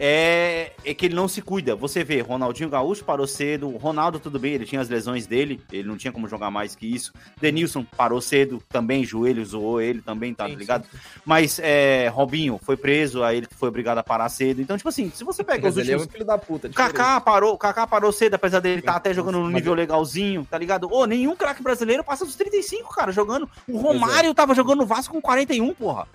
é, 0.01 0.71
é 0.85 0.93
que 0.93 1.07
ele 1.07 1.15
não 1.15 1.27
se 1.27 1.41
cuida. 1.41 1.75
Você 1.75 2.05
vê, 2.05 2.21
Ronaldinho 2.21 2.69
Gaúcho 2.69 3.03
parou 3.03 3.27
cedo, 3.27 3.67
Ronaldo, 3.75 4.17
tudo 4.17 4.39
bem, 4.39 4.53
ele 4.53 4.65
tinha 4.65 4.79
as 4.79 4.87
lesões 4.87 5.27
dele, 5.27 5.61
ele 5.69 5.89
não 5.89 5.97
tinha 5.97 6.13
como 6.13 6.25
jogar 6.25 6.49
mais 6.49 6.73
que 6.73 6.87
isso. 6.87 7.11
Denilson 7.41 7.83
parou 7.83 8.21
cedo, 8.21 8.63
também, 8.69 9.03
joelho 9.03 9.45
zoou 9.45 9.81
ele 9.81 10.01
também, 10.01 10.33
tá 10.33 10.47
Sim, 10.47 10.55
ligado? 10.55 10.85
sim. 10.89 10.97
Mas 11.25 11.59
é, 11.61 12.07
Robinho 12.07 12.57
foi 12.63 12.77
preso, 12.77 13.21
aí 13.23 13.39
ele 13.39 13.47
foi 13.51 13.67
obrigado 13.67 13.97
a 13.97 14.03
parar 14.03 14.29
cedo. 14.29 14.61
Então, 14.61 14.77
tipo 14.77 14.87
assim, 14.87 15.11
se 15.13 15.25
você 15.25 15.43
pega 15.43 15.63
Mas 15.63 15.75
os 15.75 15.81
ele 15.81 15.91
é 15.91 15.95
um 15.97 15.99
últimos. 15.99 16.13
filho 16.13 16.25
da 16.25 16.37
puta. 16.37 16.67
O 16.67 16.69
diferente. 16.69 16.93
Kaká 16.93 17.19
parou, 17.19 17.57
Kaká 17.57 17.85
parou 17.85 18.13
cedo, 18.13 18.35
apesar 18.35 18.61
dele 18.61 18.79
estar 18.79 18.95
até 18.95 19.13
jogando 19.13 19.39
no 19.39 19.49
nível 19.49 19.73
legalzinho, 19.73 20.47
tá 20.49 20.57
ligado? 20.57 20.87
Ô, 20.89 21.05
nenhum 21.05 21.35
craque 21.35 21.61
brasileiro 21.61 22.05
passa 22.05 22.23
dos 22.23 22.37
35, 22.37 22.95
cara, 22.95 23.11
jogando. 23.11 23.49
O 23.67 23.77
é. 23.77 23.81
Romário 23.81 24.33
tava 24.33 24.55
jogando 24.55 24.77
no 24.79 24.85
Vasco 24.85 25.13
com 25.13 25.21
41, 25.21 25.73
porra. 25.73 26.07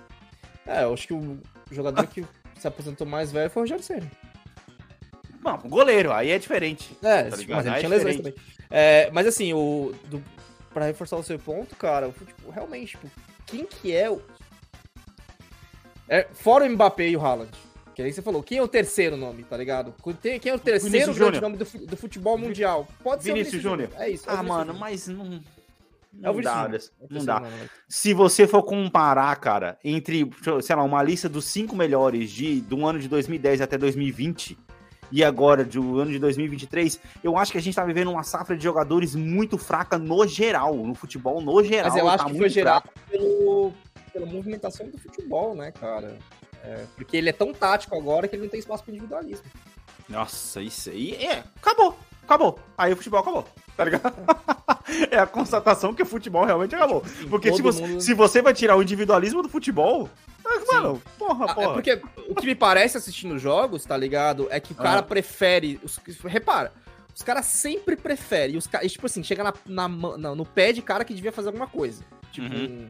É, 0.67 0.85
eu 0.85 0.95
acho 0.95 1.07
que 1.07 1.13
o 1.13 1.39
jogador 1.71 2.07
que 2.07 2.25
se 2.59 2.67
aposentou 2.69 3.07
mais 3.07 3.31
velho 3.33 3.51
foi 3.51 3.61
o 3.61 3.65
Rogério 3.65 3.83
Ceni. 3.85 4.11
Não, 5.43 5.59
goleiro, 5.59 6.13
aí 6.13 6.31
é 6.31 6.39
diferente. 6.39 6.97
É, 7.03 7.25
Tá 7.25 7.37
tipo, 7.37 7.53
mas 7.53 7.67
ele 7.67 7.75
Ah, 7.75 7.77
é 7.77 7.81
tinha 7.81 7.91
lesões 7.91 8.17
diferente. 8.17 8.37
também. 8.41 8.69
É, 8.71 9.11
mas 9.13 9.27
assim, 9.27 9.53
o. 9.53 9.93
Do, 10.07 10.23
pra 10.73 10.87
reforçar 10.87 11.17
o 11.17 11.23
seu 11.23 11.39
ponto, 11.39 11.77
cara, 11.77 12.09
o 12.09 12.13
futebol, 12.13 12.51
realmente, 12.51 12.93
tipo, 12.93 13.11
quem 13.47 13.65
que 13.67 13.95
é 13.95 14.11
o. 14.11 14.21
É, 16.09 16.27
fora 16.33 16.65
o 16.65 16.71
Mbappé 16.71 17.09
e 17.09 17.17
o 17.17 17.21
Haaland. 17.25 17.51
Que 17.95 18.03
aí 18.03 18.13
você 18.13 18.21
falou, 18.23 18.43
quem 18.43 18.59
é 18.59 18.63
o 18.63 18.67
terceiro 18.67 19.17
nome, 19.17 19.45
tá 19.45 19.57
ligado? 19.57 19.95
Quem 20.21 20.41
quem 20.41 20.51
é 20.51 20.55
o 20.55 20.59
terceiro 20.59 20.91
Vinícius 20.93 21.17
grande 21.17 21.37
Júnior. 21.37 21.43
nome 21.43 21.57
do, 21.57 21.87
do 21.87 21.97
futebol 21.97 22.37
mundial? 22.37 22.89
Pode 23.05 23.23
ser 23.23 23.33
Vinícius 23.33 23.61
o 23.61 23.61
Júnior. 23.63 23.91
É 23.97 24.09
isso. 24.11 24.29
é 24.29 24.33
o 24.33 24.33
Ah, 24.33 24.37
Vinícius 24.39 24.49
mano, 24.59 24.73
Júnior. 24.73 24.81
mas 24.81 25.07
não. 25.09 25.41
É 26.23 26.31
o 26.31 26.33
Não 26.33 26.33
Vinícius 26.33 26.45
dá, 26.45 26.53
Júnior. 26.53 26.67
Anderson, 26.69 26.93
É 27.01 27.05
o 27.05 27.15
não 27.15 27.25
dá. 27.25 27.43
Se 27.89 28.15
você 28.15 28.47
for 28.47 28.63
comparar, 28.63 29.35
cara, 29.37 29.79
entre, 29.85 30.31
sei 30.63 30.77
lá, 30.77 30.83
uma 30.83 31.03
lista 31.03 31.29
dos 31.29 31.45
cinco 31.45 31.75
melhores 31.77 32.31
de, 32.31 32.61
do 32.61 32.87
ano 32.87 32.99
de 32.99 33.09
2010 33.09 33.61
até 33.61 33.77
2020 33.79 34.59
e 35.13 35.23
agora 35.23 35.65
do 35.65 36.01
ano 36.01 36.11
de 36.11 36.19
2023, 36.19 36.99
eu 37.23 37.37
acho 37.37 37.53
que 37.53 37.59
a 37.59 37.61
gente 37.61 37.75
tá 37.75 37.85
vivendo 37.85 38.11
uma 38.11 38.23
safra 38.23 38.57
de 38.57 38.65
jogadores 38.65 39.15
muito 39.15 39.57
fraca 39.57 39.99
no 39.99 40.27
geral, 40.27 40.75
no 40.75 40.95
futebol 40.95 41.41
no 41.41 41.63
geral. 41.63 41.91
Mas 41.91 42.01
eu 42.01 42.09
acho 42.09 42.25
tá 42.25 42.31
que 42.31 42.37
foi 42.37 42.51
fraco. 42.51 42.89
pelo, 43.11 43.73
pela 44.13 44.27
movimentação 44.27 44.89
do 44.89 44.99
futebol, 44.99 45.55
né, 45.55 45.71
cara? 45.73 46.19
É, 46.65 46.85
porque 46.97 47.17
ele 47.17 47.29
é 47.29 47.33
tão 47.33 47.53
tático 47.53 47.95
agora 47.95 48.27
que 48.27 48.35
ele 48.35 48.45
não 48.45 48.51
tem 48.51 48.59
espaço 48.59 48.83
para 48.83 48.93
individualismo. 48.93 49.45
Nossa, 50.09 50.63
isso 50.63 50.91
aí 50.91 51.15
é. 51.15 51.45
Acabou, 51.57 51.97
acabou. 52.25 52.59
Aí 52.77 52.93
o 52.93 52.97
futebol 52.97 53.21
acabou, 53.21 53.47
tá 53.77 53.85
ligado? 53.85 54.15
é 55.11 55.19
a 55.19 55.27
constatação 55.27 55.95
que 55.95 56.03
o 56.03 56.07
futebol 56.07 56.45
realmente 56.45 56.75
acabou. 56.75 57.03
Porque 57.31 57.53
se 57.53 57.63
você, 57.63 57.87
mundo- 57.87 58.01
se 58.01 58.15
você 58.15 58.43
vai 58.43 58.53
tirar 58.55 58.77
o 58.77 58.83
individualismo 58.83 59.43
do 59.43 59.49
futebol, 59.49 60.09
mano, 60.73 61.01
porra, 61.19 61.47
Ah, 61.49 61.55
porra. 61.55 61.67
É 61.67 61.73
porque 61.73 62.03
o 62.29 62.35
que 62.35 62.47
me 62.47 62.55
parece 62.55 62.97
assistindo 62.97 63.39
jogos, 63.39 63.85
tá 63.85 63.97
ligado? 63.97 64.47
É 64.51 64.61
que 64.61 64.73
o 64.73 64.77
cara 64.77 65.01
Ah. 65.01 65.03
prefere. 65.03 65.81
Os, 65.83 65.99
repara, 66.25 66.73
os 67.15 67.23
caras 67.23 67.47
sempre 67.47 67.97
preferem. 67.97 68.57
Os, 68.57 68.69
tipo 68.89 69.07
assim, 69.07 69.23
chega 69.23 69.43
na, 69.45 69.55
na 69.67 69.89
na- 69.89 70.35
no 70.35 70.45
pé 70.45 70.73
de 70.73 70.83
cara 70.83 71.05
que 71.05 71.15
devia 71.15 71.33
fazer 71.33 71.49
alguma 71.49 71.67
coisa. 71.67 72.05
Tipo 72.33 72.47
Uhum. 72.55 72.63
um, 72.65 72.89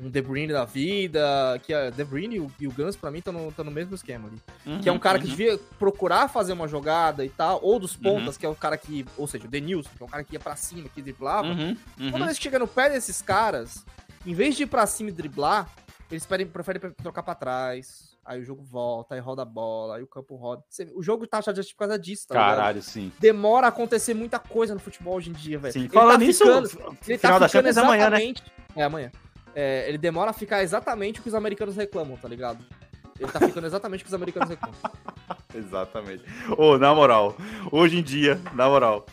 um 0.00 0.10
De 0.10 0.22
Bruyne 0.22 0.52
da 0.52 0.64
vida. 0.64 1.60
Que 1.62 1.74
a 1.74 1.90
De 1.90 2.04
Bruyne 2.04 2.50
e 2.58 2.66
o, 2.66 2.72
Gans, 2.72 2.96
pra 2.96 3.10
mim, 3.10 3.18
estão 3.18 3.32
no, 3.32 3.52
no 3.56 3.70
mesmo 3.70 3.94
esquema 3.94 4.28
ali. 4.28 4.38
Uhum, 4.66 4.80
que 4.80 4.88
é 4.88 4.92
um 4.92 4.98
cara 4.98 5.18
que 5.18 5.24
uhum. 5.24 5.30
devia 5.30 5.58
procurar 5.78 6.28
fazer 6.28 6.52
uma 6.52 6.66
jogada 6.66 7.24
e 7.24 7.28
tal. 7.28 7.60
Ou 7.62 7.78
dos 7.78 7.94
pontas, 7.96 8.36
que 8.36 8.46
é 8.46 8.48
o 8.48 8.54
cara 8.54 8.76
que. 8.76 9.04
Ou 9.16 9.26
seja, 9.26 9.46
o 9.46 9.48
Denilson, 9.48 9.90
que 9.96 10.02
é 10.02 10.06
um 10.06 10.08
cara 10.08 10.24
que 10.24 10.34
ia 10.34 10.40
pra 10.40 10.56
cima, 10.56 10.88
que 10.88 11.02
driblava. 11.02 11.48
Uhum, 11.48 11.76
uhum. 11.98 12.10
Toda 12.10 12.24
vez 12.24 12.36
que 12.38 12.44
chega 12.44 12.58
no 12.58 12.68
pé 12.68 12.90
desses 12.90 13.20
caras, 13.20 13.84
em 14.24 14.34
vez 14.34 14.56
de 14.56 14.64
ir 14.64 14.66
pra 14.66 14.86
cima 14.86 15.10
e 15.10 15.12
driblar, 15.12 15.68
eles 16.10 16.26
preferem, 16.26 16.46
preferem 16.46 16.92
trocar 17.02 17.22
pra 17.22 17.34
trás. 17.34 18.10
Aí 18.24 18.40
o 18.40 18.44
jogo 18.44 18.62
volta, 18.62 19.14
aí 19.14 19.20
roda 19.20 19.42
a 19.42 19.46
bola, 19.46 19.96
aí 19.96 20.02
o 20.02 20.06
campo 20.06 20.36
roda. 20.36 20.62
O 20.94 21.02
jogo 21.02 21.26
tá 21.26 21.40
chateado 21.40 21.66
por 21.68 21.76
causa 21.76 21.98
disso, 21.98 22.28
tá 22.28 22.34
ligado? 22.34 22.56
Caralho, 22.56 22.82
sim. 22.82 23.10
Demora 23.18 23.66
a 23.66 23.70
acontecer 23.70 24.14
muita 24.14 24.38
coisa 24.38 24.74
no 24.74 24.78
futebol 24.78 25.14
hoje 25.16 25.30
em 25.30 25.32
dia, 25.32 25.58
velho. 25.58 25.72
Sim, 25.72 25.80
Ele 25.80 25.88
falando 25.88 26.20
tá 26.20 26.26
nisso, 26.26 26.44
ficando- 26.44 26.98
ele 27.08 27.18
final 27.18 27.32
tá 27.34 27.38
da 27.38 27.48
Champions 27.48 27.76
é 27.76 27.80
amanhã, 27.80 28.10
né? 28.10 28.34
É, 28.76 28.82
amanhã. 28.84 29.10
É, 29.54 29.88
ele 29.88 29.98
demora 29.98 30.30
a 30.30 30.34
ficar 30.34 30.62
exatamente 30.62 31.20
o 31.20 31.22
que 31.22 31.28
os 31.28 31.34
americanos 31.34 31.76
reclamam, 31.76 32.16
tá 32.16 32.28
ligado? 32.28 32.64
Ele 33.18 33.30
tá 33.30 33.38
ficando 33.38 33.66
exatamente 33.66 34.00
o 34.00 34.04
que 34.04 34.08
os 34.08 34.14
americanos 34.14 34.48
reclamam. 34.48 34.78
Exatamente. 35.54 36.24
Ô, 36.56 36.78
na 36.78 36.94
moral, 36.94 37.36
hoje 37.70 37.98
em 37.98 38.02
dia, 38.02 38.40
na 38.54 38.66
moral, 38.68 39.04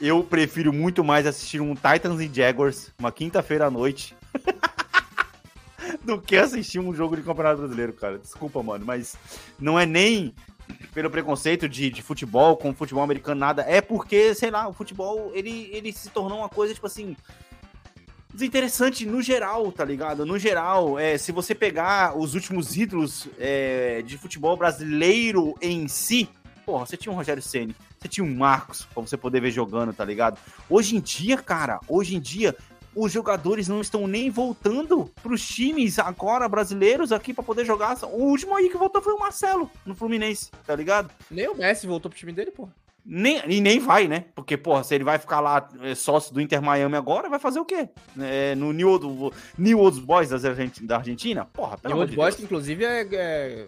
eu 0.00 0.24
prefiro 0.24 0.72
muito 0.72 1.04
mais 1.04 1.26
assistir 1.26 1.60
um 1.60 1.74
Titans 1.74 2.20
e 2.20 2.30
Jaguars 2.32 2.90
uma 2.98 3.12
quinta-feira 3.12 3.66
à 3.66 3.70
noite 3.70 4.16
do 6.02 6.20
que 6.20 6.36
assistir 6.36 6.80
um 6.80 6.92
jogo 6.92 7.16
de 7.16 7.22
Campeonato 7.22 7.58
Brasileiro, 7.58 7.92
cara. 7.92 8.18
Desculpa, 8.18 8.62
mano, 8.62 8.84
mas 8.84 9.16
não 9.58 9.78
é 9.78 9.86
nem 9.86 10.34
pelo 10.92 11.10
preconceito 11.10 11.68
de, 11.68 11.90
de 11.90 12.02
futebol 12.02 12.56
com 12.56 12.74
futebol 12.74 13.02
americano, 13.02 13.40
nada. 13.40 13.62
É 13.62 13.80
porque, 13.80 14.34
sei 14.34 14.50
lá, 14.50 14.66
o 14.68 14.72
futebol, 14.72 15.30
ele, 15.34 15.70
ele 15.72 15.92
se 15.92 16.10
tornou 16.10 16.38
uma 16.38 16.48
coisa, 16.48 16.74
tipo 16.74 16.86
assim, 16.86 17.16
desinteressante 18.34 19.06
no 19.06 19.22
geral, 19.22 19.70
tá 19.70 19.84
ligado? 19.84 20.26
No 20.26 20.38
geral, 20.38 20.98
é, 20.98 21.16
se 21.16 21.30
você 21.30 21.54
pegar 21.54 22.18
os 22.18 22.34
últimos 22.34 22.76
ídolos 22.76 23.28
é, 23.38 24.02
de 24.02 24.18
futebol 24.18 24.56
brasileiro 24.56 25.54
em 25.62 25.86
si, 25.86 26.28
porra, 26.66 26.84
você 26.84 26.96
tinha 26.96 27.12
um 27.12 27.16
Rogério 27.16 27.42
Ceni, 27.42 27.76
você 27.98 28.08
tinha 28.08 28.24
um 28.24 28.34
Marcos, 28.34 28.86
pra 28.92 29.02
você 29.02 29.16
poder 29.16 29.40
ver 29.40 29.52
jogando, 29.52 29.92
tá 29.92 30.04
ligado? 30.04 30.38
Hoje 30.68 30.96
em 30.96 31.00
dia, 31.00 31.36
cara, 31.38 31.78
hoje 31.88 32.16
em 32.16 32.20
dia, 32.20 32.56
os 32.94 33.12
jogadores 33.12 33.68
não 33.68 33.80
estão 33.80 34.06
nem 34.06 34.30
voltando 34.30 35.10
pros 35.22 35.46
times 35.46 35.98
agora 36.00 36.48
brasileiros 36.48 37.12
aqui 37.12 37.32
pra 37.32 37.42
poder 37.42 37.64
jogar. 37.64 37.96
O 38.04 38.24
último 38.24 38.56
aí 38.56 38.68
que 38.68 38.76
voltou 38.76 39.00
foi 39.00 39.14
o 39.14 39.18
Marcelo, 39.18 39.70
no 39.86 39.94
Fluminense, 39.94 40.50
tá 40.66 40.74
ligado? 40.74 41.08
Nem 41.30 41.48
o 41.48 41.56
Messi 41.56 41.86
voltou 41.86 42.10
pro 42.10 42.18
time 42.18 42.32
dele, 42.32 42.50
pô. 42.50 42.68
Nem, 43.06 43.42
e 43.48 43.60
nem 43.60 43.78
vai, 43.78 44.08
né? 44.08 44.24
Porque, 44.34 44.56
porra, 44.56 44.82
se 44.82 44.94
ele 44.94 45.04
vai 45.04 45.18
ficar 45.18 45.40
lá 45.40 45.68
é, 45.82 45.94
sócio 45.94 46.32
do 46.32 46.40
Inter 46.40 46.62
Miami 46.62 46.96
agora, 46.96 47.28
vai 47.28 47.38
fazer 47.38 47.60
o 47.60 47.64
quê? 47.64 47.88
É, 48.18 48.54
no 48.54 48.72
New 48.72 48.88
Old, 48.88 49.36
New 49.58 49.78
Old 49.80 50.00
Boys 50.00 50.30
da 50.30 50.96
Argentina? 50.96 51.44
Porra, 51.52 51.76
pelo 51.76 51.92
amor 51.94 52.00
Old 52.02 52.10
de 52.12 52.16
Boys, 52.16 52.34
Deus. 52.36 52.44
inclusive 52.44 52.84
é, 52.84 53.06
é 53.12 53.66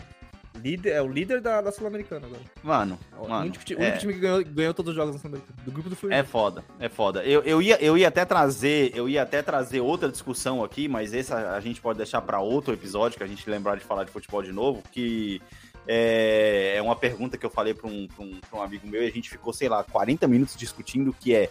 líder, 0.63 0.91
é 0.93 1.03
o 1.03 1.07
líder 1.09 1.43
da, 1.43 1.61
da 1.61 1.71
Sul-Americana 1.71 2.27
agora. 2.27 2.41
Mano, 2.63 2.99
É 3.13 3.17
o 3.23 3.29
mano, 3.29 3.43
único, 3.47 3.63
ti- 3.63 3.75
o 3.75 3.79
é. 3.79 3.83
único 3.83 3.99
time 3.99 4.15
que 4.15 4.21
ganhou, 4.21 4.43
ganhou 4.43 4.73
todos 4.73 4.91
os 4.91 4.97
jogos 4.97 5.15
da 5.15 5.21
Sul-Americana. 5.21 5.59
Do 5.65 5.71
grupo 5.71 5.91
do 5.91 5.93
É 5.93 5.97
Fluminense. 5.99 6.29
foda, 6.31 6.65
é 6.81 6.89
foda. 6.89 7.23
Eu, 7.25 7.43
eu, 7.43 7.61
ia, 7.61 7.77
eu 7.85 7.99
ia 7.99 8.09
até 8.09 8.25
trazer, 8.25 8.91
eu 8.97 9.07
ia 9.07 9.23
até 9.23 9.43
trazer 9.43 9.81
outra 9.83 10.09
discussão 10.11 10.65
aqui, 10.65 10.89
mas 10.89 11.13
essa 11.13 11.51
a 11.55 11.61
gente 11.61 11.79
pode 11.79 11.99
deixar 11.99 12.23
para 12.23 12.41
outro 12.41 12.73
episódio 12.73 13.19
que 13.19 13.23
a 13.25 13.27
gente 13.27 13.49
lembrar 13.51 13.77
de 13.77 13.85
falar 13.85 14.05
de 14.05 14.11
futebol 14.11 14.43
de 14.43 14.51
novo, 14.51 14.83
que 14.91 15.43
é, 15.87 16.75
é 16.77 16.83
uma 16.83 16.97
pergunta 16.97 17.37
que 17.37 17.45
eu 17.47 17.51
falei 17.51 17.75
para 17.75 17.87
um, 17.89 18.07
pra 18.09 18.25
um, 18.25 18.41
um 18.55 18.63
amigo 18.63 18.87
meu 18.87 19.03
e 19.03 19.07
a 19.07 19.11
gente 19.11 19.31
ficou, 19.31 19.53
sei 19.53 19.69
lá, 19.69 19.85
40 19.85 20.27
minutos 20.27 20.57
discutindo 20.57 21.13
que 21.19 21.35
é 21.35 21.49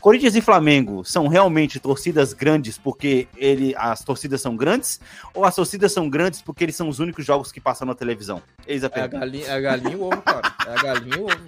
Corinthians 0.00 0.34
e 0.36 0.40
Flamengo 0.42 1.02
são 1.04 1.28
realmente 1.28 1.80
torcidas 1.80 2.32
grandes 2.32 2.76
porque 2.76 3.26
ele, 3.36 3.74
as 3.76 4.02
torcidas 4.04 4.40
são 4.40 4.54
grandes 4.56 5.00
ou 5.32 5.44
as 5.44 5.54
torcidas 5.54 5.92
são 5.92 6.08
grandes 6.10 6.42
porque 6.42 6.62
eles 6.64 6.76
são 6.76 6.88
os 6.88 6.98
únicos 6.98 7.24
jogos 7.24 7.50
que 7.50 7.60
passam 7.60 7.86
na 7.86 7.94
televisão? 7.94 8.42
Eis 8.66 8.82
a 8.84 8.86
É 8.86 8.88
a 8.88 8.90
pergunta. 8.90 9.18
galinha, 9.20 9.46
é 9.46 9.52
a 9.52 9.60
galinha 9.60 9.92
e 9.92 9.96
o 9.96 10.02
ovo, 10.02 10.22
cara. 10.22 10.54
É 10.66 10.70
a 10.78 10.82
galinha 10.82 11.16
e 11.16 11.20
o 11.20 11.24
ovo. 11.24 11.46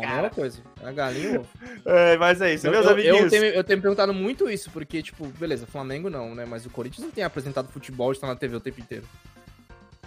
É 0.00 0.06
a 0.06 0.08
mesma 0.08 0.30
coisa. 0.30 0.58
É 0.82 0.88
a 0.88 0.92
galinha 0.92 1.28
e 1.30 1.36
o 1.36 1.40
ovo. 1.40 1.48
É, 1.84 2.16
mas 2.16 2.40
é 2.40 2.54
isso, 2.54 2.66
Eu, 2.66 2.70
meus 2.72 2.86
eu, 2.86 2.92
amiguinhos. 2.92 3.20
eu 3.24 3.30
tenho, 3.30 3.44
eu 3.46 3.64
tenho 3.64 3.76
me 3.78 3.82
perguntado 3.82 4.14
muito 4.14 4.48
isso, 4.48 4.70
porque, 4.70 5.02
tipo, 5.02 5.26
beleza, 5.38 5.66
Flamengo 5.66 6.08
não, 6.08 6.34
né? 6.34 6.46
Mas 6.48 6.64
o 6.64 6.70
Corinthians 6.70 7.04
não 7.04 7.10
tem 7.10 7.24
apresentado 7.24 7.68
futebol 7.72 8.10
e 8.10 8.14
está 8.14 8.26
na 8.28 8.36
TV 8.36 8.54
o 8.56 8.60
tempo 8.60 8.80
inteiro. 8.80 9.04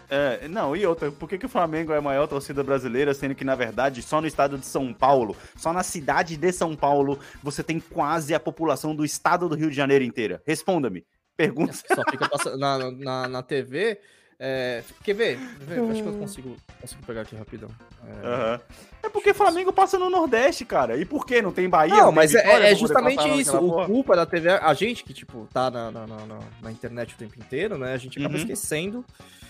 É, 0.10 0.48
não, 0.48 0.76
e 0.76 0.86
outra, 0.86 1.12
por 1.12 1.28
que, 1.28 1.38
que 1.38 1.46
o 1.46 1.50
Flamengo 1.50 1.92
é 1.94 1.98
a 1.98 2.02
maior 2.02 2.28
torcida 2.28 2.64
brasileira, 2.64 3.14
sendo 3.14 3.34
que, 3.36 3.44
na 3.44 3.56
verdade, 3.56 4.02
só 4.02 4.22
no 4.22 4.28
estado 4.28 4.58
de 4.58 4.66
São 4.66 4.94
Paulo, 4.94 5.36
só 5.56 5.74
na 5.74 5.84
cidade 5.84 6.38
de 6.38 6.52
São 6.52 6.76
Paulo, 6.76 7.20
você 7.42 7.64
tem 7.64 7.80
quase 7.80 8.34
a 8.34 8.40
população 8.40 8.96
do 8.96 9.04
estado 9.06 9.50
do 9.50 9.56
Rio 9.56 9.70
de 9.70 9.76
Janeiro 9.76 10.04
inteira? 10.04 10.42
Responda-me. 10.46 11.06
Pergunta. 11.36 11.74
Só 11.74 12.02
fica 12.10 12.30
passando 12.30 12.58
na, 12.58 12.92
na, 12.92 13.28
na 13.28 13.44
TV. 13.44 14.00
É, 14.38 14.84
quer 15.02 15.14
ver? 15.14 15.38
Ver? 15.62 15.80
Acho 15.90 16.04
que 16.04 16.10
eu 16.10 16.14
consigo, 16.18 16.58
consigo 16.82 17.02
pegar 17.06 17.22
aqui 17.22 17.36
rapidão. 17.38 17.70
É, 18.06 18.28
Aham. 18.28 18.62
É 19.04 19.10
porque 19.10 19.34
Flamengo 19.34 19.72
passa 19.72 19.98
no 19.98 20.10
Nordeste, 20.10 20.66
cara. 20.66 20.98
E 20.98 21.06
por 21.06 21.26
quê? 21.26 21.42
Não 21.42 21.54
tem 21.54 21.70
Bahia? 21.70 21.96
Não, 21.96 22.06
tem 22.08 22.16
mas 22.16 22.36
é- 22.36 22.72
é, 22.72 22.76
justamente 22.76 23.26
isso. 23.40 23.56
O 23.58 23.70
porra? 23.72 23.86
culpa 23.86 24.16
da 24.16 24.26
TV, 24.26 24.50
a 24.50 24.74
gente 24.74 25.04
que, 25.06 25.14
tipo, 25.14 25.48
tá 25.54 25.72
na, 25.72 25.90
na, 25.90 26.06
na, 26.08 26.26
na- 26.26 26.40
na 26.64 26.72
internet 26.72 27.14
o 27.14 27.18
tempo 27.18 27.34
inteiro, 27.40 27.78
né? 27.78 27.94
A 27.94 27.98
gente 27.98 28.20
acaba 28.20 28.34
Uhum. 28.34 28.40
esquecendo 28.42 29.06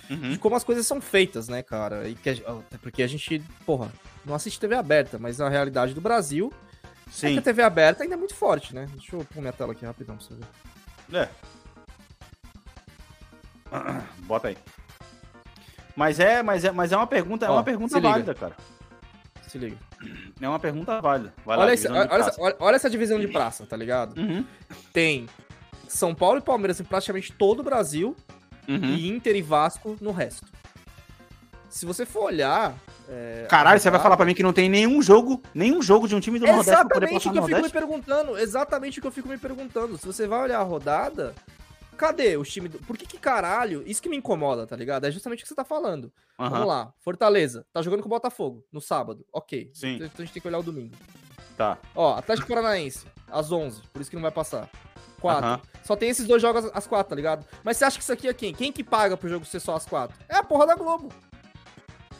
de 0.09 0.13
Uhum. 0.13 0.37
como 0.37 0.55
as 0.55 0.63
coisas 0.63 0.85
são 0.85 1.01
feitas, 1.01 1.47
né, 1.47 1.63
cara? 1.63 2.07
E 2.07 2.15
que 2.15 2.43
porque 2.81 3.01
a 3.03 3.07
gente, 3.07 3.39
porra, 3.65 3.91
não 4.25 4.35
assiste 4.35 4.59
TV 4.59 4.75
aberta, 4.75 5.17
mas 5.17 5.39
a 5.41 5.49
realidade 5.49 5.93
do 5.93 6.01
Brasil 6.01 6.53
é 6.85 7.09
que 7.09 7.11
Sim. 7.15 7.37
a 7.37 7.41
TV 7.41 7.61
aberta 7.63 8.03
ainda 8.03 8.15
é 8.15 8.17
muito 8.17 8.35
forte, 8.35 8.73
né? 8.75 8.87
Deixa 8.93 9.15
eu 9.15 9.25
pôr 9.33 9.41
minha 9.41 9.53
tela 9.53 9.71
aqui 9.73 9.85
rapidão 9.85 10.15
pra 10.17 10.25
você 10.25 10.33
ver. 10.35 11.17
É. 11.17 11.29
Bota 14.25 14.49
aí. 14.49 14.57
Mas 15.95 16.19
é, 16.19 16.43
mas 16.43 16.63
é, 16.65 16.71
mas 16.71 16.91
é 16.91 16.97
uma 16.97 17.07
pergunta, 17.07 17.45
é 17.45 17.49
Ó, 17.49 17.53
uma 17.53 17.63
pergunta 17.63 17.89
se 17.89 17.95
liga. 17.95 18.09
válida, 18.09 18.33
cara. 18.35 18.55
Se 19.47 19.57
liga. 19.57 19.77
É 20.41 20.47
uma 20.49 20.59
pergunta 20.59 20.99
válida. 21.01 21.33
Vai 21.45 21.55
lá, 21.57 21.63
Olha, 21.63 21.73
esse- 21.73 21.87
de 21.87 21.93
olha, 21.93 22.09
olha- 22.37 22.55
olha 22.59 22.75
essa 22.75 22.89
divisão 22.89 23.19
de 23.19 23.27
praça, 23.29 23.65
tá 23.65 23.77
ligado? 23.77 24.17
Uhum. 24.19 24.45
Tem 24.91 25.27
São 25.87 26.13
Paulo 26.13 26.39
e 26.39 26.41
Palmeiras 26.41 26.79
em 26.79 26.83
praticamente 26.83 27.31
todo 27.31 27.61
o 27.61 27.63
Brasil 27.63 28.15
Uhum. 28.67 28.83
e 28.95 29.07
Inter 29.09 29.35
e 29.35 29.41
Vasco 29.41 29.97
no 30.01 30.11
resto. 30.11 30.47
Se 31.69 31.85
você 31.85 32.05
for 32.05 32.25
olhar. 32.25 32.73
é, 33.09 33.45
Caralho, 33.49 33.79
você 33.79 33.89
vai 33.91 33.99
falar 33.99 34.15
pra 34.15 34.25
mim 34.25 34.33
que 34.33 34.41
não 34.43 34.53
tem 34.53 34.69
nenhum 34.69 35.01
jogo, 35.01 35.41
nenhum 35.53 35.81
jogo 35.81 36.07
de 36.07 36.15
um 36.15 36.19
time 36.21 36.39
do 36.39 36.45
Nordeste 36.45 36.71
pra 36.71 36.83
poder 36.85 37.05
Exatamente 37.07 37.13
passar 37.25 37.29
o 37.29 37.33
que 37.33 37.37
eu 37.39 37.43
fico 37.43 37.45
me 37.47 37.61
Nordeste? 37.61 37.77
perguntando. 37.77 38.37
Exatamente 38.37 38.99
o 38.99 39.01
que 39.01 39.07
eu 39.07 39.11
fico 39.11 39.27
me 39.27 39.37
perguntando. 39.37 39.97
Se 39.97 40.05
você 40.05 40.25
vai 40.25 40.41
olhar 40.43 40.59
a 40.59 40.63
rodada, 40.63 41.35
cadê 41.97 42.37
os 42.37 42.49
times 42.49 42.71
do. 42.71 42.79
Por 42.79 42.97
que 42.97 43.05
que 43.05 43.17
caralho? 43.17 43.83
Isso 43.85 44.01
que 44.01 44.07
me 44.07 44.15
incomoda, 44.15 44.65
tá 44.65 44.75
ligado? 44.75 45.05
É 45.05 45.11
justamente 45.11 45.39
o 45.39 45.43
que 45.43 45.49
você 45.49 45.55
tá 45.55 45.65
falando. 45.65 46.13
Vamos 46.37 46.53
Aham, 46.59 46.65
lá. 46.65 46.93
Fortaleza, 47.01 47.65
tá 47.73 47.81
jogando 47.81 48.01
com 48.01 48.07
o 48.07 48.09
Botafogo 48.09 48.63
no 48.71 48.79
sábado. 48.79 49.25
Ok. 49.33 49.69
Sim. 49.73 49.95
Então 49.95 50.09
a 50.17 50.21
gente 50.21 50.31
tem 50.33 50.41
que 50.41 50.47
olhar 50.47 50.59
o 50.59 50.63
domingo. 50.63 50.95
Tá. 51.57 51.77
Ó, 51.95 52.15
Atlético 52.17 52.47
Paranaense, 52.47 53.05
às 53.31 53.51
11, 53.51 53.81
por 53.93 54.01
isso 54.01 54.09
que 54.09 54.15
não 54.15 54.23
vai 54.23 54.31
passar. 54.31 54.69
4. 55.21 55.45
Aham. 55.45 55.61
Só 55.83 55.95
tem 55.95 56.09
esses 56.09 56.27
dois 56.27 56.41
jogos 56.41 56.69
às 56.73 56.85
4, 56.85 57.09
tá 57.09 57.15
ligado? 57.15 57.45
Mas 57.63 57.77
você 57.77 57.85
acha 57.85 57.97
que 57.97 58.03
isso 58.03 58.11
aqui 58.13 58.27
é 58.27 58.33
quem? 58.33 58.53
Quem 58.53 58.71
que 58.71 58.83
paga 58.83 59.15
pro 59.15 59.29
jogo 59.29 59.45
ser 59.45 59.59
só 59.59 59.75
às 59.75 59.85
4? 59.85 60.15
É 60.27 60.35
a 60.35 60.43
porra 60.43 60.67
da 60.67 60.75
Globo. 60.75 61.09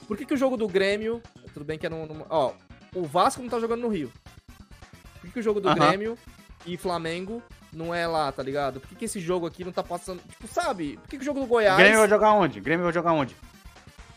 Por 0.07 0.17
que, 0.17 0.25
que 0.25 0.33
o 0.33 0.38
jogo 0.38 0.55
do 0.55 0.67
Grêmio 0.67 1.21
Tudo 1.53 1.65
bem 1.65 1.77
que 1.77 1.86
é 1.86 1.89
num. 1.89 2.05
num- 2.05 2.25
ó, 2.29 2.53
o 2.95 3.03
Vasco 3.05 3.41
não 3.41 3.49
tá 3.49 3.59
jogando 3.59 3.81
no 3.81 3.89
Rio. 3.89 4.11
Por 5.15 5.21
que, 5.21 5.31
que 5.31 5.39
o 5.39 5.43
jogo 5.43 5.59
do. 5.59 5.73
Grêmio 5.73 6.17
e 6.65 6.77
Flamengo 6.77 7.41
não 7.73 7.93
é 7.93 8.07
lá, 8.07 8.31
tá 8.31 8.41
ligado? 8.41 8.79
Por 8.79 8.88
que, 8.89 8.95
que 8.95 9.05
esse 9.05 9.19
jogo 9.19 9.45
aqui 9.45 9.63
não 9.63 9.71
tá 9.71 9.83
passando. 9.83 10.21
Tipo, 10.27 10.47
sabe? 10.47 10.97
Por 10.97 11.09
que, 11.09 11.17
que 11.17 11.23
o 11.23 11.25
jogo 11.25 11.39
do 11.41 11.45
Goiás. 11.45 11.77
Grêmio 11.77 11.99
vai 11.99 12.09
jogar 12.09 12.33
onde? 12.33 12.59
Grêmio 12.61 12.83
vai 12.86 12.93
jogar 12.93 13.11
onde? 13.13 13.36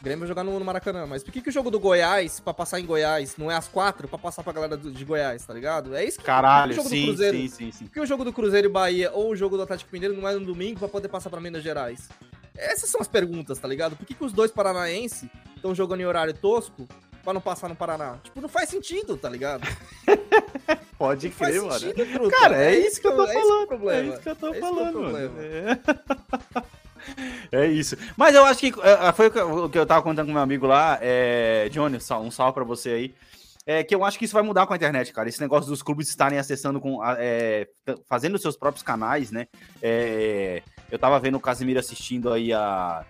Grêmio 0.01 0.21
vai 0.21 0.29
jogar 0.29 0.45
no, 0.45 0.57
no 0.59 0.65
Maracanã, 0.65 1.07
mas 1.07 1.25
por 1.25 1.33
que, 1.33 1.41
que 1.41 1.49
o 1.49 1.53
jogo 1.53 1.71
do 1.73 1.81
Goiás, 1.81 2.39
pra 2.39 2.55
passar 2.55 2.79
em 2.79 2.87
Goiás, 2.87 3.37
não 3.37 3.51
é 3.51 3.57
às 3.57 3.67
quatro 3.67 4.07
pra 4.07 4.17
passar 4.17 4.45
pra 4.45 4.53
galera 4.53 4.77
do- 4.77 4.93
de 4.93 5.05
Goiás, 5.05 5.45
tá 5.45 5.53
ligado? 5.53 5.95
É 5.97 6.05
isso 6.05 6.19
que 6.19 6.25
Caralho, 6.25 6.73
que 6.75 6.81
o 6.81 6.83
jogo 6.85 6.89
do 6.89 6.95
sim, 6.97 7.07
Cruzeiro, 7.07 7.37
sim, 7.37 7.49
sim, 7.49 7.73
sim. 7.73 7.85
Por 7.87 7.93
que 7.95 8.01
o 8.01 8.07
jogo 8.07 8.25
do 8.25 8.33
Cruzeiro 8.33 8.69
e 8.69 8.71
Bahia 8.71 9.11
ou 9.13 9.31
o 9.31 9.37
jogo 9.37 9.57
do 9.57 9.65
Atlético 9.65 9.91
Mineiro 9.93 10.15
não 10.17 10.29
é 10.29 10.35
no 10.35 10.41
domingo 10.47 10.79
pra 10.79 10.89
poder 10.89 11.09
passar 11.09 11.31
pra 11.31 11.41
Minas 11.41 11.63
Gerais? 11.65 12.09
Essas 12.57 12.91
são 12.91 13.01
as 13.01 13.09
perguntas, 13.09 13.59
tá 13.59 13.67
ligado? 13.67 13.97
Por 13.97 14.07
que, 14.07 14.15
que 14.15 14.25
os 14.25 14.33
dois 14.33 14.51
paranaenses 14.53 15.29
estão 15.57 15.75
jogando 15.75 16.01
em 16.01 16.07
horário 16.07 16.33
tosco 16.35 16.87
pra 17.25 17.33
não 17.33 17.41
passar 17.41 17.69
no 17.69 17.75
Paraná? 17.75 18.19
Tipo, 18.23 18.41
não 18.41 18.49
faz 18.49 18.69
sentido, 18.69 19.17
tá 19.17 19.29
ligado? 19.29 19.67
Pode 20.99 21.29
Não 21.29 21.35
crer, 21.37 21.63
mano. 21.63 21.79
sentido. 21.79 22.29
Cara, 22.31 22.57
é 22.65 22.77
isso 22.79 23.01
que 23.01 23.07
eu 23.07 23.15
tô 23.15 23.25
é 23.25 23.33
esse 23.35 23.35
falando. 23.41 23.91
É 23.91 24.03
isso 24.05 24.21
que 24.21 24.29
eu 24.29 24.37
tô 24.37 24.47
É 24.49 24.57
é 24.57 24.61
falando. 24.61 24.99
É. 27.53 27.65
É 27.65 27.67
isso. 27.67 27.97
Mas 28.17 28.35
eu 28.35 28.45
acho 28.45 28.61
que 28.61 28.73
é, 28.83 29.13
foi 29.13 29.29
o 29.29 29.69
que 29.69 29.79
eu- 29.79 29.87
tava 29.87 30.03
contando 30.03 30.27
com 30.27 30.33
meu 30.33 30.43
amigo 30.43 30.67
lá, 30.67 30.99
é, 31.01 31.69
Johnny, 31.71 31.97
um 31.97 32.01
sal- 32.01 32.31
salve 32.31 32.53
pra 32.55 32.65
você 32.65 32.91
aí. 32.91 33.15
É 33.67 33.85
que 33.85 33.95
eu 33.95 34.03
acho 34.03 34.19
que 34.19 34.25
isso 34.25 34.33
vai 34.33 34.43
mudar 34.43 34.67
com 34.67 34.73
a 34.73 34.77
internet, 34.77 35.13
cara. 35.13 35.29
Esse 35.29 35.41
negócio 35.43 35.69
dos 35.71 35.83
clubes 35.83 36.09
estarem 36.09 36.39
acessando 36.39 36.81
com. 36.81 37.01
é, 37.05 37.69
fazendo 38.09 38.39
seus 38.39 38.57
próprios 38.57 38.83
canais, 38.83 39.31
né? 39.31 39.47
É, 39.83 40.63
eu 40.91 40.99
tava 40.99 41.21
vendo 41.21 41.37
o 41.37 41.41
Casimiro 41.41 41.79
assistindo 41.79 42.33
aí 42.33 42.53
a. 42.53 43.05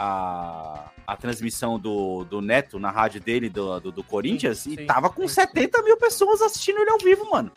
A, 0.00 0.90
a 1.04 1.16
transmissão 1.16 1.76
do, 1.76 2.22
do 2.22 2.40
Neto 2.40 2.78
na 2.78 2.88
rádio 2.88 3.20
dele, 3.20 3.48
do, 3.48 3.80
do, 3.80 3.90
do 3.90 4.04
Corinthians, 4.04 4.58
Sim, 4.60 4.74
e 4.74 4.76
sim, 4.76 4.86
tava 4.86 5.10
com 5.10 5.26
sim. 5.26 5.34
70 5.34 5.82
mil 5.82 5.96
pessoas 5.96 6.40
assistindo 6.40 6.78
ele 6.80 6.90
ao 6.90 6.98
vivo, 6.98 7.28
mano. 7.28 7.50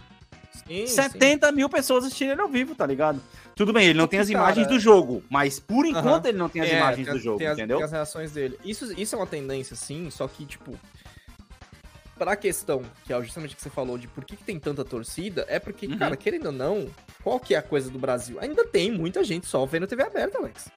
Sim, 0.54 0.86
sim. 0.88 0.88
70 0.88 1.52
mil 1.52 1.70
pessoas 1.70 2.06
assistindo 2.06 2.32
ele 2.32 2.42
ao 2.42 2.48
vivo, 2.48 2.76
tá 2.76 2.86
ligado? 2.86 3.22
Tudo 3.56 3.72
bem, 3.74 3.86
ele 3.88 3.98
não 3.98 4.08
tem 4.08 4.20
as 4.20 4.30
Cara, 4.30 4.40
imagens 4.44 4.68
do 4.68 4.80
jogo, 4.80 5.24
mas 5.30 5.60
por 5.60 5.86
enquanto 5.86 6.26
ele 6.26 6.38
não 6.38 6.50
tem 6.50 6.62
as 6.62 6.70
É, 6.70 6.78
imagens 6.78 7.06
tem 7.06 7.14
do 7.16 7.20
jogo, 7.22 7.38
tem 7.38 7.48
as, 7.48 7.58
entendeu? 7.58 7.78
Tem 7.78 7.86
as 7.86 7.92
reações 7.92 8.32
dele. 8.32 8.58
Isso, 8.64 8.92
isso 9.00 9.16
é 9.16 9.18
uma 9.18 9.28
tendência, 9.28 9.76
sim, 9.76 10.10
só 10.10 10.28
que, 10.28 10.46
tipo. 10.46 10.78
Pra 12.18 12.36
questão, 12.36 12.84
que 13.04 13.12
é 13.12 13.20
justamente 13.24 13.54
o 13.54 13.56
que 13.56 13.64
você 13.64 13.70
falou, 13.70 13.98
de 13.98 14.08
por 14.08 14.24
que, 14.24 14.36
que 14.36 14.44
tem 14.44 14.60
tanta 14.60 14.86
torcida, 14.86 15.44
é 15.50 15.58
porque, 15.60 15.88
Uhum. 15.88 15.98
cara, 15.98 16.16
querendo 16.16 16.48
ou 16.48 16.52
não, 16.52 16.88
qual 17.24 17.40
que 17.40 17.56
é 17.56 17.58
a 17.58 17.64
coisa 17.64 17.90
do 17.90 17.98
Brasil? 17.98 18.38
Ainda 18.40 18.64
tem 18.66 18.92
muita 18.92 19.24
gente 19.24 19.48
só 19.48 19.66
vendo 19.66 19.88
TV 19.88 20.04
aberta, 20.04 20.38
Alex. 20.38 20.70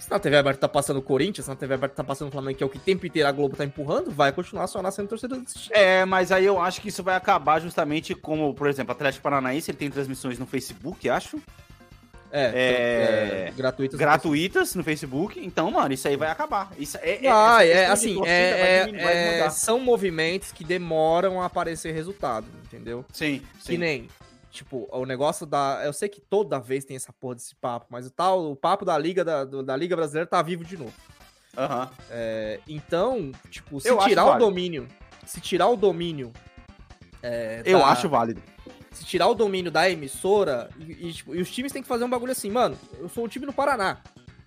Se 0.00 0.10
na 0.10 0.18
TV 0.18 0.36
aberta 0.38 0.60
tá 0.62 0.68
passando 0.68 0.96
o 0.96 1.02
Corinthians, 1.02 1.44
se 1.44 1.50
na 1.50 1.56
TV 1.56 1.74
aberta 1.74 1.94
tá 1.96 2.02
passando 2.04 2.28
o 2.28 2.30
Flamengo, 2.32 2.56
que 2.58 2.64
é 2.64 2.66
o 2.66 2.70
que 2.70 2.78
o 2.78 2.80
tempo 2.80 3.06
inteiro 3.06 3.28
a 3.28 3.32
Globo 3.32 3.54
tá 3.54 3.64
empurrando, 3.64 4.10
vai 4.10 4.32
continuar 4.32 4.66
só 4.66 4.80
nascendo 4.82 5.08
torcida 5.08 5.36
desse 5.36 5.58
time. 5.58 5.76
É, 5.76 6.04
mas 6.06 6.32
aí 6.32 6.44
eu 6.46 6.60
acho 6.60 6.80
que 6.80 6.88
isso 6.88 7.02
vai 7.02 7.14
acabar 7.14 7.60
justamente 7.60 8.14
como, 8.14 8.52
por 8.54 8.66
exemplo, 8.68 8.92
Atlético 8.92 9.22
Paranaense, 9.22 9.70
ele 9.70 9.78
tem 9.78 9.90
transmissões 9.90 10.38
no 10.38 10.46
Facebook, 10.46 11.08
acho, 11.08 11.38
É, 12.32 12.44
É, 12.44 13.48
é, 13.48 13.52
gratuitas. 13.56 13.98
gratuitas 13.98 14.74
no 14.76 14.84
Facebook, 14.84 15.44
então, 15.44 15.68
mano, 15.72 15.92
isso 15.92 16.06
aí 16.06 16.16
vai 16.16 16.30
acabar. 16.30 16.70
Isso 16.78 16.96
é, 17.02 17.20
Ah, 17.28 17.58
é, 17.64 17.66
questão 17.66 17.84
de 17.86 17.90
assim, 17.90 18.22
é, 18.24 18.60
é- 18.60 18.84
diminuir, 18.86 19.04
é- 19.04 19.50
são 19.50 19.80
movimentos 19.80 20.52
que 20.52 20.62
demoram 20.62 21.42
a 21.42 21.46
aparecer 21.46 21.92
resultado, 21.92 22.46
entendeu? 22.64 23.04
Sim, 23.12 23.42
Que 23.58 23.72
sim. 23.72 23.78
nem, 23.78 24.08
tipo, 24.50 24.88
o 24.90 25.04
negócio 25.06 25.46
da. 25.46 25.80
Eu 25.84 25.92
sei 25.92 26.08
que 26.08 26.20
toda 26.20 26.58
vez 26.58 26.84
tem 26.84 26.96
essa 26.96 27.12
porra 27.12 27.36
desse 27.36 27.54
papo, 27.54 27.86
mas 27.90 28.06
o 28.06 28.10
tal, 28.10 28.50
o 28.52 28.56
papo 28.56 28.84
da 28.84 28.96
Liga, 28.98 29.24
da, 29.24 29.44
da 29.44 29.76
Liga 29.76 29.96
Brasileira 29.96 30.26
tá 30.26 30.40
vivo 30.42 30.64
de 30.64 30.76
novo. 30.76 30.92
Aham. 31.56 31.90
É, 32.10 32.60
então, 32.68 33.32
tipo, 33.50 33.80
se 33.80 33.88
Eu 33.88 33.98
tirar 33.98 34.24
o 34.24 34.28
válido. 34.28 34.44
domínio. 34.46 34.88
Se 35.26 35.40
tirar 35.40 35.68
o 35.68 35.76
domínio. 35.76 36.32
é, 37.22 37.62
Eu 37.64 37.78
da- 37.78 37.86
acho 37.88 38.08
válido. 38.08 38.42
Se 38.92 39.04
tirar 39.04 39.28
o 39.28 39.34
domínio 39.34 39.70
da 39.70 39.88
emissora, 39.88 40.68
e, 40.78 41.08
e, 41.08 41.12
tipo, 41.12 41.34
e 41.34 41.40
os 41.40 41.50
times 41.50 41.72
têm 41.72 41.80
que 41.82 41.88
fazer 41.88 42.04
um 42.04 42.10
bagulho 42.10 42.32
assim, 42.32 42.50
mano. 42.50 42.76
Eu 42.98 43.08
sou 43.08 43.24
o 43.24 43.28
time 43.28 43.46
do 43.46 43.52
Paraná. 43.52 43.98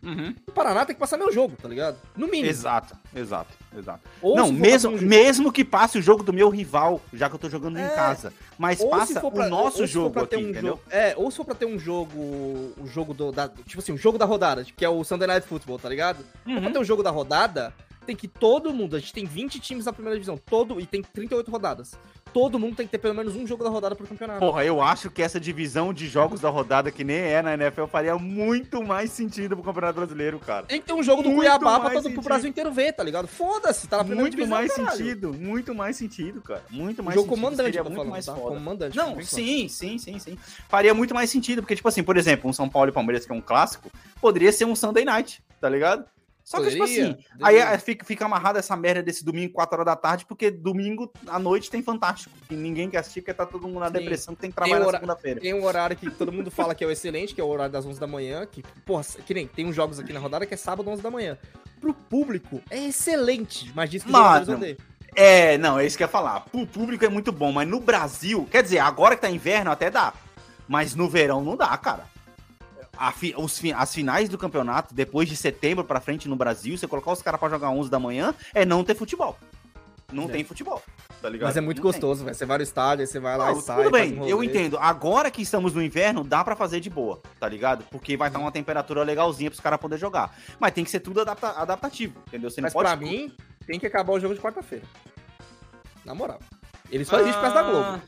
Uhum. 0.04 0.36
O 0.48 0.52
Paraná 0.52 0.86
tem 0.86 0.94
que 0.96 1.00
passar 1.00 1.18
meu 1.18 1.32
jogo, 1.32 1.56
tá 1.62 1.68
ligado? 1.68 1.98
No 2.16 2.28
mínimo. 2.28 2.50
Exato, 2.50 2.96
exato, 3.16 3.52
exato. 3.78 4.02
Ou 4.22 4.36
não, 4.36 4.52
mesmo, 4.52 4.92
um- 4.92 5.02
mesmo 5.02 5.52
que 5.52 5.64
passe 5.64 5.98
o 5.98 6.02
jogo 6.02 6.24
do 6.24 6.34
meu 6.34 6.50
rival, 6.50 7.02
já 7.14 7.30
que 7.30 7.36
eu 7.36 7.40
tô 7.40 7.50
jogando 7.50 7.78
em 7.80 7.84
É. 7.84 7.90
casa. 7.90 8.34
Mas 8.58 8.84
passa 8.84 9.20
pra- 9.22 9.30
o 9.48 9.50
nosso 9.50 9.88
jogo 9.88 10.20
aqui, 10.20 10.36
um 10.36 10.40
entendeu? 10.50 10.62
jogo- 10.74 10.82
é, 10.90 11.14
ou 11.18 11.32
se 11.32 11.38
for 11.38 11.46
pra 11.46 11.56
ter 11.56 11.66
um 11.66 11.80
jogo, 11.80 12.20
o 12.20 12.86
jogo 12.86 13.14
do, 13.14 13.32
da, 13.32 13.48
tipo 13.48 13.80
assim, 13.80 13.94
o 13.94 13.98
jogo 13.98 14.18
da 14.18 14.26
rodada, 14.26 14.64
que 14.66 14.84
é 14.84 14.90
o 14.90 15.04
Sunday 15.04 15.28
Night 15.28 15.48
Football, 15.48 15.80
tá 15.80 15.88
ligado? 15.90 16.26
Uhum. 16.46 16.62
Pra 16.62 16.72
ter 16.72 16.80
o 16.80 16.84
jogo 16.84 17.02
da 17.02 17.10
rodada, 17.10 17.74
tem 18.06 18.16
que 18.16 18.28
todo 18.28 18.74
mundo, 18.74 18.98
a 18.98 19.00
gente 19.00 19.14
tem 19.14 19.26
20 19.26 19.60
times 19.60 19.86
na 19.86 19.94
primeira 19.94 20.16
divisão, 20.18 20.38
todo, 20.38 20.80
e 20.82 20.86
tem 20.86 21.02
38 21.02 21.50
rodadas. 21.50 21.94
Todo 22.34 22.58
mundo 22.58 22.76
tem 22.76 22.86
que 22.86 22.92
ter 22.92 22.98
pelo 22.98 23.14
menos 23.14 23.36
um 23.36 23.46
jogo 23.46 23.64
da 23.64 23.70
rodada 23.70 23.96
pro 23.96 24.08
campeonato. 24.08 24.40
Porra, 24.40 24.66
eu 24.66 24.82
acho 24.82 25.12
que 25.12 25.22
essa 25.22 25.40
divisão 25.40 25.94
de 25.94 26.08
jogos 26.08 26.42
da 26.42 26.50
rodada, 26.50 26.92
que 26.92 27.04
nem 27.04 27.18
é 27.18 27.42
na 27.42 27.54
NFL, 27.54 27.86
faria 27.86 28.18
muito 28.18 28.84
mais 28.84 29.12
sentido 29.12 29.56
pro 29.56 29.64
Campeonato 29.64 29.96
Brasileiro, 29.96 30.40
cara. 30.40 30.66
Tem 30.66 30.82
que 30.82 30.88
ter 30.88 30.94
um 30.94 31.04
jogo 31.04 31.22
do 31.22 31.30
Muito 31.30 31.42
Cuiabá 31.42 31.80
pra 31.80 31.92
todo, 31.92 32.12
pro. 32.12 32.22
Brasil 32.24 32.50
inteiro 32.50 32.72
ver, 32.72 32.94
tá 32.94 33.04
ligado? 33.04 33.28
Foda-se, 33.28 33.88
tá 33.88 33.98
na 33.98 34.04
primeira 34.04 34.24
Muito 34.24 34.36
divisão, 34.36 34.58
mais 34.58 34.74
caralho. 34.74 34.98
sentido, 34.98 35.34
muito 35.34 35.76
mais 35.76 35.96
sentido, 35.96 36.42
cara. 36.42 36.64
Muito 36.70 37.04
mais 37.04 37.16
jogo 37.16 37.28
sentido. 37.28 37.42
comandante, 37.42 37.66
seria 37.66 37.84
muito 37.84 37.96
falando, 37.96 38.12
mais 38.12 38.26
tá? 38.26 38.34
foda. 38.36 38.56
Comandante. 38.56 38.98
Não, 38.98 39.22
sim, 39.24 39.68
sim, 39.68 39.98
sim, 39.98 40.20
sim. 40.20 40.38
Faria 40.68 40.94
muito 40.94 41.14
mais 41.14 41.30
sentido, 41.30 41.62
porque, 41.62 41.76
tipo 41.76 41.88
assim, 41.88 42.02
por 42.04 42.18
exemplo, 42.18 42.50
um 42.50 42.54
São 42.54 42.68
Paulo 42.68 42.90
e 42.90 42.92
Palmeiras, 42.92 43.26
que 43.26 43.32
é 43.32 43.36
um 43.36 43.42
clássico, 43.42 43.92
poderia 44.20 44.52
ser 44.52 44.66
um 44.66 44.76
Sunday 44.76 45.06
Night, 45.06 45.44
tá 45.62 45.70
ligado? 45.70 46.06
Só 46.44 46.60
que, 46.60 46.70
tipo 46.72 46.80
Poderia, 46.80 47.04
assim, 47.12 47.18
aí 47.42 47.56
poderia. 47.56 47.64
é, 47.74 47.78
fica, 47.78 48.06
fica 48.06 48.26
amarrado 48.26 48.60
essa 48.60 48.76
merda 48.76 49.02
desse 49.02 49.24
domingo, 49.24 49.54
4 49.54 49.76
horas 49.76 49.86
da 49.86 49.96
tarde, 49.96 50.26
porque 50.26 50.52
domingo 50.52 51.10
à 51.26 51.40
noite 51.40 51.70
tem 51.72 51.82
Fantástico. 51.82 52.36
Que 52.50 52.56
ninguém 52.56 52.90
quer 52.90 52.98
assistir, 52.98 53.22
porque 53.22 53.34
tá 53.34 53.46
todo 53.46 53.66
mundo 53.68 53.80
na 53.80 53.88
Sim. 53.88 53.94
depressão, 53.94 54.36
que 54.36 54.42
tem 54.42 54.52
que 54.52 54.56
Tem 54.58 54.64
trabalhar 54.66 54.80
na 54.82 54.88
hora- 54.88 54.98
segunda-feira. 54.98 55.40
Tem 55.40 55.54
um 55.54 55.64
horário 55.64 55.96
que 55.96 56.10
todo 56.12 56.32
mundo 56.32 56.52
fala 56.52 56.76
que 56.76 56.84
é 56.84 56.88
o 56.88 56.92
excelente, 56.92 57.34
que 57.34 57.40
é 57.40 57.44
o 57.44 57.48
horário 57.48 57.72
das 57.72 57.86
11 57.86 58.00
da 58.00 58.08
manhã, 58.08 58.46
que, 58.46 58.62
porra, 58.86 59.04
que 59.26 59.34
nem 59.34 59.48
tem 59.48 59.66
uns 59.66 59.76
jogos 59.76 60.00
aqui 60.00 60.12
na 60.12 60.20
rodada 60.20 60.46
que 60.46 60.54
é 60.54 60.58
sábado 60.58 60.90
11 60.90 61.02
da 61.02 61.10
manhã. 61.10 61.38
Pro 61.80 61.94
público 61.94 62.62
é 62.70 62.88
excelente, 62.88 63.72
mas 63.74 63.90
diz 63.90 64.04
que 64.04 64.12
jogadores 64.12 64.50
odeiam. 64.50 64.78
É, 65.16 65.58
não, 65.60 65.78
é 65.80 65.86
isso 65.86 65.96
que 65.96 66.04
eu 66.04 66.08
ia 66.08 66.12
falar. 66.12 66.42
Pro 66.42 66.66
público 66.68 67.06
é 67.06 67.10
muito 67.10 67.32
bom, 67.32 67.52
mas 67.52 67.68
no 67.68 67.80
Brasil, 67.80 68.48
quer 68.52 68.64
dizer, 68.64 68.80
agora 68.80 69.16
que 69.16 69.22
tá 69.22 69.30
inverno 69.30 69.72
até 69.72 69.90
dá. 69.92 70.12
Mas 70.68 70.96
no 70.96 71.08
verão 71.10 71.44
não 71.44 71.56
dá, 71.56 71.78
cara. 71.78 72.06
Fi- 73.12 73.34
os 73.38 73.62
as 73.76 73.94
finais 73.94 74.30
do 74.30 74.38
campeonato, 74.38 74.94
depois 74.94 75.28
de 75.28 75.36
setembro 75.36 75.84
pra 75.84 76.00
frente 76.00 76.28
no 76.30 76.36
Brasil, 76.36 76.78
você 76.78 76.88
colocar 76.88 77.12
os 77.12 77.22
caras 77.22 77.40
pra 77.40 77.50
jogar 77.50 77.70
11 77.70 77.90
da 77.90 78.00
manhã, 78.00 78.34
é 78.54 78.66
não 78.66 78.84
ter 78.84 78.96
futebol. 78.96 79.38
Não 80.12 80.26
É. 80.26 80.28
tem 80.28 80.44
futebol, 80.44 80.80
tá 81.24 81.28
ligado? 81.28 81.48
Mas 81.48 81.58
é 81.58 81.62
muito 81.62 81.78
Não 81.80 81.84
gostoso, 81.84 82.24
velho. 82.24 82.36
Você 82.36 82.46
vai 82.46 82.58
no 82.60 82.64
estádio, 82.64 83.08
você 83.08 83.20
vai 83.20 83.36
lá 83.36 83.50
Não, 83.52 83.58
e 83.58 83.62
sai. 83.64 83.78
tudo 83.78 83.92
bem, 83.92 84.20
um 84.22 84.28
eu 84.28 84.44
entendo. 84.44 84.78
Agora 84.78 85.32
que 85.32 85.42
estamos 85.42 85.74
no 85.74 85.82
inverno, 85.82 86.24
dá 86.24 86.44
pra 86.44 86.56
fazer 86.56 86.80
de 86.80 86.88
boa, 86.90 87.20
tá 87.40 87.50
ligado? 87.50 87.84
Porque 87.90 88.16
vai 88.16 88.28
estar 88.30 88.38
uma 88.40 88.52
temperatura 88.52 89.02
legalzinha 89.02 89.50
pros 89.50 89.60
caras 89.60 89.80
poderem 89.80 90.00
jogar. 90.00 90.38
Mas 90.60 90.72
tem 90.72 90.84
que 90.84 90.92
ser 90.92 91.00
tudo 91.00 91.22
adapta- 91.22 91.54
adaptativo, 91.60 92.20
entendeu? 92.28 92.52
Você 92.52 92.62
Mas 92.62 92.74
pode. 92.74 92.88
pra 92.88 92.96
mim, 92.96 93.34
tem 93.66 93.80
que 93.80 93.88
acabar 93.88 94.14
o 94.14 94.20
jogo 94.20 94.36
de 94.36 94.40
quarta-feira. 94.40 94.86
Na 96.06 96.14
moral. 96.14 96.38
Ele 96.92 97.04
só 97.06 97.18
existe 97.20 97.36
por 97.38 97.42
causa 97.42 97.56
da 97.56 97.64
Globo. 97.64 98.02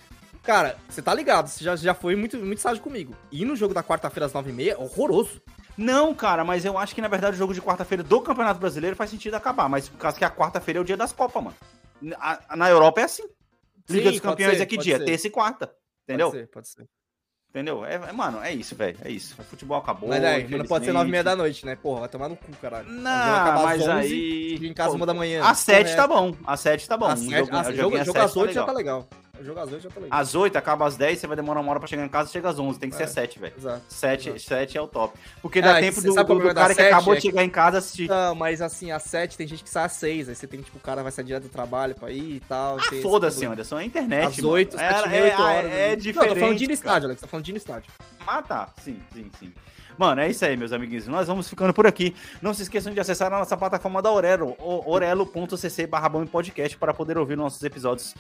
Ah, 0.46 0.54
Cara, 0.54 0.78
você 0.88 1.02
tá 1.02 1.14
ligado, 1.14 1.48
você 1.48 1.64
já, 1.64 1.76
já 1.76 1.94
foi 1.94 2.16
muito, 2.16 2.38
muito 2.38 2.62
sábio 2.62 2.80
comigo. 2.82 3.16
E 3.32 3.44
no 3.44 3.56
jogo 3.56 3.74
da 3.74 3.82
quarta-feira 3.84 4.28
às 4.28 4.34
9h30 4.34 4.68
é 4.74 4.78
horroroso. 4.78 5.42
Não, 5.78 6.14
cara, 6.14 6.46
mas 6.46 6.64
eu 6.64 6.78
acho 6.78 6.94
que 6.96 7.02
na 7.02 7.08
verdade 7.08 7.36
o 7.36 7.40
jogo 7.40 7.54
de 7.54 7.62
quarta-feira 7.62 8.04
do 8.04 8.22
Campeonato 8.22 8.60
Brasileiro 8.60 8.96
faz 8.96 9.10
sentido 9.10 9.34
acabar, 9.34 9.68
mas 9.68 9.90
por 9.90 9.98
causa 9.98 10.18
que 10.18 10.24
a 10.24 10.30
quarta-feira 10.30 10.80
é 10.80 10.82
o 10.82 10.86
dia 10.86 10.96
das 10.96 11.12
Copas, 11.12 11.44
mano. 11.44 11.56
Na, 12.02 12.40
na 12.56 12.70
Europa 12.70 13.02
é 13.02 13.06
assim. 13.06 13.24
Liga 13.90 14.06
Sim, 14.06 14.12
dos 14.12 14.20
Campeões 14.22 14.58
ser, 14.58 14.64
é 14.64 14.66
que 14.66 14.78
dia? 14.78 14.98
ser. 15.00 15.06
Terça 15.06 15.28
e 15.28 15.30
quarta. 15.30 15.74
Entendeu? 16.04 16.28
Pode 16.30 16.40
ser, 16.40 16.48
pode 16.48 16.68
ser. 16.70 16.86
Entendeu? 17.50 17.86
É, 17.86 17.96
é- 17.96 18.12
mano, 18.12 18.42
é 18.44 18.54
isso, 18.54 18.76
velho. 18.76 18.98
É 19.04 19.10
isso. 19.10 19.36
O 19.40 19.44
futebol 19.44 19.78
acabou. 19.78 20.10
Mas 20.10 20.24
aí, 20.24 20.48
não 20.48 20.66
pode 20.66 20.86
ser 20.86 20.92
9h30 20.92 20.96
infelizmente. 21.08 21.24
da 21.24 21.36
noite, 21.36 21.66
né? 21.66 21.76
Porra, 21.76 22.02
vai 22.02 22.10
tomar 22.10 22.30
no 22.30 22.36
cu, 22.36 22.52
caralho. 22.62 22.90
Não, 22.90 23.64
mas 23.64 23.82
11, 23.82 23.90
aí. 23.92 24.60
em 24.68 24.74
casa 24.74 24.90
Pô, 24.92 24.96
uma 24.98 25.06
da 25.06 25.14
manhã. 25.14 25.44
Às 25.44 25.60
7 25.60 25.84
Porra, 25.86 25.96
tá 25.96 26.08
bom. 26.08 26.36
Às 26.46 26.60
7 26.60 26.88
tá 26.88 26.98
bom. 26.98 27.12
Um 27.12 27.16
sete- 27.16 27.30
jogo- 27.32 27.74
joguinho 27.74 28.02
às 28.02 28.08
sete 28.08 28.18
às 28.20 28.34
tá 28.34 28.40
8 28.40 28.54
já 28.54 28.64
tá 28.66 28.72
legal. 28.74 29.08
O 29.40 29.44
jogo 29.44 29.60
às 29.60 29.72
8 29.72 29.82
já 29.84 29.90
tá 29.90 30.00
legal. 30.00 30.20
Às 30.20 30.36
8 30.36 30.56
acaba 30.58 30.88
às 30.88 30.96
10, 30.96 31.20
você 31.20 31.28
vai 31.28 31.36
demorar 31.36 31.60
uma 31.62 31.70
hora 31.72 31.80
pra 31.80 31.88
chegar 31.88 32.06
em 32.06 32.10
casa, 32.10 32.32
chega 32.32 32.50
às 32.50 32.58
11. 32.60 32.80
Tem 32.80 32.90
que 32.90 32.96
ser 32.96 33.04
É. 33.04 33.06
às 33.06 33.12
7, 33.12 33.40
velho. 33.40 33.54
Exato. 33.58 33.82
7, 33.90 34.30
Exato. 34.30 34.40
7 34.44 34.78
é 34.78 34.82
o 34.82 34.88
top. 34.88 35.18
Porque 35.42 35.62
dá 35.62 35.78
Ah, 35.78 35.80
tempo 35.82 36.02
do, 36.02 36.14
do, 36.14 36.20
é 36.20 36.24
do 36.24 36.54
cara 36.56 36.74
que 36.76 36.82
acabou 36.82 37.14
É 37.14 37.18
de 37.18 37.22
que- 37.22 37.28
chegar 37.30 37.44
em 37.44 37.50
casa 37.50 37.78
assistir. 37.80 38.08
Não, 38.10 38.34
mas 38.36 38.62
assim, 38.62 38.92
às 38.92 39.04
7 39.04 39.38
tem 39.38 39.48
gente 39.48 39.64
que 39.64 39.70
sai 39.70 39.86
às 39.86 39.92
6. 39.94 40.30
Aí 40.30 40.36
você 40.36 40.48
tem, 40.48 40.62
tipo, 40.62 40.78
o 40.78 40.82
cara 40.82 41.04
vai 41.04 41.12
sair 41.12 41.26
direto 41.26 41.44
do 41.44 41.50
trabalho 41.50 41.96
pra 41.96 42.10
ir 42.12 42.36
e 42.38 42.40
tal. 42.42 42.78
Ah, 42.80 43.02
foda-se. 43.02 43.46
Anderson. 43.46 43.80
É 43.80 43.86
internet. 43.86 44.28
Às 44.28 44.38
mano. 44.38 44.50
8, 44.50 44.76
é, 44.80 44.80
7 44.94 45.14
é, 45.16 45.24
8 45.24 45.42
horas. 45.42 45.72
É, 45.72 45.88
é 45.88 45.90
Não, 45.92 45.98
diferente. 45.98 46.34
tô 46.34 46.40
falando 46.40 46.58
de 46.58 46.64
ir 46.64 46.68
no 46.68 46.74
estádio, 46.74 47.06
Alex. 47.08 47.22
Tô 47.22 47.28
falando 47.28 47.46
de 47.46 47.52
ir 47.52 47.54
no 47.54 47.58
estádio. 47.58 47.92
Ah, 48.28 48.42
tá. 48.42 48.70
Sim, 48.84 49.00
sim, 49.14 49.32
sim. 49.40 49.54
Mano, 49.98 50.22
é 50.22 50.30
isso 50.30 50.44
aí, 50.46 50.58
meus 50.58 50.72
amiguinhos. 50.72 51.08
Nós 51.08 51.28
vamos 51.28 51.50
ficando 51.50 51.74
por 51.74 51.88
aqui. 51.88 52.16
Não 52.42 52.54
se 52.54 52.64
esqueçam 52.64 52.94
de 52.94 53.00
acessar 53.00 53.34
a 53.34 53.40
nossa 53.40 53.56
plataforma 53.56 54.02
da 54.02 54.12
Orelo, 54.12 54.56
orelo.cc 54.60 55.88
barra 55.88 56.10
podcast 56.26 56.78
para 56.78 56.94
poder 56.94 57.18
ouvir 57.18 57.36
nossos 57.36 57.64
episódios 57.64 58.14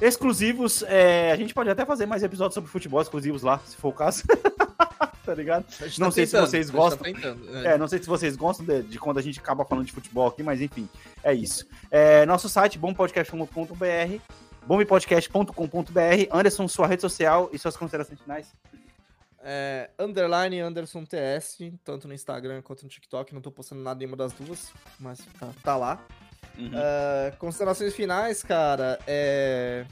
exclusivos. 0.00 0.82
É, 0.88 1.30
a 1.32 1.36
gente 1.36 1.54
pode 1.54 1.70
até 1.70 1.84
fazer 1.84 2.06
mais 2.06 2.22
episódios 2.22 2.54
sobre 2.54 2.70
futebol 2.70 3.00
exclusivos 3.00 3.42
lá, 3.42 3.60
se 3.64 3.76
for 3.76 3.88
o 3.88 3.92
caso. 3.92 4.22
tá 5.24 5.34
ligado? 5.34 5.64
Gente 5.70 6.00
Não 6.00 6.08
tá 6.08 6.12
sei 6.12 6.26
se 6.26 6.32
tentando, 6.32 6.50
vocês 6.50 6.68
a 6.68 6.72
gente 6.72 6.76
gostam. 6.76 7.12
Tá 7.12 7.68
é. 7.70 7.74
É, 7.74 7.78
não 7.78 7.88
sei 7.88 7.98
se 8.00 8.06
vocês 8.06 8.36
gostam 8.36 8.66
de, 8.66 8.82
de 8.82 8.98
quando 8.98 9.18
a 9.18 9.22
gente 9.22 9.38
acaba 9.38 9.64
falando 9.64 9.86
de 9.86 9.92
futebol 9.92 10.26
aqui, 10.26 10.42
mas 10.42 10.60
enfim, 10.60 10.88
é 11.22 11.32
isso. 11.32 11.66
É, 11.90 12.26
nosso 12.26 12.48
site, 12.48 12.78
bompodcast.com.br, 12.78 14.16
bombpodcast.com.br. 14.66 16.26
Anderson, 16.30 16.68
sua 16.68 16.86
rede 16.86 17.02
social 17.02 17.48
e 17.52 17.58
suas 17.58 17.76
considerações 17.76 18.20
finais. 18.20 18.52
É, 19.44 19.90
underline 19.98 20.60
Anderson 20.60 21.04
TS, 21.04 21.58
tanto 21.82 22.06
no 22.06 22.14
Instagram 22.14 22.62
quanto 22.62 22.84
no 22.84 22.88
TikTok. 22.88 23.34
Não 23.34 23.40
tô 23.40 23.50
postando 23.50 23.82
nada 23.82 24.02
em 24.02 24.06
uma 24.06 24.16
das 24.16 24.32
duas, 24.32 24.72
mas 25.00 25.18
tá, 25.38 25.48
tá 25.62 25.76
lá. 25.76 26.00
Uhum. 26.56 26.70
É, 26.74 27.32
considerações 27.38 27.94
finais, 27.94 28.42
cara, 28.42 28.98
é. 29.06 29.84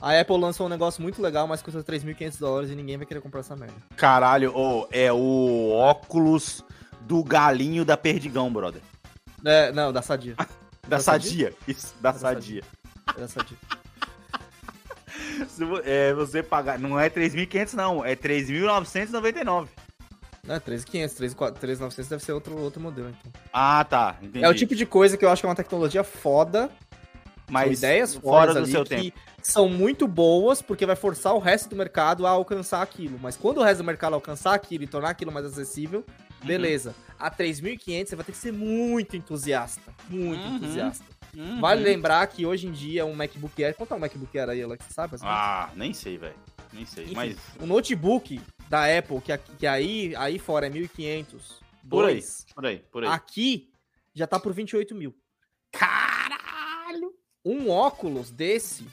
A 0.00 0.20
Apple 0.20 0.38
lançou 0.38 0.66
um 0.66 0.68
negócio 0.68 1.02
muito 1.02 1.22
legal, 1.22 1.46
mas 1.48 1.62
custa 1.62 1.82
3.500 1.82 2.38
dólares 2.38 2.70
e 2.70 2.74
ninguém 2.74 2.98
vai 2.98 3.06
querer 3.06 3.20
comprar 3.20 3.40
essa 3.40 3.56
merda. 3.56 3.74
Caralho, 3.96 4.54
ô, 4.54 4.86
é 4.92 5.10
o 5.10 5.70
óculos 5.70 6.62
do 7.00 7.24
galinho 7.24 7.84
da 7.84 7.96
Perdigão, 7.96 8.52
brother. 8.52 8.82
É, 9.44 9.72
não, 9.72 9.92
da 9.92 10.02
Sadia. 10.02 10.36
Da 10.86 10.98
Da 10.98 11.02
Sadia. 11.02 11.54
Isso, 11.66 11.94
da 11.98 12.12
Da 12.12 12.18
Sadia. 12.18 12.62
É 13.16 13.20
da 13.20 13.26
Sadia. 13.26 13.56
É, 15.84 16.12
você 16.14 16.42
pagar. 16.42 16.78
Não 16.78 16.98
é 16.98 17.08
3.500, 17.10 17.74
não. 17.74 18.04
É 18.04 18.14
3.999. 18.16 19.68
Não, 20.46 20.54
é 20.56 20.60
3.500, 20.60 21.34
3.900 21.54 22.08
deve 22.08 22.22
ser 22.22 22.32
outro, 22.32 22.58
outro 22.58 22.80
modelo, 22.80 23.08
então. 23.08 23.32
Ah, 23.52 23.82
tá. 23.88 24.16
Entendi. 24.22 24.44
É 24.44 24.48
o 24.48 24.54
tipo 24.54 24.74
de 24.74 24.84
coisa 24.84 25.16
que 25.16 25.24
eu 25.24 25.30
acho 25.30 25.40
que 25.40 25.46
é 25.46 25.48
uma 25.48 25.54
tecnologia 25.54 26.04
foda, 26.04 26.70
Mas 27.48 27.78
ideias 27.78 28.14
fora 28.14 28.52
do 28.52 28.66
seu 28.66 28.84
que 28.84 28.90
tempo. 29.10 29.18
são 29.42 29.68
muito 29.70 30.06
boas, 30.06 30.60
porque 30.60 30.84
vai 30.84 30.96
forçar 30.96 31.34
o 31.34 31.38
resto 31.38 31.70
do 31.70 31.76
mercado 31.76 32.26
a 32.26 32.30
alcançar 32.30 32.82
aquilo. 32.82 33.18
Mas 33.22 33.36
quando 33.38 33.58
o 33.58 33.62
resto 33.62 33.78
do 33.78 33.84
mercado 33.84 34.12
alcançar 34.14 34.52
aquilo 34.52 34.84
e 34.84 34.86
tornar 34.86 35.10
aquilo 35.10 35.32
mais 35.32 35.46
acessível, 35.46 36.04
Uhum. 36.42 36.46
beleza. 36.46 36.94
A 37.18 37.30
3.500 37.30 38.10
você 38.10 38.16
vai 38.16 38.24
ter 38.26 38.32
que 38.32 38.38
ser 38.38 38.52
muito 38.52 39.16
entusiasta. 39.16 39.94
Muito 40.10 40.42
Uhum. 40.46 40.56
entusiasta. 40.56 41.04
Uhum. 41.34 41.60
Vale 41.60 41.82
lembrar 41.82 42.26
que 42.26 42.46
hoje 42.46 42.66
em 42.66 42.72
dia 42.72 43.04
um 43.04 43.14
MacBook 43.14 43.62
Air... 43.62 43.74
Quanto 43.74 43.92
é 43.92 43.96
um 43.96 44.00
MacBook 44.00 44.38
Air 44.38 44.50
aí, 44.50 44.62
Alex? 44.62 44.86
Você 44.86 44.92
sabe? 44.92 45.12
menos? 45.12 45.22
Ah, 45.24 45.70
nem 45.74 45.92
sei, 45.92 46.18
velho. 46.18 46.34
Nem 46.72 46.84
sei. 46.84 47.04
Enfim, 47.04 47.14
Mas 47.14 47.36
o 47.60 47.66
notebook 47.66 48.40
da 48.68 48.84
Apple, 48.98 49.20
que, 49.20 49.36
que 49.58 49.66
aí, 49.66 50.14
aí 50.16 50.38
fora 50.38 50.66
é 50.66 50.70
1.500, 50.70 51.64
por 51.88 52.04
aí. 52.06 52.22
Por 52.54 52.66
aí, 52.66 52.78
por 52.90 53.04
aí. 53.04 53.10
aqui 53.10 53.70
já 54.14 54.26
tá 54.26 54.38
por 54.38 54.52
28 54.52 54.94
mil. 54.94 55.14
Caralho! 55.72 57.14
Um 57.44 57.68
óculos 57.68 58.30
desse, 58.30 58.86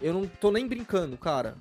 eu 0.00 0.12
não 0.12 0.26
tô 0.26 0.50
nem 0.50 0.66
brincando, 0.66 1.16
cara. 1.16 1.56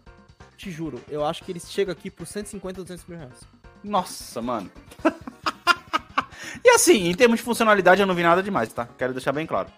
Te 0.57 0.71
juro, 0.71 1.01
eu 1.09 1.25
acho 1.25 1.43
que 1.43 1.51
ele 1.51 1.59
chega 1.59 1.91
aqui 1.91 2.09
por 2.09 2.25
150, 2.25 2.81
200 2.81 3.05
mil 3.05 3.17
reais. 3.17 3.41
Nossa, 3.83 4.41
mano. 4.41 4.71
e 6.63 6.69
assim, 6.69 7.07
em 7.07 7.13
termos 7.13 7.39
de 7.39 7.43
funcionalidade, 7.43 8.01
eu 8.01 8.07
não 8.07 8.15
vi 8.15 8.23
nada 8.23 8.41
demais, 8.41 8.71
tá? 8.71 8.87
Quero 8.97 9.13
deixar 9.13 9.31
bem 9.31 9.45
claro. 9.45 9.69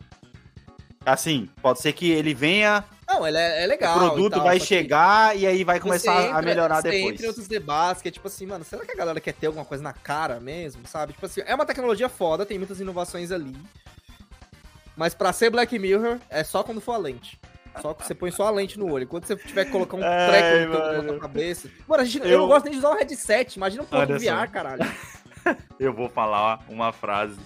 Assim, 1.06 1.48
pode 1.61 1.80
ser 1.82 1.94
que 1.94 2.10
ele 2.10 2.34
venha, 2.34 2.84
Não, 3.07 3.27
ele 3.27 3.38
é, 3.38 3.61
é 3.61 3.65
o 3.65 3.69
legal. 3.69 3.99
produto 3.99 4.32
e 4.34 4.36
tal, 4.36 4.44
vai 4.44 4.60
chegar 4.60 5.38
e 5.38 5.45
aí 5.45 5.64
vai 5.64 5.80
começar 5.80 6.18
a 6.18 6.26
entra- 6.30 6.41
melhorar 6.41 6.82
você 6.82 6.90
depois. 6.90 7.14
entra 7.14 7.26
em 7.26 7.27
outros 7.27 7.48
debates, 7.48 8.02
que 8.02 8.07
é 8.07 8.11
tipo 8.11 8.27
assim, 8.27 8.48
mano, 8.48 8.65
será 8.65 8.84
que 8.84 8.91
a 8.91 8.95
galera 8.95 9.19
quer 9.22 9.34
ter 9.34 9.45
alguma 9.48 9.64
coisa 9.65 9.84
na 9.84 9.94
cara 9.94 10.40
mesmo, 10.40 10.82
sabe? 10.88 11.14
Tipo 11.14 11.27
assim, 11.27 11.41
é 11.45 11.53
uma 11.53 11.65
tecnologia 11.65 12.10
foda, 12.10 12.44
tem 12.45 12.57
muitas 12.57 12.80
inovações 12.80 13.32
ali. 13.32 13.56
Mas 14.98 15.14
pra 15.14 15.32
ser 15.34 15.49
Black 15.49 15.77
Mirror, 15.77 16.18
é 16.30 16.44
só 16.44 16.64
quando 16.64 16.82
for 16.82 16.94
a 16.94 16.98
lente. 16.98 17.40
Só 17.82 17.94
que 17.94 18.06
você 18.06 18.15
põe 18.15 18.32
só 18.32 18.48
a 18.48 18.52
lente 18.52 18.80
no 18.80 18.90
olho. 18.90 19.06
Quando 19.06 19.26
você 19.26 19.36
tiver 19.36 19.65
que 19.65 19.72
colocar 19.72 19.98
um 19.98 19.99
treco 19.99 20.72
no 20.73 20.82
teu- 21.03 21.14
na 21.14 21.19
cabeça. 21.19 21.69
Mano, 21.88 22.02
a 22.02 22.06
gente, 22.06 22.23
eu... 22.23 22.30
Eu- 22.32 22.40
não 22.40 22.48
gosto 22.48 22.64
nem 22.65 22.73
de 22.73 22.80
usar 22.80 22.91
um 22.91 22.98
headset. 22.98 23.57
Imagina 23.57 23.84
um 23.84 23.86
pouco. 23.86 24.07
VR, 24.14 24.49
caralho. 24.52 24.82
Eu 25.80 25.94
vou 25.94 26.10
falar 26.10 26.61
uma 26.68 26.91
frase 26.91 27.38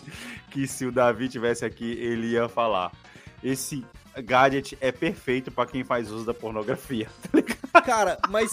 que 0.51 0.65
se 0.67 0.85
o 0.85 0.91
Davi 0.91 1.27
tivesse 1.27 1.65
aqui, 1.65 1.97
ele 1.99 2.27
ia 2.27 2.47
falar. 2.47 2.91
Esse 3.43 3.85
gadget 4.17 4.77
é 4.81 4.91
perfeito 4.91 5.51
pra 5.51 5.65
quem 5.65 5.83
faz 5.83 6.11
uso 6.11 6.25
da 6.25 6.33
pornografia. 6.33 7.09
Cara, 7.85 8.17
mas. 8.29 8.51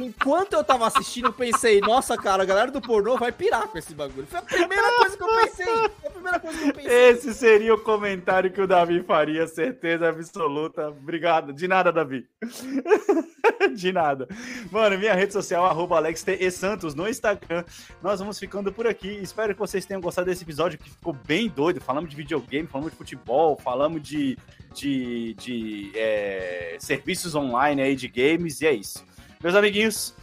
Enquanto 0.00 0.52
eu 0.52 0.62
tava 0.62 0.86
assistindo, 0.86 1.26
eu 1.26 1.32
pensei, 1.32 1.80
nossa, 1.80 2.16
cara, 2.16 2.44
a 2.44 2.46
galera 2.46 2.70
do 2.70 2.80
pornô 2.80 3.16
vai 3.16 3.32
pirar 3.32 3.66
com 3.66 3.76
esse 3.76 3.92
bagulho. 3.94 4.28
Foi 4.28 4.38
a 4.38 4.42
primeira 4.42 4.96
coisa 4.96 5.16
que 5.16 5.22
eu 5.24 5.28
pensei. 5.28 5.90
Primeira 6.28 6.40
coisa 6.40 6.58
que 6.58 6.68
eu 6.68 6.74
pensei. 6.74 7.08
Esse 7.10 7.34
seria 7.34 7.74
o 7.74 7.80
comentário 7.80 8.50
que 8.50 8.60
o 8.60 8.66
Davi 8.66 9.02
faria, 9.02 9.46
certeza 9.46 10.08
absoluta. 10.08 10.88
Obrigado. 10.88 11.52
De 11.52 11.66
nada, 11.66 11.90
Davi. 11.90 12.28
De 13.74 13.92
nada. 13.92 14.28
Mano, 14.70 14.98
minha 14.98 15.14
rede 15.14 15.32
social, 15.32 15.64
arroba 15.64 15.96
Alex 15.96 16.22
T. 16.22 16.36
E 16.40 16.50
Santos 16.50 16.94
no 16.94 17.08
Instagram. 17.08 17.64
Nós 18.02 18.20
vamos 18.20 18.38
ficando 18.38 18.72
por 18.72 18.86
aqui. 18.86 19.08
Espero 19.08 19.54
que 19.54 19.60
vocês 19.60 19.86
tenham 19.86 20.00
gostado 20.00 20.26
desse 20.26 20.44
episódio 20.44 20.78
que 20.78 20.90
ficou 20.90 21.12
bem 21.12 21.48
doido. 21.48 21.80
Falamos 21.80 22.10
de 22.10 22.16
videogame, 22.16 22.68
falamos 22.68 22.92
de 22.92 22.98
futebol, 22.98 23.58
falamos 23.58 24.02
de, 24.02 24.36
de, 24.74 25.34
de 25.34 25.92
é, 25.94 26.76
serviços 26.78 27.34
online 27.34 27.82
aí 27.82 27.96
de 27.96 28.08
games. 28.08 28.60
E 28.60 28.66
é 28.66 28.72
isso. 28.72 29.04
Meus 29.42 29.54
amiguinhos, 29.54 30.14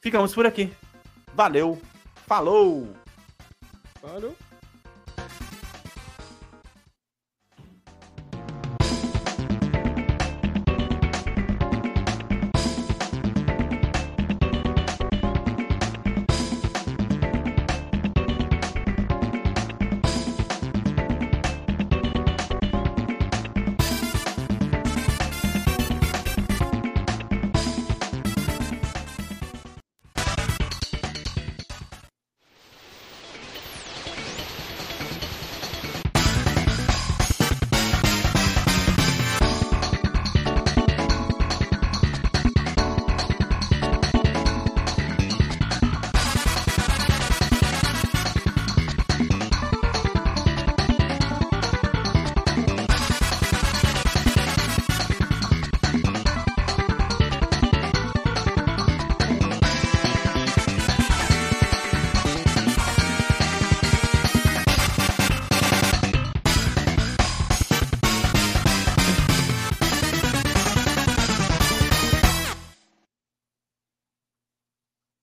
ficamos 0.00 0.34
por 0.34 0.46
aqui. 0.46 0.72
Valeu. 1.34 1.80
Falou! 2.26 2.88
Falou. 4.00 4.36